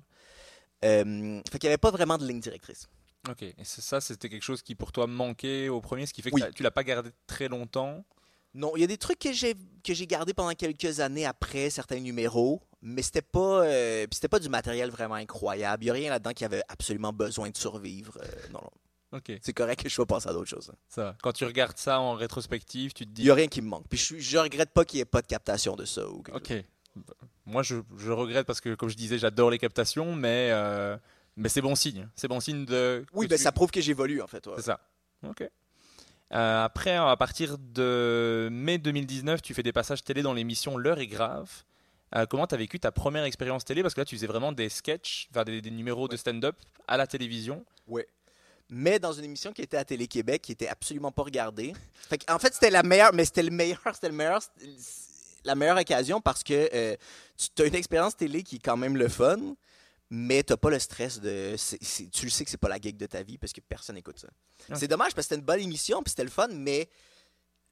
Euh, 0.84 1.40
fait 1.50 1.58
qu'il 1.58 1.68
n'y 1.68 1.72
avait 1.72 1.78
pas 1.78 1.90
vraiment 1.90 2.16
de 2.18 2.26
ligne 2.26 2.40
directrice. 2.40 2.88
Ok. 3.28 3.42
Et 3.42 3.54
c'est 3.64 3.82
ça, 3.82 4.00
c'était 4.00 4.28
quelque 4.30 4.42
chose 4.42 4.62
qui 4.62 4.74
pour 4.74 4.92
toi 4.92 5.06
manquait 5.06 5.68
au 5.68 5.80
premier, 5.80 6.06
ce 6.06 6.14
qui 6.14 6.22
fait 6.22 6.30
que 6.30 6.36
Oui. 6.36 6.42
tu 6.54 6.62
l'as 6.62 6.70
pas 6.70 6.84
gardé 6.84 7.10
très 7.26 7.48
longtemps? 7.48 8.02
Non, 8.54 8.72
il 8.76 8.80
y 8.80 8.84
a 8.84 8.86
des 8.88 8.98
trucs 8.98 9.18
que 9.20 9.32
j'ai 9.32 9.54
que 9.84 9.94
j'ai 9.94 10.06
gardé 10.06 10.34
pendant 10.34 10.52
quelques 10.54 11.00
années 11.00 11.24
après 11.24 11.70
certains 11.70 12.00
numéros, 12.00 12.60
mais 12.82 13.00
c'était 13.02 13.22
pas 13.22 13.64
euh, 13.64 14.06
c'était 14.12 14.28
pas 14.28 14.40
du 14.40 14.48
matériel 14.48 14.90
vraiment 14.90 15.14
incroyable. 15.14 15.84
Il 15.84 15.86
y 15.86 15.90
a 15.90 15.92
rien 15.94 16.10
là-dedans 16.10 16.32
qui 16.32 16.44
avait 16.44 16.62
absolument 16.68 17.12
besoin 17.12 17.50
de 17.50 17.56
survivre. 17.56 18.18
Euh, 18.22 18.26
non, 18.52 18.60
non. 18.60 19.18
Ok. 19.18 19.32
C'est 19.42 19.52
correct 19.52 19.82
que 19.82 19.88
je 19.88 19.94
sois 19.94 20.06
passé 20.06 20.28
à 20.28 20.32
d'autres 20.32 20.48
choses. 20.50 20.70
hein. 20.72 20.76
Ça 20.88 21.02
va. 21.04 21.16
Quand 21.22 21.32
tu 21.32 21.44
regardes 21.44 21.76
ça 21.78 22.00
en 22.00 22.14
rétrospective, 22.14 22.92
tu 22.92 23.04
te 23.06 23.10
Il 23.10 23.12
dis. 23.12 23.22
y 23.24 23.30
a 23.30 23.34
rien 23.34 23.48
qui 23.48 23.60
me 23.62 23.68
manque. 23.68 23.86
Puis 23.88 23.98
je, 23.98 24.18
je 24.18 24.38
regrette 24.38 24.70
pas 24.72 24.84
qu'il 24.84 24.98
y 24.98 25.00
ait 25.00 25.04
pas 25.04 25.22
de 25.22 25.26
captation 25.26 25.74
de 25.76 25.84
ça 25.84 26.08
ou 26.08 26.22
Ok. 26.32 26.48
chose. 26.48 26.62
Moi, 27.46 27.62
je, 27.62 27.76
je 27.98 28.10
regrette 28.12 28.46
parce 28.46 28.60
que, 28.60 28.74
comme 28.74 28.88
je 28.88 28.96
disais, 28.96 29.18
j'adore 29.18 29.50
les 29.50 29.58
captations, 29.58 30.14
mais, 30.14 30.50
euh, 30.52 30.96
mais 31.36 31.48
c'est 31.48 31.60
bon 31.60 31.74
signe. 31.74 32.08
C'est 32.14 32.28
bon 32.28 32.38
signe 32.40 32.64
de. 32.64 33.04
Oui, 33.12 33.26
ben 33.26 33.36
tu- 33.36 33.42
ça 33.42 33.50
prouve 33.52 33.70
que 33.70 33.80
j'évolue 33.80 34.20
en 34.22 34.26
fait. 34.28 34.46
ouais. 34.46 34.54
C'est 34.56 34.62
ça. 34.66 34.80
Ok. 35.28 35.48
Euh, 36.32 36.64
après, 36.64 36.94
à 36.94 37.16
partir 37.16 37.58
de 37.58 38.48
mai 38.52 38.78
2019, 38.78 39.42
tu 39.42 39.54
fais 39.54 39.62
des 39.62 39.72
passages 39.72 40.04
télé 40.04 40.22
dans 40.22 40.32
l'émission 40.32 40.76
L'heure 40.76 40.98
est 40.98 41.06
grave. 41.06 41.50
Euh, 42.14 42.26
comment 42.26 42.46
tu 42.46 42.54
as 42.54 42.58
vécu 42.58 42.78
ta 42.78 42.92
première 42.92 43.24
expérience 43.24 43.64
télé? 43.64 43.82
Parce 43.82 43.94
que 43.94 44.00
là, 44.00 44.04
tu 44.04 44.16
faisais 44.16 44.26
vraiment 44.26 44.52
des 44.52 44.68
sketchs, 44.68 45.28
enfin, 45.30 45.44
des, 45.44 45.60
des 45.60 45.70
numéros 45.70 46.08
de 46.08 46.16
stand-up 46.16 46.56
à 46.88 46.96
la 46.96 47.06
télévision. 47.06 47.64
Ouais. 47.86 48.06
Mais 48.68 49.00
dans 49.00 49.12
une 49.12 49.24
émission 49.24 49.52
qui 49.52 49.62
était 49.62 49.76
à 49.76 49.84
Télé-Québec, 49.84 50.42
qui 50.42 50.52
était 50.52 50.68
absolument 50.68 51.10
pas 51.10 51.22
regardée. 51.22 51.72
Fait 52.08 52.24
en 52.30 52.38
fait, 52.38 52.54
c'était 52.54 52.70
la 52.70 52.84
meilleure, 52.84 53.12
mais 53.12 53.24
c'était 53.24 53.42
le 53.42 53.50
meilleur, 53.50 53.80
c'était 53.92 54.08
le 54.08 54.14
meilleur, 54.14 54.40
la 55.44 55.54
meilleure 55.54 55.78
occasion 55.78 56.20
parce 56.20 56.44
que 56.44 56.68
euh, 56.72 56.96
tu 57.54 57.62
as 57.62 57.66
une 57.66 57.74
expérience 57.74 58.16
télé 58.16 58.42
qui 58.42 58.56
est 58.56 58.60
quand 58.60 58.76
même 58.76 58.96
le 58.96 59.08
fun, 59.08 59.38
mais 60.10 60.42
t'as 60.42 60.56
pas 60.56 60.70
le 60.70 60.78
stress 60.78 61.20
de. 61.20 61.54
tu 62.12 62.24
le 62.26 62.30
sais 62.30 62.44
que 62.44 62.50
c'est 62.50 62.56
pas 62.56 62.68
la 62.68 62.80
gig 62.80 62.96
de 62.96 63.06
ta 63.06 63.22
vie 63.22 63.38
parce 63.38 63.52
que 63.52 63.60
personne 63.60 63.96
écoute 63.96 64.18
ça. 64.18 64.28
C'est 64.76 64.88
dommage 64.88 65.14
parce 65.14 65.26
que 65.26 65.34
c'était 65.34 65.40
une 65.40 65.46
bonne 65.46 65.60
émission, 65.60 66.02
puis 66.02 66.10
c'était 66.10 66.24
le 66.24 66.30
fun, 66.30 66.48
mais 66.48 66.88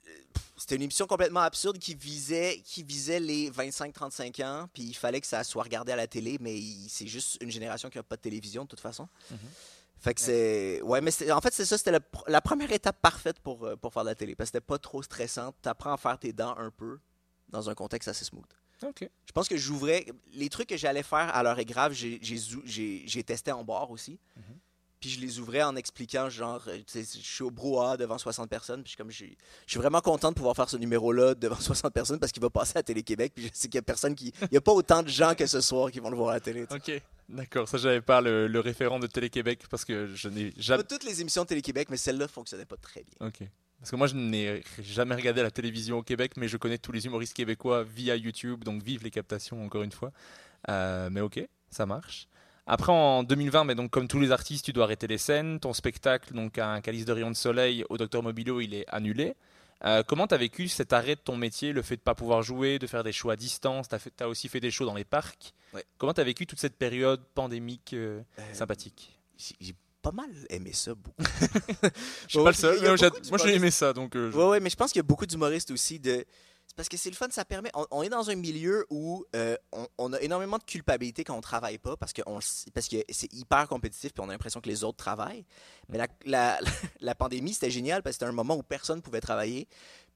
euh, 0.06 0.10
c'était 0.56 0.76
une 0.76 0.82
émission 0.82 1.06
complètement 1.06 1.40
absurde 1.40 1.78
qui 1.78 1.94
visait, 1.94 2.62
qui 2.64 2.82
visait 2.82 3.20
les 3.20 3.50
25-35 3.50 4.44
ans, 4.44 4.68
puis 4.72 4.84
il 4.84 4.94
fallait 4.94 5.20
que 5.20 5.26
ça 5.26 5.42
soit 5.44 5.62
regardé 5.64 5.92
à 5.92 5.96
la 5.96 6.06
télé, 6.06 6.38
mais 6.40 6.60
c'est 6.88 7.06
juste 7.08 7.38
une 7.40 7.50
génération 7.50 7.90
qui 7.90 7.98
n'a 7.98 8.02
pas 8.04 8.16
de 8.16 8.22
télévision 8.22 8.62
de 8.64 8.68
toute 8.68 8.80
façon. 8.80 9.08
Fait 10.00 10.14
que 10.14 10.20
c'est. 10.20 10.80
Ouais, 10.82 11.00
mais 11.00 11.10
en 11.32 11.40
fait, 11.40 11.52
c'est 11.52 11.64
ça, 11.64 11.76
c'était 11.76 11.90
pr- 11.96 12.22
la 12.28 12.40
première 12.40 12.70
étape 12.70 13.00
parfaite 13.02 13.40
pour, 13.40 13.64
euh, 13.66 13.74
pour 13.74 13.92
faire 13.92 14.04
de 14.04 14.08
la 14.10 14.14
télé, 14.14 14.36
parce 14.36 14.50
que 14.50 14.58
c'était 14.58 14.64
pas 14.66 14.78
trop 14.78 15.02
stressant. 15.02 15.52
T'apprends 15.60 15.92
à 15.92 15.96
faire 15.96 16.16
tes 16.20 16.32
dents 16.32 16.56
un 16.56 16.70
peu 16.70 17.00
dans 17.48 17.68
un 17.68 17.74
contexte 17.74 18.06
assez 18.08 18.24
smooth. 18.24 18.46
Je 19.26 19.32
pense 19.32 19.48
que 19.48 19.56
j'ouvrais. 19.56 20.06
Les 20.32 20.48
trucs 20.48 20.68
que 20.68 20.76
j'allais 20.76 21.02
faire 21.02 21.34
à 21.34 21.42
l'heure 21.42 21.58
est 21.58 21.64
grave, 21.64 21.92
j'ai- 21.92 23.22
testé 23.26 23.52
en 23.52 23.64
bar 23.64 23.90
aussi. 23.90 24.18
Puis 25.00 25.10
je 25.10 25.20
les 25.20 25.38
ouvrais 25.38 25.62
en 25.62 25.76
expliquant, 25.76 26.28
genre, 26.28 26.60
euh, 26.66 26.78
je 26.92 27.00
suis 27.02 27.44
au 27.44 27.52
brouhaha 27.52 27.96
devant 27.96 28.18
60 28.18 28.50
personnes. 28.50 28.82
Puis 28.82 28.88
je 28.88 28.90
suis 28.90 28.96
comme, 28.96 29.10
je 29.12 29.70
suis 29.70 29.78
vraiment 29.78 30.00
content 30.00 30.30
de 30.30 30.34
pouvoir 30.34 30.56
faire 30.56 30.68
ce 30.68 30.76
numéro-là 30.76 31.36
devant 31.36 31.54
60 31.60 31.92
personnes 31.94 32.18
parce 32.18 32.32
qu'il 32.32 32.42
va 32.42 32.50
passer 32.50 32.76
à 32.78 32.82
Télé-Québec. 32.82 33.30
Puis 33.32 33.44
je 33.44 33.50
sais 33.52 33.68
qu'il 33.68 33.76
y 33.76 33.78
a 33.78 33.82
personne 33.82 34.16
qui. 34.16 34.32
Il 34.42 34.48
n'y 34.50 34.56
a 34.56 34.60
pas 34.60 34.72
autant 34.72 35.04
de 35.04 35.08
gens 35.08 35.36
que 35.36 35.46
ce 35.46 35.60
soir 35.60 35.92
qui 35.92 36.00
vont 36.00 36.10
le 36.10 36.16
voir 36.16 36.30
à 36.30 36.34
la 36.34 36.40
télé. 36.40 36.66
Ok, 36.68 36.90
d'accord. 37.28 37.68
Ça, 37.68 37.78
j'avais 37.78 38.00
pas 38.00 38.20
le, 38.20 38.48
le 38.48 38.58
référent 38.58 38.98
de 38.98 39.06
Télé-Québec 39.06 39.60
parce 39.70 39.84
que 39.84 40.08
je 40.16 40.28
n'ai 40.28 40.50
Pas 40.50 40.60
jamais. 40.60 40.82
toutes 40.82 41.04
les 41.04 41.20
émissions 41.20 41.42
de 41.44 41.48
Télé-Québec, 41.48 41.88
mais 41.90 41.96
celle-là 41.96 42.26
fonctionnait 42.26 42.64
pas 42.66 42.76
très 42.76 43.04
bien. 43.04 43.28
Ok. 43.28 43.48
Parce 43.80 43.90
que 43.90 43.96
moi, 43.96 44.06
je 44.08 44.14
n'ai 44.14 44.62
jamais 44.80 45.14
regardé 45.14 45.42
la 45.42 45.50
télévision 45.50 45.98
au 45.98 46.02
Québec, 46.02 46.32
mais 46.36 46.48
je 46.48 46.56
connais 46.56 46.78
tous 46.78 46.92
les 46.92 47.06
humoristes 47.06 47.34
québécois 47.34 47.84
via 47.84 48.16
YouTube, 48.16 48.64
donc 48.64 48.82
vive 48.82 49.04
les 49.04 49.10
captations 49.10 49.64
encore 49.64 49.82
une 49.82 49.92
fois. 49.92 50.10
Euh, 50.68 51.08
mais 51.10 51.20
ok, 51.20 51.40
ça 51.70 51.86
marche. 51.86 52.28
Après, 52.66 52.92
en 52.92 53.22
2020, 53.22 53.64
mais 53.64 53.74
donc 53.74 53.90
comme 53.90 54.08
tous 54.08 54.20
les 54.20 54.32
artistes, 54.32 54.64
tu 54.64 54.72
dois 54.72 54.84
arrêter 54.84 55.06
les 55.06 55.16
scènes. 55.16 55.60
Ton 55.60 55.72
spectacle, 55.72 56.34
donc 56.34 56.58
un 56.58 56.80
calice 56.80 57.04
de 57.04 57.12
rayon 57.12 57.30
de 57.30 57.36
soleil 57.36 57.84
au 57.88 57.96
Docteur 57.96 58.22
Mobilo, 58.22 58.60
il 58.60 58.74
est 58.74 58.84
annulé. 58.88 59.36
Euh, 59.84 60.02
comment 60.02 60.26
tu 60.26 60.34
as 60.34 60.38
vécu 60.38 60.66
cet 60.68 60.92
arrêt 60.92 61.14
de 61.14 61.20
ton 61.20 61.36
métier, 61.36 61.72
le 61.72 61.82
fait 61.82 61.94
de 61.94 62.00
ne 62.00 62.04
pas 62.04 62.14
pouvoir 62.14 62.42
jouer, 62.42 62.78
de 62.78 62.86
faire 62.86 63.04
des 63.04 63.12
shows 63.12 63.30
à 63.30 63.36
distance? 63.36 63.88
Tu 63.88 63.94
as, 64.22 64.28
aussi 64.28 64.48
fait 64.48 64.60
des 64.60 64.70
shows 64.72 64.86
dans 64.86 64.94
les 64.94 65.04
parcs. 65.04 65.54
Ouais. 65.72 65.84
Comment 65.98 66.12
tu 66.12 66.20
as 66.20 66.24
vécu 66.24 66.46
toute 66.46 66.58
cette 66.58 66.76
période 66.76 67.22
pandémique 67.34 67.92
euh, 67.94 68.20
sympathique? 68.52 69.14
j'ai 69.60 69.74
pas 70.10 70.22
mal 70.22 70.30
aimé 70.50 70.70
ça 70.72 70.94
beaucoup. 70.94 71.22
Je 71.22 72.28
suis 72.28 72.38
Ouais, 72.38 72.44
pas 72.44 72.50
le 72.50 72.56
seul, 72.56 73.20
moi 73.28 73.38
j'ai 73.38 73.54
aimé 73.54 73.70
ça. 73.70 73.92
Donc, 73.92 74.16
euh, 74.16 74.30
je- 74.30 74.36
Ouais, 74.36 74.44
ouais, 74.48 74.60
mais 74.60 74.70
je 74.70 74.76
pense 74.76 74.90
qu'il 74.92 74.98
y 74.98 75.00
a 75.00 75.04
beaucoup 75.04 75.26
d'humoristes 75.26 75.70
aussi 75.70 75.98
de. 75.98 76.24
Parce 76.76 76.88
que 76.88 76.96
c'est 76.96 77.10
le 77.10 77.16
fun, 77.16 77.26
ça 77.30 77.44
permet. 77.44 77.70
On, 77.74 77.86
on 77.90 78.02
est 78.04 78.08
dans 78.08 78.30
un 78.30 78.36
milieu 78.36 78.86
où 78.88 79.24
euh, 79.34 79.56
on, 79.72 79.86
on 79.98 80.12
a 80.12 80.20
énormément 80.20 80.58
de 80.58 80.62
culpabilité 80.62 81.24
quand 81.24 81.36
on 81.36 81.40
travaille 81.40 81.78
pas 81.78 81.96
parce 81.96 82.12
que, 82.12 82.22
on, 82.26 82.38
parce 82.72 82.86
que 82.88 82.98
c'est 83.10 83.32
hyper 83.32 83.66
compétitif 83.68 84.12
puis 84.12 84.22
on 84.24 84.28
a 84.28 84.32
l'impression 84.32 84.60
que 84.60 84.68
les 84.68 84.84
autres 84.84 84.96
travaillent. 84.98 85.44
Mais 85.88 85.98
la, 85.98 86.06
la, 86.24 86.60
la 87.00 87.14
pandémie, 87.16 87.52
c'était 87.52 87.70
génial 87.70 88.02
parce 88.02 88.14
que 88.16 88.20
c'était 88.20 88.28
un 88.30 88.32
moment 88.32 88.54
où 88.56 88.62
personne 88.62 89.02
pouvait 89.02 89.20
travailler. 89.20 89.66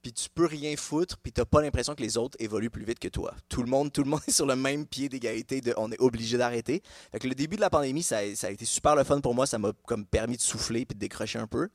Puis 0.02 0.12
tu 0.12 0.28
peux 0.30 0.46
rien 0.46 0.76
foutre, 0.76 1.16
puis 1.18 1.30
t'as 1.32 1.44
pas 1.44 1.62
l'impression 1.62 1.94
que 1.94 2.02
les 2.02 2.16
autres 2.16 2.36
évoluent 2.40 2.70
plus 2.70 2.84
vite 2.84 2.98
que 2.98 3.06
toi. 3.08 3.34
Tout 3.48 3.62
le 3.62 3.70
monde, 3.70 3.92
tout 3.92 4.02
le 4.02 4.10
monde 4.10 4.20
est 4.26 4.32
sur 4.32 4.46
le 4.46 4.56
même 4.56 4.84
pied 4.84 5.08
d'égalité. 5.08 5.62
On 5.76 5.92
est 5.92 6.00
obligé 6.00 6.36
d'arrêter. 6.36 6.82
Fait 7.12 7.20
que 7.20 7.28
le 7.28 7.34
début 7.36 7.54
de 7.56 7.60
la 7.60 7.70
pandémie, 7.70 8.02
ça, 8.02 8.18
a- 8.18 8.50
été 8.50 8.64
super 8.64 8.96
le 8.96 9.04
fun 9.04 9.20
pour 9.20 9.34
moi. 9.34 9.46
Ça 9.46 9.58
m'a 9.58 9.72
permis 10.10 10.36
de 10.36 10.42
souffler 10.42 10.84
puis 10.84 10.94
de 10.96 11.00
décrocher 11.00 11.38
un 11.38 11.46
peu. 11.46 11.68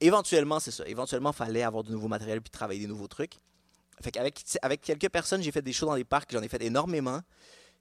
Éventuellement, 0.00 0.60
c'est 0.60 0.70
ça. 0.70 0.86
Éventuellement, 0.86 1.30
il 1.32 1.36
fallait 1.36 1.62
avoir 1.62 1.82
du 1.82 1.90
nouveau 1.90 2.08
matériel 2.08 2.40
puis 2.40 2.50
travailler 2.50 2.80
des 2.80 2.86
nouveaux 2.86 3.08
trucs. 3.08 3.34
Fait 4.02 4.10
qu'avec 4.10 4.40
avec 4.62 4.80
quelques 4.80 5.08
personnes, 5.08 5.42
j'ai 5.42 5.52
fait 5.52 5.62
des 5.62 5.72
shows 5.72 5.86
dans 5.86 5.94
les 5.94 6.04
parcs, 6.04 6.30
j'en 6.32 6.42
ai 6.42 6.48
fait 6.48 6.62
énormément. 6.62 7.20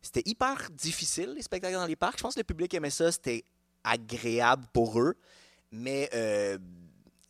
C'était 0.01 0.23
hyper 0.25 0.69
difficile, 0.71 1.33
les 1.35 1.41
spectacles 1.41 1.75
dans 1.75 1.85
les 1.85 1.95
parcs. 1.95 2.17
Je 2.17 2.23
pense 2.23 2.33
que 2.35 2.39
le 2.39 2.43
public 2.43 2.73
aimait 2.73 2.89
ça, 2.89 3.11
c'était 3.11 3.45
agréable 3.83 4.65
pour 4.73 4.99
eux. 4.99 5.15
Mais, 5.71 6.09
euh, 6.13 6.57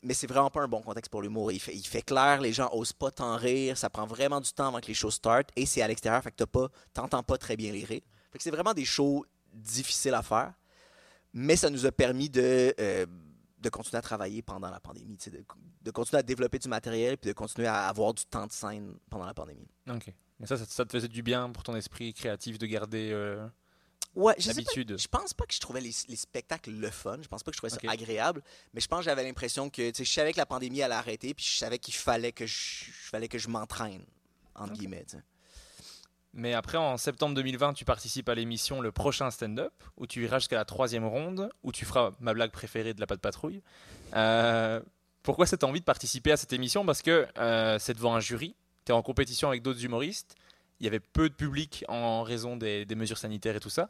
mais 0.04 0.14
c'est 0.14 0.28
vraiment 0.28 0.50
pas 0.50 0.62
un 0.62 0.68
bon 0.68 0.82
contexte 0.82 1.12
pour 1.12 1.22
l'humour. 1.22 1.52
Il 1.52 1.60
fait, 1.60 2.02
clair, 2.02 2.42
les 2.42 2.54
gens 2.54 2.70
osent 2.74 2.94
pas 2.94 3.12
t'en 3.12 3.38
rire, 3.38 3.78
ça 3.78 3.90
prend 3.90 4.06
vraiment 4.06 4.42
du 4.42 4.52
temps 4.52 4.68
avant 4.68 4.80
que 4.80 4.88
les 4.88 4.94
shows 4.94 5.12
startent 5.12 5.50
et 5.56 5.66
c'est 5.66 5.82
à 5.82 5.88
l'extérieur, 5.88 6.22
fait 6.22 6.32
que 6.32 6.44
pas, 6.44 6.70
t'entends 6.94 7.24
pas 7.24 7.38
très 7.38 7.56
bien 7.56 7.72
les 7.72 7.86
rires. 7.86 8.02
Fait 8.32 8.38
que 8.38 8.44
c'est 8.44 8.52
vraiment 8.52 8.74
des 8.74 8.86
shows 8.86 9.26
difficiles 9.54 10.14
à 10.14 10.22
faire. 10.22 10.54
Mais 11.34 11.56
ça 11.56 11.70
nous 11.70 11.86
a 11.86 11.92
permis 11.92 12.30
de, 12.30 12.76
euh, 12.80 13.06
de 13.58 13.70
continuer 13.70 13.98
à 13.98 14.02
travailler 14.02 14.42
pendant 14.44 14.70
la 14.70 14.80
pandémie, 14.80 15.18
de, 15.82 15.92
continuer 15.92 16.20
à 16.20 16.24
développer 16.24 16.60
du 16.60 16.68
matériel 16.68 17.18
puis 17.18 17.30
de 17.30 17.34
continuer 17.34 17.68
à 17.68 17.88
avoir 17.88 18.14
du 18.14 18.24
temps 18.26 18.46
de 18.46 18.52
scène 18.52 18.96
pendant 19.10 19.26
la 19.26 19.34
pandémie. 19.34 19.68
Ok. 19.90 20.14
Ça, 20.46 20.58
ça, 20.58 20.66
ça 20.66 20.86
te 20.86 20.92
faisait 20.92 21.08
du 21.08 21.24
bien 21.24 21.50
pour 21.50 21.64
ton 21.64 21.76
esprit 21.76 22.14
créatif 22.14 22.60
de 22.60 22.66
garder 22.66 23.12
euh, 23.12 23.48
Ouais, 24.16 24.36
je 24.38 24.44
sais 24.44 24.50
pas, 24.50 24.56
l'habitude. 24.58 25.00
je 25.00 25.08
pense 25.08 25.34
pas 25.34 25.46
que 25.46 25.54
je 25.54 25.60
trouvais 25.60 25.82
les, 25.82 25.92
les 26.08 26.16
spectacles 26.16 26.72
le 26.72 26.90
fun. 26.90 27.18
Je 27.22 27.28
pense 27.28 27.44
pas 27.44 27.52
que 27.52 27.56
je 27.56 27.60
trouvais 27.60 27.72
ça 27.72 27.92
agréable. 27.92 28.44
Mais 28.74 28.82
je 28.82 28.88
pense 28.88 29.00
que 29.00 29.06
j'avais 29.06 29.24
l'impression 29.24 29.70
que, 29.70 29.92
je 29.96 30.04
savais 30.04 30.34
que 30.34 30.38
la 30.38 30.46
pandémie 30.46 30.82
allait 30.82 30.94
arrêter, 30.94 31.34
puis 31.34 31.46
je 31.46 31.58
savais 31.58 31.80
qu'il 31.80 31.94
fallait 31.94 32.32
que 32.32 32.46
je, 32.46 32.86
fallait 32.92 33.28
que 33.28 33.38
je 33.38 33.50
m'entraîne, 33.50 34.06
entre 34.56 34.74
guillemets. 34.74 35.06
tu 35.06 35.18
sais. 35.18 35.24
Mais 36.34 36.54
après, 36.54 36.80
en 36.80 36.98
septembre 36.98 37.36
2020, 37.36 37.74
tu 37.74 37.86
participes 37.86 38.28
à 38.28 38.34
l'émission 38.34 38.82
Le 38.82 38.92
Prochain 38.92 39.30
Stand-Up, 39.30 39.74
où 39.98 40.08
tu 40.08 40.24
iras 40.24 40.40
jusqu'à 40.40 40.58
la 40.58 40.66
troisième 40.66 41.06
ronde, 41.06 41.50
où 41.62 41.72
tu 41.72 41.86
feras 41.86 42.12
ma 42.20 42.34
blague 42.34 42.52
préférée 42.52 42.96
de 42.96 43.00
la 43.00 43.06
patte 43.06 43.22
patrouille. 43.22 43.62
Euh, 44.16 44.82
pourquoi 45.22 45.46
cette 45.46 45.64
envie 45.64 45.80
de 45.80 45.86
participer 45.86 46.32
à 46.32 46.38
cette 46.38 46.52
émission? 46.52 46.86
Parce 46.86 47.04
que 47.04 47.28
euh, 47.38 47.78
c'est 47.78 47.94
devant 47.94 48.16
un 48.16 48.20
jury, 48.20 48.56
tu 48.86 48.92
es 48.92 48.96
en 48.96 49.04
compétition 49.04 49.48
avec 49.48 49.62
d'autres 49.62 49.86
humoristes, 49.86 50.36
il 50.84 50.86
y 50.86 50.88
avait 50.90 51.00
peu 51.00 51.30
de 51.30 51.34
public 51.34 51.86
en 51.88 52.24
raison 52.24 52.58
des, 52.58 52.84
des 52.86 52.96
mesures 52.96 53.18
sanitaires 53.18 53.56
et 53.56 53.60
tout 53.62 53.70
ça. 53.70 53.90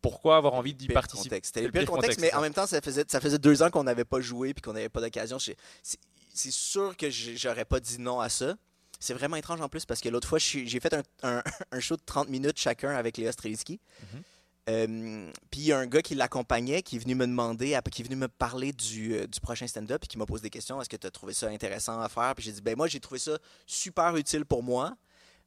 Pourquoi 0.00 0.36
avoir 0.38 0.54
envie 0.54 0.72
d'y 0.74 0.86
participer? 0.88 1.40
C'était 1.42 1.62
le 1.62 1.70
pire 1.70 1.84
contexte, 1.86 2.20
mais 2.20 2.30
ça. 2.30 2.38
en 2.38 2.40
même 2.40 2.54
temps, 2.54 2.66
ça 2.66 2.80
faisait, 2.80 3.04
ça 3.06 3.20
faisait 3.20 3.38
deux 3.38 3.62
ans 3.62 3.70
qu'on 3.70 3.84
n'avait 3.84 4.04
pas 4.06 4.20
joué 4.20 4.54
puis 4.54 4.62
qu'on 4.62 4.72
n'avait 4.72 4.88
pas 4.88 5.00
d'occasion. 5.02 5.38
C'est 5.38 6.50
sûr 6.50 6.96
que 6.96 7.10
j'aurais 7.10 7.64
pas 7.66 7.78
dit 7.80 7.98
non 8.00 8.20
à 8.20 8.28
ça. 8.30 8.56
C'est 9.00 9.14
vraiment 9.14 9.36
étrange 9.36 9.60
en 9.60 9.68
plus 9.68 9.84
parce 9.84 10.00
que 10.00 10.08
l'autre 10.08 10.26
fois, 10.28 10.38
j'ai 10.38 10.80
fait 10.80 10.94
un, 10.94 11.02
un- 11.22 11.42
un 11.72 11.80
show 11.80 11.96
de 11.96 12.02
30 12.06 12.28
minutes 12.30 12.58
chacun 12.58 12.90
avec 12.96 13.18
Léa 13.18 13.32
Strelitzky. 13.32 13.80
Mhm. 14.14 14.22
Euh, 14.70 15.30
puis 15.50 15.60
il 15.60 15.66
y 15.66 15.72
a 15.72 15.78
un 15.78 15.86
gars 15.86 16.00
qui 16.00 16.14
l'accompagnait 16.14 16.80
qui 16.82 16.96
est 16.96 16.98
venu 16.98 17.14
me 17.14 17.26
demander, 17.26 17.78
qui 17.92 18.00
est 18.00 18.04
venu 18.04 18.16
me 18.16 18.28
parler 18.28 18.72
du, 18.72 19.14
euh, 19.14 19.26
du 19.26 19.38
prochain 19.40 19.66
stand-up 19.66 20.00
puis 20.00 20.08
qui 20.08 20.16
m'a 20.16 20.24
posé 20.24 20.42
des 20.42 20.48
questions. 20.50 20.80
Est-ce 20.80 20.88
que 20.88 20.96
tu 20.96 21.06
as 21.06 21.10
trouvé 21.10 21.34
ça 21.34 21.48
intéressant 21.48 22.00
à 22.00 22.08
faire? 22.08 22.34
Puis 22.34 22.44
j'ai 22.46 22.52
dit, 22.52 22.62
ben 22.62 22.74
moi, 22.74 22.86
j'ai 22.88 22.98
trouvé 23.00 23.18
ça 23.18 23.38
super 23.66 24.16
utile 24.16 24.46
pour 24.46 24.62
moi. 24.62 24.96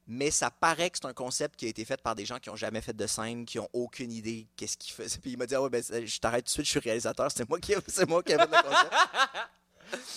Mais 0.08 0.32
ça 0.32 0.50
paraît 0.50 0.90
que 0.90 0.98
c'est 1.02 1.08
un 1.08 1.14
concept 1.14 1.58
qui 1.58 1.66
a 1.66 1.70
été 1.70 1.84
fait 1.84 2.02
par 2.02 2.16
des 2.16 2.26
gens 2.26 2.40
qui 2.40 2.50
n'ont 2.50 2.56
jamais 2.56 2.82
fait 2.82 2.96
de 2.96 3.08
scène, 3.08 3.46
qui 3.46 3.58
n'ont 3.58 3.68
aucune 3.74 4.12
idée 4.12 4.48
qu'est-ce 4.56 4.78
qu'ils 4.78 4.94
faisaient. 4.94 5.20
Puis 5.20 5.32
il 5.32 5.38
m'a 5.38 5.46
dit, 5.46 5.56
ah 5.56 5.62
ouais, 5.62 5.70
ben, 5.70 5.84
je 5.84 6.20
t'arrête 6.20 6.46
tout 6.46 6.50
de 6.50 6.54
suite, 6.54 6.66
je 6.66 6.72
suis 6.72 6.80
réalisateur, 6.80 7.30
c'est 7.36 7.48
moi 7.50 7.60
qui 7.60 7.74
c'est 7.88 8.08
moi 8.08 8.24
qui 8.24 8.32
ai 8.32 8.38
fait 8.38 8.46
le 8.46 8.64
concept. 8.64 8.94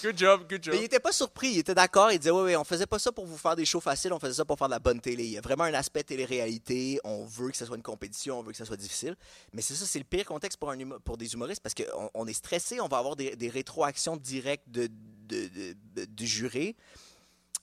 Good 0.03 0.19
job, 0.19 0.49
good 0.51 0.65
job. 0.65 0.75
Mais 0.75 0.81
il 0.81 0.85
était 0.87 0.99
pas 0.99 1.13
surpris, 1.13 1.51
il 1.53 1.59
était 1.59 1.77
d'accord, 1.77 2.11
il 2.11 2.19
disait 2.19 2.33
ouais, 2.33 2.43
ouais, 2.43 2.57
on 2.57 2.65
faisait 2.65 2.87
pas 2.87 2.99
ça 2.99 3.13
pour 3.13 3.25
vous 3.25 3.39
faire 3.39 3.55
des 3.55 3.65
shows 3.65 3.81
faciles, 3.81 4.13
on 4.13 4.19
faisait 4.19 4.35
ça 4.35 4.45
pour 4.45 4.59
faire 4.59 4.67
de 4.67 4.73
la 4.73 4.81
bonne 4.81 5.01
télé. 5.01 5.23
Il 5.25 5.31
y 5.31 5.39
a 5.39 5.41
vraiment 5.41 5.63
un 5.63 5.75
aspect 5.75 6.03
télé-réalité, 6.03 6.99
on 7.05 7.25
veut 7.25 7.51
que 7.53 7.57
ce 7.57 7.65
soit 7.67 7.77
une 7.77 7.83
compétition, 7.83 8.41
on 8.41 8.43
veut 8.43 8.51
que 8.51 8.59
ça 8.59 8.65
soit 8.65 8.77
difficile. 8.77 9.15
Mais 9.53 9.63
c'est 9.63 9.75
ça, 9.77 9.87
c'est 9.87 10.01
le 10.01 10.05
pire 10.05 10.25
contexte 10.25 10.59
pour, 10.59 10.71
un 10.71 10.77
humo- 10.77 10.99
pour 10.99 11.17
des 11.17 11.33
humoristes 11.35 11.63
parce 11.63 11.77
qu'on 11.77 12.11
on 12.15 12.27
est 12.27 12.33
stressé, 12.33 12.81
on 12.81 12.89
va 12.89 12.99
avoir 12.99 13.15
des, 13.15 13.37
des 13.37 13.49
rétroactions 13.49 14.17
directes 14.17 14.69
de, 14.69 14.89
de- 15.29 15.47
de- 15.47 15.77
de- 15.95 16.05
du 16.05 16.27
juré. 16.27 16.75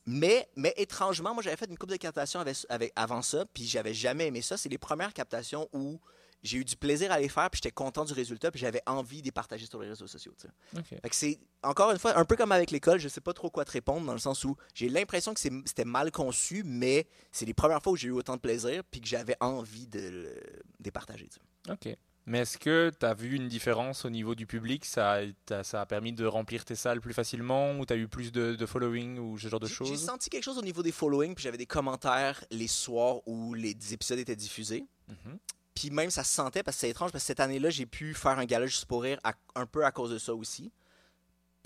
Mais, 0.07 0.47
mais 0.55 0.73
étrangement, 0.77 1.33
moi 1.33 1.43
j'avais 1.43 1.57
fait 1.57 1.69
une 1.69 1.77
coupe 1.77 1.89
de 1.91 1.97
captation 1.97 2.39
avec, 2.39 2.55
avec- 2.69 2.93
avant 2.95 3.21
ça, 3.21 3.45
puis 3.53 3.65
j'avais 3.67 3.93
jamais 3.93 4.27
aimé 4.27 4.41
ça. 4.41 4.55
C'est 4.57 4.69
les 4.69 4.77
premières 4.77 5.13
captations 5.13 5.67
où 5.73 5.99
j'ai 6.43 6.59
eu 6.59 6.63
du 6.65 6.77
plaisir 6.77 7.11
à 7.11 7.19
les 7.19 7.27
faire, 7.29 7.49
puis 7.49 7.57
j'étais 7.61 7.73
content 7.73 8.05
du 8.05 8.13
résultat, 8.13 8.51
puis 8.51 8.59
j'avais 8.59 8.81
envie 8.85 9.21
de 9.21 9.25
les 9.25 9.31
partager 9.31 9.65
sur 9.65 9.81
les 9.81 9.89
réseaux 9.89 10.07
sociaux. 10.07 10.33
tu 10.39 10.47
sais. 10.47 10.79
Ok. 10.79 11.01
Fait 11.01 11.09
que 11.09 11.15
c'est, 11.15 11.39
encore 11.63 11.91
une 11.91 11.97
fois, 11.99 12.17
un 12.17 12.23
peu 12.25 12.35
comme 12.37 12.51
avec 12.51 12.71
l'école, 12.71 12.99
je 12.99 13.07
sais 13.09 13.21
pas 13.21 13.33
trop 13.33 13.49
quoi 13.49 13.65
te 13.65 13.71
répondre, 13.71 14.05
dans 14.05 14.13
le 14.13 14.19
sens 14.19 14.45
où 14.45 14.55
j'ai 14.73 14.87
l'impression 14.87 15.33
que 15.33 15.39
c'était 15.39 15.83
mal 15.83 16.11
conçu, 16.11 16.61
mais 16.63 17.07
c'est 17.31 17.45
les 17.45 17.55
premières 17.55 17.81
fois 17.81 17.93
où 17.93 17.95
j'ai 17.97 18.07
eu 18.07 18.11
autant 18.11 18.35
de 18.35 18.41
plaisir, 18.41 18.83
puis 18.89 19.01
que 19.01 19.07
j'avais 19.07 19.35
envie 19.41 19.87
de, 19.87 19.99
le- 19.99 20.09
de 20.79 20.85
les 20.85 20.91
partager. 20.91 21.27
tu 21.27 21.39
sais. 21.65 21.71
Ok. 21.73 21.97
Mais 22.27 22.39
est-ce 22.39 22.57
que 22.57 22.91
tu 22.99 23.05
as 23.05 23.13
vu 23.13 23.35
une 23.37 23.47
différence 23.47 24.03
au 24.05 24.09
niveau 24.09 24.35
du 24.35 24.45
public? 24.45 24.83
Ça 24.85 25.13
a, 25.13 25.21
t'as- 25.45 25.63
ça 25.63 25.81
a 25.81 25.85
permis 25.85 26.11
de 26.11 26.25
remplir 26.25 26.65
tes 26.65 26.75
salles 26.75 26.99
plus 26.99 27.13
facilement 27.13 27.71
Ou 27.79 27.85
tu 27.85 27.93
as 27.93 27.95
eu 27.95 28.07
plus 28.09 28.31
de, 28.33 28.55
de 28.55 28.65
following 28.65 29.17
ou 29.17 29.37
ce 29.39 29.47
genre 29.47 29.59
de 29.61 29.65
J'ai- 29.67 29.73
J'ai 29.73 29.85
choses? 29.85 30.05
senti 30.05 30.29
quelque 30.29 30.43
chose 30.43 30.57
au 30.57 30.61
niveau 30.61 30.83
des 30.83 30.91
followings, 30.91 31.33
puis 31.35 31.43
j'avais 31.43 31.57
des 31.57 31.65
commentaires 31.65 32.43
les 32.51 32.67
soirs 32.67 33.25
où 33.27 33.53
les 33.53 33.75
épisodes 33.93 34.19
étaient 34.19 34.35
diffusés. 34.35 34.85
Mhm. 35.07 35.37
Puis 35.73 35.89
même, 35.89 36.09
ça 36.09 36.23
se 36.23 36.33
sentait, 36.33 36.63
parce 36.63 36.75
que 36.77 36.81
c'est 36.81 36.89
étrange, 36.89 37.11
parce 37.11 37.23
que 37.23 37.27
cette 37.27 37.39
année-là, 37.39 37.69
j'ai 37.69 37.85
pu 37.85 38.13
faire 38.13 38.37
un 38.39 38.45
gala 38.45 38.65
juste 38.65 38.85
pour 38.85 39.03
rire 39.03 39.19
à- 39.23 39.33
un 39.55 39.65
peu 39.65 39.85
à 39.85 39.91
cause 39.91 40.11
de 40.11 40.17
ça 40.17 40.33
aussi. 40.33 40.71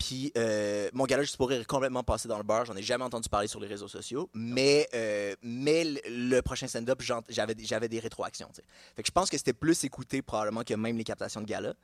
Puis 0.02 0.32
euh, 0.36 0.90
mon 0.92 1.04
gala 1.04 1.22
juste 1.22 1.36
pour 1.36 1.48
rire 1.48 1.60
est 1.60 1.64
complètement 1.64 2.02
passé 2.02 2.26
dans 2.26 2.36
le 2.36 2.42
beurre. 2.42 2.64
J'en 2.64 2.74
ai 2.74 2.82
jamais 2.82 3.04
entendu 3.04 3.28
parler 3.28 3.46
sur 3.46 3.60
les 3.60 3.68
réseaux 3.68 3.86
sociaux. 3.86 4.28
Mais, 4.34 4.88
euh, 4.94 5.36
mais 5.42 5.84
le, 6.06 6.40
prochain 6.40 6.66
stand-up, 6.66 7.00
j'avais 7.28 7.54
des- 7.54 7.64
j'avais 7.64 7.88
des 7.88 8.00
rétroactions. 8.00 8.50
Fait 8.96 9.02
que 9.02 9.06
je 9.06 9.12
pense 9.12 9.30
que 9.30 9.38
c'était 9.38 9.52
plus 9.52 9.84
écouté 9.84 10.20
probablement 10.20 10.64
que 10.64 10.74
même 10.74 10.98
les 10.98 11.04
captations 11.04 11.40
de 11.40 11.46
gala. 11.46 11.74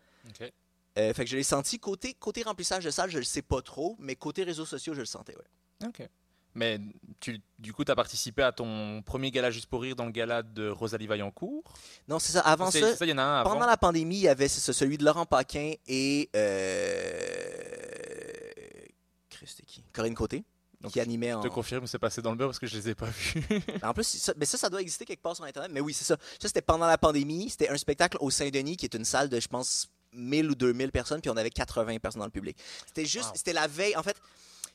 Euh, 0.99 1.15
fait 1.15 1.24
que 1.24 1.31
je 1.31 1.36
l'ai 1.36 1.45
senti. 1.45 1.78
Côté, 1.78 2.15
côté 2.15 2.43
remplissage 2.43 2.85
de 2.85 2.90
salle, 2.90 3.09
je 3.09 3.19
le 3.19 3.24
sais 3.24 3.43
pas 3.43 3.62
trop. 3.62 3.95
Mais 4.01 4.16
côté 4.16 4.43
réseaux 4.43 4.66
sociaux, 4.66 4.95
je 4.95 5.01
le 5.01 5.07
sentais, 5.07 5.36
ouais. 5.36 5.86
Ok. 5.86 6.09
Mais 6.55 6.81
tu, 7.20 7.40
du 7.61 7.73
coup, 7.73 7.85
tu 7.85 7.93
as 7.93 7.95
participé 7.95 8.43
à 8.43 8.51
ton 8.51 9.01
premier 9.03 9.31
gala 9.31 9.53
juste 9.53 9.66
pour 9.66 9.82
rire 9.82 9.95
dans 9.95 10.07
le 10.07 10.11
gala 10.11 10.43
de 10.43 10.69
Rosalie 10.69 11.07
Vaillancourt? 11.07 11.62
Non, 12.09 12.19
c'est 12.19 12.32
ça. 12.32 12.40
Avant 12.40 12.73
ça, 12.73 13.07
y 13.07 13.12
en 13.12 13.19
a 13.19 13.23
un 13.23 13.40
avant. 13.40 13.51
Pendant 13.53 13.66
la 13.66 13.77
pandémie, 13.77 14.16
il 14.16 14.23
y 14.23 14.28
avait 14.28 14.49
ça, 14.49 14.73
celui 14.73 14.99
de 14.99 15.05
Laurent 15.05 15.24
Paquin 15.24 15.74
et. 15.86 16.28
Euh... 16.35 17.48
Christ, 19.39 19.55
c'était 19.56 19.66
qui? 19.66 19.85
Corinne 19.93 20.15
Côté, 20.15 20.44
Donc, 20.81 20.93
qui 20.93 21.01
animait 21.01 21.32
en. 21.32 21.43
Je 21.43 21.48
te 21.48 21.52
confirme, 21.52 21.86
c'est 21.86 21.98
passé 21.98 22.20
dans 22.20 22.31
le 22.31 22.36
beurre 22.36 22.48
parce 22.48 22.59
que 22.59 22.66
je 22.66 22.77
les 22.77 22.90
ai 22.90 22.94
pas 22.94 23.06
vus. 23.06 23.43
En 23.82 23.94
plus, 23.94 24.05
ça, 24.05 24.32
mais 24.36 24.44
ça, 24.44 24.59
ça 24.59 24.69
doit 24.69 24.82
exister 24.82 25.05
quelque 25.05 25.23
part 25.23 25.36
sur 25.36 25.44
Internet. 25.44 25.70
Mais 25.73 25.81
oui, 25.81 25.94
c'est 25.94 26.05
ça. 26.05 26.16
Ça, 26.40 26.48
c'était 26.48 26.62
pendant 26.62 26.86
la 26.86 26.98
pandémie. 26.98 27.48
C'était 27.51 27.69
un 27.69 27.77
spectacle 27.77 28.19
au 28.20 28.31
Saint-Denis, 28.31 28.77
qui 28.77 28.85
est 28.85 28.94
une 28.94 29.05
salle 29.05 29.28
de, 29.28 29.39
je 29.39 29.48
pense, 29.48 29.89
1000 30.12 30.51
ou 30.51 30.55
2000 30.55 30.90
personnes, 30.90 31.20
puis 31.20 31.31
on 31.31 31.36
avait 31.36 31.51
80 31.51 31.98
personnes 31.98 32.20
dans 32.20 32.27
le 32.27 32.32
public. 32.32 32.56
C'était 32.86 33.06
juste. 33.06 33.27
Wow. 33.27 33.36
C'était 33.36 33.52
la 33.52 33.66
veille. 33.66 33.97
En 33.97 34.02
fait, 34.02 34.16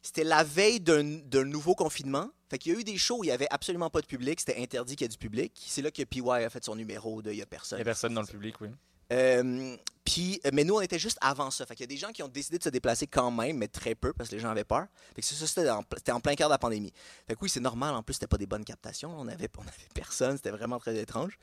c'était 0.01 0.23
la 0.23 0.43
veille 0.43 0.79
d'un 0.79 1.03
nouveau 1.45 1.75
confinement. 1.75 2.29
Fait 2.49 2.57
qu'il 2.57 2.73
y 2.73 2.75
a 2.75 2.79
eu 2.79 2.83
des 2.83 2.97
shows 2.97 3.19
où 3.19 3.23
il 3.23 3.27
y 3.27 3.31
avait 3.31 3.47
absolument 3.49 3.89
pas 3.89 4.01
de 4.01 4.05
public. 4.05 4.39
C'était 4.39 4.61
interdit 4.61 4.95
qu'il 4.95 5.05
y 5.05 5.07
ait 5.07 5.09
du 5.09 5.17
public. 5.17 5.53
C'est 5.65 5.81
là 5.81 5.91
que 5.91 6.03
PY 6.03 6.21
a 6.29 6.49
fait 6.49 6.63
son 6.63 6.75
numéro 6.75 7.21
de 7.21 7.31
Il 7.31 7.37
y 7.37 7.41
a 7.41 7.45
personne. 7.45 7.77
Il 7.77 7.81
y 7.81 7.83
a 7.83 7.85
personne 7.85 8.13
dans 8.13 8.21
le 8.21 8.27
public, 8.27 8.59
oui. 8.61 8.69
Euh, 9.13 9.77
puis, 10.03 10.41
euh, 10.45 10.49
mais 10.51 10.63
nous, 10.63 10.75
on 10.75 10.81
était 10.81 10.99
juste 10.99 11.17
avant 11.21 11.49
ça. 11.49 11.65
Fait 11.65 11.75
qu'il 11.75 11.83
y 11.83 11.87
a 11.87 11.95
des 11.95 11.97
gens 11.97 12.11
qui 12.11 12.23
ont 12.23 12.27
décidé 12.27 12.57
de 12.57 12.63
se 12.63 12.69
déplacer 12.69 13.07
quand 13.07 13.31
même, 13.31 13.57
mais 13.57 13.67
très 13.67 13.95
peu, 13.95 14.11
parce 14.11 14.29
que 14.29 14.35
les 14.35 14.41
gens 14.41 14.49
avaient 14.49 14.65
peur. 14.65 14.87
Fait 15.15 15.21
que 15.21 15.27
ça, 15.27 15.47
c'était 15.47 15.69
en, 16.11 16.19
plein 16.19 16.35
cœur 16.35 16.49
de 16.49 16.53
la 16.53 16.57
pandémie. 16.57 16.91
Fait 17.27 17.35
que 17.35 17.39
oui, 17.41 17.49
c'est 17.49 17.61
normal. 17.61 17.93
En 17.93 18.03
plus, 18.03 18.15
c'était 18.15 18.27
pas 18.27 18.37
des 18.37 18.47
bonnes 18.47 18.65
captations. 18.65 19.15
On 19.17 19.27
avait, 19.27 19.49
on 19.57 19.61
avait 19.61 19.89
personne. 19.93 20.35
C'était 20.35 20.49
vraiment 20.49 20.79
très 20.79 20.97
étrange. 20.97 21.37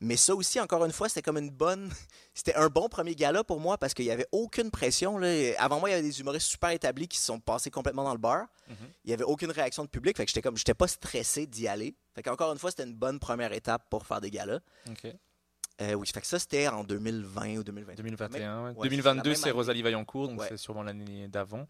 Mais 0.00 0.16
ça 0.16 0.34
aussi, 0.34 0.60
encore 0.60 0.84
une 0.84 0.92
fois, 0.92 1.08
c'était 1.08 1.22
comme 1.22 1.38
une 1.38 1.50
bonne. 1.50 1.90
C'était 2.34 2.54
un 2.54 2.68
bon 2.68 2.88
premier 2.88 3.14
gala 3.14 3.44
pour 3.44 3.60
moi 3.60 3.76
parce 3.76 3.92
qu'il 3.92 4.06
n'y 4.06 4.10
avait 4.10 4.26
aucune 4.32 4.70
pression. 4.70 5.18
Là. 5.18 5.28
Avant 5.58 5.78
moi, 5.80 5.90
il 5.90 5.92
y 5.92 5.94
avait 5.94 6.02
des 6.08 6.18
humoristes 6.18 6.46
super 6.46 6.70
établis 6.70 7.06
qui 7.06 7.18
se 7.18 7.26
sont 7.26 7.38
passés 7.38 7.70
complètement 7.70 8.04
dans 8.04 8.12
le 8.12 8.18
bar. 8.18 8.46
Il 8.70 9.08
n'y 9.08 9.12
avait 9.12 9.24
aucune 9.24 9.50
réaction 9.50 9.84
de 9.84 9.88
public. 9.88 10.16
Fait 10.16 10.24
que 10.24 10.30
j'étais 10.30 10.40
comme, 10.40 10.56
j'étais 10.56 10.72
pas 10.72 10.88
stressé 10.88 11.46
d'y 11.46 11.68
aller. 11.68 11.94
Fait 12.14 12.22
qu'encore 12.22 12.50
une 12.52 12.58
fois, 12.58 12.70
c'était 12.70 12.84
une 12.84 12.94
bonne 12.94 13.18
première 13.18 13.52
étape 13.52 13.88
pour 13.90 14.06
faire 14.06 14.22
des 14.22 14.30
galas. 14.30 14.60
Ok. 14.88 15.14
Euh, 15.80 15.94
oui, 15.94 16.06
fait 16.06 16.20
que 16.20 16.26
ça, 16.26 16.38
c'était 16.38 16.68
en 16.68 16.84
2020 16.84 17.56
ou 17.56 17.64
2021. 17.64 17.94
2021. 17.96 18.62
ouais. 18.64 18.68
Ouais, 18.70 18.74
c'est 18.76 18.88
2022, 18.90 19.16
la 19.22 19.22
même 19.24 19.34
c'est. 19.36 19.50
Rosalie 19.50 19.82
Vaillancourt, 19.82 20.28
donc 20.28 20.38
c'est 20.48 20.56
sûrement 20.56 20.82
l'année 20.82 21.28
d'avant. 21.28 21.66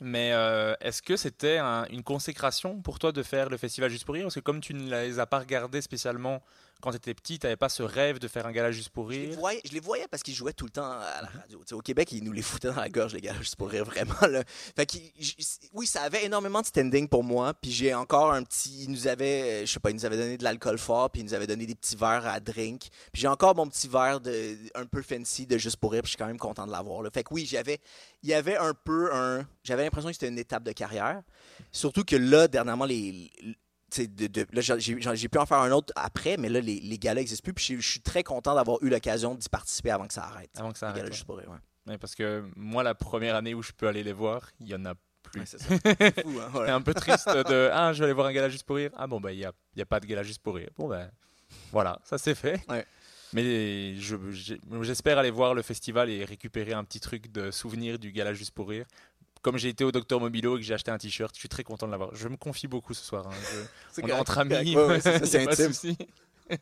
Mais 0.00 0.32
euh, 0.32 0.74
est-ce 0.80 1.00
que 1.02 1.16
c'était 1.16 1.58
un- 1.58 1.86
une 1.90 2.02
consécration 2.02 2.80
pour 2.82 2.98
toi 2.98 3.12
de 3.12 3.22
faire 3.22 3.48
le 3.48 3.56
festival 3.56 3.90
Juste 3.90 4.04
pour 4.04 4.14
rire? 4.14 4.24
Parce 4.24 4.34
que 4.34 4.40
comme 4.40 4.60
tu 4.60 4.74
ne 4.74 4.90
les 4.90 5.18
as 5.20 5.26
pas 5.26 5.38
regardés 5.38 5.80
spécialement 5.80 6.42
quand 6.84 6.90
tu 6.90 6.96
étais 6.96 7.14
petit, 7.14 7.38
tu 7.38 7.46
n'avais 7.46 7.56
pas 7.56 7.70
ce 7.70 7.82
rêve 7.82 8.18
de 8.18 8.28
faire 8.28 8.46
un 8.46 8.52
gala 8.52 8.70
Juste 8.70 8.90
pour 8.90 9.10
Je 9.10 9.18
les 9.18 9.26
rire. 9.28 9.38
voyais, 9.38 9.60
je 9.64 9.72
les 9.72 9.80
voyais 9.80 10.06
parce 10.10 10.22
qu'ils 10.22 10.34
jouaient 10.34 10.52
tout 10.52 10.66
le 10.66 10.70
temps 10.70 10.90
à 10.90 11.22
la 11.22 11.28
radio. 11.40 11.62
Au 11.72 11.80
Québec, 11.80 12.12
ils 12.12 12.22
nous 12.22 12.32
les 12.32 12.42
foutaient 12.42 12.68
dans 12.68 12.80
la 12.80 12.90
gorge, 12.90 13.14
les 13.14 13.22
gars, 13.22 13.34
juste 13.40 13.56
pour 13.56 13.70
rire 13.70 13.84
vraiment. 13.84 14.26
Là. 14.28 14.42
Fait 14.76 14.84
que, 14.84 14.98
oui, 15.72 15.86
ça 15.86 16.02
avait 16.02 16.24
énormément 16.26 16.60
de 16.60 16.66
standing 16.66 17.08
pour 17.08 17.24
moi. 17.24 17.54
Puis 17.54 17.70
j'ai 17.70 17.94
encore 17.94 18.32
un 18.32 18.42
petit. 18.42 18.84
Ils 18.84 18.90
nous 18.90 19.08
avaient, 19.08 19.64
je 19.64 19.72
sais 19.72 19.80
pas, 19.80 19.90
ils 19.90 19.94
nous 19.96 20.04
avaient 20.04 20.18
donné 20.18 20.36
de 20.36 20.44
l'alcool 20.44 20.76
fort, 20.76 21.10
puis 21.10 21.22
ils 21.22 21.24
nous 21.24 21.32
avaient 21.34 21.46
donné 21.46 21.64
des 21.64 21.74
petits 21.74 21.96
verres 21.96 22.26
à 22.26 22.38
drink. 22.38 22.88
Puis 23.12 23.22
j'ai 23.22 23.28
encore 23.28 23.54
mon 23.54 23.66
petit 23.66 23.88
verre 23.88 24.20
de, 24.20 24.56
un 24.74 24.84
peu 24.84 25.00
fancy 25.00 25.46
de 25.46 25.56
juste 25.56 25.76
pour 25.78 25.92
rire, 25.92 26.02
puis 26.02 26.08
je 26.08 26.16
suis 26.16 26.18
quand 26.18 26.26
même 26.26 26.38
content 26.38 26.66
de 26.66 26.72
l'avoir. 26.72 27.02
Fait 27.12 27.22
que 27.24 27.32
oui, 27.32 27.46
j'avais, 27.46 27.78
il 28.22 28.28
y 28.28 28.34
avait 28.34 28.56
un 28.58 28.74
peu 28.74 29.14
un. 29.14 29.46
J'avais 29.62 29.84
l'impression 29.84 30.10
que 30.10 30.14
c'était 30.14 30.28
une 30.28 30.38
étape 30.38 30.64
de 30.64 30.72
carrière. 30.72 31.22
Surtout 31.72 32.04
que 32.04 32.16
là, 32.16 32.46
dernièrement, 32.48 32.84
les. 32.84 33.30
De, 34.02 34.26
de- 34.26 34.46
là, 34.52 34.60
j'ai- 34.78 35.28
pu 35.28 35.38
en 35.38 35.46
faire 35.46 35.58
un 35.58 35.70
autre 35.70 35.92
après, 35.96 36.36
mais 36.36 36.48
là, 36.48 36.60
les, 36.60 36.80
les 36.80 36.98
galas 36.98 37.20
n'existent 37.20 37.42
plus. 37.44 37.54
Puis 37.54 37.76
je, 37.80 37.88
suis 37.88 38.00
très 38.00 38.22
content 38.22 38.54
d'avoir 38.54 38.82
eu 38.82 38.88
l'occasion 38.88 39.34
d'y 39.34 39.48
participer 39.48 39.90
avant 39.90 40.06
que 40.06 40.14
ça 40.14 40.24
arrête. 40.24 40.50
Avant 40.56 40.72
que 40.72 40.78
ça 40.78 40.86
Les 40.86 40.90
arrête. 40.90 40.96
galas 41.02 41.08
ouais. 41.10 41.14
juste 41.14 41.26
pour 41.26 41.38
rire, 41.38 41.50
ouais. 41.50 41.92
Ouais, 41.92 41.98
parce 41.98 42.14
que 42.14 42.44
moi, 42.56 42.82
la 42.82 42.94
première 42.94 43.36
année 43.36 43.54
où 43.54 43.62
je 43.62 43.72
peux 43.72 43.86
aller 43.88 44.02
les 44.02 44.12
voir, 44.12 44.48
il 44.60 44.68
y 44.68 44.74
en 44.74 44.84
a 44.86 44.94
plus. 45.22 45.40
Ouais, 45.40 45.46
c'est 45.46 45.60
hein, 45.72 45.78
C'est 46.14 46.26
ouais. 46.26 46.70
un 46.70 46.80
peu 46.82 46.94
triste 46.94 47.28
de 47.28 47.70
Ah, 47.72 47.92
je 47.92 47.98
vais 47.98 48.04
aller 48.04 48.14
voir 48.14 48.26
un 48.26 48.32
gala 48.32 48.48
juste 48.48 48.64
pour 48.64 48.76
rire. 48.76 48.90
Ah 48.96 49.06
bon, 49.06 49.20
bah, 49.20 49.32
il 49.32 49.38
n'y 49.38 49.44
a, 49.44 49.52
y 49.76 49.82
a 49.82 49.86
pas 49.86 50.00
de 50.00 50.06
gala 50.06 50.22
juste 50.22 50.42
pour 50.42 50.54
rire. 50.56 50.70
Bon, 50.76 50.88
ben, 50.88 51.10
voilà, 51.72 51.98
ça 52.04 52.18
c'est 52.18 52.34
fait. 52.34 52.60
Mais 53.32 53.96
je- 53.96 54.16
j'espère 54.82 55.18
aller 55.18 55.30
voir 55.32 55.54
le 55.54 55.62
festival 55.62 56.08
et 56.08 56.24
récupérer 56.24 56.72
un 56.72 56.84
petit 56.84 57.00
truc 57.00 57.32
de 57.32 57.50
souvenir 57.50 57.98
du 57.98 58.12
gala 58.12 58.32
juste 58.32 58.52
pour 58.52 58.68
rire. 58.68 58.86
Comme 59.44 59.58
j'ai 59.58 59.68
été 59.68 59.84
au 59.84 59.92
Docteur 59.92 60.20
Mobilo 60.20 60.56
et 60.56 60.60
que 60.60 60.64
j'ai 60.64 60.72
acheté 60.72 60.90
un 60.90 60.96
t-shirt, 60.96 61.34
je 61.34 61.38
suis 61.38 61.50
très 61.50 61.64
content 61.64 61.84
de 61.84 61.92
l'avoir. 61.92 62.14
Je 62.14 62.28
me 62.28 62.36
confie 62.38 62.66
beaucoup 62.66 62.94
ce 62.94 63.04
soir. 63.04 63.26
hein. 63.26 63.34
Je- 63.94 64.00
on 64.02 64.08
est 64.08 64.12
entre 64.12 64.38
amis, 64.38 64.74
Ouais, 64.74 64.86
ouais, 64.86 65.00
c'est 65.00 65.44
pas 65.44 65.54
de 65.54 65.62
souci. 65.72 65.98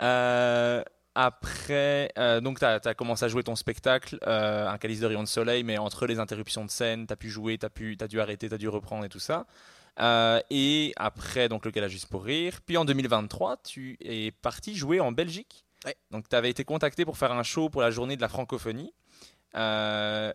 Euh, 0.00 0.82
après, 1.16 2.12
euh, 2.16 2.40
donc 2.40 2.60
tu 2.60 2.64
as, 2.64 2.94
commencé 2.94 3.24
à 3.24 3.28
jouer 3.28 3.42
ton 3.42 3.56
spectacle, 3.56 4.18
euh, 4.24 4.68
un 4.68 4.78
calice 4.78 5.00
de 5.00 5.06
rayon 5.06 5.24
de 5.24 5.28
soleil, 5.28 5.64
mais 5.64 5.76
entre 5.76 6.06
les 6.06 6.20
interruptions 6.20 6.64
de 6.64 6.70
scène, 6.70 7.08
tu 7.08 7.12
as 7.12 7.16
pu 7.16 7.28
jouer, 7.28 7.58
tu 7.58 7.66
as, 7.66 8.06
dû 8.06 8.20
arrêter, 8.20 8.48
tu 8.48 8.54
as 8.54 8.58
dû 8.58 8.68
reprendre 8.68 9.04
et 9.04 9.08
tout 9.08 9.18
ça. 9.18 9.46
Euh, 9.98 10.40
et 10.50 10.92
après, 10.96 11.48
donc 11.48 11.64
le 11.64 11.72
gala 11.72 11.88
juste 11.88 12.06
pour 12.06 12.22
rire. 12.24 12.60
Puis 12.64 12.76
en 12.76 12.84
2023, 12.84 13.56
tu 13.64 13.96
es 14.00 14.30
parti 14.30 14.76
jouer 14.76 15.00
en 15.00 15.10
Belgique. 15.10 15.64
Ouais. 15.84 15.96
Donc 16.12 16.28
tu 16.28 16.36
avais 16.36 16.50
été 16.50 16.64
contacté 16.64 17.04
pour 17.04 17.18
faire 17.18 17.32
un 17.32 17.42
show 17.42 17.68
pour 17.68 17.82
la 17.82 17.90
journée 17.90 18.14
de 18.14 18.20
la 18.20 18.28
francophonie. 18.28 18.92
Euh, 19.56 20.32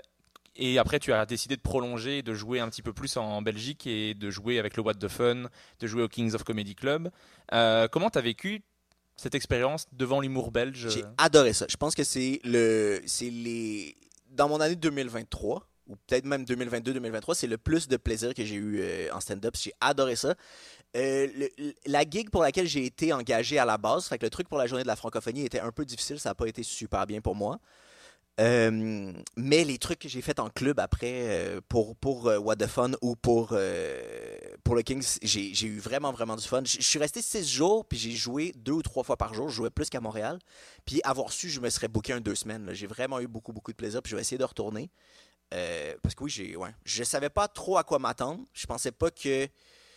et 0.55 0.77
après, 0.77 0.99
tu 0.99 1.11
as 1.13 1.25
décidé 1.25 1.55
de 1.55 1.61
prolonger, 1.61 2.21
de 2.21 2.33
jouer 2.33 2.59
un 2.59 2.69
petit 2.69 2.81
peu 2.81 2.93
plus 2.93 3.17
en 3.17 3.41
Belgique 3.41 3.87
et 3.87 4.13
de 4.13 4.29
jouer 4.29 4.59
avec 4.59 4.77
le 4.77 4.83
What 4.83 4.95
the 4.95 5.07
Fun, 5.07 5.45
de 5.79 5.87
jouer 5.87 6.03
au 6.03 6.07
Kings 6.07 6.33
of 6.35 6.43
Comedy 6.43 6.75
Club. 6.75 7.09
Euh, 7.53 7.87
comment 7.87 8.09
tu 8.09 8.19
as 8.19 8.21
vécu 8.21 8.61
cette 9.15 9.35
expérience 9.35 9.87
devant 9.91 10.21
l'humour 10.21 10.51
belge? 10.51 10.89
J'ai 10.89 11.03
adoré 11.17 11.53
ça. 11.53 11.65
Je 11.69 11.77
pense 11.77 11.95
que 11.95 12.03
c'est 12.03 12.39
le, 12.43 13.01
les, 13.21 13.95
dans 14.29 14.47
mon 14.47 14.59
année 14.59 14.75
2023 14.75 15.67
ou 15.87 15.95
peut-être 16.07 16.25
même 16.25 16.43
2022-2023, 16.43 17.33
c'est 17.33 17.47
le 17.47 17.57
plus 17.57 17.87
de 17.87 17.97
plaisir 17.97 18.33
que 18.33 18.45
j'ai 18.45 18.55
eu 18.55 18.79
euh, 18.79 19.09
en 19.13 19.19
stand-up. 19.19 19.55
J'ai 19.59 19.73
adoré 19.81 20.15
ça. 20.15 20.33
Euh, 20.95 21.27
la 21.85 22.03
gig 22.09 22.29
pour 22.29 22.41
laquelle 22.41 22.67
j'ai 22.67 22.85
été 22.85 23.11
engagé 23.11 23.57
à 23.57 23.65
la 23.65 23.77
base, 23.77 24.07
fait 24.07 24.17
que 24.17 24.25
le 24.25 24.29
truc 24.29 24.47
pour 24.47 24.57
la 24.57 24.67
journée 24.67 24.83
de 24.83 24.87
la 24.87 24.95
francophonie 24.95 25.45
était 25.45 25.59
un 25.59 25.71
peu 25.71 25.83
difficile, 25.83 26.19
ça 26.19 26.29
n'a 26.29 26.35
pas 26.35 26.47
été 26.47 26.63
super 26.63 27.05
bien 27.05 27.19
pour 27.19 27.35
moi. 27.35 27.59
Mais 28.37 29.63
les 29.63 29.77
trucs 29.77 29.99
que 29.99 30.09
j'ai 30.09 30.21
fait 30.21 30.39
en 30.39 30.49
club 30.49 30.79
après 30.79 31.11
euh, 31.13 31.61
pour, 31.69 31.95
pour 31.95 32.27
euh, 32.27 32.37
What 32.37 32.57
the 32.57 32.67
Fun 32.67 32.91
ou 33.01 33.15
pour, 33.15 33.49
euh, 33.51 33.99
pour 34.63 34.75
le 34.75 34.81
Kings, 34.81 35.17
j'ai 35.21 35.67
eu 35.67 35.79
vraiment, 35.79 36.11
vraiment 36.11 36.35
du 36.35 36.47
fun. 36.47 36.63
Je 36.65 36.81
suis 36.81 36.99
resté 36.99 37.21
six 37.21 37.47
jours, 37.47 37.85
puis 37.85 37.97
j'ai 37.97 38.11
joué 38.11 38.53
deux 38.55 38.71
ou 38.73 38.81
trois 38.81 39.03
fois 39.03 39.17
par 39.17 39.33
jour. 39.33 39.49
Je 39.49 39.55
jouais 39.55 39.69
plus 39.69 39.89
qu'à 39.89 40.01
Montréal. 40.01 40.39
Puis 40.85 40.99
avoir 41.03 41.31
su, 41.31 41.49
je 41.49 41.59
me 41.59 41.69
serais 41.69 41.87
booké 41.87 42.13
un 42.13 42.21
deux 42.21 42.35
semaines. 42.35 42.69
J'ai 42.73 42.87
vraiment 42.87 43.19
eu 43.19 43.27
beaucoup, 43.27 43.53
beaucoup 43.53 43.71
de 43.71 43.77
plaisir, 43.77 44.01
puis 44.01 44.11
je 44.11 44.15
vais 44.15 44.21
essayer 44.21 44.37
de 44.37 44.43
retourner. 44.43 44.89
Parce 46.01 46.15
que 46.15 46.23
oui, 46.23 46.31
j'ai, 46.31 46.55
ouais, 46.55 46.73
je 46.83 47.03
savais 47.03 47.29
pas 47.29 47.47
trop 47.47 47.77
à 47.77 47.83
quoi 47.83 47.99
m'attendre. 47.99 48.43
Je 48.53 48.65
pensais 48.65 48.91
pas 48.91 49.11
que. 49.11 49.47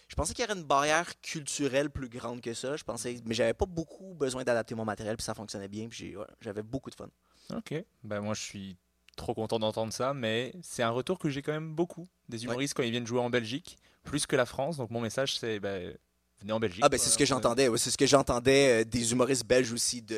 Je 0.08 0.14
pensais 0.14 0.34
qu'il 0.34 0.44
y 0.44 0.48
aurait 0.48 0.56
une 0.58 0.64
barrière 0.64 1.20
culturelle 1.20 1.90
plus 1.90 2.08
grande 2.08 2.40
que 2.40 2.54
ça. 2.54 2.76
Je 2.76 2.84
pensais, 2.84 3.16
mais 3.24 3.34
j'avais 3.34 3.54
pas 3.54 3.66
beaucoup 3.66 4.14
besoin 4.14 4.44
d'adapter 4.44 4.74
mon 4.76 4.84
matériel, 4.84 5.16
puis 5.16 5.24
ça 5.24 5.34
fonctionnait 5.34 5.66
bien, 5.66 5.88
puis 5.88 5.98
j'ai- 5.98 6.16
ouais, 6.16 6.26
j'avais 6.40 6.62
beaucoup 6.62 6.90
de 6.90 6.94
fun. 6.94 7.08
Ok, 7.54 7.74
ben 8.02 8.20
moi 8.20 8.34
je 8.34 8.42
suis 8.42 8.76
trop 9.16 9.34
content 9.34 9.58
d'entendre 9.58 9.92
ça, 9.92 10.14
mais 10.14 10.52
c'est 10.62 10.82
un 10.82 10.90
retour 10.90 11.18
que 11.18 11.28
j'ai 11.28 11.42
quand 11.42 11.52
même 11.52 11.74
beaucoup 11.74 12.08
des 12.28 12.44
humoristes 12.44 12.74
quand 12.74 12.82
ils 12.82 12.90
viennent 12.90 13.06
jouer 13.06 13.20
en 13.20 13.30
Belgique, 13.30 13.78
plus 14.04 14.26
que 14.26 14.36
la 14.36 14.46
France. 14.46 14.76
Donc 14.76 14.90
mon 14.90 15.00
message 15.00 15.38
c'est 15.38 15.60
ben, 15.60 15.96
venez 16.40 16.52
en 16.52 16.60
Belgique. 16.60 16.80
Ah 16.84 16.88
ben 16.88 16.98
c'est 16.98 17.10
ce 17.10 17.18
que 17.18 17.24
j'entendais, 17.24 17.68
ouais, 17.68 17.78
c'est 17.78 17.90
ce 17.90 17.96
que 17.98 18.06
j'entendais 18.06 18.82
euh, 18.82 18.84
des 18.84 19.12
humoristes 19.12 19.46
belges 19.46 19.72
aussi 19.72 20.02
de 20.02 20.16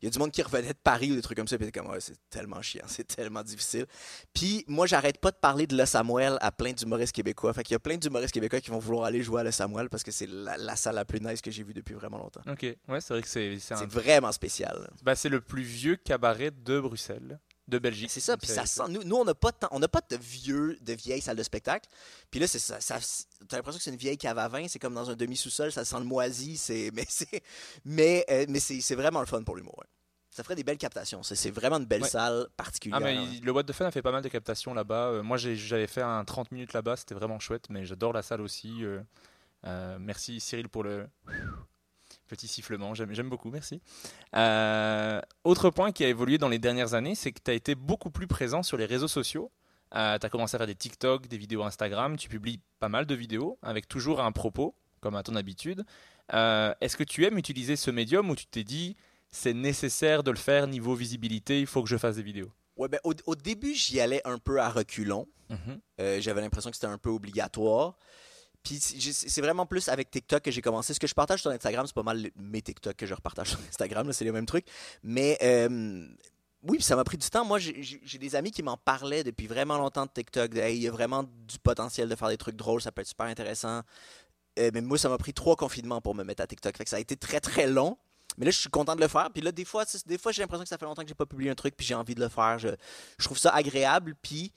il 0.00 0.04
y 0.04 0.06
a 0.06 0.10
du 0.10 0.18
monde 0.18 0.30
qui 0.30 0.42
revenait 0.42 0.68
de 0.72 0.78
Paris 0.82 1.12
ou 1.12 1.14
des 1.14 1.22
trucs 1.22 1.36
comme 1.36 1.48
ça 1.48 1.56
puis 1.56 1.66
c'est 1.66 1.72
comme 1.72 1.88
ouais, 1.90 2.00
c'est 2.00 2.16
tellement 2.30 2.60
chiant, 2.62 2.84
c'est 2.88 3.06
tellement 3.06 3.42
difficile. 3.42 3.86
Puis 4.34 4.64
moi 4.68 4.86
j'arrête 4.86 5.18
pas 5.18 5.30
de 5.30 5.36
parler 5.36 5.66
de 5.66 5.76
Le 5.76 5.86
Samuel 5.86 6.38
à 6.40 6.52
plein 6.52 6.72
d'humoristes 6.72 7.12
québécois. 7.12 7.52
Fait 7.52 7.62
qu'il 7.62 7.74
y 7.74 7.76
a 7.76 7.80
plein 7.80 7.96
d'humoristes 7.96 8.32
québécois 8.32 8.60
qui 8.60 8.70
vont 8.70 8.78
vouloir 8.78 9.04
aller 9.04 9.22
jouer 9.22 9.40
à 9.40 9.44
Le 9.44 9.50
Samuel 9.50 9.88
parce 9.88 10.02
que 10.02 10.10
c'est 10.10 10.28
la, 10.28 10.56
la 10.56 10.76
salle 10.76 10.94
la 10.96 11.04
plus 11.04 11.20
nice 11.20 11.40
que 11.40 11.50
j'ai 11.50 11.62
vue 11.62 11.74
depuis 11.74 11.94
vraiment 11.94 12.18
longtemps. 12.18 12.42
Ok, 12.50 12.62
ouais, 12.62 13.00
c'est 13.00 13.14
vrai 13.14 13.22
que 13.22 13.28
c'est 13.28 13.58
c'est 13.60 13.74
un- 13.74 13.86
vraiment 13.86 14.32
spécial. 14.32 14.88
bah, 15.02 15.14
c'est 15.14 15.28
le 15.28 15.40
plus 15.40 15.62
vieux 15.62 15.96
cabaret 15.96 16.50
de 16.50 16.80
Bruxelles, 16.80 17.38
de 17.70 17.78
Belgique. 17.78 18.10
C'est 18.10 18.20
ça, 18.20 18.36
puis 18.36 18.48
ça 18.48 18.66
sent. 18.66 18.82
Nous, 18.90 19.02
nous 19.04 19.16
on 19.16 19.24
n'a 19.24 19.34
pas, 19.34 19.50
de 19.52 19.56
on 19.70 19.78
n'a 19.78 19.88
pas 19.88 20.02
de 20.10 20.16
vieux, 20.16 20.76
de 20.82 20.92
vieilles 20.92 21.20
salles 21.22 21.36
de 21.36 21.42
spectacle. 21.42 21.88
Puis 22.30 22.40
là, 22.40 22.46
c'est 22.46 22.58
ça. 22.58 22.80
ça 22.80 22.98
T'as 23.48 23.56
l'impression 23.56 23.78
que 23.78 23.84
c'est 23.84 23.90
une 23.90 23.96
vieille 23.96 24.18
cave 24.18 24.38
à 24.38 24.48
vin, 24.48 24.66
c'est 24.68 24.78
comme 24.78 24.94
dans 24.94 25.08
un 25.10 25.16
demi-sous-sol, 25.16 25.72
ça 25.72 25.84
sent 25.84 25.98
le 25.98 26.04
moisi, 26.04 26.56
c'est, 26.56 26.90
mais 26.94 27.06
c'est, 27.08 27.42
mais, 27.84 28.24
euh, 28.30 28.44
mais 28.48 28.60
c'est, 28.60 28.94
vraiment 28.94 29.20
le 29.20 29.26
fun 29.26 29.42
pour 29.42 29.56
l'humour. 29.56 29.82
Ça 30.30 30.44
ferait 30.44 30.54
des 30.54 30.62
belles 30.64 30.78
captations. 30.78 31.22
C'est, 31.22 31.50
vraiment 31.50 31.78
une 31.78 31.86
belle 31.86 32.02
Ouais. 32.02 32.08
salle 32.08 32.46
particulière. 32.56 33.00
Ah 33.02 33.04
mais 33.04 33.16
il- 33.16 33.42
le 33.44 33.50
What 33.50 33.64
the 33.64 33.72
Fun 33.72 33.86
a 33.86 33.90
fait 33.90 34.02
pas 34.02 34.12
mal 34.12 34.22
de 34.22 34.28
captations 34.28 34.74
là-bas. 34.74 35.06
Euh, 35.08 35.22
moi 35.22 35.36
j'avais 35.38 35.86
fait 35.86 36.02
un 36.02 36.24
30 36.24 36.52
minutes 36.52 36.72
là-bas, 36.72 36.96
c'était 36.96 37.14
vraiment 37.14 37.38
chouette, 37.40 37.68
mais 37.70 37.84
j'adore 37.84 38.12
la 38.12 38.22
salle 38.22 38.40
aussi. 38.40 38.84
euh, 38.84 39.98
merci 39.98 40.40
Cyril 40.40 40.68
pour 40.68 40.84
le 40.84 41.06
petit 42.30 42.48
sifflement, 42.48 42.94
j'aime 42.94 43.28
beaucoup, 43.28 43.50
merci. 43.50 43.80
Euh, 44.36 45.20
autre 45.44 45.70
point 45.70 45.92
qui 45.92 46.04
a 46.04 46.08
évolué 46.08 46.38
dans 46.38 46.48
les 46.48 46.58
dernières 46.58 46.94
années, 46.94 47.14
c'est 47.14 47.32
que 47.32 47.40
tu 47.44 47.50
as 47.50 47.54
été 47.54 47.74
beaucoup 47.74 48.10
plus 48.10 48.26
présent 48.26 48.62
sur 48.62 48.76
les 48.76 48.86
réseaux 48.86 49.08
sociaux. 49.08 49.50
tu 49.92 49.98
as 49.98 50.28
commencé 50.30 50.54
à 50.54 50.58
faire 50.58 50.66
des 50.66 50.74
TikTok, 50.74 51.26
des 51.26 51.36
vidéos 51.36 51.64
Instagram, 51.64 52.16
tu 52.16 52.28
publies 52.28 52.60
pas 52.78 52.88
mal 52.88 53.04
de 53.06 53.14
vidéos 53.14 53.58
avec 53.62 53.88
toujours 53.88 54.20
un 54.20 54.32
propos, 54.32 54.74
comme 55.00 55.16
à 55.16 55.22
ton 55.22 55.34
habitude. 55.34 55.84
Euh, 56.32 56.72
Est-ce 56.80 56.96
que 56.96 57.04
tu 57.04 57.24
aimes 57.26 57.38
utiliser 57.38 57.76
ce 57.76 57.90
médium 57.90 58.30
ou 58.30 58.36
tu 58.36 58.46
t'es 58.46 58.64
dit 58.64 58.96
c'est 59.32 59.54
nécessaire 59.54 60.22
de 60.22 60.30
le 60.30 60.36
faire 60.36 60.66
niveau 60.66 60.94
visibilité, 60.94 61.60
il 61.60 61.66
faut 61.66 61.82
que 61.82 61.88
je 61.88 61.96
fasse 61.96 62.16
des 62.16 62.22
vidéos? 62.22 62.50
Ouais, 62.76 62.88
ben, 62.88 63.00
au, 63.04 63.12
au 63.26 63.34
début, 63.34 63.74
j'y 63.74 64.00
allais 64.00 64.22
un 64.24 64.38
peu 64.38 64.60
à 64.60 64.70
reculons. 64.70 65.26
Mhm. 65.50 65.80
Euh, 66.00 66.20
J'avais 66.20 66.40
l'impression 66.40 66.70
que 66.70 66.76
c'était 66.76 66.86
un 66.86 66.98
peu 66.98 67.10
obligatoire. 67.10 67.98
Puis 68.62 68.78
c'est- 68.78 69.40
vraiment 69.40 69.64
plus 69.66 69.88
avec 69.88 70.10
TikTok 70.10 70.42
que 70.42 70.50
j'ai 70.50 70.60
commencé. 70.62 70.92
Ce 70.94 71.00
que 71.00 71.06
je 71.06 71.14
partage 71.14 71.40
sur 71.40 71.50
Instagram, 71.50 71.86
c'est 71.86 71.94
pas 71.94 72.02
mal 72.02 72.30
mes 72.36 72.60
TikTok 72.62 72.94
que 72.96 73.06
je 73.06 73.14
repartage 73.14 73.48
sur 73.50 73.60
Instagram. 73.68 74.12
C'est 74.12 74.24
les 74.24 74.32
mêmes 74.32 74.46
trucs. 74.46 74.66
Mais 75.02 75.38
euh, 75.42 76.06
oui, 76.62 76.82
ça 76.82 76.94
m'a 76.94 77.04
pris 77.04 77.16
du 77.16 77.28
temps. 77.30 77.44
Moi, 77.44 77.58
j'ai- 77.58 78.18
des 78.18 78.36
amis 78.36 78.50
qui 78.50 78.62
m'en 78.62 78.76
parlaient 78.76 79.24
depuis 79.24 79.46
vraiment 79.46 79.78
longtemps 79.78 80.04
de 80.04 80.10
TikTok. 80.12 80.50
Il 80.54 80.76
y 80.76 80.88
a 80.88 80.90
vraiment 80.90 81.22
du 81.22 81.58
potentiel 81.62 82.08
de 82.08 82.14
faire 82.16 82.28
des 82.28 82.36
trucs 82.36 82.56
drôles. 82.56 82.82
Ça 82.82 82.92
peut 82.92 83.00
être 83.00 83.08
super 83.08 83.26
intéressant. 83.26 83.80
Euh, 84.58 84.70
mais 84.74 84.82
moi, 84.82 84.98
ça 84.98 85.08
m'a 85.08 85.16
pris 85.16 85.32
trois 85.32 85.56
confinements 85.56 86.00
pour 86.02 86.14
me 86.14 86.22
mettre 86.22 86.42
à 86.42 86.46
TikTok. 86.46 86.76
Que 86.76 86.88
ça 86.88 86.96
a 86.96 87.00
été 87.00 87.16
très, 87.16 87.40
très 87.40 87.66
long. 87.66 87.96
Mais 88.36 88.44
là, 88.44 88.50
je 88.50 88.58
suis 88.58 88.68
content 88.68 88.94
de 88.94 89.00
le 89.00 89.08
faire. 89.08 89.30
Puis 89.32 89.42
là, 89.42 89.52
des 89.52 89.64
fois, 89.64 89.84
fois 90.20 90.32
j'ai 90.32 90.42
l'impression 90.42 90.62
que 90.64 90.68
ça 90.68 90.76
fait 90.78 90.84
longtemps 90.84 91.02
que 91.02 91.08
j'ai 91.08 91.14
pas 91.14 91.26
publié 91.26 91.50
un 91.50 91.54
truc, 91.54 91.76
puis 91.76 91.86
j'ai 91.86 91.94
envie 91.94 92.14
de 92.14 92.20
le 92.20 92.28
faire. 92.28 92.58
Je, 92.58 92.68
je 93.18 93.24
trouve 93.24 93.38
ça 93.38 93.50
agréable. 93.54 94.14
Puis 94.20 94.52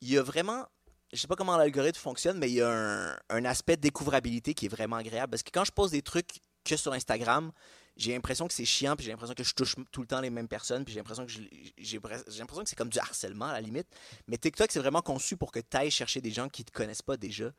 il 0.00 0.10
y 0.10 0.16
a 0.18 0.22
vraiment, 0.22 0.64
je 1.12 1.18
sais 1.18 1.28
pas 1.28 1.36
comment 1.36 1.56
l'algorithme 1.56 1.98
fonctionne, 1.98 2.38
mais 2.38 2.48
il 2.48 2.54
y 2.54 2.62
a 2.62 3.16
un, 3.28 3.44
aspect 3.44 3.76
de 3.76 3.82
découvrabilité 3.82 4.54
qui 4.54 4.66
est 4.66 4.68
vraiment 4.68 4.96
agréable. 4.96 5.30
Parce 5.30 5.42
que 5.42 5.50
quand 5.52 5.64
je 5.64 5.72
pose 5.72 5.90
des 5.90 6.02
trucs 6.02 6.40
que 6.64 6.76
sur 6.76 6.92
Instagram, 6.92 7.52
j'ai 7.96 8.12
l'impression 8.12 8.48
que 8.48 8.54
c'est 8.54 8.64
chiant, 8.64 8.96
puis 8.96 9.04
j'ai 9.04 9.10
l'impression 9.10 9.34
que 9.34 9.44
je 9.44 9.54
touche 9.54 9.76
tout 9.90 10.00
le 10.00 10.06
temps 10.06 10.20
les 10.20 10.30
mêmes 10.30 10.48
personnes, 10.48 10.84
puis 10.84 10.94
j'ai 10.94 11.00
l'impression 11.00 11.26
que 11.26 11.32
j'ai 11.32 11.98
pres- 11.98 12.24
j'ai 12.28 12.38
l'impression 12.38 12.64
que 12.64 12.70
c'est 12.70 12.76
comme 12.76 12.88
du 12.88 12.98
harcèlement 12.98 13.46
à 13.46 13.52
la 13.52 13.60
limite. 13.60 13.86
Mais 14.26 14.38
TikTok, 14.38 14.70
c'est 14.70 14.78
vraiment 14.78 15.02
conçu 15.02 15.36
pour 15.36 15.52
que 15.52 15.60
tu 15.60 15.76
ailles 15.76 15.90
chercher 15.90 16.20
des 16.20 16.30
gens 16.30 16.48
qui 16.48 16.64
te 16.64 16.72
connaissent 16.72 17.02
pas 17.02 17.16
déjà. 17.16 17.52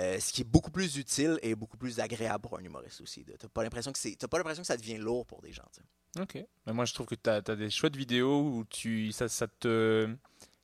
Euh, 0.00 0.18
ce 0.18 0.32
qui 0.32 0.40
est 0.40 0.44
beaucoup 0.44 0.70
plus 0.70 0.96
utile 0.96 1.38
et 1.42 1.54
beaucoup 1.54 1.76
plus 1.76 2.00
agréable 2.00 2.42
pour 2.42 2.58
un 2.58 2.62
humoriste 2.62 3.00
aussi. 3.02 3.24
Tu 3.24 3.32
n'as 3.32 3.48
pas 3.50 3.62
l'impression 3.62 3.92
que 3.92 4.14
t'as 4.14 4.28
pas 4.28 4.38
l'impression 4.38 4.62
que 4.62 4.66
ça 4.66 4.76
devient 4.76 4.96
lourd 4.96 5.26
pour 5.26 5.42
des 5.42 5.52
gens. 5.52 5.64
Ok. 6.18 6.38
Mais 6.66 6.72
moi, 6.72 6.86
je 6.86 6.94
trouve 6.94 7.06
que 7.06 7.16
tu 7.16 7.28
as, 7.28 7.40
des 7.42 7.70
chouettes 7.70 7.96
vidéos 7.96 8.40
où 8.40 8.64
tu, 8.64 9.12
ça 9.12 9.28
te. 9.46 10.08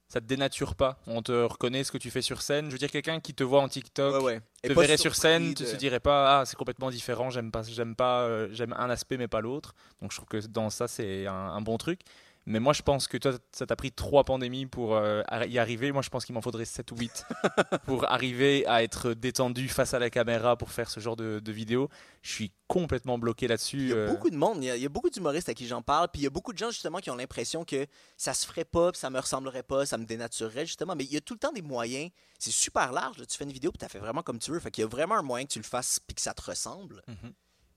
Ça 0.08 0.20
te 0.20 0.26
dénature 0.26 0.76
pas? 0.76 0.98
On 1.08 1.20
te 1.20 1.32
reconnaît 1.32 1.82
ce 1.82 1.90
que 1.90 1.98
tu 1.98 2.10
fais 2.10 2.22
sur 2.22 2.40
scène? 2.40 2.66
Je 2.66 2.72
veux 2.72 2.78
dire, 2.78 2.90
quelqu'un 2.90 3.18
qui 3.18 3.34
te 3.34 3.42
voit 3.42 3.60
en 3.60 3.68
TikTok, 3.68 4.14
Ouais, 4.14 4.22
ouais. 4.22 4.40
Et 4.62 4.68
te 4.68 4.72
verrait 4.72 4.96
sur 4.96 5.16
scène, 5.16 5.54
tu 5.54 5.64
de- 5.64 5.68
se 5.68 5.74
dirais 5.76 5.98
pas, 6.00 6.40
ah, 6.40 6.44
c'est 6.46 6.56
complètement 6.56 6.90
différent, 6.90 7.28
j'aime 7.30 7.50
pas, 7.50 7.62
j'aime 7.64 7.96
pas, 7.96 8.20
euh, 8.22 8.48
j'aime 8.52 8.72
un 8.78 8.88
aspect 8.88 9.16
mais 9.16 9.26
pas 9.28 9.40
l'autre. 9.40 9.74
Donc 10.00 10.12
je 10.12 10.16
trouve 10.16 10.28
que 10.28 10.46
dans 10.46 10.70
ça, 10.70 10.86
c'est 10.86 11.26
un, 11.26 11.32
un 11.34 11.60
bon 11.60 11.76
truc. 11.76 12.00
Mais 12.48 12.60
moi, 12.60 12.73
je 12.73 12.82
pense 12.82 13.09
que 13.09 13.16
toi, 13.16 13.32
ça 13.51 13.66
t'a 13.66 13.74
pris 13.74 13.90
trois 13.90 14.23
pandémies 14.23 14.66
pour 14.66 14.94
euh, 14.94 15.23
y 15.48 15.59
arriver. 15.59 15.90
Moi, 15.90 16.02
je 16.02 16.10
pense 16.10 16.24
qu'il 16.24 16.32
m'en 16.32 16.40
faudrait 16.40 16.64
7 16.64 16.93
ou 16.93 16.97
8 16.97 17.24
pour 17.86 18.09
arriver 18.09 18.64
à 18.66 18.85
être 18.85 19.14
détendu 19.14 19.68
face 19.68 19.94
à 19.94 19.98
la 19.98 20.10
caméra 20.10 20.56
pour 20.56 20.70
faire 20.70 20.89
ce 20.89 21.01
genre 21.01 21.16
de, 21.16 21.40
de 21.40 21.52
vidéo. 21.52 21.89
Je 22.23 22.31
suis 22.31 22.52
complètement 22.68 23.18
bloqué 23.18 23.48
là-dessus. 23.48 23.78
Il 23.78 23.89
y 23.89 23.93
a 23.93 23.97
euh. 23.97 24.09
beaucoup 24.12 24.31
de 24.31 24.36
monde, 24.36 24.59
il 24.62 24.66
y 24.66 24.70
a, 24.70 24.77
il 24.77 24.82
y 24.82 24.86
a 24.86 24.89
beaucoup 24.89 25.10
d'humoristes 25.10 25.48
à 25.48 25.55
qui 25.55 25.66
j'en 25.66 25.82
parle, 25.82 26.09
puis 26.12 26.20
il 26.23 26.24
y 26.24 26.28
a 26.28 26.31
beaucoup 26.31 26.52
de 26.52 26.59
gens 26.59 26.70
justement 26.70 26.98
qui 26.98 27.10
ont 27.10 27.16
l'impression 27.16 27.64
que 27.64 27.85
ça 28.16 28.32
se 28.32 28.47
ferait 28.47 28.64
pas, 28.64 28.93
puis 28.93 29.01
ça 29.01 29.10
me 29.10 29.18
ressemblerait 29.18 29.64
pas, 29.64 29.85
ça 29.85 29.98
me 29.98 30.05
dénaturerait 30.05 30.66
justement. 30.66 30.94
Mais 30.94 31.05
il 31.05 31.12
y 31.12 31.16
a 31.16 31.20
tout 31.20 31.35
le 31.35 31.40
temps 31.40 31.52
des 31.52 31.62
moyens. 31.62 32.10
C'est 32.39 32.52
super 32.52 32.93
large. 32.93 33.18
là. 33.18 33.27
Tu 33.27 33.36
fais 33.36 33.44
une 33.44 33.52
vidéo, 33.52 33.73
puis 33.73 33.78
tu 33.78 33.90
fait 33.90 33.98
vraiment 33.98 34.23
comme 34.23 34.39
tu 34.39 34.52
veux. 34.52 34.60
Fait 34.60 34.70
qu'il 34.70 34.82
y 34.82 34.85
a 34.85 34.89
vraiment 34.89 35.16
un 35.16 35.23
moyen 35.23 35.47
que 35.47 35.52
tu 35.52 35.59
le 35.59 35.64
fasses, 35.64 35.98
puis 35.98 36.14
que 36.14 36.20
ça 36.20 36.32
te 36.32 36.43
ressemble. 36.43 37.02
Mhm. 37.09 37.32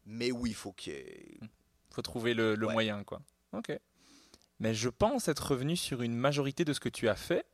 Mais 0.06 0.32
oui, 0.32 0.52
il 0.52 0.56
faut 0.56 0.74
que. 0.74 0.91
faut 1.90 2.02
trouver 2.04 2.36
le, 2.36 2.54
le 2.54 2.68
Ouais. 2.68 2.74
moyen, 2.74 3.04
quoi. 3.04 3.20
Ok. 3.54 3.72
Mais 4.60 4.73
je 4.73 4.90
pense 4.90 5.27
être 5.27 5.52
revenu 5.52 5.76
sur 5.76 6.02
une 6.02 6.15
majorité 6.15 6.65
de 6.65 6.73
ce 6.73 6.80
que 6.80 6.90
tu 6.90 7.07
as 7.10 7.15
fait. 7.15 7.45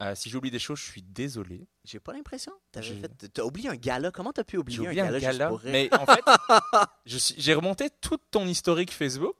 Euh, 0.00 0.14
si 0.14 0.30
j'oublie 0.30 0.52
des 0.52 0.60
choses, 0.60 0.78
je 0.78 0.84
suis 0.84 1.02
désolé. 1.02 1.66
J'ai 1.84 1.98
pas 1.98 2.12
l'impression. 2.12 2.52
J'ai- 2.80 2.94
fait. 3.00 3.10
T'as 3.32 3.42
oublié 3.42 3.68
un 3.68 3.74
gala. 3.74 4.12
Comment 4.12 4.32
t'as 4.32 4.44
pu 4.44 4.56
oublier 4.56 4.78
oublié 4.78 5.00
un 5.00 5.12
un 5.12 5.18
gala? 5.18 5.50
Mais 5.64 5.88
en 5.92 6.06
fait, 6.06 6.22
suis- 7.06 7.34
j'ai 7.36 7.52
remonté 7.54 7.90
toute 8.00 8.22
ton 8.30 8.46
historique 8.46 8.92
Facebook. 8.92 9.34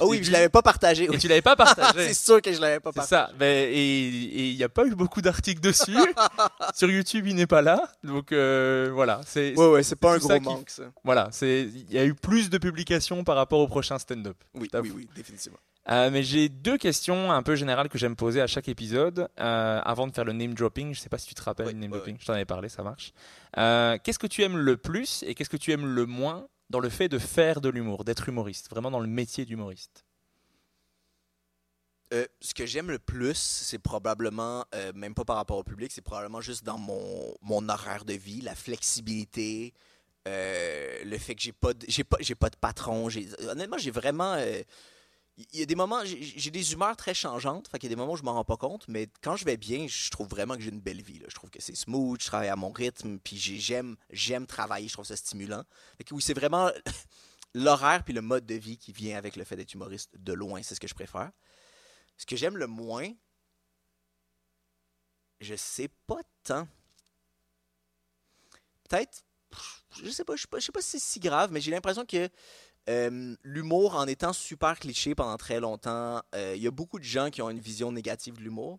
Ah 0.00 0.04
oui, 0.06 0.16
début, 0.16 0.26
je 0.26 0.32
l'avais 0.32 0.48
pas 0.48 0.62
partagé. 0.62 1.04
Et 1.04 1.08
oui. 1.08 1.18
tu 1.18 1.28
l'avais 1.28 1.42
pas 1.42 1.54
partagé. 1.54 2.08
c'est 2.08 2.14
sûr 2.14 2.42
que 2.42 2.52
je 2.52 2.60
l'avais 2.60 2.80
pas 2.80 2.90
C'est 2.90 2.96
partagé. 2.96 3.30
ça. 3.30 3.36
Mais- 3.38 3.72
et 3.72 4.48
il 4.50 4.56
n'y 4.56 4.64
a 4.64 4.68
pas 4.68 4.84
eu 4.84 4.96
beaucoup 4.96 5.22
d'articles 5.22 5.60
dessus. 5.60 5.94
Sur 6.74 6.90
YouTube, 6.90 7.28
il 7.28 7.36
n'est 7.36 7.46
pas 7.46 7.62
là. 7.62 7.88
Donc 8.02 8.32
euh, 8.32 8.90
voilà. 8.92 9.20
C'est 9.24 9.56
Ouais, 9.56 9.68
ouais, 9.70 9.82
c'est 9.84 9.94
pas 9.94 10.14
un 10.16 10.18
tout 10.18 10.26
gros 10.26 10.38
qui- 10.38 10.44
manque, 10.44 10.70
ça. 10.70 10.90
voilà. 11.04 11.28
C'est 11.30 11.62
il 11.62 11.92
y 11.92 11.98
a 11.98 12.04
eu 12.04 12.14
plus 12.14 12.50
de 12.50 12.58
publications 12.58 13.22
par 13.22 13.36
rapport 13.36 13.60
au 13.60 13.68
prochain 13.68 14.00
stand-up. 14.00 14.36
Oui, 14.54 14.66
Tout 14.68 14.78
oui, 14.78 14.90
oui, 14.96 15.08
définitivement. 15.14 15.58
Euh, 15.88 16.10
mais 16.10 16.24
j'ai 16.24 16.48
deux 16.48 16.76
questions 16.78 17.30
un 17.30 17.42
peu 17.44 17.54
générales 17.54 17.88
que 17.88 17.96
j'aime 17.96 18.16
poser 18.16 18.40
à 18.40 18.46
chaque 18.48 18.68
épisode 18.68 19.28
euh, 19.38 19.80
avant 19.84 20.08
de 20.08 20.12
faire 20.12 20.24
le 20.24 20.32
name 20.32 20.52
dropping. 20.54 20.92
Je 20.94 20.98
sais 21.00 21.08
pas 21.08 21.18
si 21.18 21.28
tu 21.28 21.34
te 21.34 21.42
rappelles 21.42 21.66
le 21.66 21.72
name 21.74 21.90
dropping. 21.98 22.16
Je 22.20 22.26
t'en 22.26 22.32
avais 22.32 22.44
parlé, 22.44 22.68
ça 22.68 22.82
marche. 22.82 23.12
Euh, 23.56 23.96
qu'est-ce 24.02 24.18
que 24.18 24.26
tu 24.26 24.42
aimes 24.42 24.56
le 24.58 24.76
plus 24.76 25.22
et 25.22 25.34
qu'est-ce 25.34 25.50
que 25.50 25.56
tu 25.56 25.70
aimes 25.70 25.86
le 25.86 26.04
moins 26.06 26.48
dans 26.70 26.80
le 26.80 26.88
fait 26.88 27.08
de 27.08 27.18
faire 27.18 27.60
de 27.60 27.68
l'humour, 27.68 28.02
d'être 28.04 28.28
humoriste, 28.28 28.68
vraiment 28.68 28.90
dans 28.90 28.98
le 28.98 29.06
métier 29.06 29.44
d'humoriste? 29.44 30.04
Ce 32.40 32.54
que 32.54 32.66
j'aime 32.66 32.90
le 32.90 32.98
plus, 32.98 33.36
c'est 33.36 33.78
probablement, 33.78 34.64
même 34.94 35.14
pas 35.14 35.24
par 35.24 35.36
rapport 35.36 35.58
au 35.58 35.64
public, 35.64 35.90
c'est 35.92 36.02
probablement 36.02 36.40
juste 36.40 36.64
dans 36.64 36.78
mon, 36.78 37.34
mon 37.42 37.68
horaire 37.68 38.04
de 38.04 38.14
vie, 38.14 38.40
la 38.40 38.54
flexibilité, 38.54 39.74
le 40.24 41.18
fait 41.18 41.34
que 41.34 41.42
j'ai 41.42 41.52
pas, 41.52 41.74
de- 41.74 41.84
j'ai 41.88 42.04
pas, 42.04 42.16
j'ai 42.20 42.34
pas 42.34 42.48
de 42.48 42.56
patron. 42.56 43.08
j'ai- 43.08 43.28
Honnêtement, 43.48 43.78
j'ai 43.78 43.90
vraiment. 43.90 44.36
Il 45.38 45.60
y 45.60 45.62
a 45.62 45.66
des 45.66 45.74
moments, 45.74 46.02
j'ai 46.04 46.50
des 46.50 46.72
humeurs 46.72 46.96
très 46.96 47.12
changeantes, 47.12 47.68
fait 47.68 47.82
y 47.82 47.86
a 47.86 47.88
des 47.90 47.96
moments 47.96 48.14
où 48.14 48.16
je 48.16 48.22
m'en 48.22 48.32
rends 48.32 48.44
pas 48.44 48.56
compte, 48.56 48.88
mais 48.88 49.06
quand 49.20 49.36
je 49.36 49.44
vais 49.44 49.58
bien, 49.58 49.86
je 49.86 50.08
trouve 50.10 50.28
vraiment 50.28 50.54
que 50.56 50.62
j'ai 50.62 50.70
une 50.70 50.80
belle 50.80 51.02
vie. 51.02 51.18
là. 51.18 51.26
Je 51.28 51.34
trouve 51.34 51.50
que 51.50 51.60
c'est 51.60 51.74
smooth, 51.74 52.20
je 52.22 52.26
travaille 52.26 52.48
à 52.48 52.56
mon 52.56 52.70
rythme, 52.72 53.18
puis 53.18 53.36
j'ai- 53.36 53.58
j'aime 53.58 53.96
j'aime 54.10 54.46
travailler, 54.46 54.88
je 54.88 54.94
trouve 54.94 55.04
ça 55.04 55.16
stimulant. 55.16 55.62
Oui, 56.10 56.22
c'est 56.22 56.32
vraiment 56.34 56.70
l'horaire 57.54 58.02
puis 58.04 58.14
le 58.14 58.22
mode 58.22 58.46
de 58.46 58.54
vie 58.54 58.78
qui 58.78 58.92
vient 58.92 59.18
avec 59.18 59.36
le 59.36 59.44
fait 59.44 59.56
d'être 59.56 59.74
humoriste 59.74 60.10
de 60.18 60.32
loin, 60.32 60.62
c'est 60.62 60.74
ce 60.74 60.80
que 60.80 60.88
je 60.88 60.94
préfère. 60.94 61.30
Ce 62.18 62.26
que 62.26 62.36
j'aime 62.36 62.56
le 62.58 62.66
moins, 62.66 63.10
je 65.40 65.54
sais 65.56 65.88
pas 66.06 66.20
tant. 66.44 66.68
Peut-être, 68.88 69.24
je 70.02 70.10
sais 70.10 70.24
pas, 70.24 70.36
je 70.36 70.42
sais 70.42 70.48
pas, 70.48 70.58
je 70.58 70.66
sais 70.66 70.72
pas 70.72 70.82
si 70.82 70.90
c'est 70.90 70.98
si 70.98 71.20
grave, 71.20 71.50
mais 71.52 71.60
j'ai 71.60 71.70
l'impression 71.70 72.04
que 72.06 72.28
euh, 72.88 73.34
l'humour, 73.42 73.96
en 73.96 74.06
étant 74.06 74.32
super 74.32 74.78
cliché 74.78 75.14
pendant 75.14 75.36
très 75.36 75.58
longtemps, 75.60 76.22
euh, 76.34 76.54
il 76.56 76.62
y 76.62 76.66
a 76.66 76.70
beaucoup 76.70 76.98
de 76.98 77.04
gens 77.04 77.30
qui 77.30 77.42
ont 77.42 77.50
une 77.50 77.58
vision 77.58 77.90
négative 77.90 78.36
de 78.36 78.42
l'humour. 78.42 78.78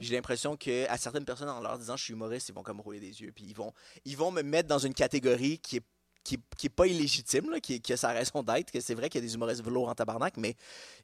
J'ai 0.00 0.14
l'impression 0.14 0.56
que 0.56 0.88
à 0.88 0.96
certaines 0.96 1.26
personnes, 1.26 1.50
en 1.50 1.60
leur 1.60 1.76
disant 1.78 1.96
je 1.96 2.04
suis 2.04 2.14
humoriste, 2.14 2.48
ils 2.48 2.54
vont 2.54 2.62
comme 2.62 2.80
rouler 2.80 3.00
des 3.00 3.20
yeux, 3.20 3.32
puis 3.32 3.44
ils 3.44 3.54
vont, 3.54 3.72
ils 4.06 4.16
vont 4.16 4.30
me 4.30 4.42
mettre 4.42 4.68
dans 4.68 4.78
une 4.78 4.94
catégorie 4.94 5.58
qui 5.58 5.76
est 5.76 5.84
qui 6.24 6.38
qui 6.58 6.66
est 6.66 6.70
pas 6.70 6.86
illégitime, 6.86 7.50
là, 7.50 7.60
qui, 7.60 7.80
a 7.92 7.96
sa 7.96 8.08
raison 8.12 8.42
d'être, 8.42 8.70
que 8.70 8.80
c'est 8.80 8.94
vrai 8.94 9.08
qu'il 9.08 9.20
y 9.22 9.24
a 9.24 9.26
des 9.26 9.34
humoristes 9.34 9.62
velours 9.64 9.88
en 9.88 9.94
tabarnak, 9.94 10.36
mais 10.36 10.54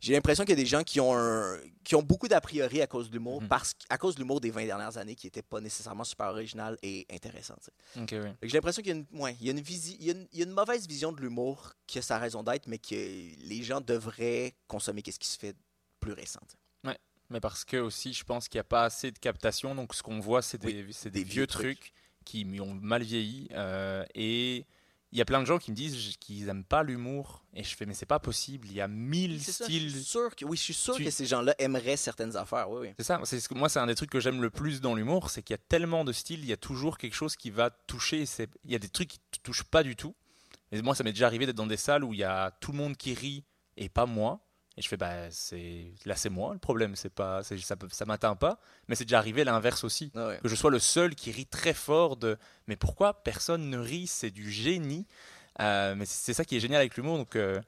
j'ai 0.00 0.12
l'impression 0.12 0.44
qu'il 0.44 0.50
y 0.58 0.60
a 0.60 0.62
des 0.62 0.66
gens 0.66 0.82
qui 0.82 1.00
ont, 1.00 1.16
un- 1.16 1.58
qui 1.84 1.94
ont 1.94 2.02
beaucoup 2.02 2.28
d'a 2.28 2.40
priori 2.40 2.82
à 2.82 2.86
cause 2.86 3.08
de 3.08 3.14
l'humour, 3.14 3.40
Mhm. 3.42 3.48
parce 3.48 3.72
à 3.88 3.96
cause 3.96 4.16
de 4.16 4.20
l'humour 4.20 4.40
des 4.40 4.50
20 4.50 4.66
dernières 4.66 4.96
années 4.98 5.14
qui 5.14 5.26
n'était 5.26 5.42
pas 5.42 5.60
nécessairement 5.60 6.04
super 6.04 6.26
original 6.26 6.76
et 6.82 7.06
intéressant. 7.10 7.56
oui. 7.96 8.04
J'ai 8.42 8.48
l'impression 8.58 8.82
qu'il 8.82 8.92
y 8.92 8.96
a 8.96 8.98
une, 8.98 9.20
ouais, 9.20 9.36
il 9.40 9.46
y 9.46 9.48
a 9.48 9.52
une, 9.52 9.60
visi- 9.60 9.96
il 10.00 10.06
y 10.06 10.10
a 10.10 10.12
une- 10.14 10.26
il 10.32 10.38
y 10.40 10.42
a 10.42 10.44
une 10.44 10.52
mauvaise 10.52 10.86
vision 10.86 11.12
de 11.12 11.20
l'humour 11.20 11.72
qui 11.86 11.98
a 11.98 12.02
sa 12.02 12.18
raison 12.18 12.42
d'être, 12.42 12.66
mais 12.66 12.78
que 12.78 12.94
les 12.94 13.62
gens 13.62 13.80
devraient 13.80 14.54
consommer 14.68 15.00
qu'est-ce 15.02 15.18
qui 15.20 15.28
se 15.28 15.38
fait 15.38 15.56
plus 16.00 16.12
récent. 16.12 16.40
tu 16.48 16.56
sais. 16.56 16.98
Mais 17.30 17.40
parce 17.40 17.64
que 17.64 17.78
aussi, 17.78 18.12
je 18.12 18.22
pense 18.22 18.48
qu'il 18.48 18.58
n'y 18.58 18.60
a 18.60 18.64
pas 18.64 18.84
assez 18.84 19.10
de 19.10 19.18
captation. 19.18 19.74
Donc, 19.74 19.94
ce 19.94 20.02
qu'on 20.02 20.20
voit, 20.20 20.42
c'est 20.42 20.58
des, 20.58 20.86
c'est 20.92 21.08
des 21.10 21.20
des 21.20 21.24
vieux 21.24 21.32
vieux 21.42 21.46
trucs, 21.46 21.92
qui 22.26 22.44
ont 22.60 22.74
mal 22.74 23.02
vieilli. 23.02 23.48
euh, 23.52 24.04
et 24.14 24.66
il 25.14 25.18
y 25.18 25.20
a 25.22 25.24
plein 25.24 25.40
de 25.40 25.46
gens 25.46 25.58
qui 25.58 25.70
me 25.70 25.76
disent 25.76 26.16
qu'ils 26.18 26.44
n'aiment 26.46 26.64
pas 26.64 26.82
l'humour. 26.82 27.44
Et 27.54 27.62
je 27.62 27.74
fais, 27.76 27.86
mais 27.86 27.94
c'est 27.94 28.04
pas 28.04 28.18
possible. 28.18 28.66
Il 28.68 28.74
y 28.74 28.80
a 28.80 28.88
mille 28.88 29.40
C'est 29.40 29.52
ça, 29.52 29.64
je 29.66 29.70
styles. 29.70 29.90
suis 29.92 30.02
sûr 30.04 30.34
que, 30.34 30.44
oui, 30.44 30.56
je 30.56 30.62
suis 30.62 30.74
sûr 30.74 30.96
Tu- 30.96 31.04
que 31.04 31.10
ces 31.10 31.24
gens-là 31.24 31.54
aimeraient 31.60 31.96
certaines 31.96 32.36
affaires. 32.36 32.68
Oui, 32.68 32.88
oui. 32.88 32.94
C'est 32.98 33.04
ça. 33.04 33.20
C'est 33.24 33.50
moi, 33.52 33.68
c'est 33.68 33.78
un 33.78 33.86
des 33.86 33.94
trucs 33.94 34.10
que 34.10 34.18
j'aime 34.20 34.42
le 34.42 34.50
plus 34.50 34.80
dans 34.80 34.94
l'humour, 34.94 35.30
c'est 35.30 35.42
qu'il 35.42 35.54
y 35.54 35.58
a 35.58 35.62
tellement 35.68 36.04
de 36.04 36.12
styles. 36.12 36.40
Il 36.40 36.46
y 36.46 36.52
a 36.52 36.56
toujours 36.56 36.98
quelque 36.98 37.14
chose 37.14 37.36
qui 37.36 37.50
va 37.50 37.70
toucher. 37.70 38.26
C'est- 38.26 38.50
Il 38.64 38.72
y 38.72 38.74
a 38.74 38.78
des 38.80 38.88
trucs 38.88 39.08
qui 39.08 39.20
te 39.30 39.38
touchent 39.42 39.62
pas 39.64 39.82
du 39.84 39.94
tout. 39.96 40.14
Et 40.72 40.82
moi, 40.82 40.96
ça 40.96 41.04
m'est 41.04 41.12
déjà 41.12 41.26
arrivé 41.28 41.46
d'être 41.46 41.54
dans 41.56 41.68
des 41.68 41.76
salles 41.76 42.02
où 42.02 42.12
il 42.12 42.18
y 42.18 42.24
a 42.24 42.50
tout 42.60 42.72
le 42.72 42.78
monde 42.78 42.96
qui 42.96 43.14
rit 43.14 43.44
et 43.76 43.88
pas 43.88 44.06
moi. 44.06 44.40
Et 44.76 44.82
je 44.82 44.88
fais, 44.88 44.96
bah, 44.96 45.30
c'est 45.30 45.92
là, 46.04 46.16
c'est 46.16 46.30
moi 46.30 46.52
le 46.52 46.58
problème. 46.58 46.96
C'est 46.96 47.08
pas, 47.12 47.42
c'est- 47.44 47.58
ça, 47.58 47.76
ça 47.92 48.04
m'atteint 48.06 48.34
pas. 48.34 48.58
Mais 48.88 48.96
c'est 48.96 49.04
déjà 49.04 49.18
arrivé 49.18 49.44
l'inverse 49.44 49.84
aussi. 49.84 50.10
Ah 50.16 50.26
ouais. 50.28 50.40
que 50.42 50.48
je 50.48 50.54
sois 50.56 50.70
le 50.70 50.80
seul 50.80 51.14
qui 51.14 51.30
rit 51.30 51.46
très 51.46 51.74
fort 51.74 52.16
de 52.16 52.36
mais 52.66 52.74
pourquoi 52.76 53.22
personne 53.22 53.70
ne 53.70 53.78
rit? 53.78 54.06
C'est 54.08 54.30
du 54.30 54.50
génie 54.50 55.06
Euh, 55.60 55.94
mais 55.94 56.04
c'est 56.06 56.34
ça 56.34 56.44
qui 56.44 56.56
est 56.56 56.60
génial 56.60 56.80
avec 56.80 56.96
l'humour 56.96 57.16
donc 57.16 57.36
euh, 57.36 57.60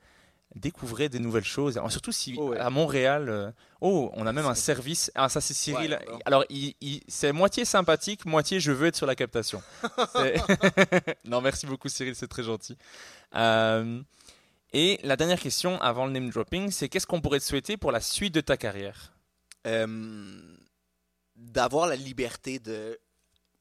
découvrez 0.57 1.09
des 1.09 1.20
nouvelles 1.20 1.45
choses 1.45 1.77
Alors, 1.78 1.93
surtout 1.93 2.11
si 2.11 2.35
Oh 2.37 2.49
ouais. 2.49 2.59
à 2.59 2.69
Montréal 2.69 3.28
euh, 3.28 3.53
oh 3.81 4.11
on 4.15 4.27
a 4.27 4.33
même 4.33 4.47
un 4.47 4.57
service 4.57 5.12
ah 5.15 5.28
ça 5.28 5.41
c'est 5.41 5.55
Cyril 5.55 5.93
Ouais, 5.93 6.19
alors 6.24 6.45
il, 6.51 6.74
il- 6.81 7.05
c'est 7.07 7.31
moitié 7.31 7.65
sympathique 7.65 8.24
moitié 8.27 8.59
je 8.59 8.73
veux 8.73 8.89
être 8.89 8.97
sur 8.97 9.07
la 9.07 9.15
captation 9.15 9.62
non 11.24 11.41
merci 11.41 11.66
beaucoup 11.66 11.89
Cyril 11.89 12.16
c'est 12.16 12.27
très 12.27 12.43
gentil 12.43 12.77
et 14.78 15.01
la 15.03 15.16
dernière 15.16 15.40
question 15.40 15.81
avant 15.81 16.05
le 16.05 16.12
name 16.12 16.28
dropping 16.28 16.70
c'est 16.70 16.90
qu'est-ce 16.90 17.07
qu'on 17.07 17.23
pourrait 17.23 17.40
te 17.40 17.44
souhaiter 17.44 17.78
pour 17.78 17.93
la 17.93 18.03
suite 18.03 18.35
de 18.35 18.43
ta 18.43 18.59
carrière? 18.59 19.15
Euh, 19.66 20.57
d'avoir 21.35 21.86
la 21.86 21.97
liberté 21.97 22.59
de 22.59 23.01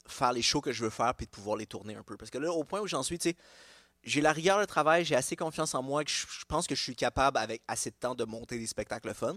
faire 0.06 0.32
les 0.32 0.42
shows 0.42 0.60
que 0.60 0.72
je 0.72 0.84
veux 0.84 0.90
faire 0.90 1.14
puis 1.14 1.24
de 1.24 1.30
pouvoir 1.30 1.56
les 1.56 1.64
tourner 1.64 1.94
un 1.94 2.02
peu. 2.02 2.18
Parce 2.18 2.30
que 2.30 2.36
là, 2.36 2.52
au 2.52 2.64
point 2.64 2.80
où 2.80 2.86
j'en 2.86 3.02
suis, 3.02 3.18
tu 3.18 3.30
sais, 3.30 3.36
j'ai 4.04 4.20
la 4.20 4.32
rigueur 4.32 4.60
de 4.60 4.66
travail, 4.66 5.06
j'ai 5.06 5.16
assez 5.16 5.36
confiance 5.36 5.74
en 5.74 5.82
moi 5.82 6.04
que 6.04 6.10
je, 6.10 6.44
pense 6.46 6.66
que 6.66 6.74
je 6.74 6.82
suis 6.82 6.94
capable, 6.94 7.38
avec 7.38 7.62
assez 7.66 7.90
de 7.90 7.96
temps, 7.96 8.14
de 8.14 8.24
monter 8.24 8.58
des 8.58 8.66
spectacles 8.66 9.14
fun. 9.14 9.36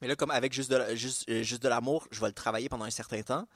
Mais 0.00 0.08
là, 0.08 0.16
comme 0.16 0.32
avec 0.32 0.52
juste 0.52 0.72
de, 0.72 0.96
juste, 0.96 1.30
euh, 1.30 1.44
juste 1.44 1.62
de 1.62 1.68
l'amour, 1.68 2.08
je 2.10 2.20
vais 2.20 2.26
le 2.26 2.32
travailler 2.32 2.68
pendant 2.68 2.84
un 2.84 2.90
certain 2.90 3.22
temps. 3.22 3.46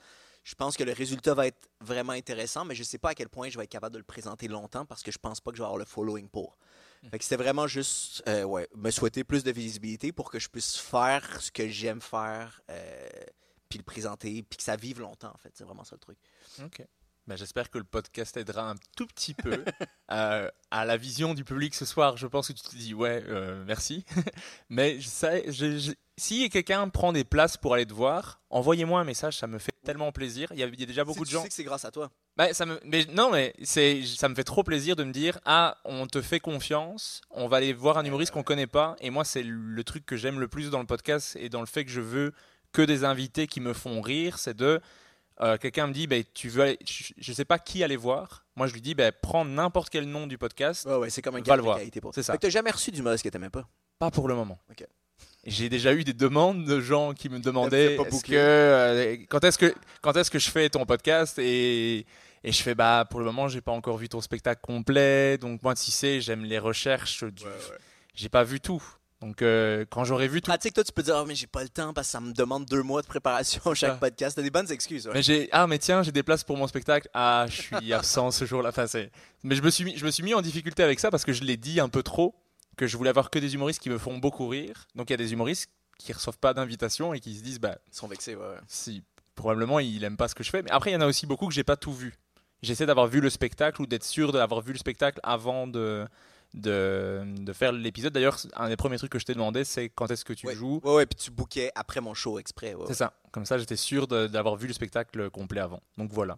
Je 0.43 0.55
pense 0.55 0.77
que 0.77 0.85
le 0.85 0.93
résultat 0.93 1.33
va 1.33 1.47
être 1.47 1.69
vraiment 1.81 2.13
intéressant, 2.13 2.63
mais 2.63 2.75
je 2.75 2.83
sais 2.83 2.97
pas 2.97 3.09
à 3.09 3.13
quel 3.13 3.27
point 3.27 3.49
je 3.49 3.57
vais 3.57 3.65
être 3.65 3.69
capable 3.69 3.93
de 3.93 3.99
le 3.99 4.05
présenter 4.05 4.47
longtemps 4.47 4.85
parce 4.85 5.03
que 5.03 5.11
je 5.11 5.19
pense 5.19 5.41
pas 5.41 5.51
que 5.51 5.57
je 5.57 5.61
vais 5.61 5.65
avoir 5.65 5.77
le 5.77 5.85
following 5.85 6.29
pour. 6.29 6.57
Fait 7.09 7.17
que 7.17 7.23
c'était 7.23 7.41
vraiment 7.41 7.65
juste 7.67 8.21
euh, 8.27 8.43
ouais, 8.43 8.67
me 8.75 8.91
souhaiter 8.91 9.23
plus 9.23 9.43
de 9.43 9.51
visibilité 9.51 10.11
pour 10.11 10.29
que 10.29 10.37
je 10.39 10.49
puisse 10.49 10.77
faire 10.77 11.41
ce 11.41 11.51
que 11.51 11.67
j'aime 11.67 11.99
faire, 12.01 12.61
euh, 12.69 13.09
puis 13.69 13.79
le 13.79 13.83
présenter, 13.83 14.43
puis 14.43 14.57
que 14.57 14.63
ça 14.63 14.75
vive 14.75 14.99
longtemps, 14.99 15.31
en 15.33 15.37
fait. 15.37 15.51
C'est 15.55 15.63
vraiment 15.63 15.83
ça 15.83 15.95
le 15.95 15.99
truc. 15.99 16.17
Ok. 16.63 16.85
Ben, 17.27 17.35
J'espère 17.37 17.69
que 17.69 17.77
le 17.77 17.83
podcast 17.83 18.35
aidera 18.37 18.69
un 18.69 18.75
tout 18.97 19.05
petit 19.07 19.33
peu 19.33 19.63
euh, 20.11 20.49
à 20.71 20.85
la 20.85 20.97
vision 20.97 21.33
du 21.33 21.43
public 21.43 21.73
ce 21.75 21.85
soir. 21.85 22.17
Je 22.17 22.27
pense 22.27 22.47
que 22.49 22.53
tu 22.53 22.61
te 22.63 22.75
dis 22.75 22.93
ouais, 22.93 23.23
merci. 23.65 24.05
Mais 24.69 24.99
je- 24.99 25.51
je- 25.51 25.93
si 26.17 26.49
quelqu'un 26.49 26.87
prend 26.89 27.13
des 27.13 27.23
places 27.23 27.57
pour 27.57 27.73
aller 27.73 27.85
te 27.85 27.93
voir, 27.93 28.41
envoyez-moi 28.49 28.99
un 28.99 29.03
message, 29.05 29.37
ça 29.37 29.47
me 29.47 29.57
fait 29.59 29.71
tellement 29.83 30.11
plaisir. 30.11 30.49
Il 30.51 30.59
y 30.59 30.63
a, 30.63 30.67
il 30.67 30.79
y 30.79 30.83
a 30.83 30.85
déjà 30.85 31.03
beaucoup 31.03 31.23
de 31.23 31.29
tu 31.29 31.33
gens. 31.33 31.41
sais 31.43 31.47
que 31.49 31.53
c'est 31.55 31.63
grâce 31.63 31.85
à 31.85 31.91
toi. 31.91 32.11
Bah, 32.37 32.53
ça 32.53 32.65
me, 32.65 32.79
mais 32.85 33.05
non, 33.11 33.29
mais 33.29 33.53
c'est, 33.61 34.03
ça 34.03 34.29
me 34.29 34.35
fait 34.35 34.43
trop 34.43 34.63
plaisir 34.63 34.95
de 34.95 35.03
me 35.03 35.11
dire 35.11 35.39
ah, 35.45 35.77
on 35.83 36.07
te 36.07 36.21
fait 36.21 36.39
confiance, 36.39 37.21
on 37.29 37.47
va 37.47 37.57
aller 37.57 37.73
voir 37.73 37.97
un 37.97 38.05
humoriste 38.05 38.31
qu'on 38.31 38.43
connaît 38.43 38.67
pas. 38.67 38.95
Et 39.01 39.09
moi, 39.09 39.25
c'est 39.25 39.43
le 39.43 39.83
truc 39.83 40.05
que 40.05 40.15
j'aime 40.15 40.39
le 40.39 40.47
plus 40.47 40.69
dans 40.69 40.79
le 40.79 40.85
podcast 40.85 41.35
et 41.39 41.49
dans 41.49 41.59
le 41.59 41.65
fait 41.65 41.83
que 41.85 41.91
je 41.91 42.01
veux 42.01 42.33
que 42.71 42.81
des 42.81 43.03
invités 43.03 43.47
qui 43.47 43.59
me 43.59 43.73
font 43.73 43.99
rire, 44.01 44.39
c'est 44.39 44.55
de 44.55 44.79
euh, 45.41 45.57
quelqu'un 45.57 45.87
me 45.87 45.93
dit 45.93 46.07
bah, 46.07 46.17
tu 46.33 46.49
veux 46.49 46.61
aller, 46.61 46.79
je, 46.87 47.13
je 47.17 47.33
sais 47.33 47.45
pas 47.45 47.59
qui 47.59 47.83
aller 47.83 47.97
voir. 47.97 48.45
Moi, 48.55 48.67
je 48.67 48.73
lui 48.73 48.81
dis 48.81 48.95
bah, 48.95 49.11
prends 49.11 49.43
n'importe 49.43 49.89
quel 49.89 50.05
nom 50.05 50.25
du 50.25 50.37
podcast. 50.37 50.85
Ouais, 50.85 50.95
ouais, 50.95 51.09
c'est 51.09 51.21
comme 51.21 51.35
un 51.35 51.39
Va 51.39 51.43
gars 51.43 51.55
le 51.57 51.63
voir. 51.63 51.79
C'est 52.13 52.23
ça. 52.23 52.37
T'as 52.37 52.49
jamais 52.49 52.71
reçu 52.71 52.91
d'humoriste 52.91 53.23
que 53.23 53.29
t'aimais 53.29 53.49
pas? 53.49 53.67
Pas 53.99 54.09
pour 54.09 54.27
le 54.27 54.35
moment. 54.35 54.57
Ok. 54.69 54.85
J'ai 55.45 55.69
déjà 55.69 55.93
eu 55.93 56.03
des 56.03 56.13
demandes 56.13 56.65
de 56.65 56.79
gens 56.79 57.13
qui 57.13 57.27
me 57.27 57.39
demandaient 57.39 57.97
que, 57.97 58.33
euh, 58.33 59.15
quand 59.27 59.43
est-ce 59.43 59.57
que 59.57 59.73
quand 60.01 60.15
est-ce 60.15 60.29
que 60.29 60.37
je 60.39 60.49
fais 60.51 60.69
ton 60.69 60.85
podcast 60.85 61.39
et 61.39 62.05
et 62.43 62.51
je 62.51 62.61
fais 62.61 62.75
bah 62.75 63.05
pour 63.09 63.19
le 63.19 63.25
moment 63.25 63.47
j'ai 63.47 63.61
pas 63.61 63.71
encore 63.71 63.97
vu 63.97 64.07
ton 64.09 64.21
spectacle 64.21 64.61
complet 64.61 65.37
donc 65.39 65.61
moi 65.63 65.73
tu 65.75 65.89
sais 65.91 66.21
j'aime 66.21 66.43
les 66.43 66.59
recherches 66.59 67.23
du- 67.23 67.43
j'ai 68.13 68.29
pas 68.29 68.43
vu 68.43 68.59
tout 68.59 68.83
donc 69.19 69.41
euh, 69.43 69.85
quand 69.89 70.03
j'aurai 70.03 70.27
vu 70.27 70.41
tout 70.41 70.49
Pratique, 70.49 70.73
toi, 70.73 70.83
tu 70.83 70.91
peux 70.91 71.03
dire, 71.03 71.15
Ah, 71.17 71.25
mais 71.27 71.35
j'ai 71.35 71.45
pas 71.45 71.61
le 71.61 71.69
temps 71.69 71.93
parce 71.93 72.07
que 72.07 72.11
ça 72.11 72.19
me 72.19 72.33
demande 72.33 72.65
deux 72.65 72.81
mois 72.81 73.03
de 73.03 73.07
préparation 73.07 73.61
chaque 73.75 73.91
ça. 73.91 73.95
podcast. 73.97 74.35
T'as 74.35 74.41
des 74.41 74.49
bonnes 74.49 74.71
excuses. 74.71 75.05
ouais. 75.07 75.13
mais 75.13 75.21
j'ai 75.21 75.47
ah 75.51 75.67
mais 75.67 75.77
tiens 75.77 76.01
j'ai 76.03 76.11
des 76.11 76.23
places 76.23 76.43
pour 76.43 76.57
mon 76.57 76.65
spectacle 76.67 77.07
ah 77.13 77.45
je 77.49 77.61
suis 77.61 77.93
absent 77.93 78.29
ce 78.31 78.45
jour-là 78.45 78.69
enfin, 78.69 78.85
c'est- 78.87 79.11
mais 79.43 79.55
je 79.55 79.61
me 79.61 79.69
suis 79.69 79.83
mis 79.85 79.95
je 79.97 80.05
me 80.05 80.11
suis 80.11 80.23
mis 80.23 80.33
en 80.35 80.41
difficulté 80.41 80.81
avec 80.83 80.99
ça 80.99 81.09
parce 81.11 81.23
que 81.25 81.33
je 81.33 81.43
l'ai 81.43 81.57
dit 81.57 81.79
un 81.79 81.89
peu 81.89 82.01
trop 82.03 82.33
que 82.77 82.87
je 82.87 82.97
voulais 82.97 83.09
avoir 83.09 83.29
que 83.29 83.39
des 83.39 83.53
humoristes 83.53 83.79
qui 83.81 83.89
me 83.89 83.97
font 83.97 84.17
beaucoup 84.17 84.47
rire 84.47 84.87
donc 84.95 85.09
il 85.09 85.13
y 85.13 85.15
a 85.15 85.17
des 85.17 85.33
humoristes 85.33 85.69
qui 85.97 86.13
reçoivent 86.13 86.39
pas 86.39 86.53
d'invitation 86.53 87.13
et 87.13 87.19
qui 87.19 87.35
se 87.37 87.43
disent 87.43 87.59
bah 87.59 87.77
Ils 87.91 87.95
sont 87.95 88.07
vexés, 88.07 88.35
ouais. 88.35 88.41
ouais. 88.41 88.57
si 88.67 89.03
probablement 89.35 89.79
il 89.79 90.03
aime 90.03 90.17
pas 90.17 90.27
ce 90.27 90.35
que 90.35 90.43
je 90.43 90.49
fais. 90.49 90.61
Mais 90.63 90.71
après, 90.71 90.89
il 90.91 90.93
y 90.93 90.97
en 90.97 91.01
a 91.01 91.05
aussi 91.07 91.25
beaucoup 91.27 91.47
que 91.47 91.53
j'ai 91.53 91.63
pas 91.63 91.77
tout 91.77 91.93
vu. 91.93 92.13
J'essaie 92.63 92.85
d'avoir 92.85 93.07
vu 93.07 93.21
le 93.21 93.29
spectacle 93.29 93.81
ou 93.81 93.85
d'être 93.85 94.03
sûr 94.03 94.31
d'avoir 94.31 94.61
vu 94.61 94.71
le 94.73 94.79
spectacle 94.79 95.19
avant 95.23 95.67
de, 95.67 96.07
de, 96.53 97.21
de 97.37 97.53
faire 97.53 97.71
l'épisode. 97.71 98.13
D'ailleurs, 98.13 98.37
un 98.55 98.69
des 98.69 98.77
premiers 98.77 98.97
trucs 98.97 99.11
que 99.11 99.19
je 99.19 99.25
t'ai 99.25 99.33
demandé, 99.33 99.63
c'est 99.63 99.89
quand 99.89 100.09
est-ce 100.11 100.25
que 100.25 100.33
tu 100.33 100.47
ouais. 100.47 100.55
joues. 100.55 100.79
Ouais, 100.83 100.93
ouais, 100.95 101.05
puis 101.05 101.15
tu 101.23 101.31
bookais 101.31 101.71
après 101.75 102.01
mon 102.01 102.13
show 102.13 102.39
exprès. 102.39 102.73
ouais, 102.73 102.85
C'est 102.87 102.93
ça. 102.95 103.13
Comme 103.31 103.45
ça, 103.45 103.57
j'étais 103.57 103.75
sûr 103.77 104.07
d'avoir 104.07 104.55
vu 104.55 104.67
le 104.67 104.73
spectacle 104.73 105.29
complet 105.29 105.61
avant. 105.61 105.81
Donc 105.97 106.11
voilà. 106.11 106.37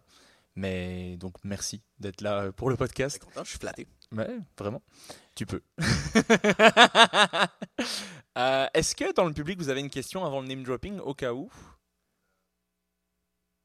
Mais 0.56 1.18
donc 1.18 1.36
merci 1.44 1.82
d'être 2.00 2.22
là 2.22 2.44
euh, 2.44 2.52
pour 2.52 2.70
le 2.70 2.76
podcast. 2.78 3.18
content, 3.20 3.44
je 3.44 3.50
suis 3.50 3.60
flatté. 3.60 3.88
Ouais, 4.12 4.38
vraiment. 4.58 4.82
Tu 5.36 5.46
peux. 5.46 5.62
Euh, 8.36 8.66
Est-ce 8.74 8.96
que 8.96 9.14
dans 9.14 9.26
le 9.26 9.34
public, 9.34 9.60
vous 9.60 9.70
avez 9.70 9.80
une 9.80 9.92
question 9.92 10.26
avant 10.26 10.42
le 10.42 10.48
name 10.48 10.64
dropping 10.64 10.98
au 11.00 11.14
cas 11.14 11.34
où? 11.34 11.52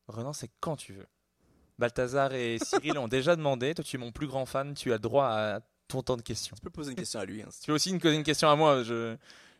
Renan, 0.08 0.34
c'est 0.34 0.50
quand 0.60 0.76
tu 0.76 0.92
veux. 0.92 1.06
Balthazar 1.78 2.34
et 2.34 2.58
Cyril 2.62 2.98
ont 2.98 3.08
déjà 3.08 3.34
demandé. 3.34 3.74
Toi, 3.74 3.82
tu 3.82 3.96
es 3.96 3.98
mon 3.98 4.12
plus 4.12 4.26
grand 4.26 4.44
fan. 4.44 4.74
Tu 4.74 4.92
as 4.92 4.98
droit 4.98 5.24
à 5.26 5.60
ton 5.88 6.02
temps 6.02 6.18
de 6.18 6.22
questions. 6.22 6.54
Tu 6.54 6.60
peux 6.60 6.68
poser 6.68 6.90
une 6.90 6.96
question 6.96 7.18
à 7.18 7.24
lui. 7.24 7.40
Hein, 7.42 7.48
si 7.50 7.62
tu 7.62 7.70
veux 7.70 7.76
aussi 7.76 7.94
me 7.94 7.98
poser 7.98 8.16
une 8.16 8.24
question 8.24 8.50
à 8.50 8.56
moi. 8.56 8.82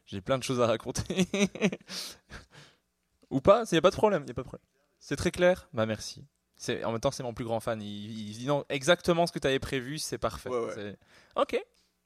J'ai 0.05 0.20
plein 0.20 0.36
de 0.36 0.43
choses 0.43 0.60
à 0.60 0.66
raconter. 0.66 1.26
Ou 3.30 3.40
pas 3.40 3.64
Il 3.70 3.74
n'y 3.74 3.78
a 3.78 3.82
pas 3.82 3.90
de 3.90 3.97
problème. 3.97 4.24
y 4.26 4.30
a 4.30 4.35
pas 4.35 4.43
de 4.43 4.48
problème. 4.48 4.66
C'est 4.98 5.16
très 5.16 5.30
clair? 5.30 5.68
Bah 5.72 5.86
merci. 5.86 6.26
C'est- 6.56 6.85
En 6.85 6.93
même 6.93 7.01
temps, 7.01 7.10
c'est 7.12 7.22
mon 7.22 7.32
plus 7.32 7.44
grand 7.47 7.60
fan. 7.60 7.80
Il, 7.80 8.28
il 8.28 8.36
dit 8.36 8.47
non, 8.47 8.64
exactement 8.68 9.26
ce 9.26 9.32
que 9.32 9.39
tu 9.39 9.47
avais 9.47 9.59
prévu, 9.59 9.98
c'est 9.98 10.18
parfait. 10.18 10.51
Ouais, 10.51 10.97
Ok. 11.36 11.59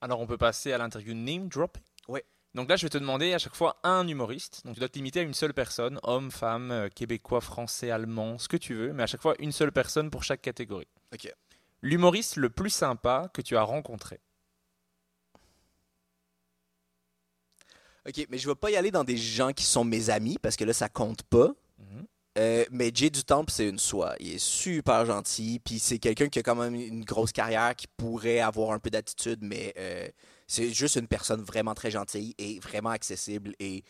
Alors, 0.02 0.20
on 0.20 0.26
peut 0.26 0.36
passer 0.36 0.72
à 0.72 0.78
l'interview 0.78 1.14
name 1.14 1.48
dropping. 1.48 1.82
Ouais. 2.08 2.24
Donc 2.54 2.68
là, 2.68 2.76
je 2.76 2.84
vais 2.84 2.90
te 2.90 2.98
demander 2.98 3.32
à 3.32 3.38
chaque 3.38 3.54
fois 3.54 3.78
un 3.84 4.06
humoriste. 4.06 4.62
Donc 4.64 4.74
tu 4.74 4.80
dois 4.80 4.88
te 4.88 4.96
limiter 4.96 5.20
à 5.20 5.22
une 5.22 5.32
seule 5.32 5.54
personne, 5.54 6.00
homme, 6.02 6.32
femme, 6.32 6.70
euh, 6.72 6.88
québécois, 6.88 7.40
français, 7.40 7.90
allemand, 7.90 8.36
ce 8.36 8.48
que 8.48 8.56
tu 8.56 8.74
veux, 8.74 8.92
mais 8.92 9.04
à 9.04 9.06
chaque 9.06 9.22
fois 9.22 9.36
une 9.38 9.52
seule 9.52 9.72
personne 9.72 10.10
pour 10.10 10.24
chaque 10.24 10.42
catégorie. 10.42 10.88
Ok. 11.14 11.32
L'humoriste 11.82 12.36
le 12.36 12.50
plus 12.50 12.70
sympa 12.70 13.30
que 13.32 13.42
tu 13.42 13.56
as 13.56 13.62
rencontré. 13.62 14.20
Ok, 18.06 18.26
mais 18.28 18.38
je 18.38 18.48
vais 18.48 18.56
pas 18.56 18.72
y 18.72 18.76
aller 18.76 18.90
dans 18.90 19.04
des 19.04 19.16
gens 19.16 19.52
qui 19.52 19.64
sont 19.64 19.84
mes 19.84 20.10
amis 20.10 20.36
parce 20.42 20.56
que 20.56 20.64
là, 20.64 20.72
ça 20.72 20.88
compte 20.88 21.22
pas. 21.22 21.52
Mhm. 21.78 22.06
Euh, 22.38 22.64
mais 22.70 22.90
Jay 22.94 23.10
du 23.10 23.24
Temple, 23.24 23.50
c'est 23.52 23.68
une 23.68 23.78
soie. 23.78 24.14
Il 24.20 24.32
est 24.34 24.38
super 24.42 25.04
gentil. 25.04 25.60
Puis 25.64 25.78
c'est 25.78 25.98
quelqu'un 25.98 26.28
qui 26.28 26.38
a 26.38 26.42
quand 26.42 26.54
même 26.56 26.74
une 26.74 27.04
grosse 27.04 27.32
carrière, 27.32 27.74
qui 27.76 27.86
pourrait 27.96 28.40
avoir 28.40 28.70
un 28.72 28.78
peu 28.78 28.90
d'attitude, 28.90 29.40
mais 29.42 29.74
euh, 29.78 30.08
c'est 30.46 30.70
juste 30.72 30.96
une 30.96 31.08
personne 31.08 31.42
vraiment 31.42 31.74
très 31.74 31.90
gentille 31.90 32.34
et 32.38 32.58
vraiment 32.60 32.90
accessible 32.90 33.54
et 33.60 33.84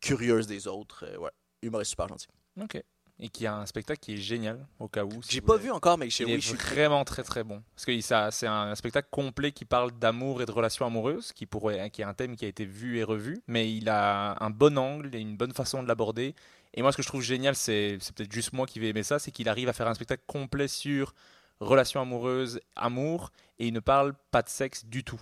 curieuse 0.00 0.46
des 0.46 0.66
autres. 0.66 1.04
Euh, 1.08 1.16
ouais, 1.18 1.30
humoriste 1.62 1.90
super 1.90 2.08
gentil. 2.08 2.26
Ok. 2.60 2.82
Et 3.18 3.30
qui 3.30 3.46
a 3.46 3.56
un 3.56 3.64
spectacle 3.64 3.98
qui 4.00 4.12
est 4.12 4.18
génial, 4.18 4.66
au 4.78 4.88
cas 4.88 5.02
où. 5.02 5.22
si 5.22 5.32
J'ai 5.32 5.40
pas 5.40 5.54
avez- 5.54 5.64
vu 5.64 5.70
encore, 5.70 5.96
mais 5.96 6.08
Il 6.08 6.26
oui, 6.26 6.32
est 6.32 6.40
je 6.40 6.48
suis 6.48 6.56
vraiment 6.58 7.02
très 7.02 7.22
très 7.22 7.44
bon. 7.44 7.62
Parce 7.74 7.86
que 7.86 7.98
c'est 8.30 8.46
un 8.46 8.74
spectacle 8.74 9.08
complet 9.10 9.52
qui 9.52 9.64
parle 9.64 9.90
d'amour 9.92 10.42
et 10.42 10.44
de 10.44 10.50
relations 10.52 10.84
amoureuses, 10.84 11.32
qui, 11.32 11.46
pourrait, 11.46 11.88
qui 11.88 12.02
est 12.02 12.04
un 12.04 12.12
thème 12.12 12.36
qui 12.36 12.44
a 12.44 12.48
été 12.48 12.66
vu 12.66 12.98
et 12.98 13.04
revu, 13.04 13.40
mais 13.46 13.72
il 13.74 13.88
a 13.88 14.36
un 14.44 14.50
bon 14.50 14.76
angle 14.76 15.14
et 15.16 15.18
une 15.20 15.34
bonne 15.38 15.54
façon 15.54 15.82
de 15.82 15.88
l'aborder. 15.88 16.34
Et 16.76 16.82
moi, 16.82 16.92
ce 16.92 16.96
que 16.98 17.02
je 17.02 17.08
trouve 17.08 17.22
génial, 17.22 17.56
c'est 17.56 17.98
peut-être 18.14 18.30
juste 18.32 18.52
moi 18.52 18.66
qui 18.66 18.78
vais 18.80 18.88
aimer 18.88 19.02
ça, 19.02 19.18
c'est 19.18 19.30
qu'il 19.30 19.48
arrive 19.48 19.68
à 19.68 19.72
faire 19.72 19.88
un 19.88 19.94
spectacle 19.94 20.22
complet 20.26 20.68
sur 20.68 21.14
relations 21.60 22.00
amoureuses, 22.02 22.60
amour, 22.76 23.30
et 23.58 23.66
il 23.66 23.72
ne 23.72 23.80
parle 23.80 24.14
pas 24.30 24.42
de 24.42 24.48
sexe 24.50 24.84
du 24.84 25.02
tout. 25.02 25.20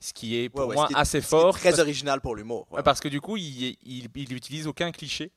Ce 0.00 0.12
qui 0.12 0.36
est 0.36 0.50
pour 0.50 0.60
Ouais, 0.60 0.66
ouais, 0.66 0.74
moi 0.74 0.88
est- 0.90 0.94
assez 0.96 1.22
fort. 1.22 1.54
Très 1.58 1.70
parce- 1.70 1.80
original 1.80 2.20
pour 2.20 2.36
l'humour. 2.36 2.66
ouais. 2.70 2.82
Parce 2.82 3.00
que 3.00 3.08
du 3.08 3.22
coup, 3.22 3.38
il, 3.38 3.78
il, 3.82 4.08
il 4.14 4.32
utilise 4.34 4.66
aucun 4.66 4.92
cliché 4.92 5.32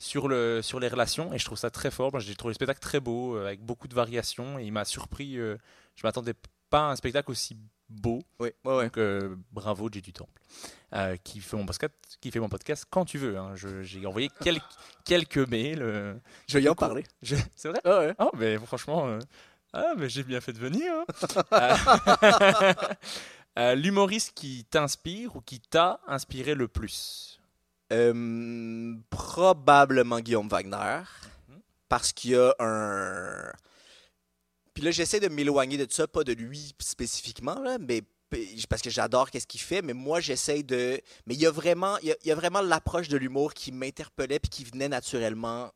sur, 0.00 0.26
le, 0.26 0.60
sur 0.62 0.80
les 0.80 0.88
relations 0.88 1.32
et 1.32 1.38
je 1.38 1.44
trouve 1.44 1.58
ça 1.58 1.70
très 1.70 1.92
fort. 1.92 2.18
J'ai 2.18 2.34
trouvé 2.34 2.50
le 2.50 2.54
spectacle 2.54 2.80
très 2.80 2.98
beau, 2.98 3.36
euh, 3.36 3.46
avec 3.46 3.60
beaucoup 3.64 3.86
de 3.86 3.94
variations 3.94 4.58
et 4.58 4.64
il 4.64 4.72
m'a 4.72 4.84
surpris. 4.84 5.38
euh, 5.38 5.56
je 5.94 6.04
m'attendais 6.04 6.34
pas 6.68 6.88
à 6.88 6.90
un 6.90 6.96
spectacle 6.96 7.30
aussi 7.30 7.56
beau. 7.90 8.22
Oui, 8.38 8.50
ouais, 8.64 8.76
ouais. 8.76 8.84
Donc, 8.84 8.96
euh, 8.98 9.36
bravo, 9.52 9.88
J 9.92 10.00
du 10.00 10.12
Temple, 10.12 10.30
euh, 10.94 11.16
qui, 11.22 11.40
fait 11.40 11.56
mon 11.56 11.66
podcast, 11.66 11.92
qui 12.20 12.30
fait 12.30 12.40
mon 12.40 12.48
podcast 12.48 12.86
quand 12.88 13.04
tu 13.04 13.18
veux. 13.18 13.36
hein. 13.36 13.54
J'ai 13.82 14.06
envoyé 14.06 14.30
quelques, 14.42 14.62
quelques 15.04 15.38
mails. 15.48 15.82
euh, 15.82 16.14
Je 16.48 16.58
vais 16.58 16.64
y 16.64 16.68
en 16.68 16.74
coup, 16.74 16.80
parler. 16.80 17.04
je- 17.22 17.36
C'est 17.54 17.68
vrai? 17.68 17.80
Ouais. 17.84 18.14
Oh, 18.18 18.30
mais 18.38 18.56
franchement, 18.58 19.18
ah, 19.72 19.92
mais 19.96 20.08
j'ai 20.08 20.22
bien 20.22 20.40
fait 20.40 20.52
de 20.52 20.58
venir. 20.58 20.92
hein. 21.50 21.74
L'humoriste 23.76 24.32
qui 24.34 24.64
t'inspire 24.70 25.36
ou 25.36 25.40
qui 25.40 25.60
t'a 25.60 26.00
inspiré 26.06 26.54
le 26.54 26.68
plus? 26.68 27.40
Euh, 27.92 28.94
probablement 29.10 30.20
Guillaume 30.20 30.48
Wagner. 30.48 31.02
Mhm. 31.48 31.60
Parce 31.88 32.12
qu'il 32.12 32.30
y 32.32 32.36
a 32.36 32.54
un. 32.60 33.50
Puis 34.74 34.84
là, 34.84 34.90
j'essaie 34.90 35.20
de 35.20 35.28
m'éloigner 35.28 35.76
de 35.76 35.90
ça, 35.90 36.06
pas 36.06 36.24
de 36.24 36.32
lui 36.32 36.74
spécifiquement, 36.78 37.60
là, 37.60 37.78
mais 37.78 38.02
parce 38.68 38.82
que 38.82 38.90
j'adore 38.90 39.30
qu'est-ce 39.30 39.46
qu'il 39.46 39.60
fait, 39.60 39.82
mais 39.82 39.92
moi, 39.92 40.20
j'essaie 40.20 40.62
de. 40.62 41.00
Mais 41.26 41.34
il 41.34 41.40
y 41.40 41.46
a 41.46 41.50
vraiment, 41.50 41.98
l'approche 42.62 43.08
de 43.08 43.16
l'humour 43.16 43.54
qui 43.54 43.72
m'interpellait 43.72 44.38
puis 44.38 44.50
qui 44.50 44.64
venait 44.64 44.88
naturellement 44.88 45.70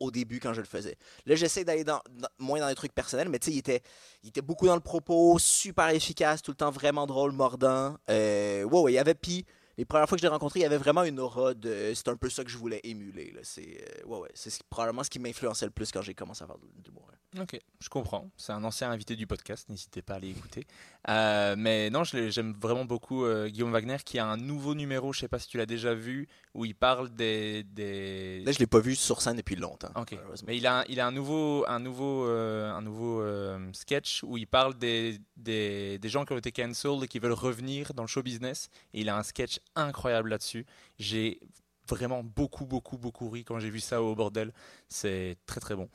au, 0.00 0.10
début 0.10 0.40
quand 0.40 0.54
je 0.54 0.60
le 0.60 0.66
faisais. 0.66 0.96
Là, 1.26 1.34
j'essaie 1.34 1.64
d'aller 1.64 1.84
dans, 1.84 2.00
moins 2.38 2.60
dans 2.60 2.68
les 2.68 2.74
trucs 2.74 2.94
personnels, 2.94 3.28
mais 3.28 3.38
tu 3.38 3.50
sais, 3.50 3.52
il 3.52 3.58
était, 3.58 4.42
beaucoup 4.42 4.66
dans 4.66 4.74
le 4.74 4.80
propos, 4.80 5.38
super 5.38 5.88
efficace, 5.90 6.42
tout 6.42 6.50
le 6.50 6.56
temps 6.56 6.70
vraiment 6.70 7.06
drôle, 7.06 7.32
mordant. 7.32 7.96
Euh, 8.10 8.64
ouais, 8.64 8.92
il 8.92 8.94
y 8.94 8.98
avait 8.98 9.14
puis 9.14 9.44
les 9.78 9.84
premières 9.84 10.08
fois 10.08 10.16
que 10.16 10.20
je 10.20 10.26
l'ai 10.26 10.32
rencontré, 10.32 10.60
il 10.60 10.62
y 10.64 10.66
avait 10.66 10.76
vraiment 10.76 11.04
une 11.04 11.20
aura 11.20 11.54
de. 11.54 11.92
C'est 11.94 12.08
un 12.08 12.16
peu 12.16 12.28
ça 12.28 12.44
que 12.44 12.50
je 12.50 12.58
voulais 12.58 12.80
émuler. 12.82 13.32
C'est 13.42 13.62
euh, 14.02 14.06
ouais, 14.06 14.18
ouais, 14.18 14.30
c'est 14.34 14.62
probablement 14.64 15.04
ce 15.04 15.10
qui 15.10 15.20
m'influençait 15.20 15.66
le 15.66 15.70
plus 15.70 15.90
quand 15.92 16.02
j'ai 16.02 16.14
commencé 16.14 16.42
à 16.42 16.48
faire 16.48 16.58
de 16.58 16.66
l'humour. 16.84 17.08
hein. 17.12 17.42
Ok, 17.42 17.60
je 17.80 17.88
comprends. 17.88 18.28
C'est 18.36 18.52
un 18.52 18.64
ancien 18.64 18.90
invité 18.90 19.14
du 19.14 19.26
podcast, 19.26 19.68
n'hésitez 19.68 20.02
pas 20.02 20.14
à 20.14 20.16
aller 20.16 20.30
écouter. 20.30 20.66
Euh, 21.08 21.54
mais 21.56 21.90
non, 21.90 22.02
j'aime 22.04 22.54
vraiment 22.60 22.84
beaucoup 22.86 23.24
euh, 23.24 23.48
Guillaume 23.48 23.70
Wagner 23.70 23.98
qui 24.04 24.18
a 24.18 24.26
un 24.26 24.36
nouveau 24.36 24.74
numéro, 24.74 25.12
je 25.12 25.20
sais 25.20 25.28
pas 25.28 25.38
si 25.38 25.46
tu 25.46 25.58
l'as 25.58 25.66
déjà 25.66 25.94
vu, 25.94 26.26
où 26.54 26.64
il 26.64 26.74
parle 26.74 27.10
des. 27.10 27.62
des... 27.62 28.40
Là, 28.44 28.52
je 28.52 28.58
l'ai 28.58 28.66
pas 28.66 28.80
vu 28.80 28.96
sur 28.96 29.22
scène 29.22 29.36
depuis 29.36 29.56
longtemps. 29.56 29.92
Ok, 29.94 30.16
mais 30.46 30.56
il 30.56 30.66
a, 30.66 30.84
il 30.88 30.98
a 31.00 31.06
un 31.06 31.12
nouveau, 31.12 31.64
un 31.68 31.78
nouveau, 31.78 32.26
euh, 32.26 32.70
un 32.72 32.82
nouveau 32.82 33.22
sketch 33.72 34.24
où 34.24 34.36
il 34.36 34.46
parle 34.48 34.76
des, 34.76 35.18
des, 35.36 35.98
des 35.98 36.08
gens 36.08 36.24
qui 36.24 36.32
ont 36.32 36.38
été 36.38 36.50
cancelled 36.50 37.04
et 37.04 37.08
qui 37.08 37.20
veulent 37.20 37.32
revenir 37.32 37.94
dans 37.94 38.02
le 38.02 38.08
show 38.08 38.22
business. 38.22 38.68
Et 38.92 39.02
il 39.02 39.08
a 39.08 39.16
un 39.16 39.22
sketch 39.22 39.60
incroyable 39.74 40.30
là-dessus. 40.30 40.66
J'ai 40.98 41.40
vraiment 41.88 42.22
beaucoup, 42.22 42.66
beaucoup, 42.66 42.98
beaucoup 42.98 43.30
ri 43.30 43.44
quand 43.44 43.58
j'ai 43.58 43.70
vu 43.70 43.80
ça 43.80 44.02
au 44.02 44.14
bordel. 44.14 44.52
C'est 44.88 45.36
très, 45.46 45.60
très 45.60 45.76
bon. 45.76 45.88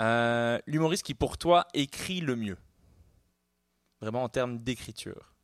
Euh, 0.00 0.58
L'humoriste 0.66 1.04
qui, 1.04 1.14
pour 1.14 1.38
toi, 1.38 1.66
écrit 1.74 2.20
le 2.20 2.36
mieux 2.36 2.58
Vraiment 4.00 4.22
en 4.22 4.28
termes 4.28 4.58
d'écriture 4.58 5.34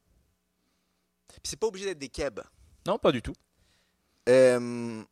c'est 1.42 1.58
pas 1.58 1.66
obligé 1.66 1.86
d'être 1.86 1.98
des 1.98 2.08
kebs. 2.08 2.42
Non, 2.86 2.98
pas 2.98 3.12
du 3.12 3.22
tout. 3.22 3.34
Euh, 4.28 5.02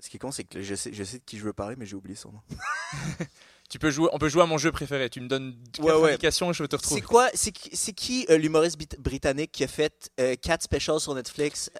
Ce 0.00 0.10
qui 0.10 0.16
est 0.16 0.20
con, 0.20 0.30
c'est 0.30 0.44
que 0.44 0.60
je 0.60 0.74
sais, 0.74 0.92
je 0.92 1.02
sais 1.02 1.18
de 1.18 1.24
qui 1.24 1.38
je 1.38 1.44
veux 1.44 1.54
parler, 1.54 1.76
mais 1.76 1.86
j'ai 1.86 1.96
oublié 1.96 2.14
son 2.14 2.32
nom. 2.32 2.42
Tu 3.74 3.80
peux 3.80 3.90
jouer, 3.90 4.08
on 4.12 4.18
peut 4.18 4.28
jouer 4.28 4.42
à 4.42 4.46
mon 4.46 4.56
jeu 4.56 4.70
préféré. 4.70 5.10
Tu 5.10 5.20
me 5.20 5.26
donnes 5.26 5.56
quatre 5.72 5.84
Ouais, 5.84 5.92
ouais. 6.00 6.10
indications 6.10 6.48
et 6.48 6.54
je 6.54 6.62
te 6.62 6.76
retrouver. 6.76 7.00
C'est 7.00 7.04
quoi 7.04 7.28
C'est 7.34 7.92
qui, 7.92 8.24
euh, 8.30 8.38
l'humoriste 8.38 8.78
britannique 9.00 9.50
qui 9.50 9.64
a 9.64 9.66
fait 9.66 10.12
euh, 10.20 10.36
4 10.40 10.62
specials 10.62 11.00
sur 11.00 11.12
Netflix? 11.12 11.72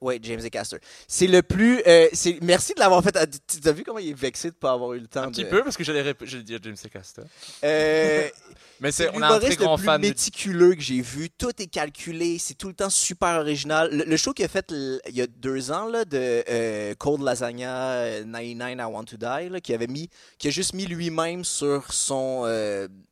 Ouais, 0.00 0.18
James 0.22 0.40
Acaster. 0.44 0.78
C'est 1.06 1.26
le 1.26 1.42
plus. 1.42 1.82
euh, 1.86 2.08
c'est- 2.14 2.38
merci 2.40 2.72
de 2.74 2.80
l'avoir 2.80 3.02
fait. 3.02 3.14
Ah, 3.16 3.26
Tu 3.26 3.68
as 3.68 3.72
vu 3.72 3.82
comment 3.84 3.98
il 3.98 4.08
est 4.10 4.14
vexé 4.18 4.48
de 4.48 4.54
ne 4.54 4.58
pas 4.58 4.72
avoir 4.72 4.94
eu 4.94 4.98
le 5.00 5.06
temps 5.06 5.22
Un 5.24 5.26
de- 5.26 5.32
petit 5.32 5.44
peu, 5.44 5.62
parce 5.62 5.76
que 5.76 5.84
j'allais 5.84 6.02
rép- 6.02 6.24
dire 6.42 6.58
James 6.62 6.76
Caster. 6.90 7.22
Euh, 7.64 8.28
Mais 8.80 8.92
c'est 8.92 9.10
on 9.12 9.20
a 9.20 9.26
un 9.26 9.38
très 9.38 9.50
l'humoriste 9.50 9.58
grand 9.60 9.72
le 9.72 9.76
plus 9.76 9.84
fan 9.84 10.00
de 10.00 10.06
méticuleux 10.06 10.74
que 10.74 10.80
j'ai 10.80 11.02
vu. 11.02 11.28
Tout 11.28 11.50
est 11.60 11.66
calculé, 11.66 12.38
c'est 12.38 12.54
tout 12.54 12.68
le 12.68 12.72
temps 12.72 12.88
super 12.88 13.40
original. 13.40 13.90
Le, 13.94 14.04
le 14.04 14.16
show 14.16 14.32
qu'il 14.32 14.46
a 14.46 14.48
fait 14.48 14.72
l- 14.72 14.98
il 15.06 15.16
y 15.16 15.20
a 15.20 15.26
deux 15.26 15.70
ans 15.70 15.84
là, 15.86 16.06
de 16.06 16.42
euh, 16.48 16.94
Cold 16.94 17.20
Lasagna 17.22 17.90
euh, 17.92 18.24
99 18.24 18.70
I 18.70 18.82
Want 18.90 19.04
to 19.04 19.16
Die, 19.18 19.48
là, 19.50 19.60
qui 19.60 19.74
avait 19.74 19.86
mis, 19.86 20.08
qui 20.38 20.48
a 20.48 20.50
juste 20.50 20.72
mis 20.72 20.86
lui-même 20.86 21.44
sur 21.44 21.92
son, 21.92 22.46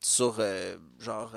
sur 0.01 0.41
genre. 0.99 1.33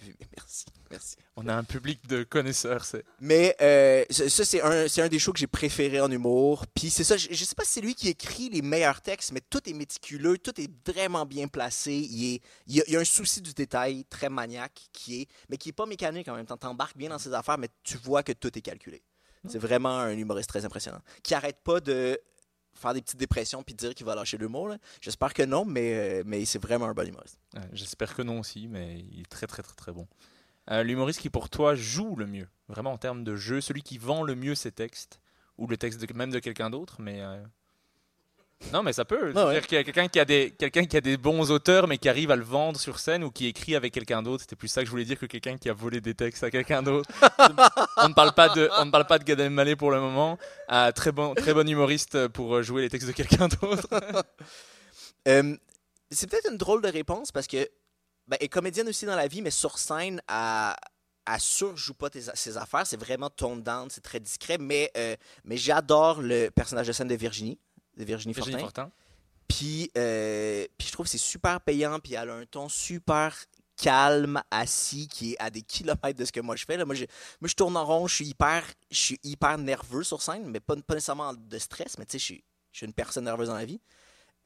Merci, 0.36 0.66
merci. 0.90 1.16
On 1.36 1.46
a 1.48 1.54
un 1.54 1.64
public 1.64 2.06
de 2.06 2.22
connaisseurs. 2.22 2.84
C'est... 2.84 3.04
Mais 3.20 3.54
euh, 3.60 4.04
ça, 4.10 4.44
c'est 4.44 4.60
un, 4.62 4.88
c'est 4.88 5.02
un 5.02 5.08
des 5.08 5.18
shows 5.18 5.32
que 5.32 5.38
j'ai 5.38 5.46
préféré 5.46 6.00
en 6.00 6.10
humour. 6.10 6.66
Puis 6.74 6.90
c'est 6.90 7.04
ça, 7.04 7.16
je, 7.16 7.28
je 7.30 7.44
sais 7.44 7.54
pas 7.54 7.64
si 7.64 7.72
c'est 7.72 7.80
lui 7.80 7.94
qui 7.94 8.08
écrit 8.08 8.48
les 8.48 8.62
meilleurs 8.62 9.00
textes, 9.00 9.32
mais 9.32 9.40
tout 9.40 9.68
est 9.68 9.72
méticuleux, 9.72 10.38
tout 10.38 10.58
est 10.60 10.70
vraiment 10.86 11.26
bien 11.26 11.48
placé. 11.48 11.92
Il, 11.92 12.34
est, 12.34 12.42
il, 12.66 12.76
y 12.76 12.80
a, 12.80 12.84
il 12.86 12.92
y 12.94 12.96
a 12.96 13.00
un 13.00 13.04
souci 13.04 13.40
du 13.40 13.52
détail 13.52 14.04
très 14.06 14.28
maniaque 14.28 14.88
qui 14.92 15.22
est, 15.22 15.28
mais 15.48 15.56
qui 15.56 15.68
est 15.68 15.72
pas 15.72 15.86
mécanique 15.86 16.28
en 16.28 16.34
même 16.34 16.46
temps. 16.46 16.56
T'embarques 16.56 16.96
bien 16.96 17.10
dans 17.10 17.18
ses 17.18 17.32
affaires, 17.34 17.58
mais 17.58 17.68
tu 17.82 17.96
vois 17.98 18.22
que 18.22 18.32
tout 18.32 18.56
est 18.56 18.62
calculé. 18.62 19.02
C'est 19.48 19.58
vraiment 19.58 19.98
un 19.98 20.12
humoriste 20.12 20.50
très 20.50 20.64
impressionnant. 20.64 21.00
Qui 21.22 21.34
arrête 21.34 21.58
pas 21.64 21.80
de 21.80 22.20
faire 22.80 22.94
des 22.94 23.02
petites 23.02 23.18
dépressions 23.18 23.62
puis 23.62 23.74
dire 23.74 23.94
qu'il 23.94 24.06
va 24.06 24.14
lâcher 24.14 24.38
l'humour. 24.38 24.74
J'espère 25.00 25.34
que 25.34 25.42
non, 25.42 25.64
mais, 25.64 25.94
euh, 25.94 26.22
mais 26.26 26.44
c'est 26.44 26.60
vraiment 26.60 26.86
un 26.86 26.94
bon 26.94 27.06
humoriste. 27.06 27.38
J'espère 27.72 28.14
que 28.14 28.22
non 28.22 28.40
aussi, 28.40 28.68
mais 28.68 29.04
il 29.12 29.20
est 29.20 29.28
très 29.28 29.46
très 29.46 29.62
très 29.62 29.74
très 29.74 29.92
bon. 29.92 30.06
Euh, 30.70 30.82
l'humoriste 30.82 31.20
qui 31.20 31.30
pour 31.30 31.48
toi 31.48 31.74
joue 31.74 32.16
le 32.16 32.26
mieux, 32.26 32.48
vraiment 32.68 32.92
en 32.92 32.98
termes 32.98 33.24
de 33.24 33.36
jeu, 33.36 33.60
celui 33.60 33.82
qui 33.82 33.98
vend 33.98 34.22
le 34.22 34.34
mieux 34.34 34.54
ses 34.54 34.72
textes, 34.72 35.20
ou 35.58 35.66
le 35.66 35.76
texte 35.76 36.12
même 36.14 36.30
de 36.30 36.38
quelqu'un 36.38 36.70
d'autre, 36.70 37.00
mais... 37.00 37.20
euh, 37.20 37.42
Non, 38.72 38.82
mais 38.82 38.92
ça 38.92 39.04
peut. 39.04 39.32
Ah 39.34 39.46
ouais. 39.46 39.52
C'est-à-dire 39.52 39.66
qu'il 39.66 39.76
y 39.78 39.80
a 39.80 39.84
quelqu'un 39.84 40.08
qui, 40.08 40.20
a 40.20 40.24
des, 40.24 40.50
quelqu'un 40.56 40.84
qui 40.84 40.96
a 40.96 41.00
des 41.00 41.16
bons 41.16 41.50
auteurs, 41.50 41.88
mais 41.88 41.98
qui 41.98 42.08
arrive 42.08 42.30
à 42.30 42.36
le 42.36 42.44
vendre 42.44 42.78
sur 42.78 42.98
scène, 42.98 43.24
ou 43.24 43.30
qui 43.30 43.46
écrit 43.46 43.74
avec 43.74 43.92
quelqu'un 43.92 44.22
d'autre. 44.22 44.42
C'était 44.42 44.56
plus 44.56 44.68
ça 44.68 44.82
que 44.82 44.86
je 44.86 44.90
voulais 44.90 45.04
dire 45.04 45.18
que 45.18 45.26
quelqu'un 45.26 45.56
qui 45.56 45.68
a 45.70 45.72
volé 45.72 46.00
des 46.00 46.14
textes 46.14 46.44
à 46.44 46.50
quelqu'un 46.50 46.82
d'autre. 46.82 47.10
on, 47.96 48.08
ne 48.08 48.14
parle 48.14 48.32
pas 48.34 48.48
de, 48.50 48.68
on 48.78 48.84
ne 48.84 48.90
parle 48.90 49.06
pas 49.06 49.18
de 49.18 49.24
Gad 49.24 49.40
Elmaleh 49.40 49.76
pour 49.76 49.90
le 49.90 50.00
moment. 50.00 50.38
Euh, 50.70 50.92
très, 50.92 51.10
bon, 51.10 51.34
très 51.34 51.54
bon 51.54 51.68
humoriste 51.68 52.28
pour 52.28 52.56
euh, 52.56 52.62
jouer 52.62 52.82
les 52.82 52.90
textes 52.90 53.08
de 53.08 53.12
quelqu'un 53.12 53.48
d'autre. 53.48 53.88
Euh, 55.28 55.54
c'est 56.10 56.30
peut-être 56.30 56.50
une 56.50 56.56
drôle 56.56 56.80
de 56.80 56.88
réponse 56.88 57.30
parce 57.30 57.46
que 57.46 57.68
ben, 58.26 58.38
est 58.40 58.48
comédienne 58.48 58.88
aussi 58.88 59.04
dans 59.04 59.16
la 59.16 59.26
vie, 59.28 59.42
mais 59.42 59.50
sur 59.50 59.76
scène, 59.78 60.22
elle, 60.28 60.74
elle 61.30 61.40
surjoue 61.40 61.92
pas 61.92 62.08
tes- 62.08 62.22
ses 62.32 62.56
affaires. 62.56 62.86
C'est 62.86 62.98
vraiment 62.98 63.28
toned 63.28 63.62
down, 63.62 63.90
c'est 63.90 64.00
très 64.00 64.18
discret. 64.18 64.56
Mais, 64.58 64.90
euh, 64.96 65.14
mais 65.44 65.58
j'adore 65.58 66.22
le 66.22 66.48
personnage 66.48 66.86
de 66.86 66.92
scène 66.92 67.08
de 67.08 67.14
Virginie, 67.14 67.58
de 68.00 68.04
Virginie, 68.04 68.34
Virginie 68.34 68.58
Fortin. 68.60 68.82
Fortin. 68.82 68.92
Puis, 69.48 69.90
euh, 69.96 70.66
puis 70.78 70.88
je 70.88 70.92
trouve 70.92 71.06
que 71.06 71.10
c'est 71.10 71.18
super 71.18 71.60
payant, 71.60 71.98
puis 71.98 72.14
elle 72.14 72.30
a 72.30 72.34
un 72.34 72.46
ton 72.46 72.68
super 72.68 73.36
calme, 73.76 74.42
assis, 74.50 75.08
qui 75.08 75.32
est 75.32 75.36
à 75.40 75.50
des 75.50 75.62
kilomètres 75.62 76.18
de 76.18 76.24
ce 76.24 76.32
que 76.32 76.40
moi 76.40 76.54
je 76.54 76.64
fais. 76.64 76.76
Là. 76.76 76.84
Moi, 76.84 76.94
je, 76.94 77.04
moi, 77.40 77.48
je 77.48 77.54
tourne 77.54 77.76
en 77.76 77.84
rond, 77.84 78.06
je 78.06 78.14
suis 78.16 78.26
hyper, 78.26 78.64
je 78.90 78.98
suis 78.98 79.20
hyper 79.24 79.58
nerveux 79.58 80.04
sur 80.04 80.22
scène, 80.22 80.44
mais 80.46 80.60
pas, 80.60 80.76
pas 80.76 80.94
nécessairement 80.94 81.34
de 81.34 81.58
stress, 81.58 81.98
mais 81.98 82.04
tu 82.04 82.12
sais, 82.12 82.18
je 82.18 82.24
suis, 82.24 82.44
je 82.72 82.78
suis 82.78 82.86
une 82.86 82.92
personne 82.92 83.24
nerveuse 83.24 83.48
dans 83.48 83.56
la 83.56 83.64
vie. 83.64 83.80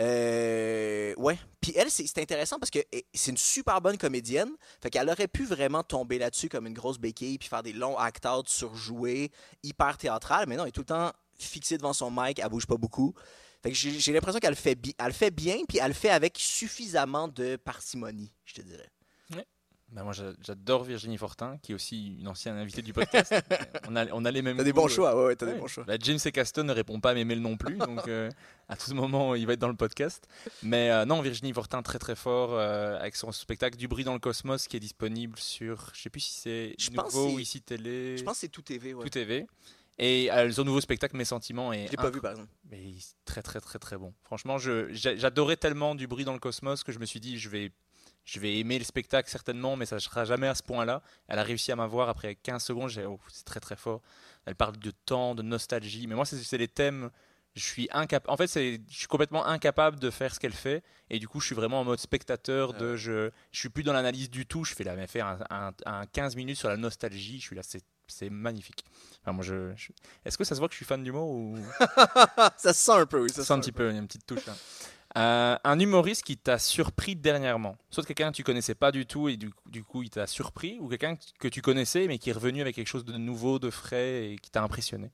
Euh, 0.01 1.15
ouais. 1.17 1.39
Puis 1.61 1.73
elle, 1.77 1.91
c'est 1.91 2.19
intéressant 2.19 2.59
parce 2.59 2.71
que 2.71 2.81
eh, 2.93 3.07
c'est 3.15 3.31
une 3.31 3.37
super 3.37 3.81
bonne 3.81 3.97
comédienne. 3.97 4.51
Fait 4.83 4.91
qu'elle 4.91 5.09
aurait 5.09 5.29
pu 5.29 5.45
vraiment 5.45 5.83
tomber 5.83 6.19
là-dessus 6.19 6.49
comme 6.49 6.67
une 6.67 6.75
grosse 6.75 6.99
béquille 6.99 7.39
puis 7.39 7.49
faire 7.49 7.63
des 7.63 7.73
longs 7.73 7.97
act 7.97 8.27
out 8.27 8.49
surjoués, 8.49 9.31
hyper 9.63 9.97
théâtral. 9.97 10.47
Mais 10.49 10.57
non, 10.57 10.65
elle 10.65 10.71
est 10.71 10.73
tout 10.73 10.81
le 10.81 10.87
temps 10.87 11.13
fixée 11.39 11.79
devant 11.79 11.93
son 11.93 12.11
mic, 12.11 12.39
elle 12.39 12.49
bouge 12.49 12.67
pas 12.67 12.77
beaucoup. 12.77 13.15
Fait 13.65 13.70
que 13.73 13.77
j'ai 13.77 14.12
l'impression 14.12 14.39
qu'elle 14.39 14.51
le 14.51 14.57
fait, 14.57 14.74
bi- 14.77 14.95
elle 14.99 15.07
le 15.07 15.12
fait 15.12 15.31
bien 15.32 15.57
puis 15.69 15.78
elle 15.78 15.89
le 15.89 15.95
fait 15.95 16.11
avec 16.11 16.36
suffisamment 16.39 17.27
de 17.28 17.57
parcimonie, 17.57 18.31
je 18.45 18.55
te 18.55 18.61
dirais. 18.62 18.89
Ben 19.93 20.03
moi, 20.03 20.12
j'a- 20.12 20.32
j'adore 20.41 20.82
Virginie 20.82 21.16
Fortin, 21.19 21.57
qui 21.62 21.70
est 21.70 21.74
aussi 21.74 22.16
une 22.19 22.27
ancienne 22.27 22.57
invitée 22.57 22.82
du 22.82 22.93
podcast. 22.93 23.32
on, 23.89 23.95
a, 23.95 24.07
on 24.12 24.24
a 24.24 24.31
les 24.32 24.43
mêmes. 24.43 24.57
T'as 24.57 24.65
des 24.65 24.73
bons 24.73 24.86
euh, 24.86 24.89
choix, 24.89 25.15
ouais, 25.16 25.27
ouais, 25.27 25.36
t'as 25.36 25.47
Ouais. 25.47 25.53
des 25.55 25.61
bons 25.61 25.69
choix. 25.69 25.85
Bah, 25.85 25.95
James 26.01 26.19
et 26.24 26.32
Caston 26.32 26.65
ne 26.65 26.73
répond 26.73 26.99
pas 26.99 27.11
à 27.11 27.15
mes 27.15 27.24
mails 27.24 27.41
non 27.41 27.57
plus, 27.57 27.77
donc 27.77 28.09
euh, 28.09 28.28
à 28.69 28.77
tout 28.77 28.93
moment 28.93 29.36
il 29.36 29.47
va 29.47 29.53
être 29.53 29.61
dans 29.61 29.69
le 29.69 29.77
podcast. 29.77 30.27
Mais 30.65 30.91
euh, 30.91 31.05
non, 31.05 31.20
Virginie 31.23 31.53
Fortin 31.53 31.81
très 31.82 32.01
très 32.01 32.16
fort 32.16 32.55
euh, 32.55 32.99
avec 32.99 33.15
son 33.15 33.31
spectacle 33.31 33.77
Du 33.77 33.86
bruit 33.86 34.03
dans 34.03 34.15
le 34.15 34.19
cosmos 34.19 34.66
qui 34.66 34.77
est 34.77 34.81
disponible 34.81 35.39
sur, 35.39 35.91
je 35.95 36.03
sais 36.03 36.11
plus 36.11 36.20
si 36.20 36.41
c'est 36.41 36.77
Nouveau 36.93 37.35
ou 37.35 37.39
ici 37.39 37.61
télé, 37.62 38.16
Je 38.19 38.24
pense 38.24 38.35
que 38.35 38.41
c'est 38.41 38.49
tout 38.49 38.62
TV, 38.62 38.95
ouais. 38.95 39.05
tout 39.05 39.11
TV. 39.11 39.47
Et 39.99 40.31
euh, 40.33 40.51
son 40.51 40.65
nouveau 40.65 40.81
spectacle 40.81 41.16
Mes 41.16 41.25
sentiments 41.25 41.73
est 41.73 41.87
Je 41.87 41.91
l'ai 41.93 41.97
pas 41.97 42.11
vu 42.11 42.21
par 42.21 42.33
exemple. 42.33 42.49
mais 42.71 42.83
il 42.83 42.97
est 42.99 43.15
très 43.25 43.43
très 43.43 43.61
très 43.61 43.79
très 43.79 43.97
bon. 43.97 44.12
Franchement, 44.25 44.59
j'adorais 44.59 45.57
tellement 45.57 45.95
du 45.95 46.07
bruit 46.07 46.25
dans 46.25 46.33
le 46.33 46.39
cosmos 46.41 46.83
que 46.83 46.93
je 46.93 46.99
me 46.99 47.07
suis 47.07 47.21
dit 47.21 47.39
je 47.39 47.49
vais 47.49 47.71
je 48.25 48.41
vais 48.41 48.59
aimer 48.59 48.79
le 48.79 48.85
spectacle 48.87 49.29
certainement, 49.29 49.77
mais 49.77 49.85
ça 49.85 49.97
ne 49.97 50.01
sera 50.01 50.25
jamais 50.25 50.47
à 50.49 50.55
ce 50.55 50.62
point-là. 50.62 51.03
Elle 51.29 51.39
a 51.39 51.43
réussi 51.43 51.71
à 51.73 51.77
m'avoir 51.77 52.09
après 52.09 52.35
15 52.37 52.65
secondes. 52.65 52.89
J'ai 52.89 53.05
oh, 53.05 53.21
c'est 53.29 53.45
très 53.45 53.61
très 53.61 53.77
fort. 53.77 54.01
Elle 54.47 54.55
parle 54.55 54.79
de 54.79 54.91
temps, 54.91 55.35
de 55.35 55.43
nostalgie. 55.43 56.07
Mais 56.07 56.15
moi, 56.15 56.25
c'est 56.25 56.57
les 56.57 56.66
thèmes. 56.69 57.11
Je 57.55 57.62
suis 57.62 57.87
incapable. 57.93 58.33
En 58.33 58.37
fait, 58.39 58.47
je 58.49 58.79
suis 58.89 59.07
complètement 59.09 59.45
incapable 59.47 60.01
de 60.01 60.09
faire 60.11 60.35
ce 60.35 60.41
qu'elle 60.41 60.55
fait. 60.55 60.83
Et 61.11 61.19
du 61.19 61.29
coup, 61.29 61.39
je 61.39 61.47
suis 61.47 61.55
vraiment 61.55 61.81
en 61.81 61.85
mode 61.85 61.99
spectateur. 62.01 62.73
Ah 62.75 62.79
De, 62.79 62.97
je, 62.97 63.31
je 63.53 63.59
suis 63.61 63.69
plus 63.69 63.83
dans 63.83 63.93
l'analyse 63.93 64.31
du 64.31 64.47
tout. 64.47 64.65
Je 64.65 64.75
fais 64.75 64.85
la, 64.85 65.07
faire 65.07 65.27
un, 65.27 65.39
un- 65.51 65.75
un 65.85 66.07
15 66.07 66.35
minutes 66.35 66.57
sur 66.57 66.69
la 66.71 66.79
nostalgie. 66.79 67.39
Je 67.41 67.45
suis 67.45 67.57
là, 67.57 67.62
c'est 67.62 67.85
c'est 68.09 68.31
magnifique. 68.31 68.85
Enfin, 69.23 69.33
moi, 69.33 69.45
je, 69.45 69.73
je- 69.77 69.93
Est-ce 70.25 70.37
que 70.39 70.45
ça 70.45 70.55
se 70.55 70.61
voit 70.61 70.69
que 70.69 70.75
je 70.75 70.79
suis 70.79 70.85
fan 70.87 71.03
d'humour 71.03 71.29
ou? 71.31 71.57
Ça 72.57 72.73
se 72.73 72.81
sent 72.85 72.93
un 72.93 73.07
peu, 73.07 73.21
oui. 73.23 73.31
Ça 73.31 73.37
ça 73.37 73.43
se 73.43 73.47
sent 73.49 73.53
un 73.55 73.61
petit 73.61 73.73
peu, 73.73 73.89
il 73.91 73.95
y 73.95 73.97
a 73.97 74.01
une 74.01 74.07
petite 74.07 74.27
touche 74.27 74.45
là. 74.47 74.55
Euh, 75.17 75.57
un 75.63 75.79
humoriste 75.79 76.25
qui 76.25 76.37
t'a 76.37 76.59
surpris 76.59 77.15
dernièrement, 77.15 77.77
soit 77.89 78.05
quelqu'un 78.05 78.33
que 78.33 78.37
tu 78.37 78.43
connaissais 78.43 78.75
pas 78.75 78.91
du 78.91 79.07
tout 79.07 79.29
et 79.29 79.37
du, 79.37 79.53
du 79.67 79.85
coup 79.85 80.03
il 80.03 80.11
t'a 80.11 80.27
surpris, 80.27 80.79
ou 80.81 80.89
quelqu'un 80.89 81.17
que 81.39 81.47
tu 81.47 81.63
connaissais 81.63 82.09
mais 82.09 82.19
qui 82.19 82.31
est 82.31 82.33
revenu 82.33 82.61
avec 82.61 82.75
quelque 82.75 82.89
chose 82.89 83.05
de 83.05 83.17
nouveau, 83.17 83.61
de 83.61 83.71
frais 83.71 84.33
et 84.33 84.39
qui 84.39 84.51
t'a 84.51 84.63
impressionné? 84.63 85.13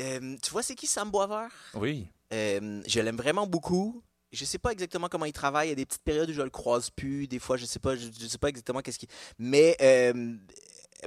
Euh, 0.00 0.36
tu 0.42 0.50
vois, 0.50 0.62
c'est 0.62 0.74
qui 0.74 0.86
Sam 0.86 1.10
Boisvert? 1.10 1.52
Oui. 1.74 2.08
Euh, 2.32 2.82
je 2.86 3.00
l'aime 3.00 3.16
vraiment 3.16 3.46
beaucoup. 3.46 4.02
Je 4.32 4.44
sais 4.44 4.58
pas 4.58 4.70
exactement 4.70 5.08
comment 5.08 5.24
il 5.24 5.32
travaille. 5.32 5.68
Il 5.68 5.70
y 5.70 5.72
a 5.72 5.76
des 5.76 5.86
petites 5.86 6.02
périodes 6.02 6.30
où 6.30 6.32
je 6.32 6.42
le 6.42 6.50
croise 6.50 6.90
plus. 6.90 7.26
Des 7.26 7.38
fois, 7.38 7.56
je 7.56 7.64
sais 7.66 7.78
pas, 7.78 7.96
je, 7.96 8.26
sais 8.26 8.38
pas 8.38 8.48
exactement 8.48 8.80
qu'est-ce 8.80 8.98
qui. 8.98 9.08
Mais, 9.38 9.76
euh, 9.82 10.12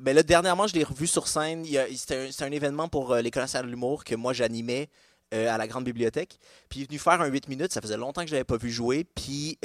ben 0.01 0.15
là, 0.15 0.23
dernièrement, 0.23 0.67
je 0.67 0.73
l'ai 0.73 0.83
revu 0.83 1.07
sur 1.07 1.27
scène. 1.27 1.65
C'était 1.95 2.29
un, 2.41 2.51
événement 2.51 2.89
pour 2.89 3.13
euh, 3.13 3.21
les 3.21 3.31
connaisseurs 3.31 3.63
de 3.63 3.69
l'humour 3.69 4.03
que 4.03 4.15
moi 4.15 4.33
j'animais 4.33 4.89
euh, 5.33 5.49
à 5.49 5.57
la 5.57 5.67
grande 5.67 5.85
bibliothèque. 5.85 6.37
Puis 6.67 6.81
il 6.81 6.83
est 6.83 6.87
venu 6.87 6.99
faire 6.99 7.21
un 7.21 7.27
8 7.27 7.47
minutes. 7.47 7.71
Ça 7.71 7.81
faisait 7.81 7.97
longtemps 7.97 8.21
que 8.21 8.27
je 8.27 8.33
l'avais 8.33 8.43
pas 8.43 8.57
vu 8.57 8.71
jouer. 8.71 9.05
Puis 9.15 9.57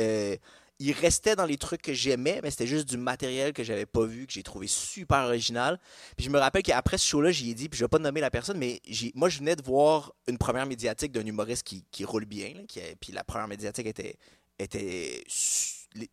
il 0.79 0.93
restait 0.93 1.35
dans 1.37 1.45
les 1.47 1.57
trucs 1.59 1.83
que 1.83 1.93
j'aimais, 1.93 2.41
mais 2.43 2.51
c'était 2.51 2.67
juste 2.67 2.89
du 2.89 2.97
matériel 2.97 3.53
que 3.53 3.65
j'avais 3.65 3.87
pas 3.87 4.05
vu, 4.05 4.27
que 4.27 4.33
j'ai 4.33 4.43
trouvé 4.43 4.67
super 4.69 5.25
original. 5.25 5.81
Puis 6.17 6.27
je 6.27 6.31
me 6.31 6.39
rappelle 6.39 6.63
qu'après 6.63 6.99
ce 6.99 7.07
show-là, 7.07 7.33
j'y 7.33 7.51
ai 7.51 7.55
dit, 7.55 7.69
puis 7.69 7.79
je 7.79 7.85
vais 7.85 7.89
pas 7.89 7.99
nommer 7.99 8.21
la 8.21 8.31
personne, 8.31 8.59
mais 8.59 8.81
moi, 9.15 9.29
je 9.29 9.39
venais 9.39 9.57
de 9.57 9.63
voir 9.63 10.13
une 10.29 10.39
première 10.39 10.67
médiatique 10.67 11.11
d'un 11.13 11.27
humoriste 11.27 11.65
qui, 11.65 12.05
roule 12.05 12.27
bien. 12.27 12.65
qui 12.69 12.81
a- 12.81 12.95
puis 13.01 13.13
la 13.13 13.25
première 13.25 13.49
médiatique 13.49 13.87
était, 13.87 14.17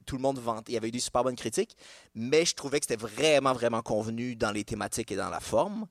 tout 0.05 0.15
le 0.15 0.21
monde 0.21 0.39
vantait. 0.39 0.71
Il 0.71 0.75
y 0.75 0.77
avait 0.77 0.87
eu 0.87 0.91
des 0.91 0.99
super 0.99 1.23
bonnes 1.23 1.35
critiques, 1.35 1.75
mais 2.15 2.45
je 2.45 2.55
trouvais 2.55 2.79
que 2.79 2.85
c'était 2.89 3.01
vraiment, 3.01 3.53
vraiment 3.53 3.81
convenu 3.81 4.35
dans 4.35 4.51
les 4.51 4.63
thématiques 4.63 5.11
et 5.11 5.15
dans 5.15 5.29
la 5.29 5.39
forme. 5.39 5.85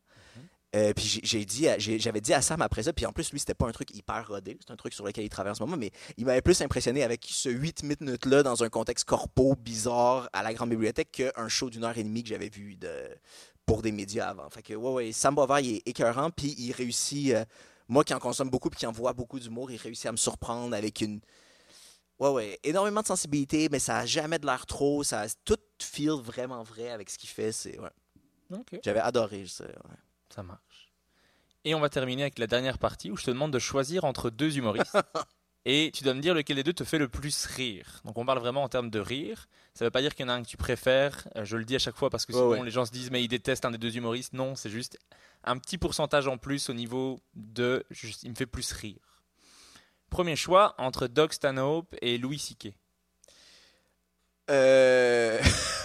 Euh, 0.74 0.92
puis 0.92 1.20
j'ai- 1.22 1.44
dit, 1.44 1.68
j'avais 1.78 2.20
dit 2.20 2.34
à 2.34 2.42
Sam 2.42 2.60
après 2.60 2.82
ça, 2.82 2.92
puis 2.92 3.06
en 3.06 3.12
plus, 3.12 3.30
lui, 3.30 3.38
c'était 3.38 3.54
pas 3.54 3.68
un 3.68 3.72
truc 3.72 3.94
hyper 3.94 4.26
rodé, 4.26 4.58
c'est 4.66 4.72
un 4.72 4.76
truc 4.76 4.92
sur 4.92 5.04
lequel 5.04 5.24
il 5.24 5.28
travaille 5.28 5.52
en 5.52 5.54
ce 5.54 5.62
moment, 5.62 5.76
mais 5.76 5.92
il 6.16 6.26
m'avait 6.26 6.42
plus 6.42 6.60
impressionné 6.62 7.04
avec 7.04 7.24
ce 7.30 7.48
8 7.48 7.84
minutes-là 7.84 8.42
dans 8.42 8.64
un 8.64 8.68
contexte 8.68 9.04
corpo 9.04 9.54
bizarre 9.54 10.28
à 10.32 10.42
la 10.42 10.52
grande 10.52 10.70
bibliothèque 10.70 11.12
qu'un 11.12 11.48
show 11.48 11.70
d'une 11.70 11.84
heure 11.84 11.96
et 11.96 12.02
demie 12.02 12.24
que 12.24 12.28
j'avais 12.30 12.48
vu 12.48 12.74
de, 12.76 12.90
pour 13.66 13.82
des 13.82 13.92
médias 13.92 14.28
avant. 14.30 14.50
Fait 14.50 14.62
que, 14.62 14.74
ouais, 14.74 14.92
ouais, 14.92 15.12
Sam 15.12 15.36
Boisvert, 15.36 15.60
il 15.60 15.76
est 15.76 15.88
écœurant, 15.88 16.30
puis 16.30 16.56
il 16.58 16.72
réussit, 16.72 17.34
euh, 17.34 17.44
moi 17.88 18.02
qui 18.02 18.12
en 18.12 18.18
consomme 18.18 18.50
beaucoup, 18.50 18.68
puis 18.68 18.80
qui 18.80 18.86
en 18.86 18.92
vois 18.92 19.12
beaucoup 19.12 19.38
d'humour, 19.38 19.70
il 19.70 19.76
réussit 19.76 20.06
à 20.06 20.12
me 20.12 20.16
surprendre 20.16 20.74
avec 20.74 21.00
une. 21.00 21.20
Ouais, 22.18 22.30
ouais, 22.30 22.58
énormément 22.64 23.02
de 23.02 23.06
sensibilité, 23.06 23.68
mais 23.70 23.78
ça 23.78 23.98
a 23.98 24.06
jamais 24.06 24.38
de 24.40 24.46
l'air 24.46 24.66
trop, 24.66 25.02
ça 25.04 25.24
tout 25.44 25.58
feel 25.80 26.12
vraiment 26.20 26.62
vrai 26.62 26.90
avec 26.90 27.10
ce 27.10 27.18
qu'il 27.18 27.28
fait. 27.28 27.52
C'est, 27.52 27.78
ouais. 27.78 27.90
Ok. 28.52 28.80
J'avais 28.84 29.00
adoré. 29.00 29.46
ça, 29.46 29.64
ouais. 29.64 29.72
Ça 30.34 30.42
marche. 30.42 30.90
Et 31.64 31.76
on 31.76 31.80
va 31.80 31.88
terminer 31.88 32.22
avec 32.22 32.40
la 32.40 32.48
dernière 32.48 32.78
partie 32.78 33.08
où 33.12 33.16
je 33.16 33.24
te 33.24 33.30
demande 33.30 33.52
de 33.52 33.60
choisir 33.60 34.04
entre 34.04 34.30
deux 34.30 34.58
humoristes. 34.58 34.98
et 35.64 35.92
tu 35.94 36.02
dois 36.02 36.12
me 36.12 36.20
dire 36.20 36.34
lequel 36.34 36.56
des 36.56 36.64
deux 36.64 36.72
te 36.72 36.82
fait 36.82 36.98
le 36.98 37.08
plus 37.08 37.46
rire. 37.46 38.00
Donc 38.04 38.18
on 38.18 38.26
parle 38.26 38.40
vraiment 38.40 38.64
en 38.64 38.68
termes 38.68 38.90
de 38.90 38.98
rire. 38.98 39.46
Ça 39.74 39.84
veut 39.84 39.92
pas 39.92 40.00
dire 40.00 40.12
qu'il 40.12 40.26
y 40.26 40.28
en 40.28 40.32
a 40.32 40.34
un 40.34 40.42
que 40.42 40.48
tu 40.48 40.56
préfères. 40.56 41.28
Euh, 41.36 41.44
je 41.44 41.56
le 41.56 41.64
dis 41.64 41.76
à 41.76 41.78
chaque 41.78 41.94
fois 41.94 42.10
parce 42.10 42.26
que 42.26 42.32
sinon 42.32 42.48
ouais. 42.48 42.64
les 42.64 42.72
gens 42.72 42.84
se 42.84 42.90
disent 42.90 43.12
mais 43.12 43.22
ils 43.22 43.28
détestent 43.28 43.64
un 43.64 43.70
des 43.70 43.78
deux 43.78 43.96
humoristes. 43.96 44.32
Non, 44.32 44.56
c'est 44.56 44.70
juste 44.70 44.98
un 45.44 45.56
petit 45.56 45.78
pourcentage 45.78 46.26
en 46.26 46.36
plus 46.36 46.68
au 46.68 46.74
niveau 46.74 47.20
de 47.34 47.86
juste, 47.90 48.24
il 48.24 48.30
me 48.30 48.34
fait 48.34 48.46
plus 48.46 48.72
rire. 48.72 49.22
Premier 50.10 50.34
choix 50.34 50.74
entre 50.78 51.06
Doug 51.06 51.30
Stanhope 51.30 51.94
et 52.02 52.18
Louis. 52.18 52.56
Euh... 54.50 55.40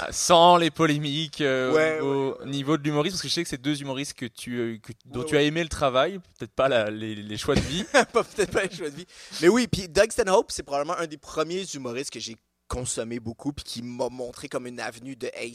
Ah, 0.00 0.12
Sans 0.12 0.56
les 0.56 0.70
polémiques 0.70 1.40
euh, 1.40 1.72
Ouais, 1.72 2.00
au 2.00 2.04
niveau, 2.04 2.30
ouais, 2.32 2.38
ouais. 2.44 2.50
niveau 2.50 2.76
de 2.78 2.82
l'humoriste, 2.84 3.14
parce 3.16 3.22
que 3.22 3.28
je 3.28 3.32
sais 3.34 3.42
que 3.42 3.48
c'est 3.48 3.60
deux 3.60 3.80
humoristes 3.82 4.14
que 4.14 4.26
tu, 4.26 4.58
euh, 4.58 4.78
que- 4.78 4.92
dont 5.04 5.20
Ouais, 5.20 5.26
tu 5.26 5.36
as 5.36 5.42
aimé 5.42 5.62
le 5.62 5.68
travail, 5.68 6.18
peut-être 6.38 6.52
pas 6.52 6.68
la- 6.68 6.90
les, 6.90 7.14
les 7.16 7.36
choix 7.38 7.54
de 7.56 7.60
vie. 7.60 7.84
peut-être 8.12 8.50
pas 8.52 8.64
les 8.64 8.74
choix 8.76 8.90
de 8.90 8.96
vie. 8.96 9.06
Mais 9.40 9.48
oui, 9.48 9.66
puis 9.66 9.88
Doug 9.88 10.10
Stanhope, 10.12 10.52
c'est 10.52 10.62
probablement 10.62 10.96
un 10.98 11.06
des 11.06 11.18
premiers 11.18 11.64
humoristes 11.74 12.10
que 12.10 12.20
j'ai 12.20 12.36
consommé 12.68 13.18
beaucoup 13.20 13.52
puis 13.52 13.64
qui 13.64 13.82
m'a 13.82 14.08
montré 14.08 14.48
comme 14.48 14.66
une 14.66 14.80
avenue 14.80 15.16
de 15.16 15.30
hey, 15.34 15.52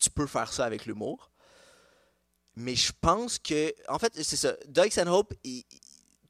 tu 0.00 0.10
peux 0.10 0.26
faire 0.26 0.52
ça 0.52 0.64
avec 0.64 0.86
l'humour. 0.86 1.30
Mais 2.56 2.74
je 2.74 2.92
pense 3.00 3.38
que 3.38 3.72
en 3.88 3.98
fait, 3.98 4.12
c'est 4.22 4.36
ça. 4.36 4.54
Doug 4.68 4.90
Stanhope, 4.90 5.32
il- 5.44 5.64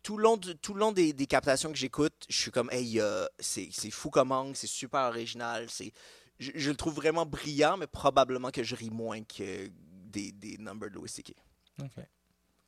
tout 0.04 0.16
le 0.16 0.24
long, 0.24 0.36
tout 0.38 0.74
le 0.74 0.80
long 0.80 0.90
des, 0.92 1.12
des 1.12 1.26
captations 1.26 1.70
que 1.70 1.78
j'écoute, 1.78 2.12
je 2.28 2.36
suis 2.36 2.50
comme 2.50 2.68
hey, 2.72 3.00
euh, 3.00 3.24
c'est 3.38 3.68
c'est 3.72 3.90
fou 3.90 4.10
comme 4.10 4.32
angle, 4.32 4.56
c'est 4.56 4.66
super 4.66 5.02
original, 5.02 5.66
c'est 5.68 5.92
je, 6.38 6.50
je 6.54 6.70
le 6.70 6.76
trouve 6.76 6.94
vraiment 6.94 7.26
brillant, 7.26 7.76
mais 7.76 7.86
probablement 7.86 8.50
que 8.50 8.62
je 8.62 8.74
ris 8.74 8.90
moins 8.90 9.22
que 9.22 9.68
des, 9.68 10.32
des 10.32 10.59
numbers 10.59 10.90
de 10.90 10.94
Louis 10.96 11.09
C.K. 11.09 11.34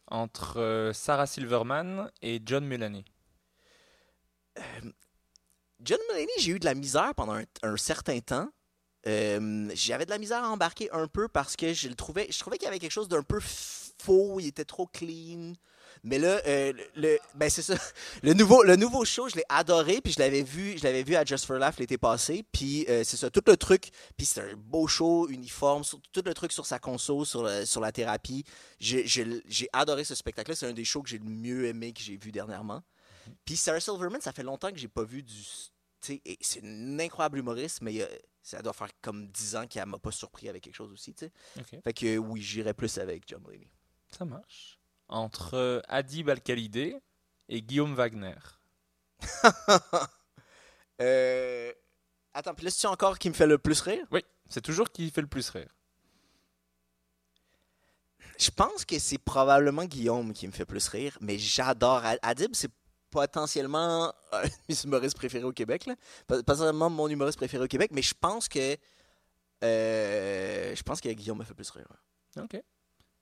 Entre 0.09 0.59
euh, 0.61 0.93
Sarah 0.93 1.27
Silverman 1.27 2.11
et 2.23 2.41
John 2.45 2.67
Mulaney. 2.67 3.05
John 5.81 5.99
Mulaney, 6.09 6.33
j'ai 6.39 6.53
eu 6.53 6.59
de 6.59 6.65
la 6.65 6.75
misère 6.75 7.15
pendant 7.15 7.35
un, 7.35 7.45
un 7.63 7.77
certain 7.77 8.21
temps. 8.21 8.49
Euh, 9.07 9.71
J'avais 9.75 10.07
de 10.07 10.11
la 10.11 10.19
misère 10.19 10.43
à 10.45 10.49
embarquer 10.49 10.91
un 10.93 11.09
peu 11.09 11.29
parce 11.29 11.57
que 11.57 11.75
je 11.75 11.89
le 11.89 11.95
trouvais, 11.95 12.27
je 12.31 12.39
trouvais 12.39 12.57
qu'il 12.57 12.65
y 12.65 12.69
avait 12.69 12.79
quelque 12.79 12.91
chose 12.91 13.09
d'un 13.09 13.23
peu 13.23 13.41
faux, 13.41 14.41
il 14.41 14.47
était 14.47 14.65
trop 14.65 14.87
clean. 14.87 15.53
Mais 16.05 16.19
là, 16.19 16.41
euh, 16.47 16.73
le, 16.97 17.19
ben 17.35 17.49
c'est 17.51 17.63
ça. 17.63 17.75
Le 18.23 18.35
nouveau, 18.35 18.63
le 18.63 18.77
nouveau 18.77 19.05
show, 19.05 19.29
je 19.29 19.37
l'ai 19.37 19.45
adoré, 19.49 20.01
puis 20.03 20.13
je 20.13 20.19
l'avais 20.21 20.43
vu, 20.43 20.77
je 20.79 20.85
l'avais 20.85 21.03
vu 21.03 21.17
à 21.17 21.25
Just 21.25 21.47
for 21.47 21.57
Laugh 21.57 21.75
l'été 21.79 21.97
passé, 21.99 22.45
puis 22.53 22.85
euh, 22.89 23.03
c'est 23.05 23.17
ça, 23.17 23.31
tout 23.31 23.43
le 23.47 23.57
truc, 23.57 23.89
puis 24.17 24.27
c'est 24.27 24.41
un 24.43 24.55
beau 24.55 24.87
show, 24.87 25.29
uniforme, 25.29 25.83
sur- 25.83 26.01
tout 26.13 26.23
le 26.25 26.35
truc 26.35 26.53
sur 26.53 26.67
sa 26.67 26.79
console, 26.79 27.25
sur, 27.27 27.43
le- 27.43 27.65
sur 27.65 27.81
la 27.81 27.91
thérapie. 27.91 28.45
J'ai 28.79 29.07
j'ai- 29.07 29.43
j'ai 29.47 29.69
adoré 29.73 30.05
ce 30.05 30.15
spectacle-là, 30.15 30.55
c'est 30.55 30.67
un 30.67 30.73
des 30.73 30.85
shows 30.85 31.03
que 31.03 31.09
j'ai 31.09 31.19
le 31.19 31.25
mieux 31.25 31.67
aimé 31.67 31.93
que 31.93 32.01
j'ai 32.03 32.17
vu 32.17 32.31
dernièrement. 32.33 32.83
Puis 33.47 33.57
Sarah 33.57 33.81
Silverman, 33.81 34.21
ça 34.21 34.33
fait 34.33 34.43
longtemps 34.43 34.71
que 34.71 34.77
j'ai 34.79 34.89
pas 34.89 35.05
vu 35.05 35.23
du. 35.23 35.35
et 36.11 36.37
C'est 36.43 36.61
une 36.61 37.01
incroyable 37.01 37.39
humoriste, 37.39 37.81
mais 37.81 38.03
euh, 38.03 38.07
ça 38.43 38.61
doit 38.61 38.75
faire 38.75 38.91
comme 39.01 39.29
10 39.29 39.57
ans 39.57 39.67
qu'elle 39.67 39.87
m'a 39.87 39.99
pas 39.99 40.11
surpris 40.13 40.51
avec 40.51 40.63
quelque 40.65 40.75
chose 40.77 40.93
aussi. 40.93 41.15
tu 41.15 41.25
sais. 41.27 41.33
Ok. 41.59 41.81
Fait 41.83 41.93
que 41.95 42.07
euh, 42.07 42.17
oui, 42.19 42.43
j'irais 42.43 42.75
plus 42.75 42.99
avec 42.99 43.23
John 43.27 43.43
Mulaney. 43.43 43.71
Ça 44.11 44.27
marche. 44.27 44.74
Entre 45.09 45.83
Adib 45.89 46.29
Al-Khalidé 46.31 46.97
et 47.49 47.63
Guillaume 47.63 47.95
Wagner. 47.95 48.37
Euh, 51.01 51.73
Attends, 52.35 52.55
puis 52.55 52.65
là, 52.67 52.71
c'est 52.71 52.87
encore 52.87 53.19
qui 53.19 53.29
me 53.29 53.35
fait 53.35 53.47
le 53.49 53.59
plus 53.59 53.81
rire? 53.81 54.07
Oui, 54.13 54.25
c'est 54.49 54.61
toujours 54.61 54.91
qui 54.91 55.11
fait 55.11 55.21
le 55.21 55.27
plus 55.27 55.51
rire. 55.51 55.69
Je 58.39 58.51
pense 58.51 58.85
que 58.85 58.99
c'est 58.99 59.19
probablement 59.19 59.85
Guillaume 59.85 60.33
qui 60.33 60.47
me 60.47 60.53
fait 60.53 60.65
plus 60.65 60.87
rire, 60.89 61.17
mais 61.21 61.39
j'adore. 61.39 62.05
Ad- 62.05 62.19
Adib, 62.23 62.51
c'est 62.55 62.71
potentiellement 63.11 64.13
un 64.33 64.43
mes 64.69 64.75
humoristes 64.85 65.17
préférés 65.17 65.45
au 65.45 65.53
Québec. 65.53 65.87
Là. 65.87 65.95
Seulement 66.55 66.91
mon 66.91 67.09
humoriste 67.09 67.39
préféré 67.39 67.65
au 67.65 67.69
Québec, 67.69 67.91
mais 67.93 68.03
je 68.03 68.15
pense 68.21 68.49
que. 68.49 68.77
euh, 69.65 70.75
je 70.75 70.83
pense 70.83 71.01
que 71.01 71.09
Guillaume 71.09 71.39
me 71.39 71.45
fait 71.45 71.55
plus 71.55 71.71
rire. 71.71 71.89
Ok. 72.37 72.61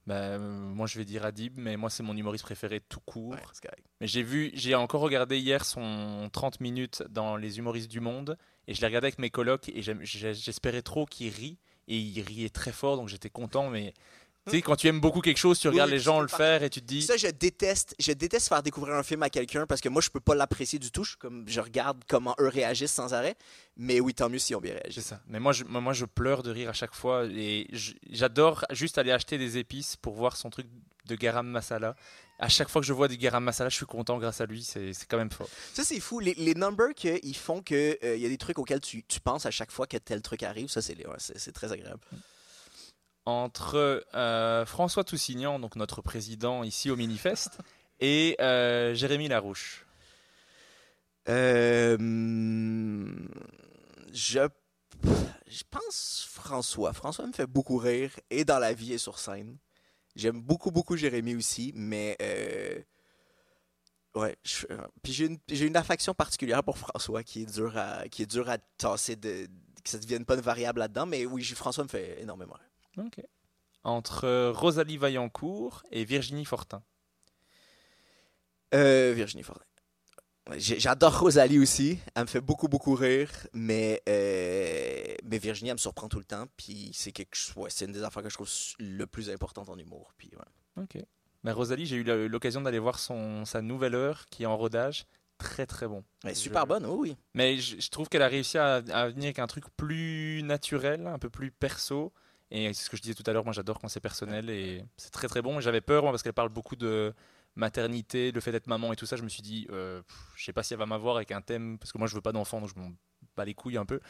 Bah, 0.07 0.15
euh, 0.15 0.39
moi, 0.39 0.87
je 0.87 0.99
vais 0.99 1.05
dire 1.05 1.24
Adib, 1.24 1.55
mais 1.57 1.77
moi, 1.77 1.89
c'est 1.89 2.03
mon 2.03 2.16
humoriste 2.16 2.45
préféré 2.45 2.81
tout 2.81 3.01
court. 3.01 3.33
Ouais. 3.33 3.70
Mais 4.01 4.07
j'ai 4.07 4.23
vu, 4.23 4.51
j'ai 4.55 4.74
encore 4.74 5.01
regardé 5.01 5.39
hier 5.39 5.65
son 5.65 6.29
30 6.33 6.61
minutes 6.61 7.05
dans 7.09 7.37
Les 7.37 7.59
humoristes 7.59 7.91
du 7.91 8.01
monde, 8.01 8.37
et 8.66 8.74
je 8.74 8.81
l'ai 8.81 8.87
regardé 8.89 9.07
avec 9.07 9.19
mes 9.19 9.31
colocs, 9.31 9.69
et 9.69 9.83
j'espérais 9.83 10.83
trop 10.83 11.07
qu'il 11.07 11.33
rit, 11.33 11.59
et 11.89 11.97
il 11.97 12.20
riait 12.23 12.49
très 12.49 12.73
fort, 12.73 12.97
donc 12.97 13.09
j'étais 13.09 13.31
content, 13.31 13.70
mais 13.70 13.95
tu 14.47 14.56
sais, 14.56 14.62
quand 14.62 14.74
tu 14.74 14.89
aimes 14.89 15.01
beaucoup 15.01 15.20
quelque 15.20 15.39
chose, 15.39 15.59
tu 15.59 15.69
regardes 15.69 15.90
oui, 15.90 15.97
les 15.97 16.02
gens 16.02 16.20
le 16.20 16.27
faire, 16.27 16.64
et 16.64 16.70
tu 16.70 16.81
te 16.81 16.86
dis, 16.86 17.02
Ça, 17.02 17.16
je 17.16 17.28
déteste. 17.28 17.94
Je 18.01 18.12
déteste 18.12 18.48
faire 18.48 18.62
découvrir 18.62 18.97
un 18.97 19.05
film 19.05 19.23
à 19.23 19.31
quelqu'un 19.31 19.66
parce 19.66 19.81
que 19.81 19.89
moi, 19.89 20.02
je 20.02 20.10
peux 20.10 20.20
pas 20.20 20.35
l'apprécier 20.35 20.81
du 20.81 20.90
tout. 20.90 21.05
Je, 21.05 21.16
comme, 21.16 21.44
je 21.47 21.60
regarde 21.60 22.02
comment 22.09 22.35
eux 22.40 22.48
réagissent 22.48 22.93
sans 22.93 23.14
arrêt. 23.14 23.36
Mais 23.77 24.01
oui, 24.01 24.14
tant 24.14 24.28
mieux 24.28 24.39
si 24.40 24.55
on 24.55 24.60
bien 24.60 24.73
réagi. 24.73 25.01
c'est 25.01 25.09
ça. 25.09 25.20
Mais 25.28 25.39
moi 25.39 25.52
je, 25.52 25.64
moi, 25.64 25.93
je 25.93 26.05
pleure 26.05 26.43
de 26.43 26.51
rire 26.51 26.70
à 26.70 26.73
chaque 26.73 26.94
fois, 26.94 27.24
et 27.27 27.69
j'adore 28.10 28.64
juste 28.70 28.98
aller 28.98 29.12
acheter 29.12 29.39
des 29.39 29.59
épices 29.59 29.97
pour 29.97 30.14
voir 30.14 30.36
son 30.36 30.51
truc 30.51 30.66
de 31.06 31.14
garam 31.14 31.47
masala. 31.47 31.94
À 32.39 32.48
chaque 32.48 32.69
fois 32.69 32.81
que 32.81 32.86
je 32.86 32.93
vois 32.93 33.06
du 33.06 33.16
garam 33.16 33.44
masala, 33.44 33.70
je 33.70 33.77
suis 33.77 33.86
content 33.86 34.19
grâce 34.19 34.40
à 34.40 34.47
lui, 34.47 34.64
c'est 34.64 34.93
quand 35.09 35.19
même 35.19 35.31
fort. 35.31 35.48
Ça, 35.73 35.85
c'est 35.85 36.01
fou. 36.01 36.19
Les, 36.19 36.35
les 36.35 36.55
numbers 36.55 36.94
qu'ils 36.94 37.36
font 37.36 37.62
qu'il 37.62 37.97
y 38.02 38.27
a 38.27 38.28
des 38.28 38.39
trucs 38.39 38.59
auxquels 38.59 38.81
tu, 38.81 39.05
tu 39.05 39.20
penses 39.20 39.47
à 39.47 39.52
chaque 39.52 39.70
fois 39.70 39.86
que 39.86 39.97
tel 39.98 40.20
truc 40.20 40.43
arrive, 40.43 40.69
ça, 40.69 40.82
c'est 40.82 40.97
ouais, 40.97 41.52
très 41.55 41.70
agréable. 41.70 42.01
Entre 43.24 44.05
euh, 44.15 44.66
François 44.66 45.05
Toussignan, 45.05 45.59
donc 45.59 45.77
notre 45.77 46.03
président 46.03 46.62
ici 46.65 46.90
au 46.90 46.97
Minifest, 46.97 47.59
et 48.01 48.36
euh, 48.40 48.94
Jérémy 48.94 49.28
Larouche. 49.28 49.86
Euh, 51.28 51.97
je, 54.12 54.49
je 55.47 55.62
pense 55.70 56.27
François. 56.31 56.93
François 56.93 57.27
me 57.27 57.32
fait 57.32 57.47
beaucoup 57.47 57.77
rire, 57.77 58.11
et 58.31 58.44
dans 58.44 58.59
la 58.59 58.73
vie 58.73 58.93
et 58.93 58.99
sur 58.99 59.19
scène. 59.19 59.57
J'aime 60.16 60.40
beaucoup, 60.43 60.70
beaucoup 60.70 60.97
Jérémy 60.97 61.36
aussi, 61.36 61.73
mais... 61.74 62.16
ouais, 64.15 64.36
je- 64.44 64.66
puis 65.03 65.12
j'ai 65.12 65.66
une, 65.66 65.77
affection 65.77 66.12
particulière 66.12 66.62
pour 66.62 66.77
François 66.77 67.23
qui 67.23 67.43
est 67.43 67.47
dur 67.55 67.77
à, 67.78 68.09
qui 68.09 68.23
est 68.23 68.27
dur 68.27 68.51
à 68.51 68.59
tasser, 68.59 69.16
de, 69.16 69.47
que 69.82 69.89
ça 69.89 69.97
ne 69.97 70.03
devienne 70.03 70.24
pas 70.27 70.35
une 70.35 70.40
variable 70.43 70.81
là-dedans, 70.81 71.07
mais 71.07 71.24
oui, 71.24 71.43
François 71.44 71.85
me 71.85 71.89
fait 71.89 72.20
énormément 72.20 72.55
rire. 72.55 72.72
Ok. 72.98 73.20
Entre 73.85 74.24
euh, 74.24 74.52
Rosalie 74.52 74.97
Vaillancourt 74.97 75.82
et 75.90 76.05
Virginie 76.05 76.44
Fortin. 76.44 76.82
Euh, 78.74 79.12
Virginie 79.14 79.43
Fortin. 79.43 79.64
J'adore 80.56 81.20
Rosalie 81.20 81.59
aussi. 81.59 81.98
Elle 82.14 82.23
me 82.23 82.27
fait 82.28 82.40
beaucoup, 82.40 82.69
beaucoup 82.69 82.94
rire. 82.94 83.31
Mais, 83.52 84.02
euh, 84.09 85.14
mais 85.24 85.39
Virginie, 85.39 85.70
elle 85.70 85.77
me 85.77 85.78
surprend 85.78 86.09
tout 86.09 86.19
le 86.19 86.24
temps. 86.24 86.47
Puis 86.56 86.90
c'est 86.94 87.12
quelque 87.12 87.35
chose- 87.36 87.56
ouais, 87.56 87.70
c'est 87.70 87.85
une 87.85 87.93
des 87.93 88.02
affaires 88.02 88.23
que 88.23 88.28
je 88.28 88.35
trouve 88.35 88.48
le 88.78 89.06
plus 89.06 89.31
important 89.31 89.62
en 89.69 89.78
humour. 89.78 90.12
Puis, 90.16 90.31
ouais. 90.36 90.82
Ok. 90.82 91.02
Mais 91.44 91.52
Rosalie, 91.52 91.86
j'ai 91.86 91.97
eu 91.97 92.28
l'occasion 92.28 92.60
d'aller 92.60 92.78
voir 92.78 92.98
son, 92.98 93.44
sa 93.44 93.62
nouvelle 93.62 93.94
heure 93.94 94.27
qui 94.31 94.44
est 94.44 94.47
en 94.47 94.56
rodage. 94.56 95.06
Très 95.39 95.66
très 95.66 95.89
bon. 95.89 96.05
Elle 96.24 96.31
est 96.31 96.35
Je- 96.35 96.39
super 96.40 96.66
bonne, 96.69 96.86
oui, 96.86 97.10
oui. 97.10 97.16
Mais 97.35 97.59
je, 97.59 97.81
je 97.81 97.89
trouve 97.90 98.09
qu'elle 98.09 98.23
a 98.23 98.28
réussi 98.28 98.59
à, 98.59 98.74
à 98.77 99.09
venir 99.09 99.24
avec 99.27 99.39
un 99.40 99.47
truc 99.48 99.64
plus 99.77 100.43
naturel, 100.44 101.06
un 101.06 101.19
peu 101.19 101.31
plus 101.31 101.51
perso. 101.51 102.12
Et 102.55 102.73
c'est 102.74 102.85
ce 102.85 102.91
que 102.91 102.99
je 102.99 103.03
disais 103.03 103.15
tout 103.15 103.23
à 103.27 103.33
l'heure, 103.33 103.45
moi 103.45 103.55
j'adore 103.55 103.81
quand 103.81 103.89
c'est 103.89 103.99
personnel 104.01 104.51
et 104.51 104.85
c'est 104.99 105.11
très 105.11 105.27
très 105.27 105.41
bon. 105.41 105.59
J'avais 105.61 105.81
peur 105.81 106.03
moi, 106.03 106.12
parce 106.12 106.23
qu'elle 106.23 106.35
parle 106.35 106.51
beaucoup 106.51 106.77
de 106.77 107.15
maternité, 107.57 108.31
le 108.31 108.41
fait 108.41 108.53
d'être 108.53 108.66
maman 108.66 108.93
et 108.93 108.97
tout 108.97 109.07
ça. 109.07 109.16
Je 109.16 109.23
me 109.23 109.29
suis 109.31 109.41
dit, 109.43 109.66
euh, 109.70 110.03
pff, 110.03 110.16
je 110.37 110.45
sais 110.45 110.53
pas 110.53 110.62
si 110.62 110.74
elle 110.74 110.79
va 110.79 110.85
m'avoir 110.87 111.16
avec 111.16 111.31
un 111.33 111.41
thème, 111.41 111.79
parce 111.79 111.93
que 111.93 111.99
moi 111.99 112.07
je 112.07 112.15
veux 112.15 112.20
pas 112.20 112.33
d'enfant, 112.33 112.61
donc 112.61 112.69
je 112.74 112.79
m'en 112.79 112.91
bats 113.37 113.47
les 113.47 113.55
couilles 113.55 113.79
un 113.79 113.87
peu. 113.87 114.01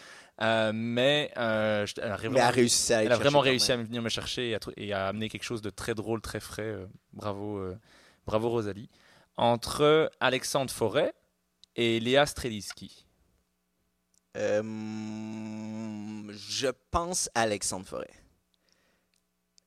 Euh, 0.41 0.73
mais 0.75 1.31
euh, 1.37 1.87
je- 1.87 1.95
elle 1.99 2.11
a 2.11 2.17
vraiment, 2.17 2.35
Mais 2.35 2.41
elle 2.41 2.47
a 2.47 2.51
réussi 2.51 2.93
à 2.93 3.05
elle 3.05 3.13
a 3.13 3.17
vraiment 3.17 3.39
réussi 3.41 3.71
à 3.73 3.77
venir 3.77 4.03
me 4.03 4.09
chercher 4.09 4.51
et 4.51 4.55
à, 4.57 4.59
tr- 4.59 4.73
et 4.77 4.93
à 4.93 5.07
amener 5.07 5.29
quelque 5.29 5.45
chose 5.45 5.63
de 5.63 5.71
très 5.71 5.95
drôle, 5.95 6.21
très 6.21 6.41
frais. 6.41 6.63
euh, 6.63 6.87
bravo, 7.13 7.65
bravo 8.27 8.49
Rosalie. 8.49 8.89
Entre 9.37 10.11
Alexandre 10.19 10.71
Forêt 10.73 11.15
et 11.77 12.01
Léa 12.01 12.27
Streliski. 12.27 13.07
Euh, 14.37 14.63
je 16.33 16.69
pense 16.91 17.31
Alexandre 17.35 17.87
Forêt. 17.87 18.11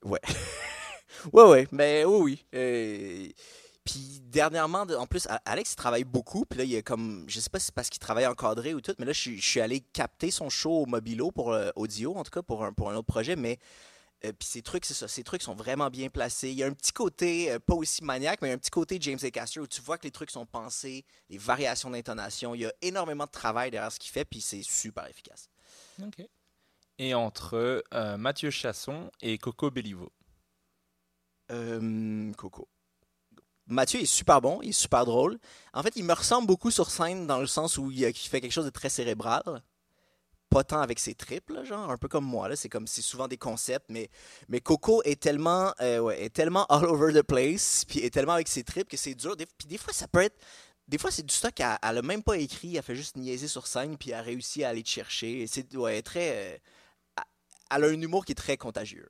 Ouais. 0.05 0.19
ouais, 1.33 1.43
ouais. 1.43 1.67
Mais 1.71 2.05
oui, 2.05 2.19
oui. 2.21 2.45
Euh, 2.53 3.27
Puis 3.83 4.21
dernièrement, 4.23 4.85
de- 4.85 4.95
en 4.95 5.05
plus, 5.07 5.27
Alex 5.45 5.73
il 5.73 5.75
travaille 5.75 6.03
beaucoup. 6.03 6.45
Puis 6.45 6.59
là, 6.59 6.63
il 6.65 6.75
a 6.77 6.81
comme, 6.81 7.25
je 7.27 7.39
sais 7.39 7.49
pas 7.49 7.59
si 7.59 7.67
c'est 7.67 7.75
parce 7.75 7.89
qu'il 7.89 7.99
travaille 7.99 8.25
encadré 8.27 8.73
ou 8.73 8.81
tout, 8.81 8.93
mais 8.99 9.05
là, 9.05 9.13
je 9.13 9.31
suis, 9.39 9.59
allé 9.61 9.79
capter 9.81 10.31
son 10.31 10.49
show 10.49 10.71
au 10.83 10.85
Mobilo 10.85 11.31
pour 11.31 11.51
euh, 11.53 11.69
audio, 11.75 12.15
en 12.15 12.23
tout 12.23 12.31
cas 12.31 12.41
pour 12.41 12.63
un, 12.63 12.73
pour 12.73 12.89
un 12.89 12.95
autre 12.95 13.07
projet. 13.07 13.35
Mais 13.35 13.59
euh, 14.23 14.31
puis 14.31 14.47
ces 14.47 14.61
trucs, 14.61 14.85
c'est 14.85 14.93
ça, 14.93 15.07
ces 15.07 15.23
trucs 15.23 15.41
sont 15.43 15.55
vraiment 15.55 15.89
bien 15.89 16.09
placés. 16.09 16.49
Il 16.49 16.57
y 16.57 16.63
a 16.63 16.67
un 16.67 16.73
petit 16.73 16.93
côté, 16.93 17.51
euh, 17.51 17.59
pas 17.59 17.75
aussi 17.75 18.03
maniaque, 18.03 18.41
mais 18.41 18.51
un 18.51 18.57
petit 18.57 18.71
côté 18.71 18.97
James 19.01 19.19
A. 19.21 19.29
Caster 19.29 19.59
où 19.59 19.67
tu 19.67 19.81
vois 19.81 19.97
que 19.97 20.03
les 20.03 20.11
trucs 20.11 20.31
sont 20.31 20.45
pensés, 20.45 21.05
les 21.29 21.37
variations 21.37 21.89
d'intonation. 21.91 22.55
Il 22.55 22.61
y 22.61 22.65
a 22.65 22.73
énormément 22.81 23.25
de 23.25 23.31
travail 23.31 23.71
derrière 23.71 23.91
ce 23.91 23.99
qu'il 23.99 24.11
fait, 24.11 24.25
puis 24.25 24.41
c'est 24.41 24.63
super 24.63 25.05
efficace. 25.07 25.49
Ok. 26.01 26.25
Et 26.97 27.13
entre 27.13 27.83
euh, 27.93 28.17
Mathieu 28.17 28.49
Chasson 28.49 29.11
et 29.21 29.37
Coco 29.37 29.69
Bellivo. 29.69 30.11
Euh, 31.51 32.31
Coco. 32.33 32.67
Mathieu 33.67 34.01
est 34.01 34.05
super 34.05 34.41
bon, 34.41 34.59
il 34.61 34.69
est 34.69 34.73
super 34.73 35.05
drôle. 35.05 35.39
En 35.73 35.81
fait, 35.81 35.95
il 35.95 36.03
me 36.03 36.13
ressemble 36.13 36.47
beaucoup 36.47 36.69
sur 36.69 36.91
scène 36.91 37.25
dans 37.25 37.39
le 37.39 37.47
sens 37.47 37.77
où 37.77 37.89
il, 37.91 38.13
fait 38.13 38.39
quelque 38.39 38.51
chose 38.51 38.65
de 38.65 38.69
très 38.69 38.89
cérébral. 38.89 39.63
Pas 40.49 40.63
tant 40.63 40.79
avec 40.79 40.99
ses 40.99 41.15
tripes, 41.15 41.49
là, 41.49 41.63
genre, 41.63 41.89
un 41.89 41.97
peu 41.97 42.07
comme 42.07 42.25
moi. 42.25 42.55
C'est 42.55 42.69
comme 42.69 42.85
c'est 42.85 43.01
souvent 43.01 43.27
des 43.27 43.37
concepts, 43.37 43.87
mais, 43.89 44.09
mais 44.47 44.61
Coco 44.61 45.01
est 45.03 45.19
tellement, 45.19 45.73
euh, 45.81 45.99
ouais, 45.99 46.23
est 46.23 46.29
tellement 46.29 46.65
all 46.67 46.85
over 46.85 47.11
the 47.11 47.23
place, 47.23 47.83
puis 47.85 47.99
est 47.99 48.11
tellement 48.11 48.33
avec 48.33 48.47
ses 48.47 48.63
tripes 48.63 48.87
que 48.87 48.97
c'est 48.97 49.15
dur. 49.15 49.35
Des, 49.35 49.47
puis 49.47 49.67
des 49.67 49.77
fois, 49.79 49.93
ça 49.93 50.07
peut 50.07 50.21
être. 50.21 50.37
Des 50.87 50.99
fois, 50.99 51.09
c'est 51.09 51.25
du 51.25 51.33
stock 51.33 51.55
qu'elle 51.55 51.79
elle 51.81 51.97
a 51.97 52.01
même 52.03 52.21
pas 52.21 52.37
écrit, 52.37 52.75
elle 52.75 52.83
fait 52.83 52.95
juste 52.95 53.17
niaiser 53.17 53.47
sur 53.47 53.65
scène, 53.65 53.97
puis 53.97 54.11
elle 54.11 54.17
a 54.17 54.21
réussi 54.21 54.63
à 54.63 54.69
aller 54.69 54.83
te 54.83 54.89
chercher. 54.89 55.47
C'est 55.47 55.75
ouais, 55.75 56.03
très. 56.03 56.61
Elle 57.75 57.83
a 57.83 57.87
un 57.87 58.01
humour 58.01 58.25
qui 58.25 58.31
est 58.31 58.35
très 58.35 58.57
contagieux. 58.57 59.07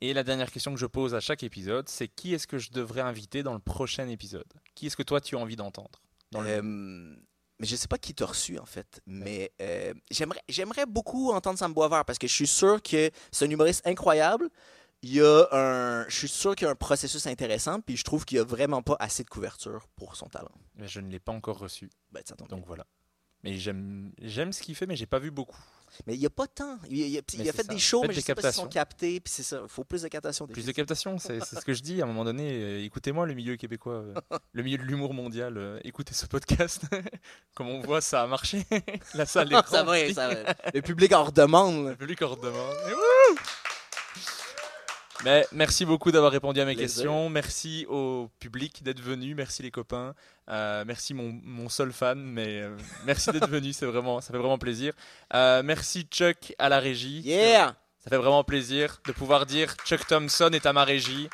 Et 0.00 0.12
la 0.12 0.22
dernière 0.24 0.50
question 0.50 0.74
que 0.74 0.80
je 0.80 0.86
pose 0.86 1.14
à 1.14 1.20
chaque 1.20 1.42
épisode, 1.42 1.88
c'est 1.88 2.08
qui 2.08 2.34
est-ce 2.34 2.46
que 2.46 2.58
je 2.58 2.70
devrais 2.70 3.00
inviter 3.00 3.42
dans 3.42 3.54
le 3.54 3.58
prochain 3.58 4.08
épisode? 4.08 4.46
Qui 4.74 4.86
est-ce 4.86 4.96
que 4.96 5.02
toi 5.02 5.20
tu 5.20 5.36
as 5.36 5.38
envie 5.38 5.56
d'entendre 5.56 6.02
dans 6.32 6.42
le... 6.42 6.50
Euh, 6.50 7.16
mais 7.58 7.66
je 7.66 7.74
sais 7.74 7.88
pas 7.88 7.96
qui 7.96 8.14
t'a 8.14 8.26
reçu 8.26 8.58
en 8.58 8.66
fait, 8.66 9.00
mais 9.06 9.50
euh, 9.62 9.94
j'aimerais 10.10 10.42
j'aimerais 10.46 10.84
beaucoup 10.84 11.32
entendre 11.32 11.58
Sam 11.58 11.72
Boisvert 11.72 12.04
parce 12.04 12.18
que 12.18 12.26
je 12.26 12.34
suis 12.34 12.46
sûr 12.46 12.82
que 12.82 13.10
c'est 13.32 13.46
un 13.46 13.50
humoriste 13.50 13.86
incroyable. 13.86 14.50
Il 15.00 15.14
y 15.14 15.22
a 15.22 15.48
un, 15.52 16.06
je 16.08 16.14
suis 16.16 16.28
sûr 16.28 16.54
qu'il 16.54 16.66
y 16.66 16.68
a 16.68 16.72
un 16.72 16.76
processus 16.76 17.26
intéressant, 17.26 17.80
puis 17.80 17.96
je 17.96 18.04
trouve 18.04 18.26
qu'il 18.26 18.36
y 18.36 18.40
a 18.40 18.44
vraiment 18.44 18.82
pas 18.82 18.96
assez 18.98 19.22
de 19.22 19.28
couverture 19.30 19.86
pour 19.96 20.16
son 20.16 20.26
talent. 20.26 20.52
Mais 20.74 20.88
je 20.88 21.00
ne 21.00 21.10
l'ai 21.10 21.20
pas 21.20 21.32
encore 21.32 21.58
reçu. 21.58 21.88
Ben, 22.12 22.22
Donc 22.50 22.66
voilà. 22.66 22.86
Mais 23.42 23.56
j'aime 23.56 24.12
j'aime 24.20 24.52
ce 24.52 24.60
qu'il 24.60 24.74
fait, 24.74 24.86
mais 24.86 24.96
j'ai 24.96 25.06
pas 25.06 25.18
vu 25.18 25.30
beaucoup. 25.30 25.62
Mais 26.06 26.14
il 26.14 26.20
n'y 26.20 26.26
a 26.26 26.30
pas 26.30 26.46
tant. 26.46 26.78
Il, 26.90 26.96
il 26.98 27.18
a, 27.18 27.20
il 27.32 27.44
fait 27.52 27.62
ça. 27.62 27.62
des 27.64 27.78
shows, 27.78 28.00
Faites 28.02 28.08
mais 28.08 28.14
je 28.14 28.20
des 28.20 28.24
sais 28.26 28.34
pas 28.34 28.42
s'ils 28.42 28.52
sont 28.62 28.68
captés. 28.68 29.20
Puis 29.20 29.32
c'est 29.34 29.42
ça. 29.42 29.60
Il 29.62 29.68
faut 29.68 29.84
plus 29.84 30.02
de 30.02 30.08
captation. 30.08 30.46
des 30.46 30.52
Plus 30.52 30.66
de 30.66 30.72
captation, 30.72 31.18
c'est 31.18 31.44
ce 31.44 31.64
que 31.64 31.72
je 31.72 31.82
dis 31.82 32.00
à 32.00 32.04
un 32.04 32.08
moment 32.08 32.24
donné. 32.24 32.50
euh, 32.52 32.84
Écoutez-moi 32.84 33.26
le 33.26 33.34
milieu 33.34 33.56
québécois, 33.56 33.94
euh, 33.94 34.14
le 34.52 34.62
milieu 34.62 34.78
de 34.78 34.82
l'humour 34.82 35.14
mondial. 35.14 35.56
euh, 35.56 35.80
écoutez 35.84 36.14
ce 36.14 36.26
podcast. 36.26 36.82
Comme 37.54 37.68
on 37.68 37.80
voit, 37.80 38.00
ça 38.00 38.22
a 38.22 38.26
marché. 38.26 38.64
La 39.14 39.26
salle 39.26 39.52
est 39.52 39.66
ça 39.68 39.82
va, 39.84 40.12
ça 40.12 40.28
va. 40.28 40.54
Le 40.74 40.82
public 40.82 41.12
en 41.12 41.24
redemande. 41.24 41.88
Le 41.88 41.96
public 41.96 42.22
en 42.22 42.28
redemande. 42.28 42.74
Et 42.88 42.92
Mais 45.24 45.46
merci 45.52 45.84
beaucoup 45.84 46.12
d'avoir 46.12 46.30
répondu 46.30 46.60
à 46.60 46.64
mes 46.64 46.76
questions. 46.76 47.28
Merci 47.30 47.86
au 47.88 48.28
public 48.38 48.82
d'être 48.82 49.00
venu. 49.00 49.34
Merci 49.34 49.62
les 49.62 49.70
copains. 49.70 50.14
Euh, 50.48 50.84
merci 50.86 51.14
mon, 51.14 51.38
mon 51.42 51.68
seul 51.68 51.92
fan, 51.92 52.18
mais 52.22 52.62
euh, 52.62 52.76
merci 53.04 53.30
d'être 53.32 53.48
venu. 53.48 53.72
C'est 53.72 53.86
vraiment, 53.86 54.20
ça 54.20 54.32
fait 54.32 54.38
vraiment 54.38 54.58
plaisir. 54.58 54.92
Euh, 55.34 55.62
merci 55.64 56.06
Chuck 56.10 56.54
à 56.58 56.68
la 56.68 56.78
régie. 56.78 57.22
Yeah! 57.24 57.74
Ça 58.04 58.10
fait 58.10 58.18
vraiment 58.18 58.44
plaisir 58.44 59.00
de 59.06 59.12
pouvoir 59.12 59.46
dire 59.46 59.74
Chuck 59.84 60.06
Thompson 60.06 60.50
est 60.52 60.66
à 60.66 60.72
ma 60.72 60.84
régie. 60.84 61.28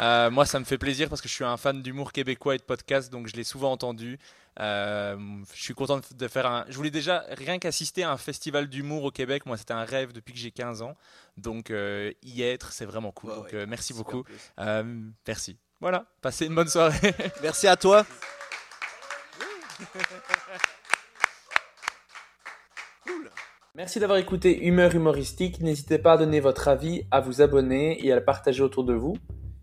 Euh, 0.00 0.30
moi, 0.30 0.46
ça 0.46 0.58
me 0.58 0.64
fait 0.64 0.78
plaisir 0.78 1.08
parce 1.08 1.20
que 1.20 1.28
je 1.28 1.34
suis 1.34 1.44
un 1.44 1.56
fan 1.56 1.82
d'humour 1.82 2.12
québécois 2.12 2.54
et 2.54 2.58
de 2.58 2.62
podcast, 2.62 3.12
donc 3.12 3.26
je 3.26 3.36
l'ai 3.36 3.44
souvent 3.44 3.70
entendu. 3.72 4.18
Euh, 4.58 5.16
je 5.54 5.62
suis 5.62 5.74
content 5.74 6.00
de- 6.16 6.28
faire 6.28 6.46
un. 6.46 6.64
Je 6.68 6.76
voulais 6.76 6.90
déjà 6.90 7.24
rien 7.30 7.58
qu'assister 7.58 8.02
à 8.02 8.10
un 8.10 8.16
festival 8.16 8.68
d'humour 8.68 9.04
au 9.04 9.10
Québec. 9.10 9.44
Moi, 9.46 9.56
c'était 9.56 9.74
un 9.74 9.84
rêve 9.84 10.12
depuis 10.12 10.32
que 10.32 10.38
j'ai 10.38 10.50
15 10.50 10.82
ans. 10.82 10.96
Donc, 11.36 11.70
euh, 11.70 12.12
y 12.22 12.42
être, 12.42 12.72
c'est 12.72 12.86
vraiment 12.86 13.12
cool. 13.12 13.30
Ouais, 13.30 13.36
donc, 13.36 13.44
ouais. 13.46 13.54
euh, 13.56 13.66
merci 13.68 13.92
beaucoup. 13.94 14.24
Euh, 14.58 14.82
merci. 15.26 15.56
Voilà, 15.80 16.04
passez 16.20 16.46
une 16.46 16.54
bonne 16.54 16.68
soirée. 16.68 17.14
Merci 17.42 17.66
à 17.66 17.74
toi. 17.76 18.04
Merci 23.74 24.00
d'avoir 24.00 24.18
écouté 24.18 24.64
Humeur 24.66 24.94
humoristique. 24.94 25.60
N'hésitez 25.60 25.98
pas 25.98 26.12
à 26.12 26.16
donner 26.18 26.40
votre 26.40 26.68
avis, 26.68 27.04
à 27.10 27.20
vous 27.20 27.40
abonner 27.40 28.04
et 28.04 28.12
à 28.12 28.16
le 28.16 28.24
partager 28.24 28.62
autour 28.62 28.84
de 28.84 28.92
vous. 28.94 29.16